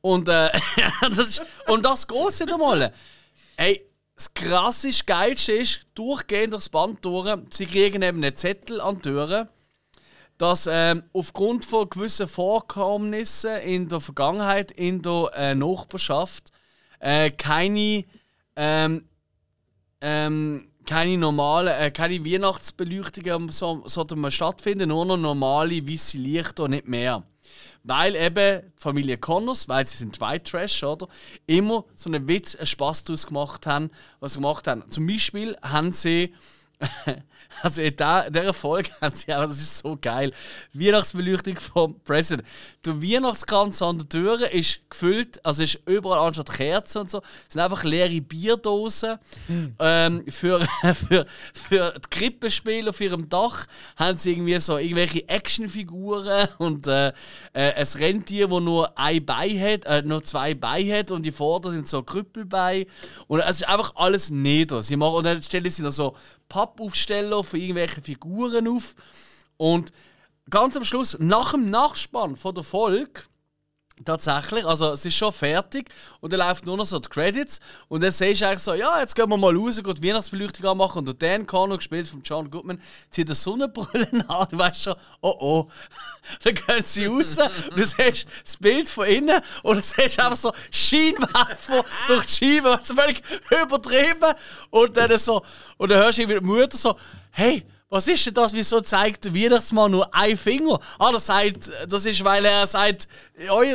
Und, 0.00 0.28
äh, 0.30 0.48
das 1.02 1.18
ist, 1.18 1.42
und 1.66 1.84
das 1.84 2.08
Große 2.08 2.44
einmal. 2.50 2.94
Ey, 3.58 3.84
das 4.14 4.32
krasseste, 4.32 5.04
geilste 5.04 5.52
ist, 5.52 5.80
durchgehend 5.94 6.54
durchs 6.54 6.70
Band 6.70 7.04
durch, 7.04 7.30
sie 7.50 7.66
kriegen 7.66 8.00
eben 8.00 8.24
einen 8.24 8.34
Zettel 8.34 8.80
an 8.80 8.96
die 8.96 9.02
Türen, 9.02 9.48
dass 10.38 10.68
ähm, 10.70 11.02
aufgrund 11.12 11.64
von 11.64 11.90
gewissen 11.90 12.28
Vorkommnissen 12.28 13.56
in 13.60 13.88
der 13.88 14.00
Vergangenheit, 14.00 14.70
in 14.70 15.02
der 15.02 15.30
äh, 15.34 15.54
Nachbarschaft, 15.54 16.52
äh, 17.00 17.30
keine, 17.30 18.04
ähm, 18.54 19.04
ähm, 20.00 20.68
keine 20.86 21.18
normale, 21.18 21.76
äh, 21.76 21.90
keine 21.90 22.24
Weihnachtsbeleuchtungen 22.24 23.50
so, 23.50 23.82
sollten 23.86 24.30
stattfinden, 24.30 24.88
nur 24.88 25.04
noch 25.04 25.16
normale 25.16 25.86
weiße 25.86 26.18
Lichter, 26.18 26.68
nicht 26.68 26.86
mehr. 26.86 27.24
Weil 27.82 28.14
eben 28.14 28.62
die 28.62 28.80
Familie 28.80 29.18
Connors, 29.18 29.68
weil 29.68 29.86
sie 29.86 29.96
sind 29.96 30.20
White 30.20 30.50
Trash, 30.50 30.84
oder? 30.84 31.08
Immer 31.46 31.84
so 31.94 32.10
einen 32.10 32.28
Witz, 32.28 32.54
einen 32.54 32.66
Spaß 32.66 33.04
daraus 33.04 33.26
gemacht 33.26 33.66
haben, 33.66 33.90
was 34.20 34.34
sie 34.34 34.40
gemacht 34.40 34.66
haben. 34.68 34.88
Zum 34.90 35.06
Beispiel 35.06 35.56
haben 35.62 35.92
sie, 35.92 36.32
also 37.62 37.82
in 37.82 37.96
der- 37.96 38.30
dieser 38.30 38.52
Folge 38.52 38.90
haben 39.00 39.14
sie 39.14 39.34
auch, 39.34 39.42
das 39.46 39.58
ist 39.60 39.78
so 39.78 39.98
geil, 40.00 40.32
Weihnachtsbeleuchtung 40.72 41.56
vom 41.56 42.00
President. 42.04 42.46
Der 42.84 43.02
Weihnachtskranz 43.02 43.82
an 43.82 43.98
der 43.98 44.08
Tür 44.08 44.50
ist 44.52 44.80
gefüllt, 44.88 45.44
also 45.44 45.62
ist 45.62 45.80
überall 45.86 46.26
anstatt 46.26 46.52
Kerzen 46.52 46.98
und 47.00 47.10
so, 47.10 47.20
sind 47.48 47.60
einfach 47.60 47.82
leere 47.84 48.20
Bierdosen. 48.20 49.18
Ähm, 49.78 50.24
für, 50.28 50.60
für, 51.08 51.26
für 51.52 51.94
die 51.94 52.08
Krippenspiele 52.10 52.90
auf 52.90 53.00
ihrem 53.00 53.28
Dach 53.28 53.66
haben 53.96 54.18
sie 54.18 54.32
irgendwie 54.32 54.58
so 54.60 54.78
irgendwelche 54.78 55.28
Actionfiguren 55.28 56.48
und 56.58 56.86
äh, 56.86 57.08
äh, 57.54 57.72
ein 57.74 57.86
Rentier, 57.96 58.48
das 58.48 58.60
nur 58.60 58.96
ein 58.98 59.24
Bein 59.24 59.60
hat, 59.60 59.84
äh, 59.84 60.02
nur 60.02 60.22
zwei 60.22 60.54
Beine 60.54 60.98
hat 60.98 61.10
und 61.10 61.22
die 61.24 61.32
Vorder 61.32 61.70
sind 61.72 61.88
so 61.88 62.02
Krüppelbeine. 62.02 62.86
Und 63.26 63.40
es 63.40 63.56
ist 63.56 63.68
einfach 63.68 63.92
alles 63.96 64.30
nieder. 64.30 64.82
Sie 64.82 64.96
machen, 64.96 65.16
und 65.16 65.24
dann 65.24 65.42
stellen 65.42 65.70
sie 65.70 65.82
da 65.82 65.90
so 65.90 66.14
Pappaufsteller 66.48 67.44
für 67.44 67.58
irgendwelche 67.58 68.02
Figuren 68.02 68.68
auf. 68.68 68.94
Und 69.56 69.92
ganz 70.50 70.76
am 70.76 70.84
Schluss, 70.84 71.16
nach 71.18 71.52
dem 71.52 71.70
Nachspann 71.70 72.36
von 72.36 72.54
der 72.54 72.64
Folge, 72.64 73.22
Tatsächlich, 74.04 74.64
also 74.64 74.92
es 74.92 75.04
ist 75.04 75.16
schon 75.16 75.32
fertig 75.32 75.90
und 76.20 76.32
dann 76.32 76.40
läuft 76.40 76.64
nur 76.64 76.76
noch 76.76 76.86
so 76.86 76.98
die 76.98 77.08
Credits 77.08 77.58
und 77.88 78.02
dann 78.02 78.12
siehst 78.12 78.40
du 78.40 78.46
eigentlich 78.46 78.60
so, 78.60 78.74
ja, 78.74 79.00
jetzt 79.00 79.14
gehen 79.14 79.28
wir 79.28 79.36
mal 79.36 79.56
raus, 79.56 79.82
gehen 79.82 79.94
die 79.94 80.08
Weihnachtsbeleuchtung 80.08 80.66
anmachen 80.66 80.98
und 80.98 81.06
der 81.06 81.14
Dan 81.14 81.46
Connor, 81.46 81.78
gespielt 81.78 82.06
von 82.06 82.22
John 82.22 82.50
Goodman, 82.50 82.80
zieht 83.10 83.26
eine 83.28 83.34
Sonnenbrille 83.34 84.08
an, 84.28 84.46
du 84.50 84.58
weißt 84.58 84.82
schon, 84.82 84.94
oh 85.20 85.34
oh. 85.40 85.68
dann 86.44 86.54
gehen 86.54 86.84
sie 86.84 87.06
raus 87.06 87.38
und 87.70 87.78
du 87.78 87.84
siehst 87.84 88.26
das 88.44 88.56
Bild 88.58 88.88
von 88.88 89.06
innen 89.06 89.40
und 89.62 89.76
du 89.76 89.82
siehst 89.82 90.20
einfach 90.20 90.36
so 90.36 90.52
Scheinwerfer 90.70 91.84
durch 92.06 92.26
die 92.26 92.60
Scheibe, 92.60 92.78
so 92.82 92.94
völlig 92.94 93.22
übertrieben 93.50 94.34
und 94.70 94.96
dann 94.96 95.18
so, 95.18 95.42
und 95.76 95.90
dann 95.90 95.98
hörst 95.98 96.18
du 96.18 96.22
irgendwie 96.22 96.40
die 96.40 96.46
Mutter 96.46 96.76
so, 96.76 96.96
hey, 97.32 97.64
was 97.90 98.06
ist 98.06 98.26
denn 98.26 98.34
das? 98.34 98.52
Wieso 98.52 98.80
zeigt 98.80 99.24
der 99.24 99.34
Weihnachtsmann 99.34 99.90
nur 99.90 100.14
einen 100.14 100.36
Finger? 100.36 100.78
Ah, 100.98 101.10
das, 101.10 101.26
sagt, 101.26 101.70
das 101.88 102.04
ist, 102.04 102.22
weil 102.22 102.44
er 102.44 102.66
sagt, 102.66 103.08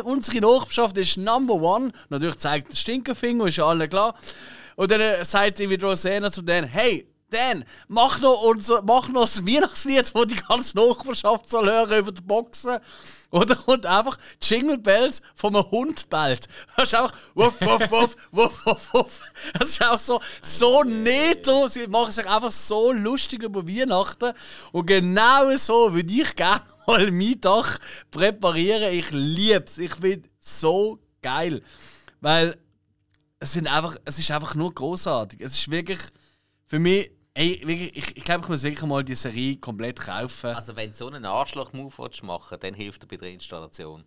unsere 0.04 0.40
Nachbarschaft 0.40 0.98
ist 0.98 1.18
Number 1.18 1.56
One. 1.56 1.92
Natürlich 2.10 2.38
zeigt 2.38 2.72
der 2.72 2.78
Stinkefinger, 2.78 3.48
ist 3.48 3.58
ja 3.58 3.66
allen 3.66 3.90
klar. 3.90 4.16
Und 4.76 4.92
dann 4.92 5.02
äh, 5.02 5.26
sagt 5.26 5.60
irgendwie 5.60 5.84
Rosanna 5.84 6.32
zu 6.32 6.44
Dan, 6.44 6.66
hey, 6.66 7.08
Dan, 7.30 7.66
mach 7.88 8.22
noch, 8.22 8.44
unser, 8.44 8.84
mach 8.84 9.10
noch 9.10 9.22
das 9.22 9.46
Weihnachtslied, 9.46 10.14
wo 10.14 10.26
die 10.26 10.36
ganze 10.36 10.78
Nachbarschaft 10.78 11.50
soll 11.50 11.70
hören 11.70 12.00
über 12.00 12.12
die 12.12 12.22
Boxen. 12.22 12.78
Oder 13.34 13.56
kommt 13.56 13.88
einfach 13.88 14.20
Jingle 14.44 14.78
Bells 14.78 15.24
von 15.34 15.56
einem 15.56 15.72
Hund 15.72 16.08
bellt. 16.08 16.48
Das 16.78 16.90
ist 16.90 16.94
einfach 16.94 17.18
wuff, 17.34 17.60
wuff, 17.62 17.92
wuff, 17.92 18.16
wuff, 18.32 18.66
wuff, 18.66 18.94
wuff. 18.94 19.22
Das 19.58 19.70
ist 19.70 19.84
auch 19.84 20.00
so, 20.00 20.22
so 20.44 20.84
neto. 20.84 21.68
Sie 21.68 21.88
machen 21.88 22.12
sich 22.12 22.30
einfach 22.30 22.52
so 22.52 22.92
lustig 22.92 23.42
über 23.42 23.68
Weihnachten. 23.68 24.34
Und 24.72 24.86
genau 24.86 25.58
so 25.58 25.96
würde 25.96 26.14
ich 26.14 26.36
gerne 26.36 26.62
mal 26.88 27.10
mein 27.10 27.42
Dach 27.42 27.80
präparieren. 28.12 28.94
Ich 28.94 29.10
liebe 29.10 29.66
es. 29.66 29.80
Ich 29.80 29.96
finde 29.96 30.30
es 30.40 30.60
so 30.60 31.00
geil. 31.24 31.64
Weil 32.22 32.56
es, 33.40 33.54
sind 33.54 33.66
einfach, 33.66 33.98
es 34.06 34.20
ist 34.20 34.30
einfach 34.30 34.54
nur 34.54 34.72
großartig. 34.72 35.42
Es 35.42 35.54
ist 35.54 35.72
wirklich 35.72 36.02
für 36.68 36.78
mich. 36.78 37.10
Ey, 37.36 37.62
wirklich, 37.66 37.98
ich, 37.98 38.18
ich 38.18 38.24
glaube, 38.24 38.42
ich 38.44 38.50
muss 38.50 38.62
wirklich 38.62 38.86
mal 38.88 39.04
die 39.04 39.16
Serie 39.16 39.58
komplett 39.58 40.00
kaufen. 40.00 40.52
Also, 40.52 40.76
wenn 40.76 40.92
du 40.92 40.96
so 40.96 41.08
einen 41.08 41.26
Arschloch-Move 41.26 42.10
machen 42.22 42.58
dann 42.60 42.74
hilft 42.76 43.04
er 43.04 43.08
bei 43.08 43.18
der 43.18 43.32
Installation. 43.32 44.04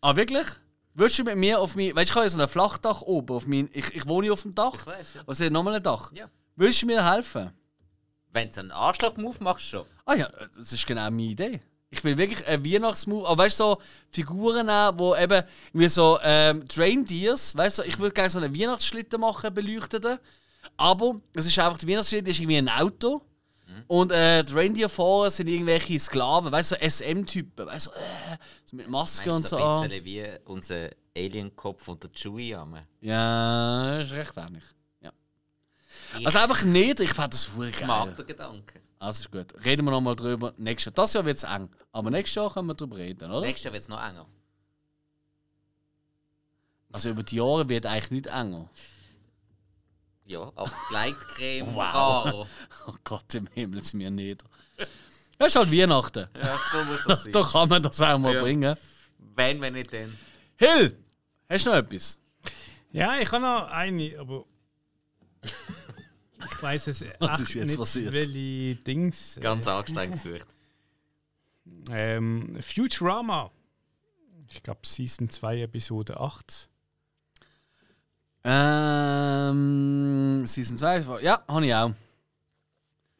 Ah, 0.00 0.14
wirklich? 0.14 0.46
Würdest 0.94 1.18
du 1.18 1.24
mit 1.24 1.36
mir 1.36 1.60
auf 1.60 1.74
mein. 1.74 1.94
Weißt 1.94 2.10
du, 2.10 2.12
ich 2.12 2.14
habe 2.14 2.26
ja 2.26 2.30
so 2.30 2.40
ein 2.40 2.48
Flachdach 2.48 3.02
oben. 3.02 3.34
Auf 3.34 3.46
mein, 3.46 3.68
ich, 3.72 3.94
ich 3.94 4.06
wohne 4.06 4.32
auf 4.32 4.42
dem 4.42 4.54
Dach. 4.54 4.74
Ich 4.74 4.86
weiß, 4.86 5.14
ja. 5.14 5.22
Was 5.26 5.40
ist 5.40 5.50
nochmal 5.50 5.74
ein 5.74 5.82
Dach? 5.82 6.12
Ja. 6.12 6.28
Würdest 6.54 6.82
du 6.82 6.86
mir 6.86 7.08
helfen? 7.08 7.52
Wenn 8.32 8.50
du 8.50 8.60
einen 8.60 8.70
Arschloch-Move 8.70 9.42
machst, 9.42 9.66
schon. 9.66 9.84
Ah 10.04 10.14
ja, 10.14 10.28
das 10.56 10.72
ist 10.72 10.86
genau 10.86 11.10
meine 11.10 11.22
Idee. 11.22 11.60
Ich 11.90 12.04
will 12.04 12.18
wirklich 12.18 12.46
einen 12.46 12.64
Weihnachtsmove. 12.64 13.26
Aber 13.26 13.44
weißt 13.44 13.58
du, 13.58 13.64
so 13.64 13.78
Figuren 14.10 14.66
nehmen, 14.66 14.98
wo 14.98 15.16
eben 15.16 15.42
wie 15.72 15.88
so 15.88 16.18
ähm, 16.22 16.66
die 16.68 16.80
Reindeers, 16.80 17.56
weißt 17.56 17.78
du, 17.78 17.82
ich 17.82 17.98
würde 17.98 18.14
gerne 18.14 18.30
so 18.30 18.38
einen 18.38 18.54
Weihnachtsschlitten 18.54 19.20
machen, 19.20 19.52
beleuchteten. 19.54 20.18
Aber 20.78 21.20
es 21.34 21.44
ist 21.44 21.58
einfach, 21.58 21.76
der 21.76 21.88
Weihnachtsschlitten 21.88 22.30
ist 22.30 22.38
irgendwie 22.40 22.56
ein 22.56 22.68
Auto. 22.70 23.22
Und 23.86 24.12
äh, 24.12 24.42
die 24.44 24.52
Reindeer 24.54 24.88
vorne 24.88 25.30
sind 25.30 25.46
irgendwelche 25.48 25.98
Sklaven, 26.00 26.50
weißt 26.50 26.72
du, 26.72 26.76
so 26.80 26.88
SM-Typen, 26.88 27.66
weißt 27.66 27.86
du, 27.86 27.90
äh, 27.90 28.36
so 28.64 28.76
mit 28.76 28.88
Maske 28.88 29.30
und 29.32 29.46
so. 29.46 29.56
du 29.56 29.62
so 29.62 29.68
ein 29.68 29.88
bisschen 29.88 30.04
wie 30.04 30.26
unser 30.46 30.90
Alien-Kopf 31.16 31.86
und 31.88 32.02
der 32.02 32.10
Chewie 32.12 32.54
am. 32.54 32.76
Ja, 33.00 34.00
ist 34.00 34.12
recht 34.12 34.32
ähnlich. 34.36 34.64
Ja. 35.00 35.12
Also 36.24 36.38
einfach 36.38 36.64
nicht, 36.64 37.00
ich 37.00 37.12
fand 37.12 37.34
das 37.34 37.44
voll 37.44 37.68
Ich 37.68 37.86
mag 37.86 38.06
geil. 38.06 38.14
den 38.16 38.26
Gedanken. 38.26 38.80
Also 38.98 39.20
ist 39.20 39.30
gut. 39.30 39.64
Reden 39.64 39.84
wir 39.84 39.90
nochmal 39.90 40.16
drüber. 40.16 40.54
Nächstes 40.56 40.86
Jahr. 40.86 40.94
Das 41.04 41.12
Jahr 41.12 41.24
wird 41.24 41.36
es 41.36 41.44
eng. 41.44 41.68
Aber 41.92 42.10
nächstes 42.10 42.34
Jahr 42.34 42.52
können 42.52 42.66
wir 42.68 42.74
drüber 42.74 42.96
reden, 42.96 43.30
oder? 43.30 43.46
Nächstes 43.46 43.64
Jahr 43.64 43.72
wird 43.74 43.82
es 43.84 43.88
noch 43.88 44.02
enger. 44.02 44.26
Also 46.90 47.10
über 47.10 47.22
die 47.22 47.36
Jahre 47.36 47.68
wird 47.68 47.86
eigentlich 47.86 48.10
nicht 48.10 48.26
enger. 48.26 48.68
Ja, 50.28 50.52
aber 50.54 50.70
Gleitcreme, 50.90 51.74
Wow. 51.74 51.90
Caro. 51.92 52.46
Oh 52.86 52.94
Gott 53.02 53.34
im 53.34 53.46
Himmel, 53.54 53.78
ist 53.80 53.94
mir 53.94 54.10
nicht. 54.10 54.44
Das 55.38 55.48
ist 55.48 55.56
halt 55.56 55.72
Weihnachten. 55.72 56.26
Ja, 56.36 56.58
so 56.70 56.84
muss 56.84 57.04
das 57.06 57.22
sein. 57.24 57.32
Da 57.32 57.42
kann 57.42 57.68
man 57.68 57.82
das 57.82 58.00
auch 58.02 58.18
mal 58.18 58.34
Ja. 58.34 58.42
bringen. 58.42 58.76
Wenn, 59.34 59.60
wenn 59.60 59.72
nicht 59.72 59.92
dann. 59.92 60.16
Hill, 60.56 60.96
hast 61.48 61.64
du 61.66 61.70
noch 61.70 61.76
etwas? 61.78 62.20
Ja, 62.92 63.18
ich 63.18 63.30
habe 63.32 63.42
noch 63.42 63.68
eine, 63.68 64.18
aber. 64.18 64.44
Ich 65.42 66.62
weiß 66.62 66.88
es 66.88 67.04
Was 67.20 67.40
ist 67.40 67.54
jetzt 67.54 67.66
nicht, 67.68 67.78
passiert? 67.78 68.12
welche 68.12 68.76
Dings. 68.82 69.36
äh, 69.36 69.40
Ganz 69.40 69.66
angestrengt 69.66 70.12
gesucht. 70.22 70.46
Ähm, 71.90 72.54
Futurama. 72.60 73.50
Ich 74.50 74.62
glaube, 74.62 74.80
Season 74.84 75.28
2, 75.28 75.62
Episode 75.62 76.18
8. 76.20 76.68
Ähm, 78.44 80.44
Season 80.46 80.76
2, 80.78 81.20
ja, 81.22 81.42
habe 81.48 81.66
ich 81.66 81.74
auch. 81.74 81.92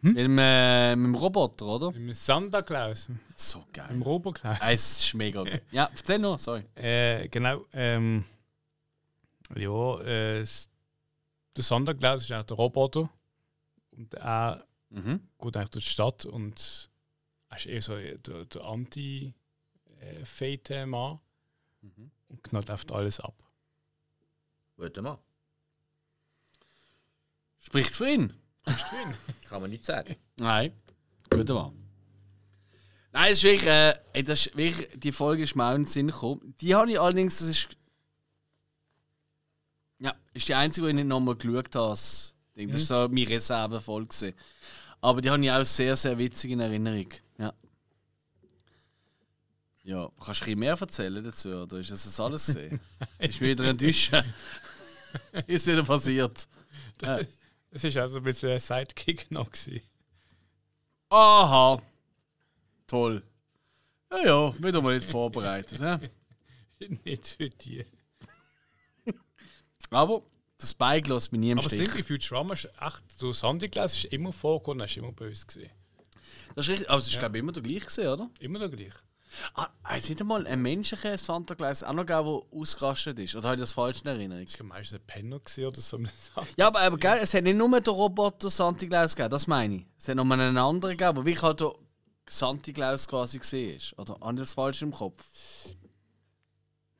Hm? 0.00 0.12
Mit, 0.12 0.16
dem, 0.18 0.38
äh, 0.38 0.94
mit 0.96 1.06
dem 1.06 1.14
Roboter, 1.16 1.66
oder? 1.66 1.92
Im 1.94 2.12
Santa 2.12 2.62
Claus. 2.62 3.08
So 3.34 3.64
geil. 3.72 4.00
Robo-Klaus. 4.00 4.58
Es 4.62 5.00
ist 5.00 5.14
mega 5.14 5.42
geil. 5.42 5.60
Ja, 5.72 5.90
erzähl 5.92 6.20
noch, 6.20 6.38
sorry. 6.38 6.64
Äh, 6.76 7.26
genau. 7.28 7.64
Ähm, 7.72 8.24
ja, 9.56 10.00
äh, 10.02 10.44
der 11.56 11.64
Santa 11.64 11.94
Claus 11.94 12.22
ist 12.22 12.32
auch 12.32 12.44
der 12.44 12.56
Roboter. 12.56 13.10
Und 13.90 14.14
er 14.14 14.64
Mhm. 14.90 15.20
geht 15.38 15.54
eigentlich 15.56 15.70
durch 15.70 15.84
die 15.84 15.90
Stadt 15.90 16.24
und 16.24 16.88
er 17.50 17.56
ist 17.58 17.66
eher 17.66 17.82
so 17.82 17.94
der, 17.96 18.44
der 18.46 18.64
Anti-Fate-Mann. 18.64 21.18
Und 22.28 22.42
knallt 22.44 22.70
einfach 22.70 22.90
alles 22.94 23.20
ab. 23.20 23.34
Warte 24.78 25.02
mal. 25.02 25.18
Spricht 27.58 27.94
für 27.94 28.08
ihn. 28.08 28.32
Kann 29.48 29.60
man 29.60 29.70
nicht 29.70 29.84
sagen. 29.84 30.16
Nein. 30.36 30.72
Gut 31.28 31.48
war. 31.48 31.72
Nein, 33.12 33.32
es 33.32 33.38
ist 33.38 33.44
wirklich, 33.44 33.68
äh, 33.68 33.94
ey, 34.12 34.22
das 34.22 34.46
ist 34.46 34.56
wirklich, 34.56 34.88
die 34.94 35.12
Folge 35.12 35.42
ist 35.42 35.56
mir 35.56 35.66
auch 35.66 35.74
in 35.74 35.82
den 35.82 35.88
Sinn 35.88 36.06
gekommen. 36.08 36.54
Die 36.60 36.74
habe 36.74 36.90
ich 36.90 37.00
allerdings, 37.00 37.38
das 37.38 37.48
ist. 37.48 37.68
Ja, 39.98 40.14
ist 40.32 40.46
die 40.48 40.54
einzige, 40.54 40.86
die 40.86 40.90
ich 40.92 40.96
nicht 40.96 41.08
nochmal 41.08 41.34
geschaut 41.34 41.74
habe. 41.74 41.90
als 41.90 42.34
Ding. 42.56 42.70
Das 42.70 42.82
ist 42.82 42.88
so 42.88 43.08
meine 43.08 43.28
Reservefolge. 43.28 44.34
Aber 45.00 45.20
die 45.20 45.30
habe 45.30 45.44
ich 45.44 45.50
auch 45.50 45.64
sehr, 45.64 45.96
sehr 45.96 46.16
witzig 46.18 46.52
in 46.52 46.60
Erinnerung. 46.60 47.08
Ja. 49.88 50.02
Ja, 50.02 50.12
kannst 50.22 50.46
du 50.46 50.50
ein 50.50 50.58
mehr 50.58 50.76
erzählen 50.78 51.24
dazu? 51.24 51.48
Oder 51.48 51.78
ist 51.78 51.90
das 51.90 52.20
alles 52.20 52.46
gesehen? 52.46 52.78
ist 53.18 53.40
wieder 53.40 53.64
enttäuscht. 53.64 54.12
ist 55.46 55.66
wieder 55.66 55.82
passiert. 55.82 56.46
Ja. 57.00 57.20
Es 57.70 57.84
war 57.84 58.02
also 58.02 58.18
ein 58.18 58.22
bisschen 58.22 58.50
ein 58.50 58.58
Sidekick 58.58 59.30
noch. 59.30 59.50
Gewesen. 59.50 59.80
Aha. 61.08 61.80
Toll. 62.86 63.22
Ja, 64.10 64.26
ja, 64.26 64.62
wieder 64.62 64.82
mal 64.82 64.94
nicht 64.94 65.10
vorbereitet. 65.10 65.80
Ja. 65.80 65.98
nicht 67.04 67.28
für 67.28 67.48
die. 67.48 67.86
Aber 69.88 70.22
der 70.60 70.66
Spike 70.66 71.10
lässt 71.10 71.32
mich 71.32 71.40
nie 71.40 71.50
im 71.52 71.60
Aber 71.60 71.68
das 71.68 71.78
Stich. 71.78 71.94
bei 71.94 72.02
Futurama 72.02 72.52
ist 72.52 72.66
echt, 72.66 73.04
so 73.16 73.32
Santa 73.32 73.68
Claus 73.68 73.94
ist 73.94 74.12
immer 74.12 74.32
vorgekommen, 74.32 74.84
ist 74.84 74.98
immer 74.98 75.12
böse 75.12 75.46
gesehen. 75.46 75.70
Das 76.54 76.66
ist 76.66 76.72
richtig, 76.72 76.90
aber 76.90 76.98
es 76.98 77.06
ist, 77.06 77.18
glaube 77.18 77.38
ich, 77.38 77.42
immer 77.42 77.52
der 77.52 77.62
gleiche, 77.62 78.12
oder? 78.12 78.28
Immer 78.38 78.58
der 78.58 78.68
gleich. 78.68 78.94
Ah, 79.54 79.68
es 79.96 80.08
nicht 80.08 80.20
einmal 80.20 80.46
ein 80.46 80.60
menschlicher 80.62 81.16
Santa 81.18 81.54
Claus 81.54 81.82
auch 81.82 81.92
noch 81.92 82.06
gegeben, 82.06 82.24
der 82.52 82.58
ausgerastet 82.60 83.18
ist? 83.18 83.34
Oder 83.36 83.48
habe 83.48 83.54
ich 83.56 83.60
das 83.60 83.72
falsch 83.72 84.00
in 84.02 84.06
Erinnerung? 84.08 84.42
Ich 84.42 84.54
glaube, 84.54 84.68
meistens 84.68 84.98
ein 85.00 85.06
Penner 85.06 85.38
gesehen 85.40 85.66
oder 85.66 85.80
so. 85.80 85.98
Ja, 86.56 86.68
aber, 86.68 86.80
aber 86.80 86.96
gell, 86.98 87.18
es 87.20 87.34
hat 87.34 87.44
nicht 87.44 87.56
nur 87.56 87.68
den 87.80 87.92
Roboter 87.94 88.48
Santa 88.50 88.86
Claus 88.86 89.14
gegeben, 89.14 89.30
das 89.30 89.46
meine 89.46 89.76
ich. 89.76 89.86
Es 89.98 90.08
hat 90.08 90.16
noch 90.16 90.24
mal 90.24 90.40
einen 90.40 90.56
anderen 90.56 90.96
gegeben, 90.96 91.14
der 91.16 91.24
wirklich 91.24 91.42
halt 91.42 91.60
der 91.60 91.72
Santa 92.28 92.72
Claus 92.72 93.06
quasi 93.08 93.38
gesehen 93.38 93.76
ist. 93.76 93.98
Oder 93.98 94.14
habe 94.20 94.32
ich 94.34 94.40
das 94.40 94.54
falsch 94.54 94.82
im 94.82 94.92
Kopf? 94.92 95.22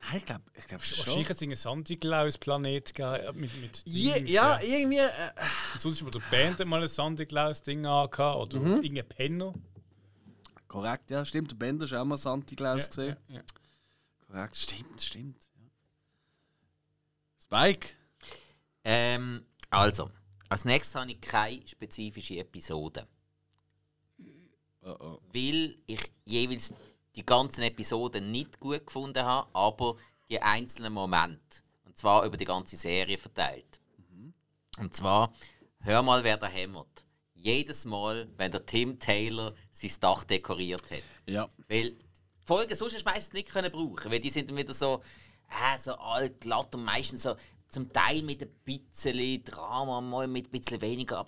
Nein, 0.01 0.18
ich 0.18 0.24
glaube 0.26 0.43
ich 0.57 0.66
glaub 0.66 0.83
schon. 0.83 0.99
Wahrscheinlich 0.99 1.29
hat 1.29 1.37
es 1.37 1.43
einen 1.43 1.57
Santa 1.57 1.95
Claus 1.97 2.39
Planet 2.39 2.95
gegeben, 2.95 3.41
mit, 3.41 3.61
mit 3.61 3.87
Dings, 3.87 4.31
ja, 4.31 4.57
äh, 4.59 4.66
irgendwie. 4.81 4.99
Äh, 4.99 5.09
Sonst 5.79 6.03
hat 6.05 6.14
der 6.14 6.22
Band 6.31 6.64
mal 6.66 6.81
ein 6.81 6.89
Santa 6.89 7.24
Claus 7.24 7.62
Ding 7.62 7.85
angehabt 7.85 8.39
oder 8.55 8.59
Mhm. 8.61 8.83
irgendein 8.83 9.09
Penner. 9.09 9.55
Korrekt, 10.69 11.11
ja, 11.11 11.25
stimmt. 11.25 11.51
Der 11.51 11.57
Bender 11.57 11.85
ist 11.85 11.95
auch 11.95 12.05
mal 12.05 12.16
Santa 12.16 12.55
Claus 12.55 12.89
gesehen. 12.89 13.16
ja, 13.29 13.37
ja. 13.37 13.43
Korrekt, 14.27 14.57
stimmt, 14.57 15.01
stimmt. 15.01 15.49
Ja. 15.57 15.71
Spike? 17.43 17.89
Ähm, 18.85 19.45
also, 19.71 20.11
als 20.49 20.64
nächstes 20.64 20.95
habe 20.95 21.11
ich 21.11 21.21
keine 21.21 21.66
spezifische 21.66 22.37
Episode. 22.39 23.07
Oh, 24.83 24.97
oh. 25.01 25.21
Weil 25.33 25.77
ich 25.87 26.12
jeweils 26.25 26.73
die 27.16 27.27
ganzen 27.27 27.62
Episoden 27.62 28.31
nicht 28.31 28.61
gut 28.61 28.87
gefunden 28.87 29.25
habe, 29.25 29.49
aber 29.53 29.97
die 30.29 30.41
einzelnen 30.41 30.93
Momente. 30.93 31.62
Und 31.85 31.99
zwar 31.99 32.25
über 32.25 32.37
die 32.37 32.45
ganze 32.45 32.77
Serie 32.77 33.19
verteilt. 33.19 33.81
Und 34.79 34.95
zwar, 34.95 35.33
hör 35.81 36.03
mal, 36.03 36.23
wer 36.23 36.37
da 36.37 36.47
hämmert. 36.47 37.05
Jedes 37.41 37.84
Mal, 37.84 38.28
wenn 38.36 38.51
der 38.51 38.66
Tim 38.66 38.99
Taylor 38.99 39.55
sein 39.70 39.93
Dach 40.01 40.24
dekoriert 40.24 40.91
hat. 40.91 41.03
Ja. 41.26 41.49
Weil 41.68 41.93
die 41.93 42.47
Folgen 42.47 42.74
sonst 42.74 42.95
hast 42.95 43.07
du 43.07 43.11
meistens 43.11 43.32
nicht 43.32 43.51
können 43.51 43.70
brauchen, 43.70 44.11
weil 44.11 44.20
die 44.20 44.30
sind 44.30 44.51
dann 44.51 44.57
wieder 44.57 44.74
so, 44.74 45.03
äh, 45.49 45.78
so 45.78 45.93
alt, 45.93 46.41
glatt 46.41 46.74
und 46.74 46.84
meistens 46.84 47.22
so 47.22 47.36
zum 47.68 47.93
Teil 47.93 48.22
mit 48.22 48.43
ein 48.43 48.51
bisschen 48.64 49.45
Drama, 49.45 50.01
mal 50.01 50.26
mit 50.26 50.49
ein 50.49 50.51
bisschen 50.51 50.80
weniger. 50.80 51.24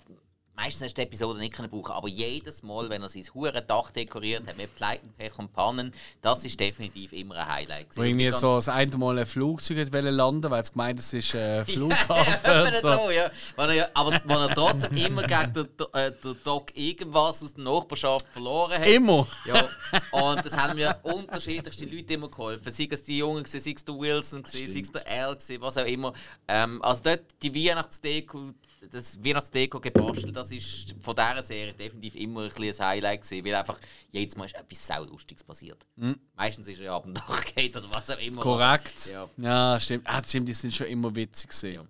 Meistens 0.63 0.83
hast 0.83 0.91
du 0.93 1.01
die 1.01 1.07
Episode 1.07 1.39
nicht 1.39 1.53
können 1.53 1.71
brauchen, 1.71 1.91
aber 1.91 2.07
jedes 2.07 2.61
Mal, 2.61 2.87
wenn 2.91 3.01
er 3.01 3.09
sein 3.09 3.25
hure 3.33 3.63
Dach 3.63 3.89
dekoriert 3.89 4.45
hat 4.47 4.57
mit 4.57 4.75
Pleiten, 4.75 5.11
Pech 5.17 5.39
und 5.39 5.51
Pannen, 5.53 5.91
das 6.21 6.45
ist 6.45 6.59
definitiv 6.59 7.13
immer 7.13 7.35
ein 7.35 7.47
Highlight. 7.47 7.87
Wo 7.97 8.03
irgendwie 8.03 8.25
gewesen. 8.25 8.39
so 8.41 8.55
das 8.55 8.69
eine 8.69 8.95
Mal 8.95 9.17
ein 9.17 9.25
Flugzeug 9.25 9.79
hat 9.79 9.91
landen, 9.91 10.51
weil 10.51 10.61
es 10.61 10.71
gemeint 10.71 10.99
es 10.99 11.13
ist 11.13 11.33
Ja, 11.33 11.65
Flughafen. 11.65 12.61
und 12.67 12.75
so. 12.75 12.93
so. 12.93 13.09
ja. 13.09 13.31
Er, 13.57 13.73
ja- 13.73 13.89
aber 13.95 14.21
wenn 14.23 14.37
er 14.37 14.53
trotzdem 14.53 14.95
immer 14.97 15.23
gegen 15.23 15.53
den, 15.53 15.67
äh, 15.93 16.11
den 16.11 16.35
Doc 16.43 16.77
irgendwas 16.77 17.41
aus 17.41 17.55
der 17.55 17.63
Nachbarschaft 17.63 18.27
verloren 18.27 18.77
hat. 18.77 18.85
Immer. 18.87 19.27
Ja, 19.45 19.67
und 20.11 20.45
das 20.45 20.55
haben 20.55 20.75
mir 20.75 20.95
unterschiedlichste 21.01 21.85
Leute 21.85 22.13
immer 22.13 22.29
geholfen. 22.29 22.71
Sei 22.71 22.87
es 22.91 23.03
die 23.03 23.17
Jungen, 23.17 23.45
sei 23.45 23.57
es 23.57 23.83
der 23.83 23.97
Wilson, 23.97 24.45
sei 24.45 24.79
es 24.79 24.91
der 24.91 25.07
Al, 25.07 25.35
was 25.59 25.77
auch 25.77 25.85
immer. 25.85 26.13
Ähm, 26.47 26.83
also 26.83 27.01
dort 27.03 27.21
die 27.41 27.55
Weihnachtsdeko, 27.55 28.53
das 28.89 29.23
Weihnachtsdeko 29.23 29.79
gebastelt, 29.79 30.35
das 30.35 30.51
ist 30.51 30.95
von 31.01 31.15
dieser 31.15 31.43
Serie 31.43 31.73
definitiv 31.73 32.15
immer 32.15 32.41
ein, 32.43 32.49
bisschen 32.49 32.83
ein 32.83 32.89
Highlight 32.89 33.21
gewesen, 33.21 33.45
weil 33.45 33.55
einfach 33.55 33.79
jedes 34.09 34.35
Mal 34.35 34.45
ist 34.45 34.55
etwas 34.55 34.87
saulustiges 34.87 35.43
passiert. 35.43 35.85
Meistens 36.35 36.67
ist 36.67 36.79
er 36.79 36.85
ja 36.85 36.95
ab 36.95 37.05
Dach 37.13 37.45
geht 37.55 37.75
oder 37.75 37.87
was 37.93 38.09
auch 38.09 38.19
immer. 38.19 38.41
Korrekt. 38.41 39.11
Ja. 39.11 39.29
Ja, 39.37 39.79
stimmt. 39.79 40.07
Ah, 40.07 40.21
stimmt, 40.23 40.47
die 40.47 40.53
sind 40.53 40.73
schon 40.73 40.87
immer 40.87 41.13
witzig 41.15 41.49
gesehen. 41.49 41.87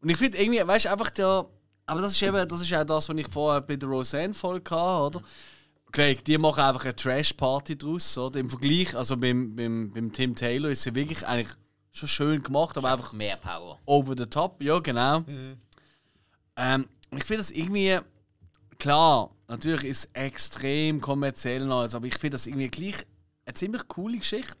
Und 0.00 0.08
ich 0.08 0.16
finde 0.16 0.38
irgendwie, 0.38 0.66
weißt 0.66 0.86
du, 0.86 0.90
einfach 0.90 1.10
der. 1.10 1.46
Aber 1.84 2.00
das 2.00 2.12
ist 2.12 2.22
eben, 2.22 2.48
das 2.48 2.60
ist 2.60 2.72
auch 2.72 2.84
das, 2.84 3.08
was 3.08 3.16
ich 3.16 3.28
vorher 3.28 3.60
bei 3.60 3.76
der 3.76 3.88
Roseanne-Folge 3.88 4.70
hatte, 4.70 5.18
oder? 5.18 5.22
Klar, 5.90 6.14
die 6.14 6.38
machen 6.38 6.62
einfach 6.62 6.84
eine 6.84 6.96
Trash-Party 6.96 7.76
draus, 7.76 8.16
oder? 8.16 8.40
Im 8.40 8.48
Vergleich, 8.48 8.96
also 8.96 9.16
beim, 9.16 9.54
beim, 9.54 9.92
beim 9.92 10.10
Tim 10.10 10.34
Taylor 10.34 10.70
ist 10.70 10.82
sie 10.82 10.94
wirklich 10.94 11.26
eigentlich 11.26 11.54
schon 11.90 12.08
schön 12.08 12.42
gemacht, 12.42 12.78
aber 12.78 12.92
einfach 12.92 13.12
Mehr 13.12 13.36
Power. 13.36 13.78
over 13.84 14.14
the 14.16 14.24
top, 14.24 14.62
ja, 14.62 14.78
genau. 14.78 15.22
Ähm, 16.56 16.86
ich 17.10 17.24
finde 17.24 17.38
das 17.38 17.50
irgendwie, 17.50 17.98
klar, 18.78 19.30
natürlich 19.48 19.84
ist 19.84 20.04
es 20.04 20.10
extrem 20.14 21.00
kommerziell 21.00 21.62
und 21.62 21.72
alles, 21.72 21.94
aber 21.94 22.06
ich 22.06 22.14
finde 22.14 22.34
das 22.34 22.46
irgendwie 22.46 22.68
gleich 22.68 23.06
eine 23.44 23.54
ziemlich 23.54 23.88
coole 23.88 24.18
Geschichte. 24.18 24.56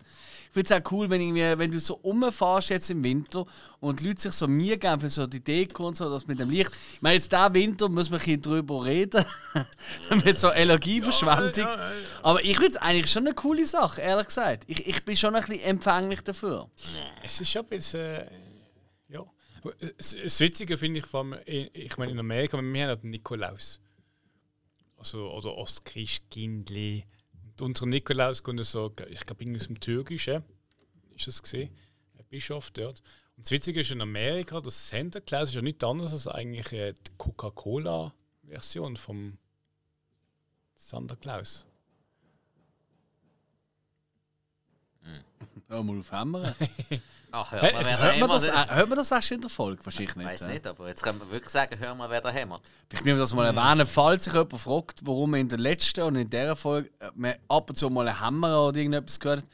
Ich 0.46 0.54
finde 0.54 0.74
es 0.74 0.82
auch 0.82 0.92
cool, 0.92 1.08
wenn, 1.08 1.22
irgendwie, 1.22 1.58
wenn 1.58 1.70
du 1.70 1.80
so 1.80 1.94
rumfährst 1.94 2.68
jetzt 2.68 2.90
im 2.90 3.02
Winter 3.02 3.46
und 3.80 4.00
die 4.00 4.08
Leute 4.08 4.20
sich 4.20 4.32
so 4.32 4.46
Mühe 4.46 4.76
geben 4.76 5.00
für 5.00 5.08
so 5.08 5.26
die 5.26 5.42
Deko 5.42 5.86
und 5.86 5.96
so, 5.96 6.10
das 6.10 6.26
mit 6.26 6.38
dem 6.40 6.50
Licht. 6.50 6.70
Ich 6.94 7.00
meine, 7.00 7.14
jetzt 7.14 7.32
diesen 7.32 7.54
Winter 7.54 7.88
müssen 7.88 8.10
wir 8.12 8.18
ein 8.18 8.20
bisschen 8.20 8.42
drüber 8.42 8.84
reden, 8.84 9.24
mit 10.24 10.38
so 10.38 10.52
Energieverschwendung. 10.52 11.68
Aber 12.22 12.44
ich 12.44 12.58
finde 12.58 12.72
es 12.72 12.76
eigentlich 12.76 13.10
schon 13.10 13.26
eine 13.26 13.34
coole 13.34 13.64
Sache, 13.64 14.02
ehrlich 14.02 14.26
gesagt. 14.26 14.64
Ich, 14.66 14.86
ich 14.86 15.02
bin 15.04 15.16
schon 15.16 15.34
ein 15.34 15.42
bisschen 15.42 15.62
empfänglich 15.62 16.20
dafür. 16.20 16.68
Es 17.24 17.40
ist 17.40 17.50
schon 17.50 17.62
ein 17.62 17.68
bisschen. 17.68 18.26
Das 19.96 20.40
Witzige 20.40 20.76
finde 20.76 21.00
ich 21.00 21.06
vor 21.06 21.20
allem, 21.20 21.36
ich 21.46 21.96
meine 21.96 22.12
in 22.12 22.18
Amerika, 22.18 22.56
wir 22.56 22.62
haben 22.62 22.74
ja 22.74 22.96
den 22.96 23.10
Nikolaus. 23.10 23.80
Also, 24.96 25.30
oder 25.32 25.56
Ostchristkindli. 25.56 27.04
Und 27.44 27.60
unser 27.60 27.86
Nikolaus 27.86 28.42
kommt 28.42 28.64
so, 28.64 28.92
ich 29.08 29.20
glaube, 29.20 29.42
irgendwie 29.42 29.60
aus 29.60 29.66
dem 29.66 29.78
Türkischen. 29.78 30.42
Ist 31.14 31.26
das 31.26 31.42
gesehen? 31.42 31.70
Ein 32.18 32.24
Bischof 32.28 32.70
dort. 32.72 33.02
Und 33.36 33.46
das 33.46 33.52
Witzige 33.52 33.80
ist 33.80 33.90
in 33.90 34.00
Amerika, 34.00 34.60
das 34.60 34.88
Santa 34.88 35.20
Claus 35.20 35.50
ist 35.50 35.54
ja 35.54 35.62
nicht 35.62 35.82
anders 35.84 36.12
als 36.12 36.28
eigentlich 36.28 36.72
äh, 36.72 36.92
die 36.92 37.12
Coca-Cola-Version 37.16 38.96
vom 38.96 39.38
Santa 40.74 41.16
Claus. 41.16 41.66
Hör 45.68 45.82
mal 45.82 45.98
auf 45.98 46.12
Hämmern. 46.12 46.54
Ach, 47.34 47.50
hör 47.50 47.60
Hä, 47.62 47.72
mal, 47.72 47.80
es- 47.80 47.86
wer 47.88 48.02
Hört 48.02 48.20
man, 48.20 48.28
das, 48.28 48.48
äh, 48.48 48.52
hört 48.68 48.88
man 48.90 48.98
das 48.98 49.10
erst 49.10 49.32
in 49.32 49.40
der 49.40 49.50
Folge? 49.50 49.84
Wahrscheinlich 49.84 50.16
nicht. 50.16 50.26
Weiß 50.26 50.40
äh. 50.42 50.48
nicht, 50.48 50.66
aber 50.66 50.88
jetzt 50.88 51.02
können 51.02 51.18
wir 51.18 51.30
wirklich 51.30 51.50
sagen, 51.50 51.78
hör 51.78 51.94
mal, 51.94 52.08
wer 52.10 52.20
da 52.20 52.30
hämmert. 52.30 52.60
Ich 52.92 53.04
will 53.04 53.16
das 53.16 53.32
mal 53.34 53.46
erwähnen, 53.46 53.86
falls 53.86 54.24
sich 54.24 54.32
jemand 54.34 54.60
fragt, 54.60 55.00
warum 55.04 55.30
wir 55.30 55.38
in 55.40 55.48
der 55.48 55.58
letzten 55.58 56.02
und 56.02 56.16
in 56.16 56.28
dieser 56.28 56.56
Folge 56.56 56.90
äh, 57.00 57.34
ab 57.48 57.70
und 57.70 57.76
zu 57.76 57.88
mal 57.90 58.06
einen 58.06 58.20
Hammer 58.20 58.68
oder 58.68 58.76
irgendetwas 58.76 59.18
gehört 59.18 59.44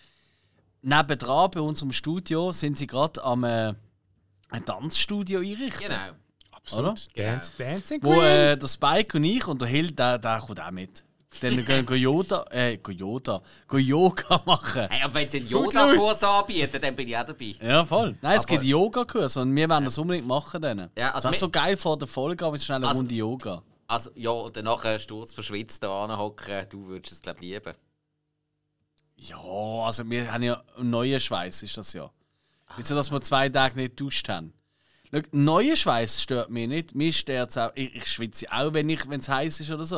Nebendran 0.83 1.51
bei 1.51 1.61
unserem 1.61 1.93
Studio 1.93 2.53
sind 2.53 2.79
sie 2.79 2.87
gerade 2.87 3.23
am 3.23 3.45
äh, 3.45 3.75
ein 4.51 4.65
Tanzstudio 4.65 5.41
einrichten. 5.41 5.89
Genau. 5.89 6.79
Oder? 6.79 6.95
Dance, 7.17 7.53
Dancing 7.57 8.03
Wo 8.03 8.13
Queen. 8.13 8.23
äh, 8.25 8.57
der 8.57 8.69
Spike 8.69 9.17
und 9.17 9.25
ich 9.25 9.47
und 9.47 9.61
der 9.61 9.69
Hill, 9.69 9.91
der, 9.91 10.19
der 10.19 10.39
kommt 10.39 10.61
auch 10.61 10.71
mit. 10.71 11.05
Dann 11.41 11.65
gehen 11.65 11.89
wir 11.89 11.97
Yoda, 11.97 12.45
äh, 12.51 12.79
Yoda, 12.89 13.43
Yoga 13.71 14.43
machen. 14.47 14.89
Hey, 14.91 15.03
aber 15.03 15.15
wenn 15.15 15.29
sie 15.29 15.39
einen. 15.41 15.49
Yoga-Kurs 15.49 16.25
anbieten, 16.25 16.81
dann 16.81 16.97
bin 16.97 17.07
ich 17.07 17.17
auch 17.17 17.25
dabei. 17.27 17.55
Ja, 17.61 17.85
voll. 17.85 18.17
Nein, 18.23 18.37
es 18.39 18.45
Aber- 18.45 18.53
gibt 18.55 18.65
Yoga-Kurs 18.65 19.37
und 19.37 19.55
wir 19.55 19.69
werden 19.69 19.85
das 19.85 19.99
unbedingt 19.99 20.27
machen. 20.27 20.63
Dann. 20.63 20.91
Ja, 20.97 21.11
also 21.13 21.29
das 21.29 21.37
ist 21.37 21.41
so 21.41 21.51
geil 21.51 21.77
vor 21.77 21.99
der 21.99 22.09
Folge, 22.09 22.45
aber 22.47 22.59
schnell 22.59 22.77
eine 22.77 22.89
Also- 22.89 23.01
Runde 23.01 23.15
Yoga. 23.15 23.63
Also, 23.87 24.11
ja, 24.15 24.31
und 24.31 24.57
dann 24.57 24.65
nachher 24.65 24.99
Sturz 24.99 25.33
verschwitzt 25.35 25.83
da 25.83 26.05
anhocken, 26.05 26.67
du 26.71 26.87
würdest 26.89 27.13
es, 27.13 27.23
glaube 27.23 27.39
ich, 27.41 27.53
lieben. 27.53 27.75
Ja, 29.17 29.37
also 29.85 30.09
wir 30.09 30.33
haben 30.33 30.43
ja 30.43 30.63
einen 30.77 30.91
neuen 30.91 31.19
Schweiß, 31.21 31.63
ist 31.63 31.77
das 31.77 31.93
ja. 31.93 32.11
Nicht 32.77 32.87
so, 32.87 32.95
dass 32.95 33.11
wir 33.11 33.21
zwei 33.21 33.49
Tage 33.49 33.77
nicht 33.77 33.97
geduscht 33.97 34.29
haben. 34.29 34.53
Schau, 35.13 35.21
neuer 35.33 35.75
Schweiß 35.75 36.23
stört 36.23 36.51
mich 36.51 36.69
nicht. 36.69 36.95
Mir 36.95 37.13
stört 37.13 37.57
auch. 37.59 37.73
Ich, 37.75 37.95
ich 37.97 38.07
schwitze 38.07 38.47
auch, 38.53 38.75
wenn 38.75 38.89
ich- 38.91 39.09
wenn 39.09 39.21
es 39.21 39.29
heiß 39.29 39.61
ist 39.61 39.71
oder 39.71 39.85
so. 39.85 39.97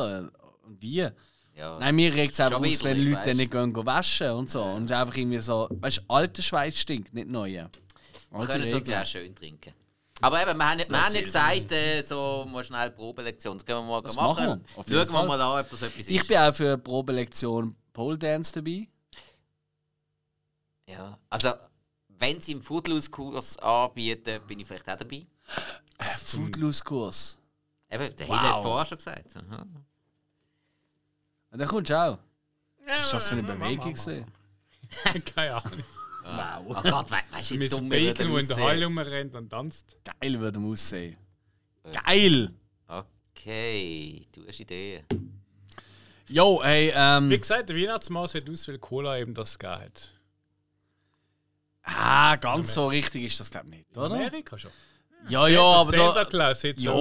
Und 0.71 0.81
wie? 0.81 1.07
Ja. 1.53 1.79
Nein, 1.79 1.95
mir 1.95 2.13
regt 2.13 2.33
es 2.33 2.39
einfach 2.39 2.59
aus, 2.59 2.63
wenn 2.83 2.97
widerlich, 2.97 3.09
Leute 3.13 3.25
dann 3.27 3.37
nicht 3.37 3.51
gehen, 3.51 3.73
gehen 3.73 3.85
waschen 3.85 4.31
und 4.31 4.49
so. 4.49 4.63
Und 4.63 4.89
einfach 4.91 5.15
irgendwie 5.17 5.39
so. 5.39 5.67
Weißt 5.69 5.97
du, 5.97 6.01
alter 6.07 6.41
Schweiß 6.41 6.77
stinkt, 6.79 7.13
nicht 7.13 7.27
neuer. 7.27 7.69
Wir 8.31 8.47
können 8.47 8.85
ja 8.85 9.01
auch 9.01 9.05
schön 9.05 9.35
trinken. 9.35 9.73
Aber 10.21 10.41
eben, 10.41 10.57
wir 10.57 10.69
haben 10.69 10.77
nicht, 10.77 10.89
wir 10.89 11.03
haben 11.03 11.11
nicht 11.11 11.25
gesagt, 11.25 11.71
äh, 11.73 12.01
so 12.03 12.45
mal 12.49 12.63
schnell 12.63 12.91
Probelektion. 12.91 13.57
Das 13.57 13.65
können 13.65 13.79
wir 13.85 13.91
mal 13.91 14.01
Das 14.01 14.15
machen. 14.15 14.45
machen 14.47 14.65
wir, 14.87 15.05
Schauen 15.05 15.11
wir 15.13 15.25
mal 15.25 15.41
an, 15.41 15.59
ob 15.65 15.69
das 15.69 15.81
etwas 15.81 16.07
Ich 16.07 16.15
ist. 16.17 16.27
bin 16.27 16.37
auch 16.37 16.53
für 16.53 16.67
eine 16.67 16.77
Probelektion 16.77 17.75
Pole 17.91 18.17
Dance 18.17 18.53
dabei. 18.53 18.87
Ja. 20.87 21.17
Also, 21.29 21.51
wenn 22.07 22.39
sie 22.39 22.53
im 22.53 22.61
Footloose-Kurs 22.61 23.57
anbieten, 23.57 24.39
bin 24.47 24.59
ich 24.59 24.67
vielleicht 24.67 24.89
auch 24.89 24.95
dabei. 24.97 25.25
Footloose-Kurs. 26.23 27.41
Eben, 27.89 28.15
der 28.15 28.27
Wow. 28.29 28.39
Hill 28.39 28.49
hat 28.49 28.61
vorher 28.61 28.85
schon 28.85 28.97
gesagt. 28.99 29.35
Aha. 29.35 29.65
Und 31.51 31.59
dann 31.59 31.67
kommst 31.67 31.89
du 31.89 31.99
auch. 31.99 32.19
Ist 32.99 33.13
das 33.13 33.29
so 33.29 33.35
eine 33.35 33.43
Bewegung? 33.43 33.93
gewesen? 33.93 34.25
Keine 35.35 35.55
Ahnung. 35.55 35.83
Oh 36.67 36.73
Gott, 36.81 37.09
we 37.09 37.17
weißt 37.31 37.51
du, 37.51 37.55
wie 37.55 37.59
Mit 37.59 37.71
dumm 37.71 37.89
dem 37.89 37.91
wir 37.91 38.13
Bacon, 38.13 38.31
der 38.31 38.39
in 38.39 38.47
der 38.47 38.57
Halle 38.57 38.85
rumrennt 38.85 39.35
und 39.35 39.49
tanzt. 39.49 39.97
Geil 40.19 40.39
würde 40.39 40.59
man 40.59 40.71
aussehen. 40.71 41.17
Geil! 42.05 42.53
Okay, 42.87 44.21
du 44.31 44.47
hast 44.47 44.59
Ideen. 44.59 45.03
Jo, 46.27 46.61
hey, 46.63 46.93
ähm. 46.95 47.29
Wie 47.29 47.37
gesagt, 47.37 47.69
der 47.69 47.75
Weihnachtsmann 47.75 48.27
sieht 48.27 48.49
aus 48.49 48.67
wie 48.67 48.77
Cola 48.77 49.17
eben 49.17 49.33
das 49.33 49.57
gegeben 49.57 49.81
hat. 49.81 50.13
Ah, 51.83 52.35
ganz 52.35 52.73
so 52.75 52.87
richtig 52.87 53.23
ist 53.23 53.39
das, 53.39 53.49
glaube 53.49 53.67
ich, 53.67 53.77
nicht, 53.77 53.97
oder? 53.97 54.15
Amerika 54.15 54.57
schon. 54.57 54.71
Ja, 55.29 55.47
ja, 55.47 55.61
aber 55.61 55.91
Santa 55.91 56.13
da. 56.13 56.25
Claus 56.25 56.61
so 56.61 56.67
Ja, 56.67 56.91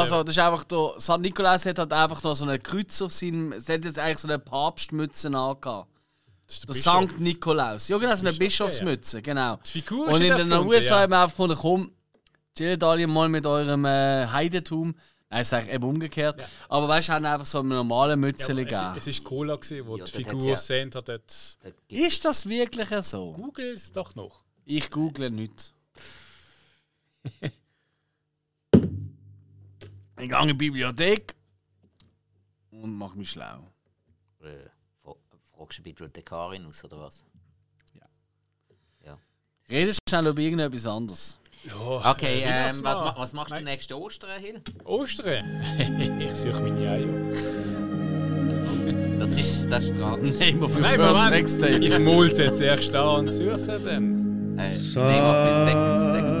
also 0.00 0.22
das 0.22 0.34
ist 0.34 0.38
einfach 0.38 0.64
da. 0.64 0.92
St. 1.00 1.18
Nikolaus 1.18 1.66
hat 1.66 1.78
halt 1.78 1.92
einfach 1.92 2.22
noch 2.22 2.34
so 2.34 2.46
ein 2.46 2.62
Kreuz 2.62 3.02
auf 3.02 3.12
seinem. 3.12 3.52
Es 3.52 3.68
hat 3.68 3.84
jetzt 3.84 3.98
eigentlich 3.98 4.18
so 4.18 4.28
eine 4.28 4.38
Papstmütze 4.38 5.28
angehabt. 5.28 5.88
das 6.46 6.56
ist 6.56 6.68
Der 6.68 6.72
Bischof. 6.74 7.10
St. 7.10 7.20
Nikolaus. 7.20 7.88
Ja, 7.88 7.98
genau, 7.98 8.14
so 8.14 8.20
eine 8.26 8.32
Bischof, 8.36 8.68
Bischofsmütze, 8.68 9.20
genau. 9.20 9.58
Die 9.66 9.70
Figur 9.82 10.06
Und 10.08 10.14
ist 10.14 10.20
in 10.20 10.34
nicht 10.36 10.50
den 10.52 10.52
USA 10.66 10.94
ja. 10.96 11.00
haben 11.02 11.10
wir 11.12 11.18
einfach 11.22 11.32
gefunden, 11.36 11.56
komm, 11.60 11.90
chillt 12.56 12.82
alle 12.84 13.06
mal 13.06 13.28
mit 13.28 13.44
eurem 13.46 13.84
äh, 13.84 14.26
Heidentum. 14.28 14.94
Nein, 15.28 15.42
ich 15.42 15.48
sage 15.48 15.70
eben 15.72 15.82
umgekehrt. 15.84 16.40
Aber 16.68 16.86
weißt 16.86 17.08
du, 17.08 17.12
haben 17.14 17.24
einfach 17.26 17.46
so 17.46 17.58
eine 17.58 17.70
normale 17.74 18.16
Mütze 18.16 18.52
Ja, 18.52 18.58
gegeben. 18.58 18.92
es, 18.92 18.98
es 18.98 19.06
ist 19.08 19.24
Cola, 19.24 19.56
gewesen, 19.56 19.84
wo 19.86 19.96
Ja, 19.96 20.04
die 20.04 20.12
Figur 20.12 20.40
ja- 20.50 20.56
Santa 20.56 21.02
dort. 21.02 21.58
Da 21.64 21.70
gibt's- 21.88 22.06
Ist 22.14 22.24
das 22.24 22.48
wirklich 22.48 22.88
so? 23.02 23.32
Google 23.32 23.72
es 23.74 23.90
doch 23.90 24.14
noch. 24.14 24.44
Ich 24.64 24.88
google 24.88 25.30
nicht. 25.30 25.74
ich 30.18 30.28
gehe 30.28 30.40
in 30.42 30.48
die 30.48 30.54
Bibliothek 30.54 31.34
und 32.70 32.96
mache 32.96 33.16
mich 33.18 33.30
schlau. 33.30 33.66
Äh, 34.42 34.68
fra- 35.02 35.14
fragst 35.56 35.78
du 35.78 35.82
die 35.82 35.90
Bibliothekarin 35.90 36.66
aus, 36.66 36.84
oder 36.84 37.00
was? 37.00 37.24
Redest 39.68 39.98
schnell 40.08 40.28
über 40.28 40.40
irgendetwas 40.40 40.86
anderes. 40.86 41.40
Ja, 41.64 42.10
Okay, 42.12 42.42
äh, 42.42 42.68
ähm, 42.70 42.76
was, 42.84 43.00
was 43.00 43.32
machst 43.32 43.50
du 43.50 43.54
Nein. 43.56 43.64
nächste 43.64 43.98
Ostern, 44.00 44.40
Hill? 44.40 44.60
Ostern? 44.84 45.44
ich 46.20 46.32
suche 46.34 46.60
meine 46.60 46.88
Eier. 46.88 47.08
Das 49.18 49.36
ist, 49.36 49.66
das 49.68 49.84
ist 49.86 49.96
tragisch. 49.98 50.36
Nehmen 50.38 50.60
wir 50.60 50.68
für 50.68 50.78
Nein, 50.78 50.98
das. 51.00 51.26
Sextape. 51.26 51.78
Ich 51.84 51.98
mol 51.98 52.28
es 52.30 52.38
jetzt 52.38 52.60
erst 52.60 52.94
an 52.94 53.18
und 53.24 53.28
suche 53.30 53.58
sie 53.58 53.80
dann. 53.80 54.56
Äh, 54.56 54.68
nehmen 54.70 54.94
wir 54.94 55.34
für 55.42 55.64
Sex, 55.64 55.76
Sextape. 56.12 56.35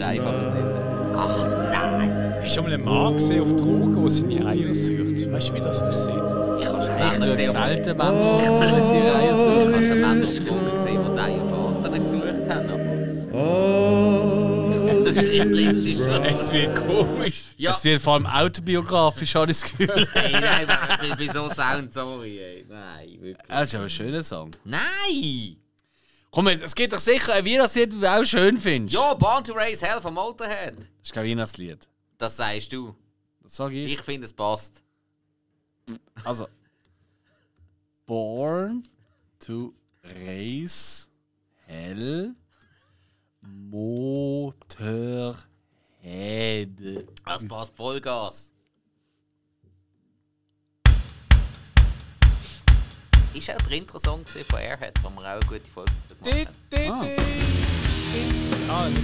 Ist 0.00 0.06
einfach 0.06 0.32
ein 0.32 1.12
Gott, 1.12 1.50
nein. 1.70 2.34
Hast 2.42 2.44
du 2.44 2.54
schon 2.54 2.64
mal 2.64 2.72
einen 2.72 2.84
Mann 2.84 3.14
gesehen 3.14 3.42
auf 3.42 3.54
Drogen, 3.56 4.00
der 4.00 4.10
seine 4.10 4.46
Eier 4.46 4.72
sucht? 4.74 5.30
Weißt 5.30 5.50
du, 5.50 5.54
wie 5.54 5.60
das 5.60 5.82
aussieht? 5.82 6.14
Ich 6.14 6.66
habe 6.66 6.82
schon 6.82 6.94
Ich 6.96 7.18
Männer 7.18 7.26
gesehen, 7.26 7.50
selten 7.52 7.96
Männer, 7.98 8.38
ich 8.40 8.46
suche 8.48 8.82
sie 8.82 8.96
Reihe 8.96 9.32
ich 9.32 9.36
suchen. 9.38 9.74
habe 9.74 9.84
schon 9.84 10.00
Männer 10.00 10.24
auf 10.24 10.34
Drogen 10.38 10.72
gesehen, 10.72 11.00
die 11.04 11.12
die 11.14 11.20
Eier 11.20 11.44
von 11.44 11.76
anderen 11.76 11.94
gesucht 11.96 12.48
haben. 12.48 12.70
Aber 12.70 12.80
Oh, 13.32 15.04
das 15.04 15.16
ist 15.16 15.22
realistisch. 15.32 15.96
Es 16.32 16.50
wird 16.52 16.74
komisch. 16.76 17.44
Ja, 17.58 17.72
Es 17.72 17.84
wird 17.84 18.00
vor 18.00 18.14
allem 18.14 18.26
autobiografisch, 18.26 19.34
habe 19.34 19.50
ich 19.50 19.60
das 19.60 19.70
Gefühl. 19.70 20.08
ey, 20.14 20.32
nein, 20.32 20.66
wieso 21.18 21.48
Sound, 21.50 21.92
sorry, 21.92 22.38
ey. 22.38 22.64
Nein, 22.68 23.08
wirklich. 23.20 23.36
Das 23.48 23.64
ist 23.64 23.72
ja 23.74 23.82
ein 23.82 23.90
schöner 23.90 24.22
Song. 24.22 24.52
Nein! 24.64 25.56
Komm 26.30 26.48
jetzt, 26.48 26.62
es 26.62 26.74
gibt 26.74 26.92
doch 26.92 26.98
sicher 26.98 27.34
ein 27.34 27.44
Weihnachtslied, 27.44 27.92
das 27.92 28.00
du 28.00 28.06
auch 28.06 28.24
schön 28.24 28.56
findest. 28.56 28.94
Ja, 28.94 29.14
Born 29.14 29.42
to 29.42 29.52
Raise 29.52 29.84
Hell 29.84 30.00
von 30.00 30.14
Motorhead. 30.14 30.78
Das 30.78 30.86
ist 31.02 31.12
kein 31.12 31.26
Weihnachtslied. 31.26 31.88
Das 32.18 32.36
sagst 32.36 32.72
du. 32.72 32.94
Das 33.42 33.56
sage 33.56 33.82
ich. 33.82 33.94
Ich 33.94 34.02
finde, 34.02 34.26
es 34.26 34.32
passt. 34.32 34.82
Also. 36.24 36.46
Born 38.06 38.82
to 39.38 39.72
raise 40.02 41.08
hell 41.66 42.34
Motorhead. 43.40 45.38
Das 47.24 47.48
passt 47.48 47.76
Vollgas. 47.76 48.49
Ist 53.32 53.48
auch 53.50 53.62
der 53.68 53.76
Intro-Song 53.78 54.24
von 54.26 54.58
Airhead, 54.58 54.92
wo 55.02 55.10
wir 55.10 55.20
auch 55.20 55.26
eine 55.26 55.40
gute 55.46 55.70
Folge 55.72 55.92
dazu 56.08 56.14
gemacht 56.20 56.46
haben. 56.74 57.16
Ah. 58.68 58.68
Ah, 58.68 58.88
nicht. 58.88 59.00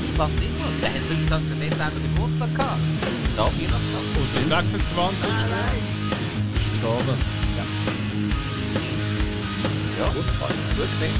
Die 0.00 0.12
passt 0.16 0.34
immer. 0.36 0.68
Der 0.82 0.90
hat 0.90 1.04
15. 1.08 1.60
Dezember 1.60 2.00
Geburtstag 2.00 2.54
gehabt. 2.54 2.80
Da 3.36 3.42
Weihnachtssong. 3.44 4.06
Und 4.16 4.28
der 4.34 4.42
26. 4.42 5.28
Ist 6.54 6.70
gestorben. 6.72 7.16
Ja, 9.98 10.06
gut, 10.06 10.26
gut 10.76 10.90
gesehen. 10.90 11.14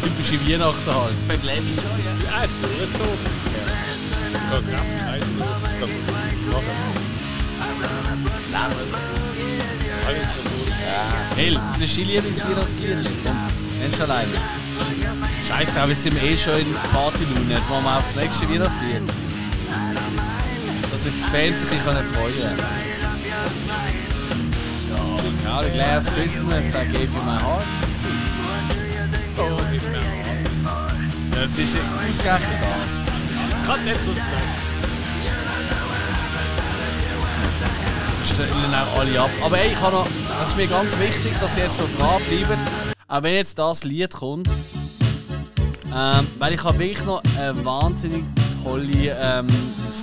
Typische 0.02 0.36
Weihnachten 0.48 0.94
halt. 0.94 1.28
Beim 1.28 1.42
Levi 1.42 1.74
schon, 1.74 1.98
ja. 2.04 2.12
Ja, 2.30 2.42
jetzt 2.42 2.58
durchgezogen. 2.62 3.26
Programm, 4.50 4.88
scheiße. 5.00 5.40
Alles 10.06 10.28
kaputt. 10.28 10.56
Hell, 11.36 11.60
das 11.72 11.80
ist 11.82 11.98
dein 11.98 12.04
Lieblingsweihnachtslied. 12.04 13.08
Komm, 13.24 13.36
nennst 13.78 13.98
du 13.98 14.02
alleine. 14.04 14.32
Scheiße, 15.48 15.80
aber 15.80 15.90
jetzt 15.90 16.02
sind 16.02 16.22
eh 16.22 16.36
schon 16.36 16.58
in 16.58 16.74
Partylaune. 16.92 17.54
Jetzt 17.54 17.68
machen 17.68 17.84
wir 17.84 17.96
auch 17.96 18.02
das 18.02 18.16
nächste 18.16 18.48
Weihnachtslied. 18.48 19.02
Dass 20.90 21.02
sich 21.02 21.12
die 21.12 21.20
Fans 21.20 21.60
sich 21.60 21.80
freuen 21.80 22.58
Ja, 25.44 25.62
genau, 25.62 25.76
Last 25.76 26.14
Christmas, 26.14 26.72
I 26.74 26.86
gave 26.92 27.04
you 27.04 27.22
my 27.22 27.38
heart. 27.38 27.66
Oh. 29.38 29.56
Das 31.30 31.58
ist 31.58 31.76
ausgerechnet 32.08 32.58
das. 32.62 33.06
Kann 33.66 33.84
nicht 33.84 34.04
so 34.04 34.12
sein. 34.14 34.65
Stellen 38.26 38.52
auch 38.74 39.00
alle 39.00 39.20
ab. 39.20 39.30
Aber 39.44 39.58
ey, 39.58 39.72
ich 39.72 39.80
habe 39.80 39.96
noch, 39.96 40.08
das 40.40 40.48
ist 40.48 40.56
mir 40.56 40.66
ganz 40.66 40.98
wichtig, 40.98 41.34
dass 41.40 41.56
ihr 41.56 41.64
jetzt 41.64 41.80
noch 41.80 41.90
dranbleibt. 41.98 42.58
Auch 43.08 43.22
wenn 43.22 43.34
jetzt 43.34 43.58
das 43.58 43.84
Lied 43.84 44.12
kommt. 44.12 44.48
Ähm, 45.94 46.26
weil 46.38 46.52
ich 46.52 46.62
habe 46.62 46.78
wirklich 46.78 47.04
noch 47.06 47.22
eine 47.38 47.64
wahnsinnig 47.64 48.24
tolle 48.62 49.16
ähm, 49.20 49.46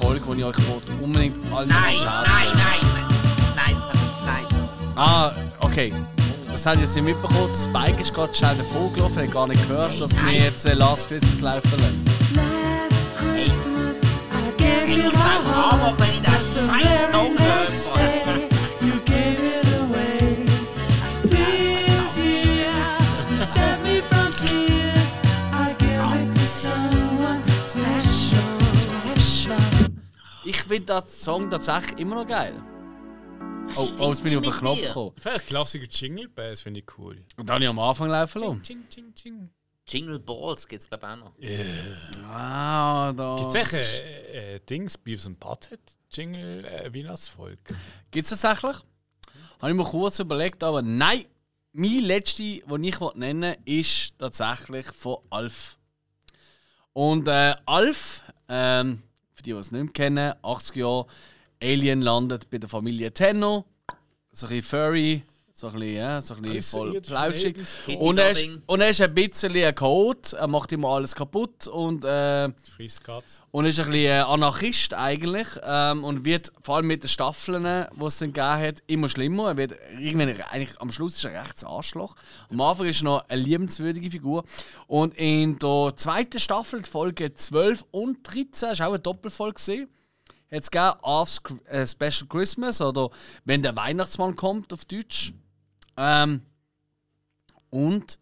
Folge, 0.01 0.21
die 0.33 0.39
ich 0.39 0.45
euch 0.45 0.67
wollte 0.67 0.91
unbedingt 1.01 1.35
allen 1.53 1.67
Nein, 1.67 1.83
ans 1.83 2.03
Herz 2.03 2.27
nein, 2.27 2.47
nein, 2.47 2.79
nein. 2.95 3.55
Nein, 3.55 3.75
das 3.75 3.87
hat 3.87 3.95
nein. 4.25 4.95
Ah, 4.95 5.31
okay. 5.59 5.93
Das 6.51 6.65
habt 6.65 6.77
ihr 6.77 6.83
jetzt 6.83 6.95
nicht 6.95 7.05
mitbekommen. 7.05 7.49
Spike 7.53 8.01
ist 8.01 8.13
gerade 8.13 8.33
schnell 8.33 8.55
davor 8.55 8.91
gelaufen, 8.93 9.23
hat 9.23 9.31
gar 9.31 9.47
nicht 9.47 9.67
gehört, 9.67 9.99
dass 9.99 10.15
wir 10.15 10.31
jetzt 10.31 10.65
äh, 10.65 10.73
Last 10.73 11.09
Christmas 11.09 11.41
laufen 11.41 11.71
lassen. 11.71 12.05
Last 12.35 13.05
Christmas, 13.19 14.01
I 14.31 14.61
gave 14.61 14.91
you 14.91 15.09
Ich 15.09 15.13
my 15.13 15.53
heart. 15.53 15.73
Finde 30.63 31.01
den 31.01 31.07
Song 31.07 31.49
tatsächlich 31.49 31.99
immer 31.99 32.15
noch 32.15 32.27
geil. 32.27 32.53
Oh, 33.75 33.87
oh 33.99 34.07
jetzt 34.09 34.23
bin 34.23 34.31
ich 34.31 34.37
auf 34.37 34.43
den 34.43 34.53
Knopf 34.53 34.81
gekommen. 34.81 35.11
Vielleicht 35.19 35.47
Klassiker 35.47 35.87
Jingle 35.89 36.27
Bells 36.27 36.61
finde 36.61 36.81
ich 36.81 36.97
cool. 36.97 37.23
Und 37.37 37.49
dann 37.49 37.55
habe 37.55 37.63
ich 37.63 37.69
am 37.69 37.79
Anfang 37.79 38.09
laufen 38.09 38.41
lassen. 38.41 38.63
Ching, 38.63 38.89
ching, 38.89 39.13
ching. 39.13 39.49
Jingle 39.87 40.19
Balls 40.19 40.67
gibt 40.67 40.81
es 40.81 40.89
glaube 40.89 41.05
ich 41.05 41.11
auch 41.11 41.17
noch. 41.17 42.29
Ah, 42.29 43.13
da. 43.13 43.35
Gibt 43.37 43.49
es 43.49 43.55
echt 43.55 43.73
äh, 43.73 44.55
äh, 44.55 44.59
Dings, 44.59 44.97
Beavis 44.97 45.25
und 45.25 45.39
Butthead? 45.39 45.79
Jingle 46.11 46.65
äh, 46.65 46.93
Weihnachtsfolge? 46.93 47.57
Gibt 48.11 48.31
es 48.31 48.39
tatsächlich? 48.39 48.77
Habe 49.61 49.71
ich 49.71 49.77
mir 49.77 49.83
kurz 49.83 50.19
überlegt, 50.19 50.63
aber 50.63 50.81
nein. 50.81 51.25
Mein 51.75 52.03
letzte, 52.03 52.43
den 52.43 52.83
ich 52.83 52.99
nennen 53.15 53.55
will, 53.65 53.79
ist 53.79 54.13
tatsächlich 54.19 54.85
von 54.87 55.17
Alf. 55.31 55.79
Und 56.93 57.27
äh, 57.27 57.55
Alf, 57.65 58.21
ähm, 58.47 59.01
für 59.43 59.49
die, 59.49 59.53
die 59.53 59.59
es 59.59 59.71
nicht 59.71 59.83
mehr 59.83 59.93
kennen, 59.93 60.33
80 60.41 60.75
Jahre, 60.77 61.05
Alien 61.61 62.01
landet 62.01 62.49
bei 62.49 62.57
der 62.57 62.69
Familie 62.69 63.13
Tenno. 63.13 63.65
So 64.31 64.47
ein 64.47 64.49
bisschen 64.49 64.63
furry, 64.63 65.23
so 65.63 65.69
ein 65.69 65.73
bisschen, 65.79 65.95
ja, 65.95 66.21
so 66.21 66.33
ein 66.35 66.41
bisschen 66.41 66.63
voll 66.63 66.89
Außerirdische 66.89 67.11
flauschig. 67.11 67.55
Aliens. 67.87 68.01
Und 68.01 68.17
er, 68.17 68.31
ist, 68.31 68.49
und 68.65 68.81
er 68.81 68.89
ist 68.89 69.01
ein 69.01 69.13
bisschen 69.13 69.55
ein 69.55 69.75
Chaot, 69.75 70.33
er 70.33 70.47
macht 70.47 70.71
immer 70.71 70.89
alles 70.89 71.15
kaputt 71.15 71.67
und 71.67 72.03
äh, 72.03 72.49
Frisst 72.75 73.03
Katz. 73.03 73.41
und 73.51 73.65
ist 73.65 73.79
ein 73.79 73.85
bisschen 73.85 74.05
äh, 74.05 74.19
Anarchist 74.19 74.93
eigentlich 74.93 75.47
ähm, 75.63 76.03
und 76.03 76.25
wird 76.25 76.51
vor 76.61 76.77
allem 76.77 76.87
mit 76.87 77.03
den 77.03 77.07
Staffeln, 77.07 77.63
die 77.63 78.05
es 78.05 78.17
dann 78.17 78.33
gegeben 78.33 78.67
hat, 78.67 78.83
immer 78.87 79.07
schlimmer. 79.07 79.49
Er 79.49 79.57
wird 79.57 79.73
irgendwann 79.97 80.29
eigentlich 80.51 80.81
am 80.81 80.91
Schluss 80.91 81.15
ist 81.15 81.25
er 81.25 81.31
ein 81.31 81.37
rechtes 81.37 81.63
Arschloch. 81.63 82.15
Am 82.49 82.59
Anfang 82.59 82.87
ist 82.87 83.01
er 83.01 83.05
noch 83.05 83.29
eine 83.29 83.41
liebenswürdige 83.41 84.11
Figur 84.11 84.43
und 84.87 85.13
in 85.15 85.59
der 85.59 85.93
zweiten 85.95 86.39
Staffel, 86.39 86.81
die 86.81 86.89
Folge 86.89 87.33
12 87.33 87.85
und 87.91 88.17
13, 88.23 88.71
ist 88.71 88.81
auch 88.81 88.87
eine 88.87 88.99
Doppelfolge 88.99 89.55
gesehen. 89.55 89.89
Jetzt 90.53 90.71
gegeben 90.71 90.99
Af's 91.01 91.41
äh, 91.65 91.87
Special 91.87 92.27
Christmas 92.29 92.79
oder 92.79 93.09
wenn 93.43 93.63
der 93.63 93.75
Weihnachtsmann 93.75 94.35
kommt 94.35 94.71
auf 94.71 94.85
Deutsch. 94.85 95.33
Ähm, 95.97 96.41
und 97.69 98.19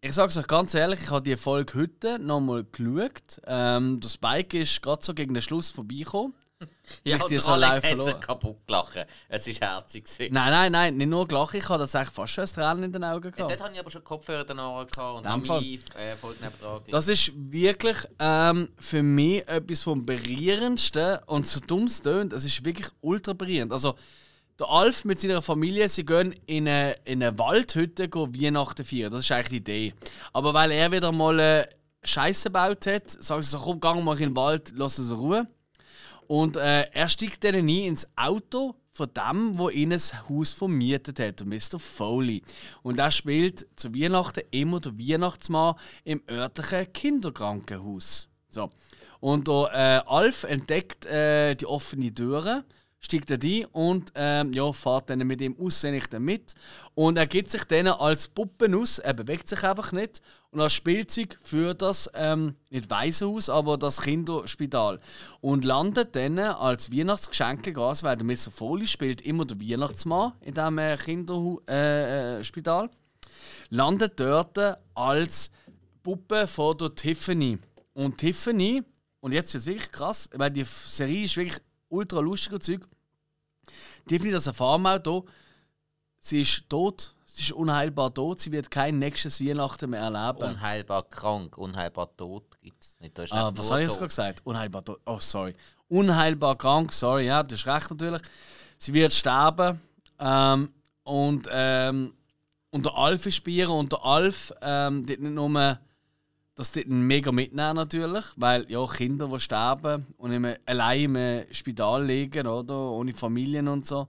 ich 0.00 0.12
sage 0.12 0.28
es 0.28 0.36
euch 0.36 0.46
ganz 0.46 0.74
ehrlich, 0.74 1.00
ich 1.02 1.10
habe 1.10 1.22
die 1.22 1.36
Folge 1.36 1.74
heute 1.74 2.18
nochmal 2.18 2.64
geschaut. 2.64 3.40
Ähm, 3.46 3.98
der 4.00 4.08
Spike 4.08 4.60
ist 4.60 4.80
gerade 4.82 5.04
so 5.04 5.14
gegen 5.14 5.34
den 5.34 5.42
Schluss 5.42 5.70
vorbeigekommen. 5.70 6.34
Ja, 7.04 7.16
Ich 7.16 7.22
der 7.24 7.40
so 7.42 7.50
Alex 7.50 7.74
hat 7.76 7.84
verloren. 7.84 8.18
kaputt 8.20 8.66
gelacht. 8.66 9.06
Es 9.28 9.46
war 9.60 9.68
herzig. 9.68 10.04
gewesen. 10.04 10.32
Nein, 10.32 10.50
nein, 10.50 10.72
nein, 10.72 10.96
nicht 10.96 11.08
nur 11.08 11.28
gelacht, 11.28 11.52
ich 11.54 11.68
habe 11.68 11.80
das 11.80 11.94
eigentlich 11.94 12.10
fast 12.14 12.32
schon 12.32 12.44
ein 12.44 12.48
Tränen 12.50 12.84
in 12.84 12.92
den 12.92 13.04
Augen 13.04 13.24
Ja, 13.24 13.30
gehabt. 13.30 13.50
dort 13.50 13.60
hatte 13.62 13.74
ich 13.74 13.80
aber 13.80 13.90
schon 13.90 14.04
Kopfhörer 14.04 14.40
in 14.42 14.46
den 14.46 14.58
Ohren 14.60 14.86
gehabt 14.86 15.18
und 15.18 15.26
habe 15.28 15.46
meine 15.46 15.66
äh, 15.96 16.16
Folge 16.16 16.42
nebendran. 16.42 16.80
Das 16.90 17.08
ist 17.08 17.32
wirklich 17.34 17.98
ähm, 18.18 18.70
für 18.78 19.02
mich 19.02 19.46
etwas 19.48 19.82
vom 19.82 20.06
berührendsten 20.06 21.18
und 21.26 21.46
so 21.46 21.60
dumm 21.60 21.84
es 21.84 22.00
tönt, 22.00 22.32
es 22.32 22.44
ist 22.44 22.64
wirklich 22.64 22.88
ultra 23.02 23.34
berührend. 23.34 23.72
Also, 23.72 23.94
der 24.58 24.70
Alf 24.70 25.04
mit 25.04 25.20
seiner 25.20 25.42
Familie, 25.42 25.88
sie 25.88 26.04
gehen 26.04 26.34
in 26.46 26.68
eine, 26.68 26.94
in 27.04 27.22
eine 27.22 27.38
Waldhütte 27.38 28.10
Weihnachten 28.10 28.84
feiern. 28.84 29.12
Das 29.12 29.20
ist 29.20 29.32
eigentlich 29.32 29.48
die 29.48 29.56
Idee. 29.56 29.94
Aber 30.32 30.54
weil 30.54 30.70
er 30.70 30.90
wieder 30.92 31.12
mal 31.12 31.38
äh, 31.38 31.66
Scheiße 32.02 32.48
gebaut 32.48 32.86
hat, 32.86 33.10
sagen 33.10 33.42
sie 33.42 33.50
so, 33.50 33.58
komm, 33.58 33.80
geh 33.80 34.02
mal 34.02 34.16
in 34.16 34.24
den 34.24 34.36
Wald, 34.36 34.72
lass 34.76 34.98
uns 34.98 35.12
Ruhe. 35.12 35.46
Und 36.26 36.56
äh, 36.56 36.82
er 36.90 37.08
steigt 37.08 37.44
dann 37.44 37.54
ein 37.54 37.68
ins 37.68 38.06
Auto 38.16 38.74
von 38.92 39.10
dem, 39.12 39.58
wo 39.58 39.68
ihn 39.68 39.90
das 39.90 40.28
Haus 40.28 40.52
vermietet 40.52 41.20
hat, 41.20 41.44
Mr. 41.44 41.78
Foley. 41.78 42.42
Und 42.82 42.98
er 42.98 43.10
spielt 43.10 43.66
zu 43.76 43.94
Weihnachten 43.94 44.42
immer 44.50 44.80
der 44.80 44.98
Weihnachtsmann 44.98 45.74
im 46.04 46.22
örtlichen 46.30 46.92
Kinderkrankenhaus. 46.92 48.28
So. 48.48 48.70
Und 49.20 49.48
der 49.48 49.70
äh, 50.06 50.08
Alf 50.08 50.44
entdeckt 50.44 51.04
äh, 51.06 51.54
die 51.54 51.66
offene 51.66 52.12
Türe, 52.12 52.64
steigt 53.00 53.30
er 53.30 53.42
rein 53.42 53.66
und 53.72 54.12
ähm, 54.14 54.52
ja, 54.52 54.72
fährt 54.72 55.10
dann 55.10 55.18
mit 55.18 55.40
ihm 55.40 55.56
aussehend 55.58 56.12
dann 56.12 56.22
mit. 56.22 56.54
Und 56.94 57.18
er 57.18 57.26
gibt 57.26 57.50
sich 57.50 57.64
dann 57.64 57.86
als 57.88 58.28
Puppen 58.28 58.74
aus, 58.74 58.98
er 58.98 59.14
bewegt 59.14 59.48
sich 59.48 59.62
einfach 59.62 59.92
nicht. 59.92 60.22
Und 60.50 60.60
als 60.60 60.72
Spielzeug 60.72 61.38
für 61.42 61.74
das, 61.74 62.10
ähm, 62.14 62.56
nicht 62.70 62.90
Waisenhaus, 62.90 63.50
aber 63.50 63.76
das 63.76 64.00
Kinderspital. 64.00 65.00
Und 65.40 65.64
landet 65.64 66.16
dann 66.16 66.38
als 66.38 66.90
Weihnachtsgeschenk 66.90 67.74
quasi, 67.74 68.04
weil 68.04 68.16
der 68.16 68.26
Mr. 68.26 68.50
Foley 68.50 68.86
spielt 68.86 69.20
immer 69.20 69.44
der 69.44 69.60
Weihnachtsmann 69.60 70.32
in 70.40 70.54
diesem 70.54 70.78
äh, 70.78 70.96
Kinderspital. 70.96 72.86
Äh, 72.86 72.88
äh, 72.88 72.90
landet 73.70 74.18
dort 74.18 74.58
als 74.94 75.50
Puppe 76.02 76.46
von 76.46 76.78
der 76.78 76.94
Tiffany. 76.94 77.58
Und 77.92 78.18
Tiffany, 78.18 78.82
und 79.20 79.32
jetzt 79.32 79.52
wird 79.54 79.62
es 79.62 79.66
wirklich 79.66 79.92
krass, 79.92 80.30
weil 80.34 80.50
die 80.50 80.64
Serie 80.64 81.24
ist 81.24 81.36
wirklich 81.36 81.60
ultra 81.88 82.20
lustiger 82.20 82.60
Zeug. 82.60 82.86
Tiffany, 84.06 84.30
das 84.32 84.46
erfahren 84.46 84.82
wir 84.82 84.96
auch 84.96 85.02
hier, 85.02 85.24
sie 86.20 86.40
ist 86.42 86.68
tot, 86.68 87.14
sie 87.24 87.42
ist 87.42 87.52
unheilbar 87.52 88.12
tot, 88.14 88.40
sie 88.40 88.52
wird 88.52 88.70
kein 88.70 88.98
nächstes 88.98 89.40
Weihnachten 89.40 89.90
mehr 89.90 90.00
erleben. 90.02 90.54
Unheilbar 90.54 91.02
krank, 91.08 91.58
unheilbar 91.58 92.16
tot 92.16 92.44
gibt 92.60 92.82
es 92.82 92.98
nicht. 93.00 93.18
Ist 93.18 93.32
Ah, 93.32 93.50
was 93.54 93.70
habe 93.70 93.80
ich 93.80 93.88
jetzt 93.88 93.96
gerade 93.96 94.08
gesagt? 94.08 94.40
Unheilbar 94.44 94.84
tot. 94.84 95.00
Oh, 95.06 95.18
sorry. 95.18 95.54
Unheilbar 95.88 96.56
krank, 96.56 96.92
sorry, 96.92 97.26
ja, 97.26 97.42
das 97.42 97.60
ist 97.60 97.66
recht 97.66 97.90
natürlich. 97.90 98.22
Sie 98.78 98.92
wird 98.92 99.12
sterben. 99.12 99.80
Ähm, 100.18 100.72
und, 101.04 101.48
ähm, 101.50 102.14
und 102.70 102.84
der 102.86 102.94
Alf 102.96 103.26
ist 103.26 103.44
bei 103.44 103.52
ihr 103.52 103.70
und 103.70 103.92
der 103.92 104.04
Alf, 104.04 104.52
ähm, 104.60 105.02
nicht 105.02 105.20
nur, 105.20 105.78
das 106.56 106.72
dort 106.72 106.88
mega 106.88 107.30
mitnehmen 107.30 107.76
natürlich, 107.76 108.24
weil 108.36 108.68
ja, 108.70 108.84
Kinder, 108.86 109.28
die 109.28 109.38
sterben 109.38 110.06
und 110.16 110.32
immer 110.32 110.56
allein 110.64 111.14
im 111.14 111.44
Spital 111.52 112.04
liegen, 112.04 112.46
oder? 112.46 112.74
Ohne 112.74 113.12
Familien 113.12 113.68
und 113.68 113.86
so. 113.86 114.08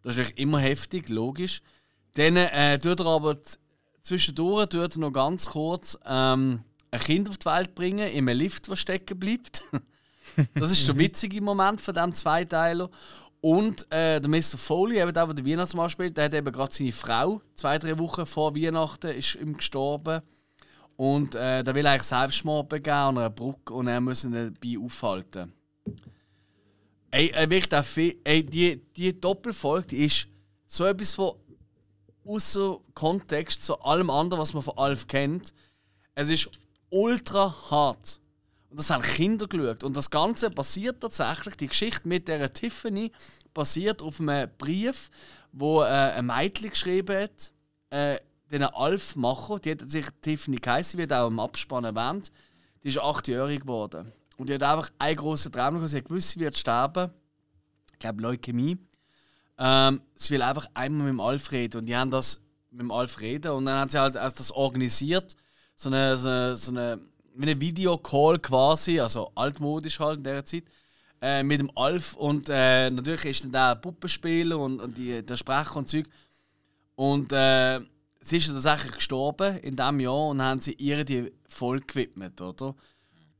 Das 0.00 0.14
ist 0.14 0.18
natürlich 0.18 0.38
immer 0.38 0.60
heftig, 0.60 1.08
logisch. 1.08 1.60
Dann 2.14 2.36
äh, 2.36 2.78
tut 2.78 3.00
er 3.00 3.06
aber 3.06 3.36
zwischendurch 4.02 4.68
tut 4.68 4.96
er 4.96 5.00
noch 5.00 5.12
ganz 5.12 5.46
kurz 5.46 5.98
ähm, 6.06 6.60
ein 6.92 7.00
Kind 7.00 7.28
auf 7.28 7.38
die 7.38 7.46
Welt 7.46 7.74
bringen, 7.74 8.08
in 8.08 8.28
einem 8.28 8.38
Lift, 8.38 8.68
der 8.68 8.76
stecken 8.76 9.18
bleibt. 9.18 9.64
das 10.54 10.70
ist 10.70 10.86
der 10.86 10.98
witzige 10.98 11.40
Moment 11.40 11.80
von 11.80 11.94
diesem 11.94 12.14
Zweiteiler. 12.14 12.90
Und 13.40 13.90
äh, 13.90 14.20
der 14.20 14.28
Mr. 14.28 14.56
Foley, 14.56 15.00
eben 15.00 15.12
der, 15.12 15.26
der 15.26 15.34
den 15.34 15.46
Weihnachtsmann 15.46 15.90
spielt, 15.90 16.16
der 16.16 16.26
hat 16.26 16.34
eben 16.34 16.52
gerade 16.52 16.72
seine 16.72 16.92
Frau, 16.92 17.40
zwei, 17.56 17.76
drei 17.78 17.98
Wochen 17.98 18.24
vor 18.24 18.54
Weihnachten, 18.54 19.08
ist 19.08 19.34
ihm 19.34 19.56
gestorben. 19.56 20.22
Und 21.02 21.34
äh, 21.34 21.64
der 21.64 21.74
will 21.74 21.84
eigentlich 21.84 22.04
Selbstmord 22.04 22.68
begehen 22.68 22.94
an 22.94 23.18
einer 23.18 23.28
Brücke 23.28 23.74
und 23.74 23.88
er 23.88 24.00
muss 24.00 24.22
ihn 24.22 24.30
dabei 24.30 24.78
aufhalten. 24.78 25.52
Ey, 27.10 27.30
äh, 27.30 27.50
wirklich, 27.50 28.20
ey, 28.22 28.46
die, 28.46 28.80
die 28.94 29.20
Doppelfolge, 29.20 29.88
die 29.88 30.04
ist 30.04 30.28
so 30.64 30.86
etwas 30.86 31.14
von 31.14 31.32
außer 32.24 32.78
Kontext 32.94 33.64
zu 33.64 33.80
allem 33.80 34.10
anderen, 34.10 34.40
was 34.40 34.54
man 34.54 34.62
von 34.62 34.78
Alf 34.78 35.08
kennt. 35.08 35.52
Es 36.14 36.28
ist 36.28 36.48
ultra 36.88 37.52
hart. 37.68 38.20
Und 38.70 38.78
das 38.78 38.90
haben 38.90 39.02
Kinder 39.02 39.48
geschaut. 39.48 39.82
Und 39.82 39.96
das 39.96 40.08
Ganze 40.08 40.50
basiert 40.50 41.00
tatsächlich, 41.00 41.56
die 41.56 41.66
Geschichte 41.66 42.06
mit 42.06 42.28
der 42.28 42.48
Tiffany 42.54 43.10
basiert 43.52 44.02
auf 44.02 44.20
einem 44.20 44.48
Brief, 44.56 45.10
wo 45.50 45.82
äh, 45.82 45.86
ein 45.86 46.26
Mädchen 46.26 46.70
geschrieben 46.70 47.24
hat, 47.24 47.52
äh, 47.90 48.20
den 48.60 48.64
Alf 48.64 49.16
Macher, 49.16 49.58
die 49.58 49.70
hat 49.72 49.88
sich 49.88 50.06
Tiffany 50.20 50.56
geheißen, 50.56 50.98
wird 50.98 51.12
auch 51.12 51.28
im 51.28 51.40
Abspann 51.40 51.84
erwähnt, 51.84 52.30
die 52.82 52.88
ist 52.88 52.98
achtjährig 52.98 53.60
geworden. 53.60 54.12
Und 54.36 54.48
die 54.48 54.54
hat 54.54 54.62
einfach 54.62 54.90
einen 54.98 55.16
grossen 55.16 55.52
Traum 55.52 55.74
gehabt, 55.74 55.90
sie 55.90 55.98
hat 55.98 56.04
gewusst, 56.04 56.30
sie 56.30 56.40
wird 56.40 56.56
sterben. 56.56 57.10
Ich 57.92 57.98
glaube, 57.98 58.22
Leukämie. 58.22 58.78
Ähm, 59.58 60.02
sie 60.14 60.34
will 60.34 60.42
einfach 60.42 60.66
einmal 60.74 61.06
mit 61.06 61.14
dem 61.14 61.20
Alf 61.20 61.52
reden. 61.52 61.78
Und 61.78 61.86
die 61.86 61.96
haben 61.96 62.10
das 62.10 62.42
mit 62.70 62.80
dem 62.80 62.90
Alf 62.90 63.20
reden. 63.20 63.52
Und 63.52 63.66
dann 63.66 63.78
haben 63.78 63.88
sie 63.88 63.98
halt 63.98 64.16
also 64.16 64.36
das 64.36 64.50
organisiert. 64.50 65.36
So 65.74 65.88
eine, 65.88 66.16
so 66.16 66.28
eine, 66.28 66.56
so 66.56 66.72
eine, 66.72 66.98
eine 67.40 67.60
Videocall 67.60 68.38
quasi, 68.38 68.98
also 69.00 69.30
altmodisch 69.34 70.00
halt 70.00 70.18
in 70.18 70.24
dieser 70.24 70.44
Zeit. 70.44 70.64
Äh, 71.20 71.42
mit 71.42 71.60
dem 71.60 71.70
Alf. 71.76 72.14
Und 72.14 72.48
äh, 72.50 72.90
natürlich 72.90 73.24
ist 73.26 73.44
dann 73.44 73.52
der 73.52 73.76
Puppenspieler 73.76 74.58
und, 74.58 74.80
und 74.80 74.98
die, 74.98 75.24
der 75.24 75.36
Sprecher 75.36 75.76
und 75.76 75.88
Zeug. 75.88 76.06
Und 76.96 77.32
äh, 77.32 77.80
sie 78.22 78.38
ist 78.38 78.46
tatsächlich 78.46 78.92
gestorben 78.92 79.58
in 79.58 79.76
diesem 79.76 80.00
Jahr 80.00 80.28
und 80.28 80.42
haben 80.42 80.60
sie 80.60 80.72
ihr 80.74 81.04
die 81.04 81.32
Folge 81.48 81.86
gewidmet, 81.86 82.40
oder? 82.40 82.74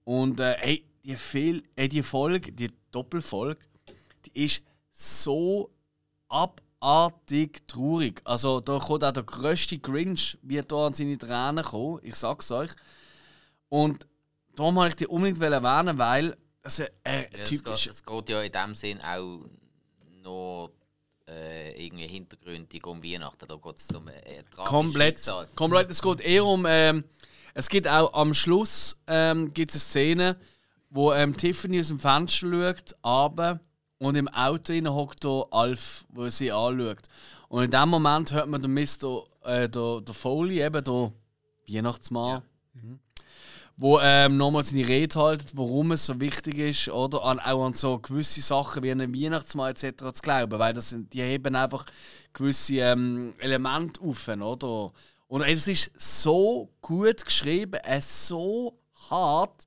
Und 0.04 0.40
äh, 0.40 0.54
ey, 0.60 0.84
die, 1.04 1.16
Fil 1.16 1.62
ey, 1.76 1.88
die 1.88 2.02
Folge, 2.02 2.52
die 2.52 2.70
Doppelfolge, 2.90 3.60
die 4.26 4.44
ist 4.44 4.62
so 4.90 5.70
abartig 6.28 7.66
traurig. 7.66 8.20
Also 8.24 8.60
da 8.60 8.78
kommt 8.78 9.04
auch 9.04 9.12
der 9.12 9.22
grösste 9.22 9.78
Grinch, 9.78 10.38
wie 10.42 10.60
da 10.60 10.86
an 10.86 10.94
seine 10.94 11.18
Tränen 11.18 11.64
kommen. 11.64 12.00
Ich 12.02 12.16
sag's 12.16 12.50
euch. 12.50 12.70
Und 13.68 14.06
darum 14.56 14.74
wollte 14.76 14.90
ich 14.90 14.96
die 14.96 15.06
unbedingt 15.06 15.40
erwähnen, 15.40 15.98
weil 15.98 16.36
es 16.62 16.80
ein 16.80 16.88
äh, 17.04 17.22
Ja, 17.22 17.38
es, 17.42 17.48
typisch... 17.48 17.84
geht, 17.84 17.92
es 17.92 18.04
geht 18.04 18.28
ja 18.28 18.42
in 18.42 18.52
dem 18.52 18.74
Sinn 18.74 19.00
auch 19.00 19.40
noch 20.22 20.70
äh, 21.28 21.84
irgendwie 21.84 22.06
hintergründig 22.06 22.86
um 22.86 23.02
Weihnachten. 23.02 23.46
Da 23.46 23.56
geht 23.56 23.78
es 23.78 23.88
um 23.90 24.08
äh, 24.08 24.42
Komplett. 24.64 25.20
Schicksal. 25.20 25.48
Komplett. 25.54 25.90
Es 25.90 26.02
geht 26.02 26.20
eher 26.20 26.44
um. 26.44 26.66
Ähm, 26.66 27.04
es 27.54 27.68
gibt 27.68 27.86
auch 27.86 28.12
am 28.14 28.32
Schluss 28.32 28.98
ähm, 29.06 29.52
gibt's 29.52 29.74
eine 29.74 29.80
Szene, 29.80 30.36
wo 30.90 31.12
ähm, 31.12 31.36
Tiffany 31.36 31.80
aus 31.80 31.88
dem 31.88 31.98
Fenster 31.98 32.48
schaut, 32.48 32.96
aber 33.02 33.60
und 33.98 34.16
im 34.16 34.28
Auto 34.28 34.74
hockt 34.74 35.24
Alf, 35.52 36.04
wo 36.08 36.28
sie 36.28 36.50
anschaut. 36.50 37.02
Und 37.48 37.64
in 37.64 37.70
dem 37.70 37.88
Moment 37.88 38.32
hört 38.32 38.48
man 38.48 38.62
den 38.62 38.72
Mr. 38.72 39.24
Äh, 39.44 39.68
der, 39.68 40.00
der 40.00 40.14
Foley, 40.14 40.62
eben 40.62 40.82
der 40.82 41.12
Weihnachtsmann, 41.68 42.42
mhm. 42.74 42.98
Wo 43.76 43.98
ähm, 44.00 44.36
nochmal 44.36 44.64
seine 44.64 44.86
Rede 44.86 45.18
haltet, 45.18 45.56
warum 45.56 45.92
es 45.92 46.06
so 46.06 46.20
wichtig 46.20 46.58
ist, 46.58 46.88
oder 46.88 47.24
an, 47.24 47.40
auch 47.40 47.64
an 47.64 47.72
so 47.72 47.98
gewisse 47.98 48.42
Sachen 48.42 48.82
wie 48.82 48.90
einen 48.90 49.14
Weihnachtsmann 49.14 49.70
etc. 49.70 50.12
zu 50.12 50.22
glauben, 50.22 50.58
weil 50.58 50.74
das 50.74 50.90
sind, 50.90 51.12
die 51.12 51.22
heben 51.22 51.56
einfach 51.56 51.86
gewisse 52.32 52.76
ähm, 52.76 53.34
Elemente 53.38 54.00
auf, 54.00 54.28
oder? 54.28 54.92
Und 55.26 55.42
es 55.42 55.66
ist 55.66 55.90
so 55.96 56.70
gut 56.82 57.24
geschrieben, 57.24 57.80
es 57.84 58.28
so 58.28 58.78
hart 59.10 59.66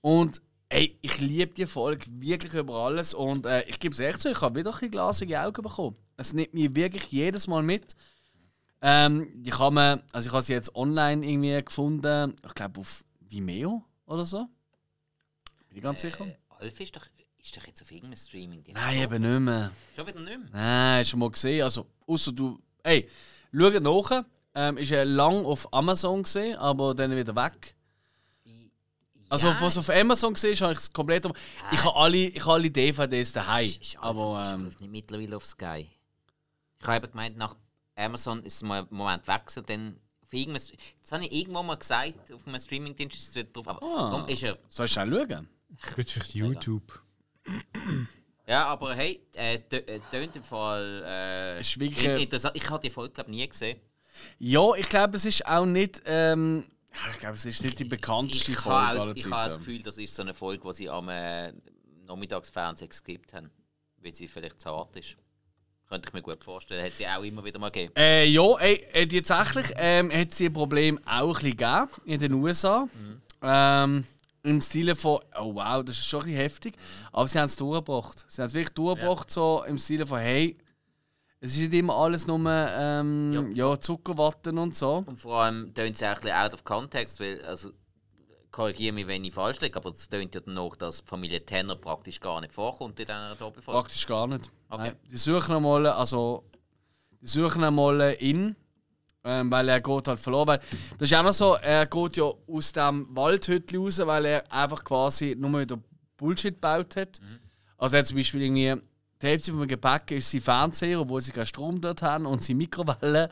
und 0.00 0.40
ey, 0.68 0.98
ich 1.02 1.18
liebe 1.18 1.54
die 1.54 1.66
Folge 1.66 2.06
wirklich 2.10 2.54
über 2.54 2.74
alles 2.74 3.14
und 3.14 3.46
äh, 3.46 3.62
ich 3.62 3.78
gebe 3.78 3.92
es 3.92 4.00
echt 4.00 4.20
zu, 4.20 4.30
ich 4.30 4.40
habe 4.40 4.58
wieder 4.58 4.72
ein 4.80 4.90
glasige 4.90 5.40
Augen 5.40 5.62
bekommen. 5.62 5.96
Es 6.16 6.32
nimmt 6.32 6.54
mich 6.54 6.74
wirklich 6.74 7.06
jedes 7.06 7.46
Mal 7.46 7.62
mit. 7.62 7.96
Ähm, 8.82 9.28
die 9.34 9.50
kann 9.50 9.78
also 9.78 10.28
ich 10.28 10.32
habe 10.32 10.42
sie 10.42 10.52
jetzt 10.52 10.74
online 10.74 11.26
irgendwie 11.26 11.64
gefunden, 11.64 12.34
ich 12.44 12.54
glaube 12.54 12.80
auf 12.80 13.04
Vimeo 13.34 13.82
oder 14.06 14.24
so. 14.24 14.46
Bin 15.68 15.78
ich 15.78 15.82
ganz 15.82 16.00
sicher? 16.02 16.24
Äh, 16.24 16.36
Alf 16.60 16.80
ist 16.80 16.94
doch, 16.96 17.06
ist 17.38 17.56
doch 17.56 17.66
jetzt 17.66 17.82
auf 17.82 17.90
irgendeinem 17.90 18.16
Streaming. 18.18 18.64
Nein, 18.72 18.98
eben 19.02 19.22
nicht 19.22 19.40
mehr. 19.40 19.70
Schon 19.96 20.06
wieder 20.06 20.20
nicht 20.20 20.38
mehr. 20.38 20.48
Nein, 20.52 21.00
hast 21.00 21.12
du 21.12 21.16
mal 21.16 21.30
gesehen. 21.30 21.62
Also, 21.62 21.86
außer 22.06 22.32
du. 22.32 22.58
Ey, 22.82 23.08
schau 23.52 23.70
nach. 23.80 24.24
Ähm, 24.56 24.76
ist 24.76 24.90
ja 24.90 25.02
lang 25.02 25.44
auf 25.44 25.72
Amazon 25.72 26.22
gesehen, 26.22 26.56
aber 26.58 26.94
dann 26.94 27.10
wieder 27.16 27.34
weg. 27.34 27.74
Also, 29.28 29.48
Ja. 29.48 29.60
was 29.60 29.76
auf 29.78 29.90
Amazon 29.90 30.34
gesehen 30.34 30.54
habe 30.60 30.74
ich 30.74 30.78
es 30.78 30.92
komplett. 30.92 31.26
um- 31.26 31.32
Ich 31.72 31.82
habe 31.82 31.96
alle, 31.96 32.16
ich 32.18 32.40
habe 32.42 32.52
alle 32.52 32.70
DVDs 32.70 33.32
daheim. 33.32 33.64
Ist, 33.64 33.82
ist 33.82 33.96
Aber 33.98 34.42
ist 34.42 34.52
ähm, 34.52 34.64
nicht 34.78 34.90
mittlerweile 34.92 35.36
auf 35.36 35.44
Sky. 35.44 35.90
Ich 36.80 36.86
habe 36.86 36.98
eben 36.98 37.10
gemeint, 37.10 37.36
nach 37.36 37.56
Amazon 37.96 38.44
ist 38.44 38.54
es 38.56 38.62
mal 38.62 38.80
einen 38.82 38.88
Moment 38.96 39.26
wechseln, 39.26 39.66
dann 39.66 40.00
auf 40.34 40.40
irgendeinem, 40.40 40.78
jetzt 40.98 41.12
habe 41.12 41.24
ich 41.24 41.32
irgendwo 41.32 41.62
mal 41.62 41.76
gesagt, 41.76 42.32
auf 42.32 42.46
einem 42.46 42.60
Streamingdienst 42.60 43.16
ist 43.16 43.28
es 43.28 43.34
wieder 43.34 43.48
drauf, 43.50 43.68
aber 43.68 43.82
Ah. 43.82 44.12
warum 44.12 44.28
ist 44.28 44.42
er 44.42 44.58
soll 44.68 44.86
ich 44.86 44.92
schnell 44.92 45.10
schauen? 45.28 45.48
Gut, 45.94 46.10
vielleicht 46.10 46.34
YouTube. 46.34 47.02
Ja, 48.46 48.66
aber 48.66 48.94
hey, 48.94 49.20
äh, 49.34 49.54
äh, 49.70 50.00
tönt 50.10 50.36
im 50.36 50.44
Fall. 50.44 51.02
Äh, 51.06 51.60
Ist 51.60 51.76
interessant. 51.76 52.56
Ich 52.56 52.68
habe 52.68 52.82
die 52.86 52.90
Folge 52.90 53.12
glaub, 53.14 53.28
nie 53.28 53.48
gesehen. 53.48 53.78
Ja, 54.38 54.74
ich 54.76 54.88
glaube, 54.88 55.16
es 55.16 55.24
ist 55.24 55.46
auch 55.46 55.64
nicht. 55.66 56.02
Ähm, 56.04 56.64
ich 57.10 57.18
glaube, 57.18 57.34
es 57.36 57.44
ist 57.46 57.62
nicht 57.64 57.78
die 57.78 57.84
bekannteste 57.84 58.52
Ich 58.52 58.58
Folge 58.58 58.78
habe 58.78 59.00
aller 59.00 59.10
auch- 59.12 59.16
ich 59.16 59.24
habe 59.30 59.48
das. 59.48 59.58
Gefühl, 59.58 59.82
das 59.82 59.98
ist 59.98 60.14
so 60.14 60.22
eine 60.22 60.34
Folge, 60.34 60.68
die 60.68 60.74
sie 60.74 60.90
am 60.90 61.08
äh, 61.08 61.52
Nachmittagsfernsehen 62.06 62.88
geskippt 62.90 63.32
haben, 63.32 63.50
weil 63.98 64.14
sie 64.14 64.28
vielleicht 64.28 64.60
zu 64.60 64.70
hart 64.70 64.94
ist. 64.96 65.16
Könnte 65.88 66.08
ich 66.08 66.14
mir 66.14 66.22
gut 66.22 66.42
vorstellen. 66.42 66.84
Hat 66.84 66.92
sie 66.92 67.06
auch 67.06 67.22
immer 67.22 67.44
wieder 67.44 67.58
mal 67.58 67.70
gegeben. 67.70 67.92
Äh, 67.96 68.26
ja, 68.26 68.56
ey, 68.58 68.86
äh, 68.92 69.06
tatsächlich 69.06 69.74
ähm, 69.76 70.10
hat 70.10 70.32
sie 70.32 70.46
ein 70.46 70.52
Problem 70.52 70.98
auch 71.06 71.28
ein 71.28 71.34
bisschen 71.34 71.56
gegeben 71.56 71.88
in 72.04 72.20
den 72.20 72.32
USA. 72.32 72.88
Ähm, 73.42 74.04
Im 74.42 74.60
Stile 74.60 74.96
von, 74.96 75.20
oh 75.38 75.54
wow, 75.54 75.84
das 75.84 75.96
ist 75.96 76.06
schon 76.06 76.20
ein 76.20 76.26
bisschen 76.26 76.40
heftig. 76.40 76.76
Aber 77.12 77.28
sie 77.28 77.38
haben 77.38 77.46
es 77.46 77.56
durchgebracht. 77.56 78.24
Sie 78.28 78.40
haben 78.40 78.48
es 78.48 78.54
wirklich 78.54 78.74
durchgebracht, 78.74 79.30
so 79.30 79.64
im 79.66 79.78
Stile 79.78 80.06
von, 80.06 80.18
hey, 80.18 80.56
es 81.44 81.52
ist 81.52 81.58
nicht 81.58 81.74
immer 81.74 81.94
alles 81.94 82.26
nur 82.26 82.40
ähm, 82.48 83.52
ja. 83.54 83.78
Zuckerwatten 83.78 84.56
und 84.56 84.74
so. 84.74 85.04
Und 85.06 85.18
vor 85.18 85.42
allem 85.42 85.74
tönt 85.74 85.98
sie 85.98 86.06
auch 86.06 86.14
ein 86.14 86.20
bisschen 86.22 86.36
out 86.36 86.54
of 86.54 86.64
context, 86.64 87.20
weil, 87.20 87.44
also, 87.44 87.70
korrigiere 88.50 88.94
mich, 88.94 89.06
wenn 89.06 89.24
ich 89.24 89.34
falsch 89.34 89.60
liege, 89.60 89.76
aber 89.76 89.90
es 89.90 90.08
tönt 90.08 90.34
ja 90.34 90.40
dann 90.40 90.54
noch, 90.54 90.74
dass 90.76 91.02
die 91.02 91.06
Familie 91.06 91.44
Tanner 91.44 91.76
praktisch 91.76 92.18
gar 92.18 92.40
nicht 92.40 92.54
vorkommt 92.54 92.98
in 92.98 93.04
dieser 93.04 93.34
Doppelfolge. 93.34 93.78
Praktisch 93.78 94.06
gar 94.06 94.26
nicht. 94.26 94.50
Okay. 94.74 94.82
Nein, 94.88 94.96
Die 95.10 95.16
suchen 95.16 95.54
einmal, 95.56 95.86
also, 95.86 96.44
die 97.20 97.26
suchen 97.26 97.64
einmal 97.64 98.16
ihn, 98.20 98.56
ähm, 99.24 99.50
weil 99.50 99.68
er 99.68 99.80
geht 99.80 100.08
halt 100.08 100.18
verloren. 100.18 100.48
Weil, 100.48 100.60
das 100.98 101.10
ist 101.10 101.14
auch 101.16 101.22
noch 101.22 101.32
so, 101.32 101.54
er 101.54 101.86
geht 101.86 102.16
ja 102.16 102.24
aus 102.24 102.72
dem 102.72 103.06
Waldhütte 103.10 103.78
raus, 103.78 104.00
weil 104.04 104.24
er 104.26 104.52
einfach 104.52 104.84
quasi 104.84 105.34
nur 105.38 105.60
wieder 105.60 105.78
Bullshit 106.16 106.54
gebaut 106.54 106.96
hat. 106.96 107.20
Also 107.78 107.96
er 107.96 108.00
hat 108.00 108.06
zum 108.06 108.16
Beispiel 108.16 108.42
irgendwie, 108.42 108.74
die 109.22 109.26
Hälfte 109.26 109.52
vom 109.52 109.66
Gepäck 109.66 110.10
ist 110.10 110.30
sein 110.30 110.40
Fernseher, 110.40 111.00
obwohl 111.00 111.20
sie 111.20 111.32
keinen 111.32 111.46
Strom 111.46 111.80
dort 111.80 112.02
haben, 112.02 112.26
und 112.26 112.42
seine 112.42 112.58
Mikrowelle. 112.58 113.30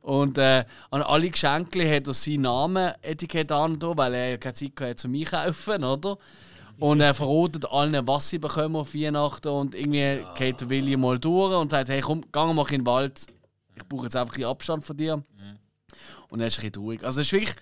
Und 0.00 0.38
äh, 0.38 0.64
an 0.90 1.02
alle 1.02 1.30
Geschenke 1.30 1.88
hat 1.94 2.06
er 2.06 2.12
sein 2.12 2.42
Namenetikett 2.42 3.50
an, 3.50 3.78
da, 3.78 3.96
weil 3.96 4.14
er 4.14 4.30
ja 4.30 4.36
keine 4.36 4.54
Zeit 4.54 4.72
hatte 4.80 4.96
zum 4.96 5.14
Einkaufen, 5.14 5.84
oder? 5.84 6.18
Und 6.82 7.00
er 7.00 7.14
verrotet 7.14 7.64
allen, 7.66 8.08
was 8.08 8.28
sie 8.28 8.40
bekommen 8.40 8.74
auf 8.74 8.92
Weihnachten. 8.92 9.46
Und 9.46 9.76
irgendwie 9.76 10.26
geht 10.34 10.62
der 10.62 10.68
Willi 10.68 10.96
mal 10.96 11.16
durch 11.16 11.54
und 11.54 11.70
sagt: 11.70 11.88
Hey, 11.88 12.00
komm, 12.00 12.22
geh 12.32 12.52
mal 12.52 12.66
in 12.72 12.78
den 12.80 12.86
Wald. 12.86 13.24
Ich 13.76 13.86
brauche 13.86 14.06
jetzt 14.06 14.16
einfach 14.16 14.36
ein 14.36 14.44
Abstand 14.46 14.84
von 14.84 14.96
dir. 14.96 15.22
Und 16.28 16.40
er 16.40 16.48
ist 16.48 16.58
ein 16.58 16.62
bisschen 16.62 16.72
traurig. 16.72 17.04
Also, 17.04 17.20
es 17.20 17.28
ist 17.28 17.32
wirklich 17.34 17.54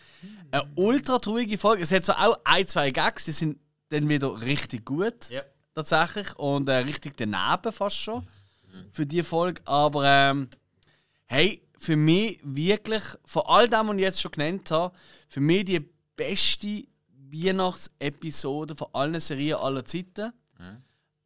eine 0.51 0.65
ultra 0.75 1.19
traurige 1.19 1.59
Folge. 1.59 1.83
Es 1.83 1.93
hat 1.93 2.07
so 2.07 2.15
auch 2.15 2.39
ein, 2.45 2.67
zwei 2.67 2.91
Gags, 2.93 3.27
die 3.27 3.33
sind 3.33 3.59
dann 3.91 4.09
wieder 4.09 4.41
richtig 4.41 4.87
gut. 4.87 5.29
Ja. 5.29 5.43
Tatsächlich. 5.75 6.35
Und 6.39 6.67
äh, 6.71 6.77
richtig 6.77 7.19
daneben 7.19 7.73
fast 7.73 7.97
schon. 7.97 8.27
Für 8.91 9.05
die 9.05 9.23
Folge. 9.23 9.61
Aber 9.67 10.03
ähm, 10.03 10.49
hey, 11.27 11.61
für 11.79 11.97
mich 11.97 12.41
wirklich, 12.43 13.03
von 13.27 13.43
all 13.45 13.69
dem, 13.69 13.87
was 13.87 13.97
ich 13.97 14.01
jetzt 14.01 14.21
schon 14.23 14.33
genannt 14.33 14.71
habe, 14.71 14.97
für 15.29 15.41
mich 15.41 15.67
die 15.67 15.87
beste 16.17 16.85
Weihnachtsepisode 17.33 18.75
von 18.77 18.89
allen 18.93 19.21
Serien 19.21 19.59
aller 19.59 19.85
Zeiten. 19.85 20.33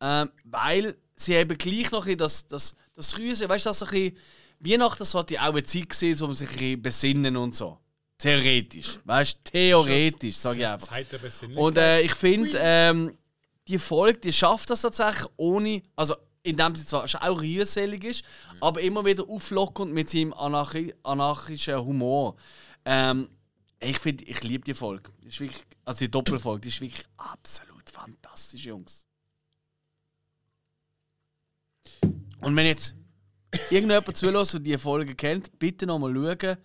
Ähm, 0.01 0.31
weil 0.44 0.97
sie 1.16 1.35
eben 1.35 1.56
gleich 1.56 1.90
noch 1.90 2.06
ein 2.06 2.16
bisschen 2.16 2.18
das, 2.18 2.47
das, 2.48 2.74
das 2.94 3.18
Rüse, 3.18 3.48
weißt 3.48 3.66
du, 3.66 3.70
das 3.70 3.78
so 3.78 3.86
ein 3.86 3.90
bisschen, 3.93 4.18
Weihnachten 4.60 4.98
das 4.98 5.10
sollte 5.10 5.40
auch 5.40 5.51
eine 5.51 5.62
Zeit 5.62 6.20
wo 6.20 6.26
man 6.26 6.35
sich 6.35 6.48
ein 6.51 6.56
bisschen 6.56 6.82
besinnen 6.82 7.36
und 7.36 7.55
so. 7.55 7.78
Theoretisch. 8.18 8.98
Weißt 9.05 9.39
du, 9.44 9.51
theoretisch, 9.51 10.36
sage 10.36 10.60
ich 10.60 10.66
einfach. 10.66 10.89
Zeit 10.89 11.10
der 11.12 11.18
Besinnlichkeit. 11.18 11.64
Und 11.64 11.76
äh, 11.78 12.01
ich 12.02 12.14
finde, 12.14 12.59
ähm, 12.60 13.18
die 13.68 13.78
Folge, 13.78 14.20
die 14.20 14.32
schafft 14.32 14.70
das 14.70 14.82
tatsächlich 14.82 15.26
ohne, 15.36 15.82
also 15.97 16.14
indem 16.43 16.74
sie 16.74 16.86
zwar 16.86 17.09
schon 17.09 17.22
auch 17.22 17.40
rührselig 17.40 18.05
ist, 18.05 18.24
aber 18.60 18.81
immer 18.82 19.05
wieder 19.05 19.28
auflockend 19.28 19.93
mit 19.93 20.10
seinem 20.10 20.32
anarchi 20.35 20.94
anarchischen 21.02 21.85
Humor. 21.85 22.36
Ähm, 22.85 23.28
ich 23.81 23.98
finde, 23.98 24.24
ich 24.24 24.43
liebe 24.43 24.64
die 24.64 24.74
Folge. 24.74 25.10
Die 25.24 25.28
ist 25.28 25.40
wirklich, 25.40 25.64
also 25.86 25.98
die 26.01 26.10
Doppelfolge, 26.10 26.60
die 26.60 26.68
ist 26.68 26.82
wirklich 26.82 27.06
absolut 27.16 27.88
fantastisch, 27.88 28.66
Jungs. 28.66 29.06
Und 32.42 32.55
wenn 32.55 32.66
jetzt 32.66 32.94
irgendjemand 33.70 34.14
zulässt 34.14 34.55
und 34.55 34.64
die 34.64 34.76
Folge 34.76 35.14
kennt, 35.14 35.59
bitte 35.59 35.86
nochmal 35.86 36.12
schauen. 36.14 36.59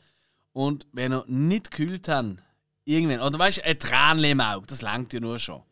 Und 0.51 0.87
wenn 0.91 1.13
ihr 1.13 1.23
nicht 1.27 1.71
gekühlt 1.71 2.09
habt, 2.09 2.43
irgendwann, 2.83 3.21
oder 3.21 3.39
weißt 3.39 3.59
du, 3.59 3.65
ein 3.65 3.79
Tränchen 3.79 4.23
im 4.25 4.41
Auge, 4.41 4.67
das 4.67 4.81
langt 4.81 5.13
ja 5.13 5.21
nur 5.21 5.39
schon. 5.39 5.63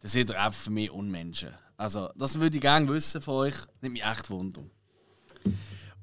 Das 0.00 0.12
sind 0.12 0.30
einfach 0.32 0.60
für 0.60 0.70
mich 0.70 0.90
Unmenschen. 0.90 1.54
Also, 1.78 2.10
das 2.16 2.38
würde 2.38 2.56
ich 2.56 2.60
gerne 2.60 2.86
wissen 2.88 3.22
von 3.22 3.34
euch. 3.36 3.54
Nimmt 3.80 3.94
mich 3.94 4.04
echt 4.04 4.28
Wunder. 4.28 4.60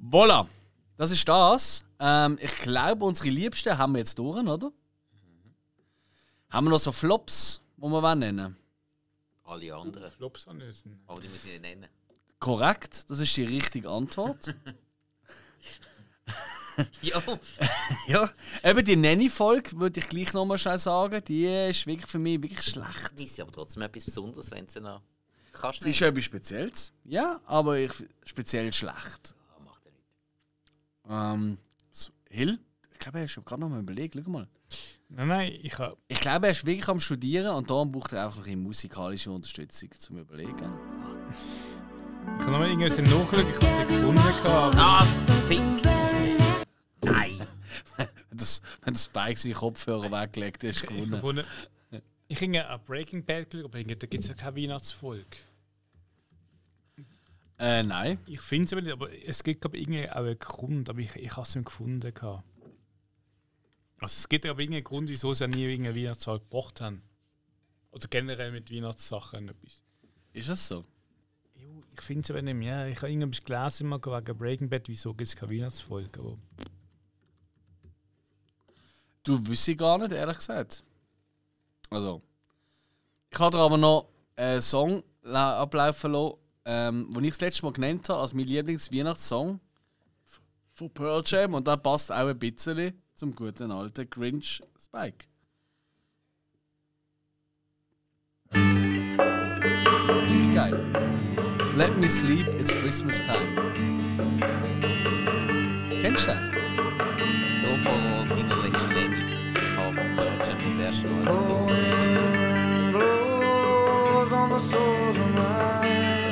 Voilà, 0.02 0.48
das 0.96 1.12
ist 1.12 1.28
das. 1.30 1.84
Ähm, 2.00 2.40
ich 2.42 2.56
glaube, 2.58 3.06
unsere 3.06 3.30
Liebsten 3.30 3.78
haben 3.78 3.94
wir 3.94 4.00
jetzt 4.00 4.18
durch, 4.18 4.38
oder? 4.38 4.72
Haben 6.50 6.66
wir 6.66 6.72
noch 6.72 6.80
so 6.80 6.92
Flops, 6.92 7.62
die 7.78 7.82
wir 7.84 8.16
nennen 8.16 8.58
Alle 9.44 9.76
anderen. 9.76 10.12
Flops 10.12 10.48
anlösen. 10.48 11.00
Aber 11.08 11.22
die 11.22 11.28
muss 11.28 11.46
ich 11.46 11.52
nicht 11.52 11.62
nennen. 11.62 11.88
Korrekt, 12.40 13.10
das 13.10 13.20
ist 13.20 13.36
die 13.36 13.44
richtige 13.44 13.90
Antwort. 13.90 14.56
Ja, 17.02 17.22
ja, 18.08 18.30
eben 18.64 18.86
die 18.86 18.96
Nanny-Folge 18.96 19.80
würde 19.80 20.00
ich 20.00 20.08
gleich 20.10 20.34
nochmal 20.34 20.58
schnell 20.58 20.80
sagen. 20.80 21.24
Die 21.28 21.46
ist 21.46 21.88
wirklich 21.88 22.10
für 22.10 22.20
mich 22.20 22.42
wirklich 22.42 22.62
schlecht. 22.62 23.14
das 23.14 23.22
ist 23.22 23.40
aber 23.40 23.52
trotzdem 23.52 23.84
etwas 23.84 24.06
Besonderes, 24.06 24.52
wenn 24.52 24.68
sie 24.68 24.82
noch. 24.82 25.02
Kannst 25.52 25.82
du 25.82 25.86
Sie 25.86 25.90
ist 25.90 26.02
etwas 26.02 26.24
Spezielles, 26.24 26.94
ja, 27.04 27.42
aber 27.46 27.80
ich, 27.80 27.92
speziell 28.26 28.72
schlecht. 28.72 29.36
Ah, 29.56 29.60
macht 29.64 29.82
er 29.86 29.92
nicht. 29.92 30.04
Ähm, 31.10 31.58
so, 31.92 32.12
Hill? 32.30 32.60
Ich 32.94 33.00
glaube, 33.00 33.20
er 33.20 33.26
ist 33.26 33.36
gerade 33.44 33.62
noch 33.62 33.70
mal 33.70 33.80
überlegt. 33.80 34.16
Schau 34.24 34.30
mal. 34.30 34.48
Nein, 35.10 35.28
nein, 35.30 35.54
ich 35.62 35.78
habe. 35.80 35.98
Ich 36.10 36.20
glaube, 36.20 36.48
er 36.48 36.52
ist 36.52 36.66
wirklich 36.66 36.88
am 36.90 37.00
Studieren 37.00 37.56
und 37.56 37.70
darum 37.70 37.92
braucht 37.92 38.12
er 38.14 38.26
einfach 38.26 38.40
noch 38.40 38.48
ein 38.48 38.60
musikalische 38.62 39.32
Unterstützung 39.32 39.90
zum 39.98 40.18
Überlegen. 40.18 40.52
Ich 42.40 42.44
habe 42.44 42.52
nochmal 42.52 42.70
irgendwas 42.70 42.98
nachgeschaut, 42.98 43.46
ich 43.50 43.56
habe 43.56 43.82
es 43.82 43.88
gefunden. 43.88 44.80
Ah, 44.80 45.06
Fick! 45.48 45.60
Nein! 47.02 47.48
Wenn 47.98 48.38
das, 48.38 48.62
wenn 48.84 48.94
das 48.94 49.06
Spike 49.06 49.40
seinen 49.40 49.54
Kopfhörer 49.54 50.12
weggelegt 50.12 50.64
ist, 50.66 50.86
gewonnen. 50.86 51.44
ich 52.28 52.42
habe 52.42 52.68
an 52.68 52.80
Breaking 52.86 53.24
Bad 53.26 53.50
geschaut, 53.50 53.66
aber 53.66 53.84
da 53.84 54.08
gibt 54.08 54.24
es 54.24 54.28
ja 54.28 54.34
keine 54.34 54.58
Weihnachtsfolge. 54.58 55.26
Äh, 57.58 57.82
nein. 57.84 58.20
Ich 58.28 58.42
finde 58.42 58.66
es 58.66 58.74
aber 58.74 58.82
nicht, 58.82 58.92
aber 58.92 59.10
es 59.26 59.42
gibt 59.44 59.62
glaube 59.62 59.78
ich 59.78 59.84
irgendwie 59.84 60.10
auch 60.10 60.18
einen 60.18 60.38
Grund, 60.38 60.90
aber 60.90 61.00
ich, 61.00 61.16
ich 61.16 61.32
habe 61.32 61.42
es 61.48 61.56
nicht 61.56 61.66
gefunden. 61.66 62.14
gehabt. 62.14 62.44
Also 64.00 64.14
es 64.18 64.30
gibt 64.30 64.46
aber 64.46 64.60
irgendeinen 64.60 64.84
Grund, 64.84 65.10
wieso 65.10 65.34
sie 65.34 65.48
nie 65.48 65.64
irgendeine 65.66 65.96
Weihnachtszahl 66.00 66.40
gebracht 66.40 66.82
haben. 66.82 67.02
Oder 67.92 68.08
generell 68.08 68.52
mit 68.52 68.72
Weihnachtssachen 68.72 69.50
etwas. 69.50 69.82
Ist 70.34 70.50
das 70.50 70.68
so? 70.68 70.84
Jo, 71.56 71.82
Ich 71.96 72.02
finde 72.02 72.22
es 72.22 72.30
aber 72.30 72.42
nicht 72.44 72.54
mehr. 72.54 72.88
Ich 72.88 72.98
habe 72.98 73.10
irgendwas 73.12 73.44
gelesen 73.44 73.88
mal 73.90 74.00
wegen 74.04 74.38
Breaking 74.38 74.70
Bad, 74.70 74.88
wieso 74.88 75.14
gibt 75.14 75.30
es 75.30 75.36
keine 75.36 75.52
Weihnachtsfolge. 75.54 76.20
Aber 76.20 76.38
Du 79.24 79.46
wüsste 79.48 79.72
ich 79.72 79.78
gar 79.78 79.98
nicht, 79.98 80.12
ehrlich 80.12 80.38
gesagt. 80.38 80.84
Also. 81.90 82.22
Ich 83.30 83.40
habe 83.40 83.58
dir 83.58 83.64
aber 83.64 83.78
noch 83.78 84.08
einen 84.36 84.62
Song 84.62 85.04
la- 85.24 85.60
ablaufen 85.60 86.12
lassen, 86.14 86.38
ähm, 86.66 87.12
den 87.12 87.24
ich 87.26 87.32
das 87.32 87.42
letzte 87.42 87.66
Mal 87.66 87.74
genannt 87.74 88.08
habe 88.10 88.22
als 88.22 88.34
mein 88.34 88.46
Lieblings-Weihnachtssong 88.46 89.60
von 90.74 90.94
Pearl 90.94 91.24
Jam. 91.26 91.56
Und 91.56 91.68
der 91.68 91.78
passt 91.78 92.12
auch 92.12 92.28
ein 92.28 92.40
bisschen 92.40 93.02
zum 93.18 93.36
guten 93.36 93.72
alten 93.72 94.10
Grinch 94.10 94.62
Spike. 94.80 95.26
Geil. 100.54 100.80
Let 101.76 101.98
me 101.98 102.10
sleep, 102.10 102.48
it's 102.60 102.74
Christmas 102.74 103.22
time. 103.22 103.74
Kennst 106.02 106.28
du 106.28 106.32
den? 106.32 106.52
Nur 107.62 107.78
von 107.80 108.28
deiner 108.30 108.58
letzten 108.64 108.94
Sendung. 108.94 109.28
Ich 109.54 109.78
habe 109.78 109.96
von 109.96 110.16
Pearl 110.16 110.48
Jam 110.48 110.58
das 110.64 110.78
erste 110.78 111.08
Mal 111.08 111.26
gesehen. 111.62 112.96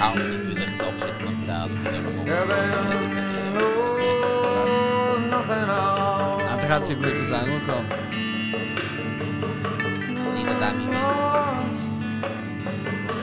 Auch 0.02 0.16
natürlich 0.16 0.66
das 0.66 0.82
Abschiedskonzert 0.82 1.70
von 1.70 1.84
der 1.84 2.06
Endlich 6.66 6.78
hat 6.80 6.86
sie 6.88 6.94
einen 6.94 7.04
guten 7.04 7.24
Sänger 7.24 7.60
gehabt. 7.60 7.94
Ich 10.36 10.48
und 10.48 10.60
dem 10.62 10.80
im 10.82 10.94
Er 10.94 11.60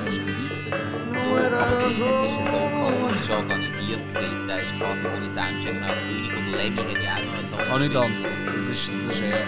ist 0.06 0.14
schon 0.14 0.26
dabei 0.26 0.42
gewesen. 0.46 0.72
Aber 1.52 1.72
es 1.74 1.84
ist, 1.86 1.98
es 1.98 2.22
ist 2.22 2.50
so 2.50 2.56
chaotisch 2.56 3.30
organisiert. 3.30 4.08
Gewesen. 4.08 4.46
Der 4.46 4.58
ist 4.60 4.78
quasi 4.78 5.04
ohne 5.06 5.28
Soundcheck 5.28 5.80
nach 5.80 5.88
Bühne. 5.88 6.36
Und 6.36 6.46
Lemmy 6.56 6.82
hat 6.82 7.02
ja 7.02 7.14
auch 7.16 7.24
noch 7.42 7.48
so 7.48 7.56
Kann 7.56 7.80
nicht 7.80 7.96
anders. 7.96 8.46
Das 8.46 8.68
ist, 8.68 8.88
das 8.88 9.14
ist 9.16 9.22
eher. 9.22 9.46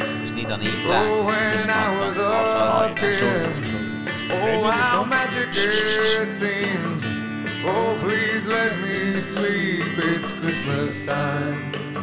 Es 0.00 0.30
ist 0.30 0.34
nicht 0.34 0.50
an 0.50 0.60
ihn 0.62 0.82
gedacht. 0.82 1.08
Es 1.42 1.60
ist 1.60 1.66
ganz, 1.66 2.00
ganz 2.00 2.18
Ah, 2.20 2.88
wahrscheinlich. 2.88 3.02
jetzt 3.02 3.20
zum 3.20 3.28
Schluss, 3.28 3.42
zum 3.52 3.64
Schluss. 3.64 3.96
Oh, 4.32 4.72
how 4.72 5.04
magic 5.04 5.48
it 5.50 6.30
seems. 6.38 7.04
Oh, 7.66 7.94
please 8.02 8.46
let 8.48 8.80
me 8.80 9.12
sleep. 9.12 9.98
It's 9.98 10.32
Christmas 10.32 11.04
time. 11.04 11.99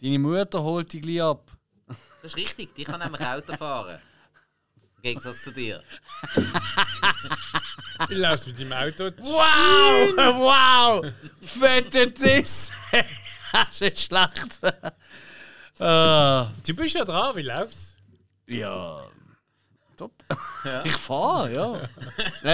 Deine 0.00 0.18
Mutter 0.18 0.62
holt 0.62 0.92
dich 0.92 1.02
gleich 1.02 1.22
ab. 1.22 1.50
Das 2.22 2.32
ist 2.32 2.36
richtig, 2.36 2.74
die 2.74 2.84
kann 2.84 3.00
nämlich 3.00 3.20
Auto 3.20 3.56
fahren. 3.56 3.98
Im 4.96 5.02
Gegensatz 5.02 5.44
zu 5.44 5.52
dir. 5.52 5.82
ich 8.10 8.16
laufe 8.16 8.46
mit 8.50 8.58
dem 8.58 8.72
Auto. 8.72 9.04
Wow! 9.18 10.16
Wow! 10.38 11.12
Fette 11.42 12.10
Diss! 12.10 12.72
das 13.52 13.68
ist 13.70 13.80
nicht 13.80 13.98
schlecht. 14.00 14.60
Ah, 15.78 16.50
Du 16.66 16.74
bist 16.74 16.94
ja 16.94 17.04
dran, 17.04 17.36
wie 17.36 17.42
läuft's? 17.42 17.96
ja. 18.46 19.04
Top. 19.96 20.12
Ich 20.84 20.92
fahre, 20.92 21.52
ja. 21.52 21.80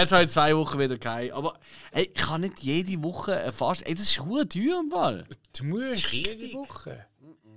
Jetzt 0.01 0.13
habe 0.13 0.25
ich 0.25 0.31
zwei 0.31 0.57
Wochen 0.57 0.79
wieder 0.79 0.97
kein. 0.97 1.31
Aber 1.33 1.59
ey, 1.93 2.05
ich 2.05 2.15
kann 2.15 2.41
nicht 2.41 2.61
jede 2.61 3.03
Woche 3.03 3.39
äh, 3.39 3.53
fast. 3.53 3.87
Ey, 3.87 3.95
das 3.95 4.05
ist 4.05 4.19
hure 4.21 4.49
teuer 4.49 4.81
im 4.81 4.89
Fall. 4.89 5.27
Du 5.55 5.65
musst 5.65 6.05
ist 6.07 6.13
jede. 6.13 6.55
Woche. 6.55 7.05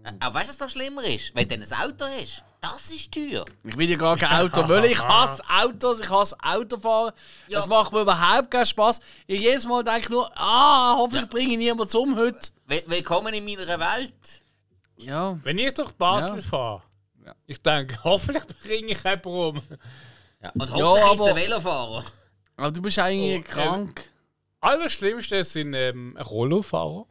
Äh, 0.08 0.14
Aber 0.20 0.36
weißt 0.36 0.50
du, 0.50 0.54
was 0.54 0.60
noch 0.60 0.70
schlimmer 0.70 1.04
ist? 1.04 1.34
Wenn 1.36 1.48
du 1.50 1.56
ein 1.56 1.64
Auto 1.64 2.06
hast, 2.06 2.44
das 2.62 2.90
ist 2.92 3.12
teuer. 3.12 3.46
Ich 3.64 3.78
will 3.78 3.90
ja 3.90 3.98
gar 3.98 4.18
kein 4.18 4.46
Auto 4.46 4.62
wollen. 4.70 4.86
Ich 4.86 5.02
hasse 5.04 5.44
Autos, 5.50 6.00
ich 6.00 6.10
hasse 6.10 6.36
Autofahren. 6.44 7.14
Ja. 7.48 7.60
Das 7.60 7.68
macht 7.68 7.92
mir 7.92 8.02
überhaupt 8.02 8.50
keinen 8.52 8.66
Spaß. 8.66 9.00
Ich 9.28 9.42
jedes 9.42 9.68
Mal 9.68 9.84
denke 9.84 10.12
nur, 10.12 10.30
ah, 10.38 10.96
hoffentlich 10.98 11.30
bringe 11.30 11.52
ich 11.54 11.58
niemanden 11.58 11.98
um 11.98 12.16
heute. 12.18 12.50
Will 12.68 12.84
willkommen 12.88 13.34
in 13.34 13.46
meiner 13.46 13.80
Welt. 13.80 14.44
Ja. 14.98 15.38
Wenn 15.44 15.58
ich 15.58 15.74
durch 15.74 15.92
Basel 15.92 16.38
Ja. 16.38 16.42
fahre, 16.44 16.84
Ja. 17.26 17.36
ich 17.46 17.62
denke, 17.62 18.00
hoffentlich 18.04 18.46
bringe 18.64 18.92
ich 18.94 19.04
jemanden 19.04 19.28
um. 19.30 19.62
Ja, 20.42 20.52
und 20.54 20.72
hoffentlich 20.72 21.14
ist 21.14 21.20
aber- 21.22 21.30
er 21.30 21.36
Velofahrer. 21.36 22.04
Aber 22.56 22.72
du 22.72 22.82
bist 22.82 22.98
eigentlich 23.00 23.46
Oh, 23.48 23.52
krank. 23.52 24.10
Allerschlimmste 24.62 25.44
sind 25.44 25.74
ähm, 25.76 26.18
Rollofahrer. 26.18 27.06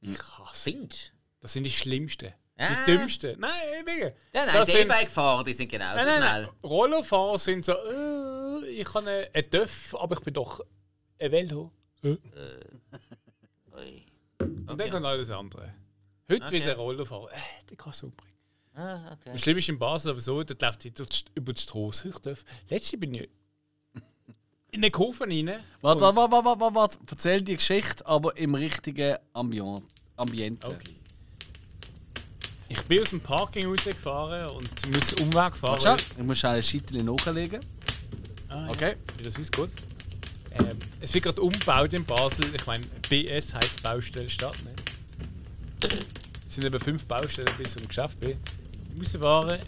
Ich 0.00 0.18
hasse. 0.18 0.70
Findest 0.72 1.11
Das 1.42 1.52
sind 1.52 1.64
die 1.64 1.70
schlimmsten. 1.70 2.32
Ah. 2.56 2.84
Die 2.86 2.92
dümmsten. 2.92 3.38
Nein, 3.40 3.50
wirklich. 3.84 4.14
Ja, 4.34 4.46
nein, 4.46 4.54
Das 4.54 4.68
die 4.68 4.72
sind- 4.76 4.82
E-Bike-Fahrer, 4.86 5.42
die 5.44 5.54
sind 5.54 5.68
genauso 5.70 5.96
Nein, 5.96 6.06
nein, 6.06 6.16
schnell. 6.22 6.42
nein. 6.46 6.50
Rollofahrer 6.62 7.38
sind 7.38 7.64
so, 7.64 7.72
äh, 7.72 8.66
ich 8.68 8.84
kann 8.84 9.06
ein 9.08 9.26
ein 9.34 9.50
Döff, 9.50 9.94
aber 9.98 10.16
ich 10.16 10.22
bin 10.22 10.34
doch 10.34 10.60
ein 11.20 11.32
Velo. 11.32 11.72
Ui. 12.04 12.18
Und 14.40 14.66
dann 14.66 14.80
Okay. 14.80 14.90
kommt 14.90 15.06
alles 15.06 15.30
andere. 15.30 15.74
Heute 16.30 16.44
Okay. 16.44 16.54
wieder 16.60 16.76
Rollofahrer. 16.76 17.32
Äh, 17.32 17.36
den 17.70 17.76
kannst 17.76 18.02
du 18.02 18.06
umbringen. 18.06 18.32
Ah, 18.74 19.12
okay. 19.12 19.30
Das 19.32 19.40
Schlimme 19.42 19.58
ist 19.58 19.68
in 19.68 19.78
Basel 19.78 20.12
aber 20.12 20.20
so, 20.20 20.42
dort 20.42 20.60
läuft 20.62 20.84
die- 20.84 20.92
über 21.34 21.52
die 21.52 21.60
Straße. 21.60 22.08
Ich 22.08 22.18
darf. 22.20 22.44
Letztes 22.68 22.98
bin 23.00 23.14
ich 23.14 23.28
in 24.70 24.80
eine 24.80 24.90
Kurve 24.90 25.24
rein. 25.24 25.48
Warte, 25.80 26.00
warte, 26.00 26.16
warte, 26.16 26.32
warte, 26.44 26.60
warte, 26.60 26.74
warte. 26.74 26.98
Erzähl 27.10 27.42
die 27.42 27.56
Geschichte, 27.56 28.06
aber 28.06 28.36
im 28.36 28.54
richtigen 28.54 29.16
Ambient 29.32 29.84
Ambiente. 30.16 30.66
Okay. 30.68 30.96
Ich 32.72 32.80
bin 32.82 33.02
aus 33.02 33.10
dem 33.10 33.20
Parking 33.20 33.66
rausgefahren 33.66 34.48
und 34.50 34.94
muss 34.94 35.12
Umweg 35.14 35.54
fahren. 35.56 35.80
Schon, 35.80 35.96
ich 36.18 36.24
muss 36.24 36.38
schnell 36.38 36.56
ein 36.56 36.62
Scheitchen 36.62 37.04
nachlegen. 37.04 37.60
Ah, 38.48 38.66
Okay. 38.70 38.96
Ja, 39.18 39.24
das 39.24 39.38
ist 39.38 39.54
gut. 39.54 39.70
Ähm, 40.52 40.78
es 41.00 41.12
wird 41.14 41.24
gerade 41.24 41.40
umgebaut 41.40 41.92
in 41.92 42.04
Basel. 42.04 42.44
Ich 42.54 42.66
meine, 42.66 42.84
BS 43.08 43.54
heisst 43.54 43.82
Baustellenstadt. 43.82 44.56
Ne? 44.64 44.72
Es 46.46 46.54
sind 46.54 46.64
eben 46.64 46.78
fünf 46.80 47.04
Baustellen 47.06 47.48
bis 47.58 47.72
zum 47.74 47.86
Geschäft 47.88 48.18
bin. 48.20 48.36
Ich 48.90 48.96
muss 48.98 49.12
fahren. 49.22 49.58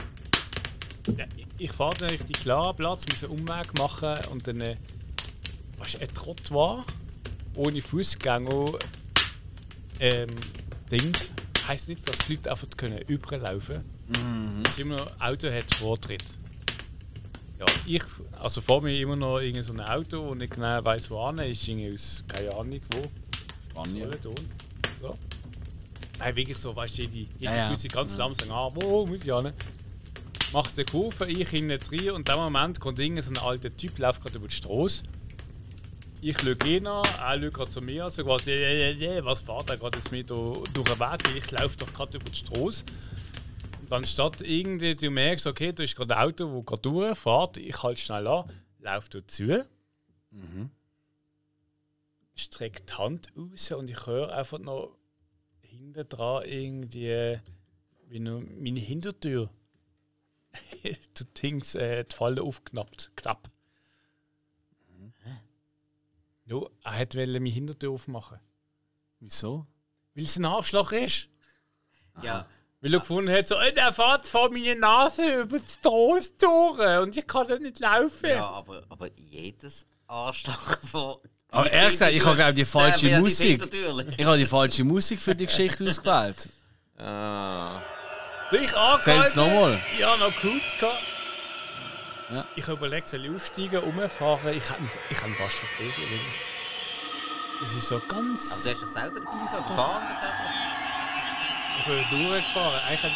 Ja, 1.17 1.25
ich- 1.59 1.73
fahre 1.73 1.95
dann 1.99 2.11
richtig 2.11 2.41
klar 2.43 2.75
Platz, 2.75 3.05
muss 3.11 3.23
einen 3.25 3.39
Umweg 3.39 3.77
machen 3.79 4.15
und 4.31 4.47
dann 4.47 4.61
äh, 4.61 4.77
was 5.79 5.97
ein 5.97 6.09
Trottoir 6.09 6.85
ohne 7.57 7.81
Fußgänger 7.83 8.73
ähm, 10.01 10.31
Dings 10.91 11.31
heisst 11.69 11.89
nicht, 11.89 12.07
dass 12.09 12.19
die 12.27 12.35
Leute 12.35 12.51
einfach 12.51 12.69
können 12.77 12.99
überlaufen 13.07 13.83
können. 14.13 14.63
Dass 14.63 14.79
immer 14.79 14.97
noch 14.97 15.21
Auto 15.21 15.51
hat 15.51 15.75
Vortritt. 15.75 16.25
Ja, 17.59 17.67
ich, 17.87 18.03
also 18.41 18.61
vor 18.61 18.83
mir 18.83 18.99
immer 18.99 19.17
noch 19.17 19.39
irgend 19.39 19.65
so 19.65 19.73
ein 19.73 19.81
Auto 19.81 20.21
und 20.21 20.39
nicht 20.39 20.55
genau 20.55 20.85
weiß 20.85 21.11
wo 21.11 21.21
an 21.21 21.39
ist, 21.39 21.67
irgendwie 21.69 21.93
aus 21.93 22.25
keine 22.27 22.55
Ahnung 22.55 22.81
wo. 22.93 23.03
Spanien. 23.71 24.11
So. 25.01 25.17
Nein, 26.19 26.37
wirklich 26.37 26.59
so, 26.59 26.75
weißt 26.75 26.99
du, 26.99 27.03
jede, 27.03 27.15
jede 27.15 27.31
Ja, 27.41 27.55
ja. 27.71 27.77
sich 27.77 27.91
ganz 27.91 28.17
langsam 28.17 28.51
an, 28.53 28.73
wo 28.75 29.07
muss 29.07 29.25
ich 29.25 29.33
hin? 29.33 29.53
Macht 30.53 30.73
eine 30.77 30.85
Kurve, 30.85 31.27
ich 31.29 31.49
hinten 31.49 31.79
drin 31.79 32.11
und 32.11 32.29
in 32.29 32.35
dem 32.35 32.37
Moment 32.37 32.79
kommt 32.79 32.99
irgend 32.99 33.23
so 33.25 33.31
ein 33.31 33.39
alter 33.39 33.77
Typ, 33.77 33.99
läuft 33.99 34.23
gerade 34.23 34.37
über 34.37 34.47
die 34.49 34.55
Straße. 34.55 35.03
Ich 36.27 36.39
schaue 36.39 36.57
ihn 36.65 36.87
an, 36.87 37.05
er 37.05 37.39
schaut 37.39 37.53
gerade 37.53 37.71
zu 37.71 37.83
mir, 37.83 38.09
so 38.09 38.25
quasi, 38.25 38.53
ja, 38.53 38.91
ja, 38.93 39.25
was 39.27 39.43
fährt 39.43 39.69
er 39.69 39.77
gerade 39.77 39.99
jetzt 39.99 40.11
mit 40.11 40.31
durch 40.31 40.63
den 40.73 40.99
Weg? 40.99 41.37
Ich 41.37 41.51
laufe 41.51 41.77
doch 41.77 41.93
gerade 41.93 42.17
über 42.17 42.31
die 42.31 42.37
Straße. 42.37 42.87
Und 43.83 43.93
anstatt 43.93 44.41
irgendwie, 44.41 44.95
du 44.95 45.11
merkst, 45.11 45.47
okay, 45.47 45.75
da 45.75 45.83
ist 45.83 45.95
gerade 45.95 46.17
ein 46.17 46.29
Auto, 46.29 46.57
das 46.57 46.65
gerade 46.65 46.81
durchfährt, 46.81 47.59
ich 47.59 47.83
halte 47.83 48.01
schnell 48.01 48.27
an, 48.27 48.51
laufe 48.79 49.11
da 49.11 49.29
zu. 49.29 49.69
Streckt 52.35 52.89
die 52.89 52.95
Hand 52.95 53.29
raus 53.37 53.73
und 53.73 53.91
ich 53.91 54.07
höre 54.07 54.33
einfach 54.33 54.61
noch 54.61 54.97
hinten 55.61 56.09
dran 56.09 56.45
irgendwie, 56.47 57.39
wie 58.09 58.21
noch 58.21 58.41
meine 58.41 58.81
Hintertür. 58.81 59.51
du 60.85 61.25
Dings, 61.43 61.75
äh, 61.75 62.03
die 62.03 62.17
Falle 62.17 62.43
aufknappt, 62.43 63.11
knapp. 63.15 63.51
Ja, 66.47 66.59
er 66.85 66.93
hat 66.99 67.15
wollte 67.15 67.33
meine 67.41 67.49
Hintertür 67.51 67.91
aufmachen. 67.91 68.39
Wieso? 69.21 69.67
Weil 70.15 70.25
es 70.25 70.37
ein 70.37 70.45
Arschloch 70.45 70.93
ist. 70.93 71.29
Ja, 72.23 72.47
Weil 72.81 72.95
er 72.95 73.01
gefunden 73.01 73.31
hat, 73.35 73.49
so, 73.49 73.57
«Äh, 73.57 73.73
der 73.73 73.93
fährt 73.93 74.27
vor 74.27 74.51
meine 74.51 74.77
Nase 74.77 75.41
über 75.43 75.59
die 75.59 75.65
Straße 75.69 76.35
durch 76.39 76.99
und 77.03 77.17
ich 77.17 77.27
kann 77.27 77.49
da 77.49 77.59
nicht 77.59 77.81
laufen. 77.81 78.29
Ja, 78.29 78.47
aber, 78.47 78.83
aber 78.89 79.09
jedes 79.17 79.87
Arschloch 80.07 80.79
von. 80.91 81.17
Aber 81.51 81.71
ehrlich 81.71 81.93
gesagt, 81.93 82.13
ich 82.13 82.25
habe, 82.25 82.37
glaube 82.37 82.51
ich, 82.51 82.57
die 82.57 82.65
falsche 82.65 83.07
Der 83.07 83.11
wird 83.17 83.21
Musik. 83.23 83.61
Natürlich. 83.61 84.19
Ich 84.19 84.25
habe 84.27 84.39
die 84.39 84.47
falsche 84.47 84.85
Musik 84.85 85.23
für 85.23 85.35
die 85.35 85.47
Geschichte 85.47 85.85
ausgewählt. 85.89 86.49
Ah. 86.99 87.81
So, 88.51 88.57
ich 88.59 88.71
Zähl's 88.71 89.07
angehalten. 89.07 89.39
nochmal. 89.41 89.81
Ja, 89.99 90.17
noch 90.17 90.41
gut 90.43 90.61
gehabt. 90.79 91.03
Ja. 92.31 92.45
Ich 92.57 92.63
habe 92.65 92.75
überlegt, 92.75 93.09
soll 93.09 93.25
ich 93.25 93.31
aussteigen, 93.35 93.83
umfahren. 93.83 94.55
Ich 94.57 94.71
habe 94.71 94.81
ich 95.11 95.23
ihn 95.23 95.35
fast 95.35 95.57
wirklich. 95.79 96.21
Das 97.61 97.73
ist 97.73 97.89
so 97.89 97.97
Aber 97.97 98.07
ganz. 98.07 98.65
du 98.65 98.71
hast 98.71 98.83
doch 98.83 98.89
selber 98.89 99.21
dabei 99.21 99.47
so 99.47 99.63
gefahren. 99.63 100.03
Ich 101.79 101.85
bin 101.85 102.27
durchgefahren. 102.29 102.81
Eigentlich 102.89 103.13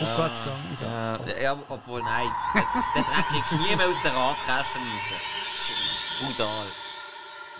rückwärts 0.00 0.38
gegangen. 0.38 0.76
So. 0.78 1.30
Äh, 1.30 1.42
ja, 1.44 1.58
obwohl, 1.68 2.02
nein. 2.02 2.26
Den, 2.54 2.62
den 2.96 3.04
Dreck 3.04 3.28
kriegst 3.28 3.52
du 3.52 3.56
nie 3.56 3.76
mehr 3.76 3.86
aus 3.88 3.96
der 4.02 4.14
Radkästen 4.14 4.80
raus. 4.82 5.72
Brutal. 6.20 6.66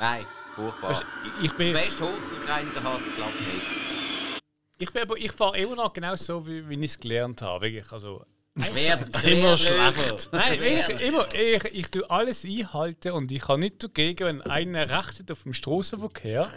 Nein, 0.00 0.26
furchtbar. 0.54 0.90
Ich- 0.90 1.44
Ich 1.44 1.52
bin, 1.54 1.72
Das 1.74 1.82
meiste 1.84 2.02
Hochdruckreiniger 2.04 2.82
hast 2.82 3.04
klappt 3.14 3.40
nicht. 3.40 4.42
ich 4.78 4.90
bin 4.92 5.02
aber, 5.02 5.16
ich 5.16 5.32
fahre 5.32 5.58
immer 5.58 5.76
noch 5.76 5.92
genau 5.92 6.16
so, 6.16 6.46
wie, 6.46 6.68
wie 6.68 6.74
ich 6.76 6.92
es 6.92 6.98
gelernt 6.98 7.42
habe. 7.42 7.66
Wirklich. 7.66 7.92
Also, 7.92 8.24
Wer, 8.54 8.98
Immer 9.24 9.56
schlecht. 9.56 10.28
Nein, 10.32 10.58
Wer- 10.60 10.90
ich, 10.90 11.00
immer, 11.00 11.26
ich, 11.34 11.64
ich 11.64 11.90
tue 11.90 12.08
alles 12.10 12.44
einhalten 12.44 13.12
und 13.12 13.32
ich 13.32 13.40
kann 13.40 13.60
nicht 13.60 13.82
dagegen, 13.82 14.26
wenn 14.26 14.42
einer 14.42 14.90
recht 14.90 15.20
hat 15.20 15.30
auf 15.30 15.42
dem 15.44 15.54
Straßenverkehr 15.54 16.52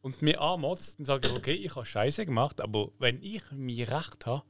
und 0.00 0.22
mir 0.22 0.40
anmotzt, 0.40 0.98
dann 0.98 1.04
sage 1.04 1.28
ich, 1.28 1.36
okay, 1.36 1.52
ich 1.52 1.76
habe 1.76 1.84
Scheiße 1.84 2.24
gemacht, 2.24 2.60
aber 2.62 2.88
wenn 2.98 3.22
ich 3.22 3.42
mir 3.50 3.90
recht 3.90 4.24
habe, 4.24 4.42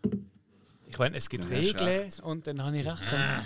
ich 0.86 0.98
meine, 0.98 1.16
es 1.16 1.28
gibt 1.28 1.50
Regeln 1.50 2.08
und 2.22 2.46
dann 2.46 2.62
habe 2.62 2.78
ich 2.78 2.86
recht. 2.86 3.02
Dann, 3.10 3.44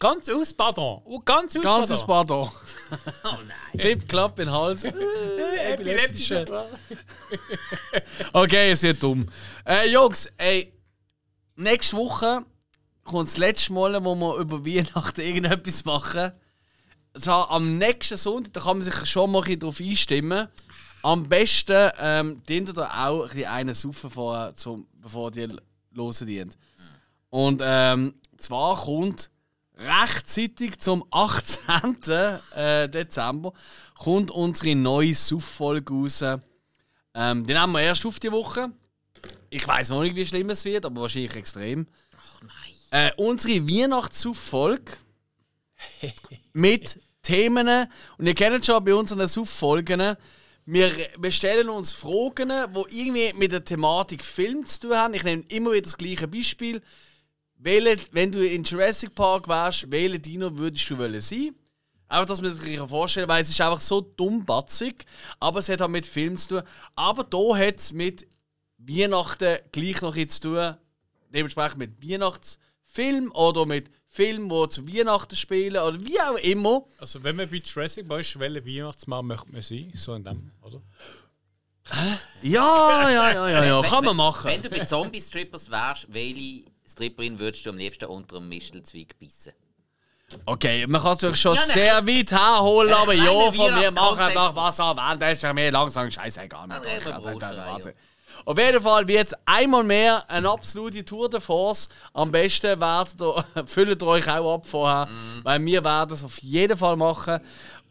ganz 0.00 0.28
aus, 0.28 0.52
pardon. 0.52 1.02
Oh, 1.04 1.20
ganz 1.20 1.56
aus, 1.56 1.62
Ganzes 1.62 2.04
pardon. 2.04 2.50
Pardon. 3.22 3.52
Clip, 3.78 4.08
klapp 4.08 4.38
in 4.40 4.46
den 4.46 4.54
Hals. 4.54 4.82
Äh, 5.60 5.74
Epileptische. 5.74 6.44
Okay, 8.32 8.72
es 8.72 8.82
wird 8.82 9.02
dumm. 9.02 9.24
Äh, 9.64 9.88
Jungs, 9.90 10.32
ey, 10.36 10.72
nächste 11.60 11.96
Woche 11.96 12.44
kommt 13.04 13.28
das 13.28 13.36
letzte 13.36 13.72
Mal, 13.72 14.04
wo 14.04 14.14
wir 14.14 14.36
über 14.36 14.64
Weihnachten 14.64 15.20
irgendetwas 15.20 15.84
machen. 15.84 16.32
So, 17.14 17.32
am 17.32 17.78
nächsten 17.78 18.16
Sonntag, 18.16 18.52
da 18.52 18.60
kann 18.60 18.78
man 18.78 18.84
sich 18.84 19.06
schon 19.06 19.30
mal 19.30 19.42
ein 19.44 19.58
darauf 19.58 19.80
einstimmen. 19.80 20.48
Am 21.02 21.28
besten, 21.28 21.90
ähm, 21.98 22.42
dient 22.48 22.76
da 22.76 23.08
auch 23.08 23.32
ein 23.34 23.44
einen 23.44 23.74
saufen 23.74 24.10
vorher, 24.10 24.54
zum, 24.54 24.86
bevor 24.92 25.30
die 25.30 25.48
losen 25.92 26.26
dient. 26.26 26.58
Und 27.30 27.62
ähm, 27.64 28.14
zwar 28.36 28.76
kommt 28.76 29.30
rechtzeitig 29.76 30.78
zum 30.78 31.04
18. 31.10 31.58
äh, 32.54 32.88
Dezember 32.88 33.52
kommt 33.94 34.30
unsere 34.30 34.74
neue 34.74 35.14
Suff-Folge 35.14 35.92
raus. 35.92 36.22
Ähm, 37.14 37.46
die 37.46 37.54
nehmen 37.54 37.72
wir 37.72 37.80
erst 37.80 38.06
auf 38.06 38.20
die 38.20 38.30
Woche. 38.30 38.70
Ich 39.50 39.66
weiß 39.66 39.90
noch 39.90 40.02
nicht, 40.02 40.16
wie 40.16 40.24
schlimm 40.24 40.50
es 40.50 40.64
wird, 40.64 40.86
aber 40.86 41.02
wahrscheinlich 41.02 41.34
extrem. 41.34 41.86
Äh, 42.90 43.10
unsere 43.16 43.66
Weihnachtssuff-Folge 43.68 44.92
mit 46.52 47.00
Themen. 47.22 47.88
Und 48.16 48.26
ihr 48.26 48.34
kennt 48.34 48.64
schon 48.64 48.82
bei 48.82 48.94
unseren 48.94 49.26
Suff-Folgen, 49.26 50.16
wir, 50.66 50.92
wir 51.18 51.30
stellen 51.32 51.68
uns 51.68 51.92
Fragen, 51.92 52.48
die 52.48 53.00
irgendwie 53.00 53.32
mit 53.32 53.50
der 53.50 53.64
Thematik 53.64 54.24
Film 54.24 54.64
zu 54.66 54.82
tun 54.82 54.96
haben. 54.96 55.14
Ich 55.14 55.24
nehme 55.24 55.42
immer 55.48 55.72
wieder 55.72 55.82
das 55.82 55.96
gleiche 55.96 56.28
Beispiel. 56.28 56.80
Welche, 57.56 57.96
wenn 58.12 58.30
du 58.30 58.46
in 58.46 58.62
Jurassic 58.62 59.14
Park 59.14 59.48
wärst, 59.48 59.90
welche 59.90 60.20
Dino 60.20 60.56
würdest 60.56 60.88
du 60.88 60.96
wollen 60.96 61.20
sein? 61.20 61.56
Einfach, 62.08 62.26
dass 62.26 62.40
man 62.40 62.54
sich 62.56 62.78
das 62.78 62.88
vorstellen 62.88 63.26
kann, 63.26 63.36
weil 63.36 63.42
es 63.42 63.50
ist 63.50 63.60
einfach 63.60 63.80
so 63.80 64.00
dummbatzig, 64.00 65.06
aber 65.40 65.58
es 65.58 65.68
hat 65.68 65.82
auch 65.82 65.88
mit 65.88 66.06
Film 66.06 66.36
zu 66.36 66.60
tun. 66.60 66.68
Aber 66.94 67.26
hier 67.32 67.66
hat 67.66 67.78
es 67.78 67.92
mit 67.92 68.26
Weihnachten 68.98 69.58
gleich 69.72 70.00
noch 70.02 70.16
jetzt 70.16 70.42
zu 70.42 70.54
tun. 70.54 70.76
Dementsprechend 71.32 71.78
mit 71.78 72.02
Weihnachtsfilm 72.02 73.30
oder 73.32 73.66
mit 73.66 73.90
Filmen, 74.08 74.48
die 74.48 74.68
zu 74.68 74.88
Weihnachten 74.88 75.36
spielen 75.36 75.76
oder 75.76 76.00
wie 76.00 76.20
auch 76.20 76.36
immer. 76.36 76.84
Also, 76.98 77.22
wenn 77.22 77.36
man 77.36 77.48
bei 77.48 77.58
Jurassic 77.58 78.08
Park 78.08 78.20
ist, 78.20 78.38
welcher 78.40 78.66
Weihnachtsmann 78.66 79.26
möchte 79.26 79.52
man 79.52 79.62
sein? 79.62 79.92
So 79.94 80.14
in 80.14 80.24
dem, 80.24 80.50
oder? 80.62 80.82
Ja, 82.42 83.10
ja, 83.10 83.32
ja, 83.32 83.48
ja, 83.48 83.64
ja. 83.64 83.82
Wenn- 83.82 83.90
kann 83.90 84.04
man 84.04 84.10
wenn- 84.12 84.16
machen. 84.16 84.50
Wenn 84.50 84.62
du 84.62 84.70
bei 84.70 84.84
Zombie-Strippers 84.84 85.70
wärst, 85.70 86.06
welche 86.12 86.64
Stripperin 86.86 87.38
würdest 87.38 87.66
du 87.66 87.70
am 87.70 87.76
liebsten 87.76 88.04
unter 88.06 88.36
einem 88.36 88.48
Mistelzweig 88.48 89.18
bissen? 89.18 89.52
Okay, 90.46 90.86
man 90.86 91.00
kann 91.02 91.12
es 91.12 91.22
natürlich 91.22 91.40
schon 91.40 91.54
Ja, 91.56 91.66
ne, 91.66 91.72
sehr 91.72 92.06
weit 92.06 92.30
herholen, 92.32 92.92
aber 92.92 93.12
ja, 93.14 93.50
von 93.52 93.74
mir 93.74 93.90
machen 93.90 94.20
einfach 94.20 94.54
was 94.54 94.78
an 94.78 94.96
Wand, 94.96 95.20
das 95.22 95.32
ist 95.32 95.42
ja 95.42 95.52
mir 95.52 95.72
langsam 95.72 96.08
scheißegal. 96.08 96.68
mehr. 96.68 96.80
Auf 98.44 98.58
jeden 98.58 98.80
Fall 98.80 99.06
wird 99.06 99.28
es 99.28 99.34
einmal 99.44 99.84
mehr 99.84 100.28
eine 100.30 100.48
absolute 100.50 101.04
Tour 101.04 101.28
de 101.28 101.40
Force. 101.40 101.88
Am 102.14 102.30
besten 102.32 102.80
werdet 102.80 103.20
ihr, 103.20 103.44
füllt 103.66 104.02
ihr 104.02 104.06
euch 104.08 104.28
auch 104.28 104.54
ab 104.54 104.66
vorher, 104.66 105.06
Mhm. 105.06 105.44
weil 105.44 105.64
wir 105.64 105.84
werden 105.84 106.14
es 106.14 106.24
auf 106.24 106.38
jeden 106.38 106.76
Fall 106.76 106.96
machen. 106.96 107.40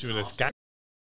schon 0.00 0.10
wieder 0.10 0.20
das 0.20 0.36
Gag? 0.36 0.52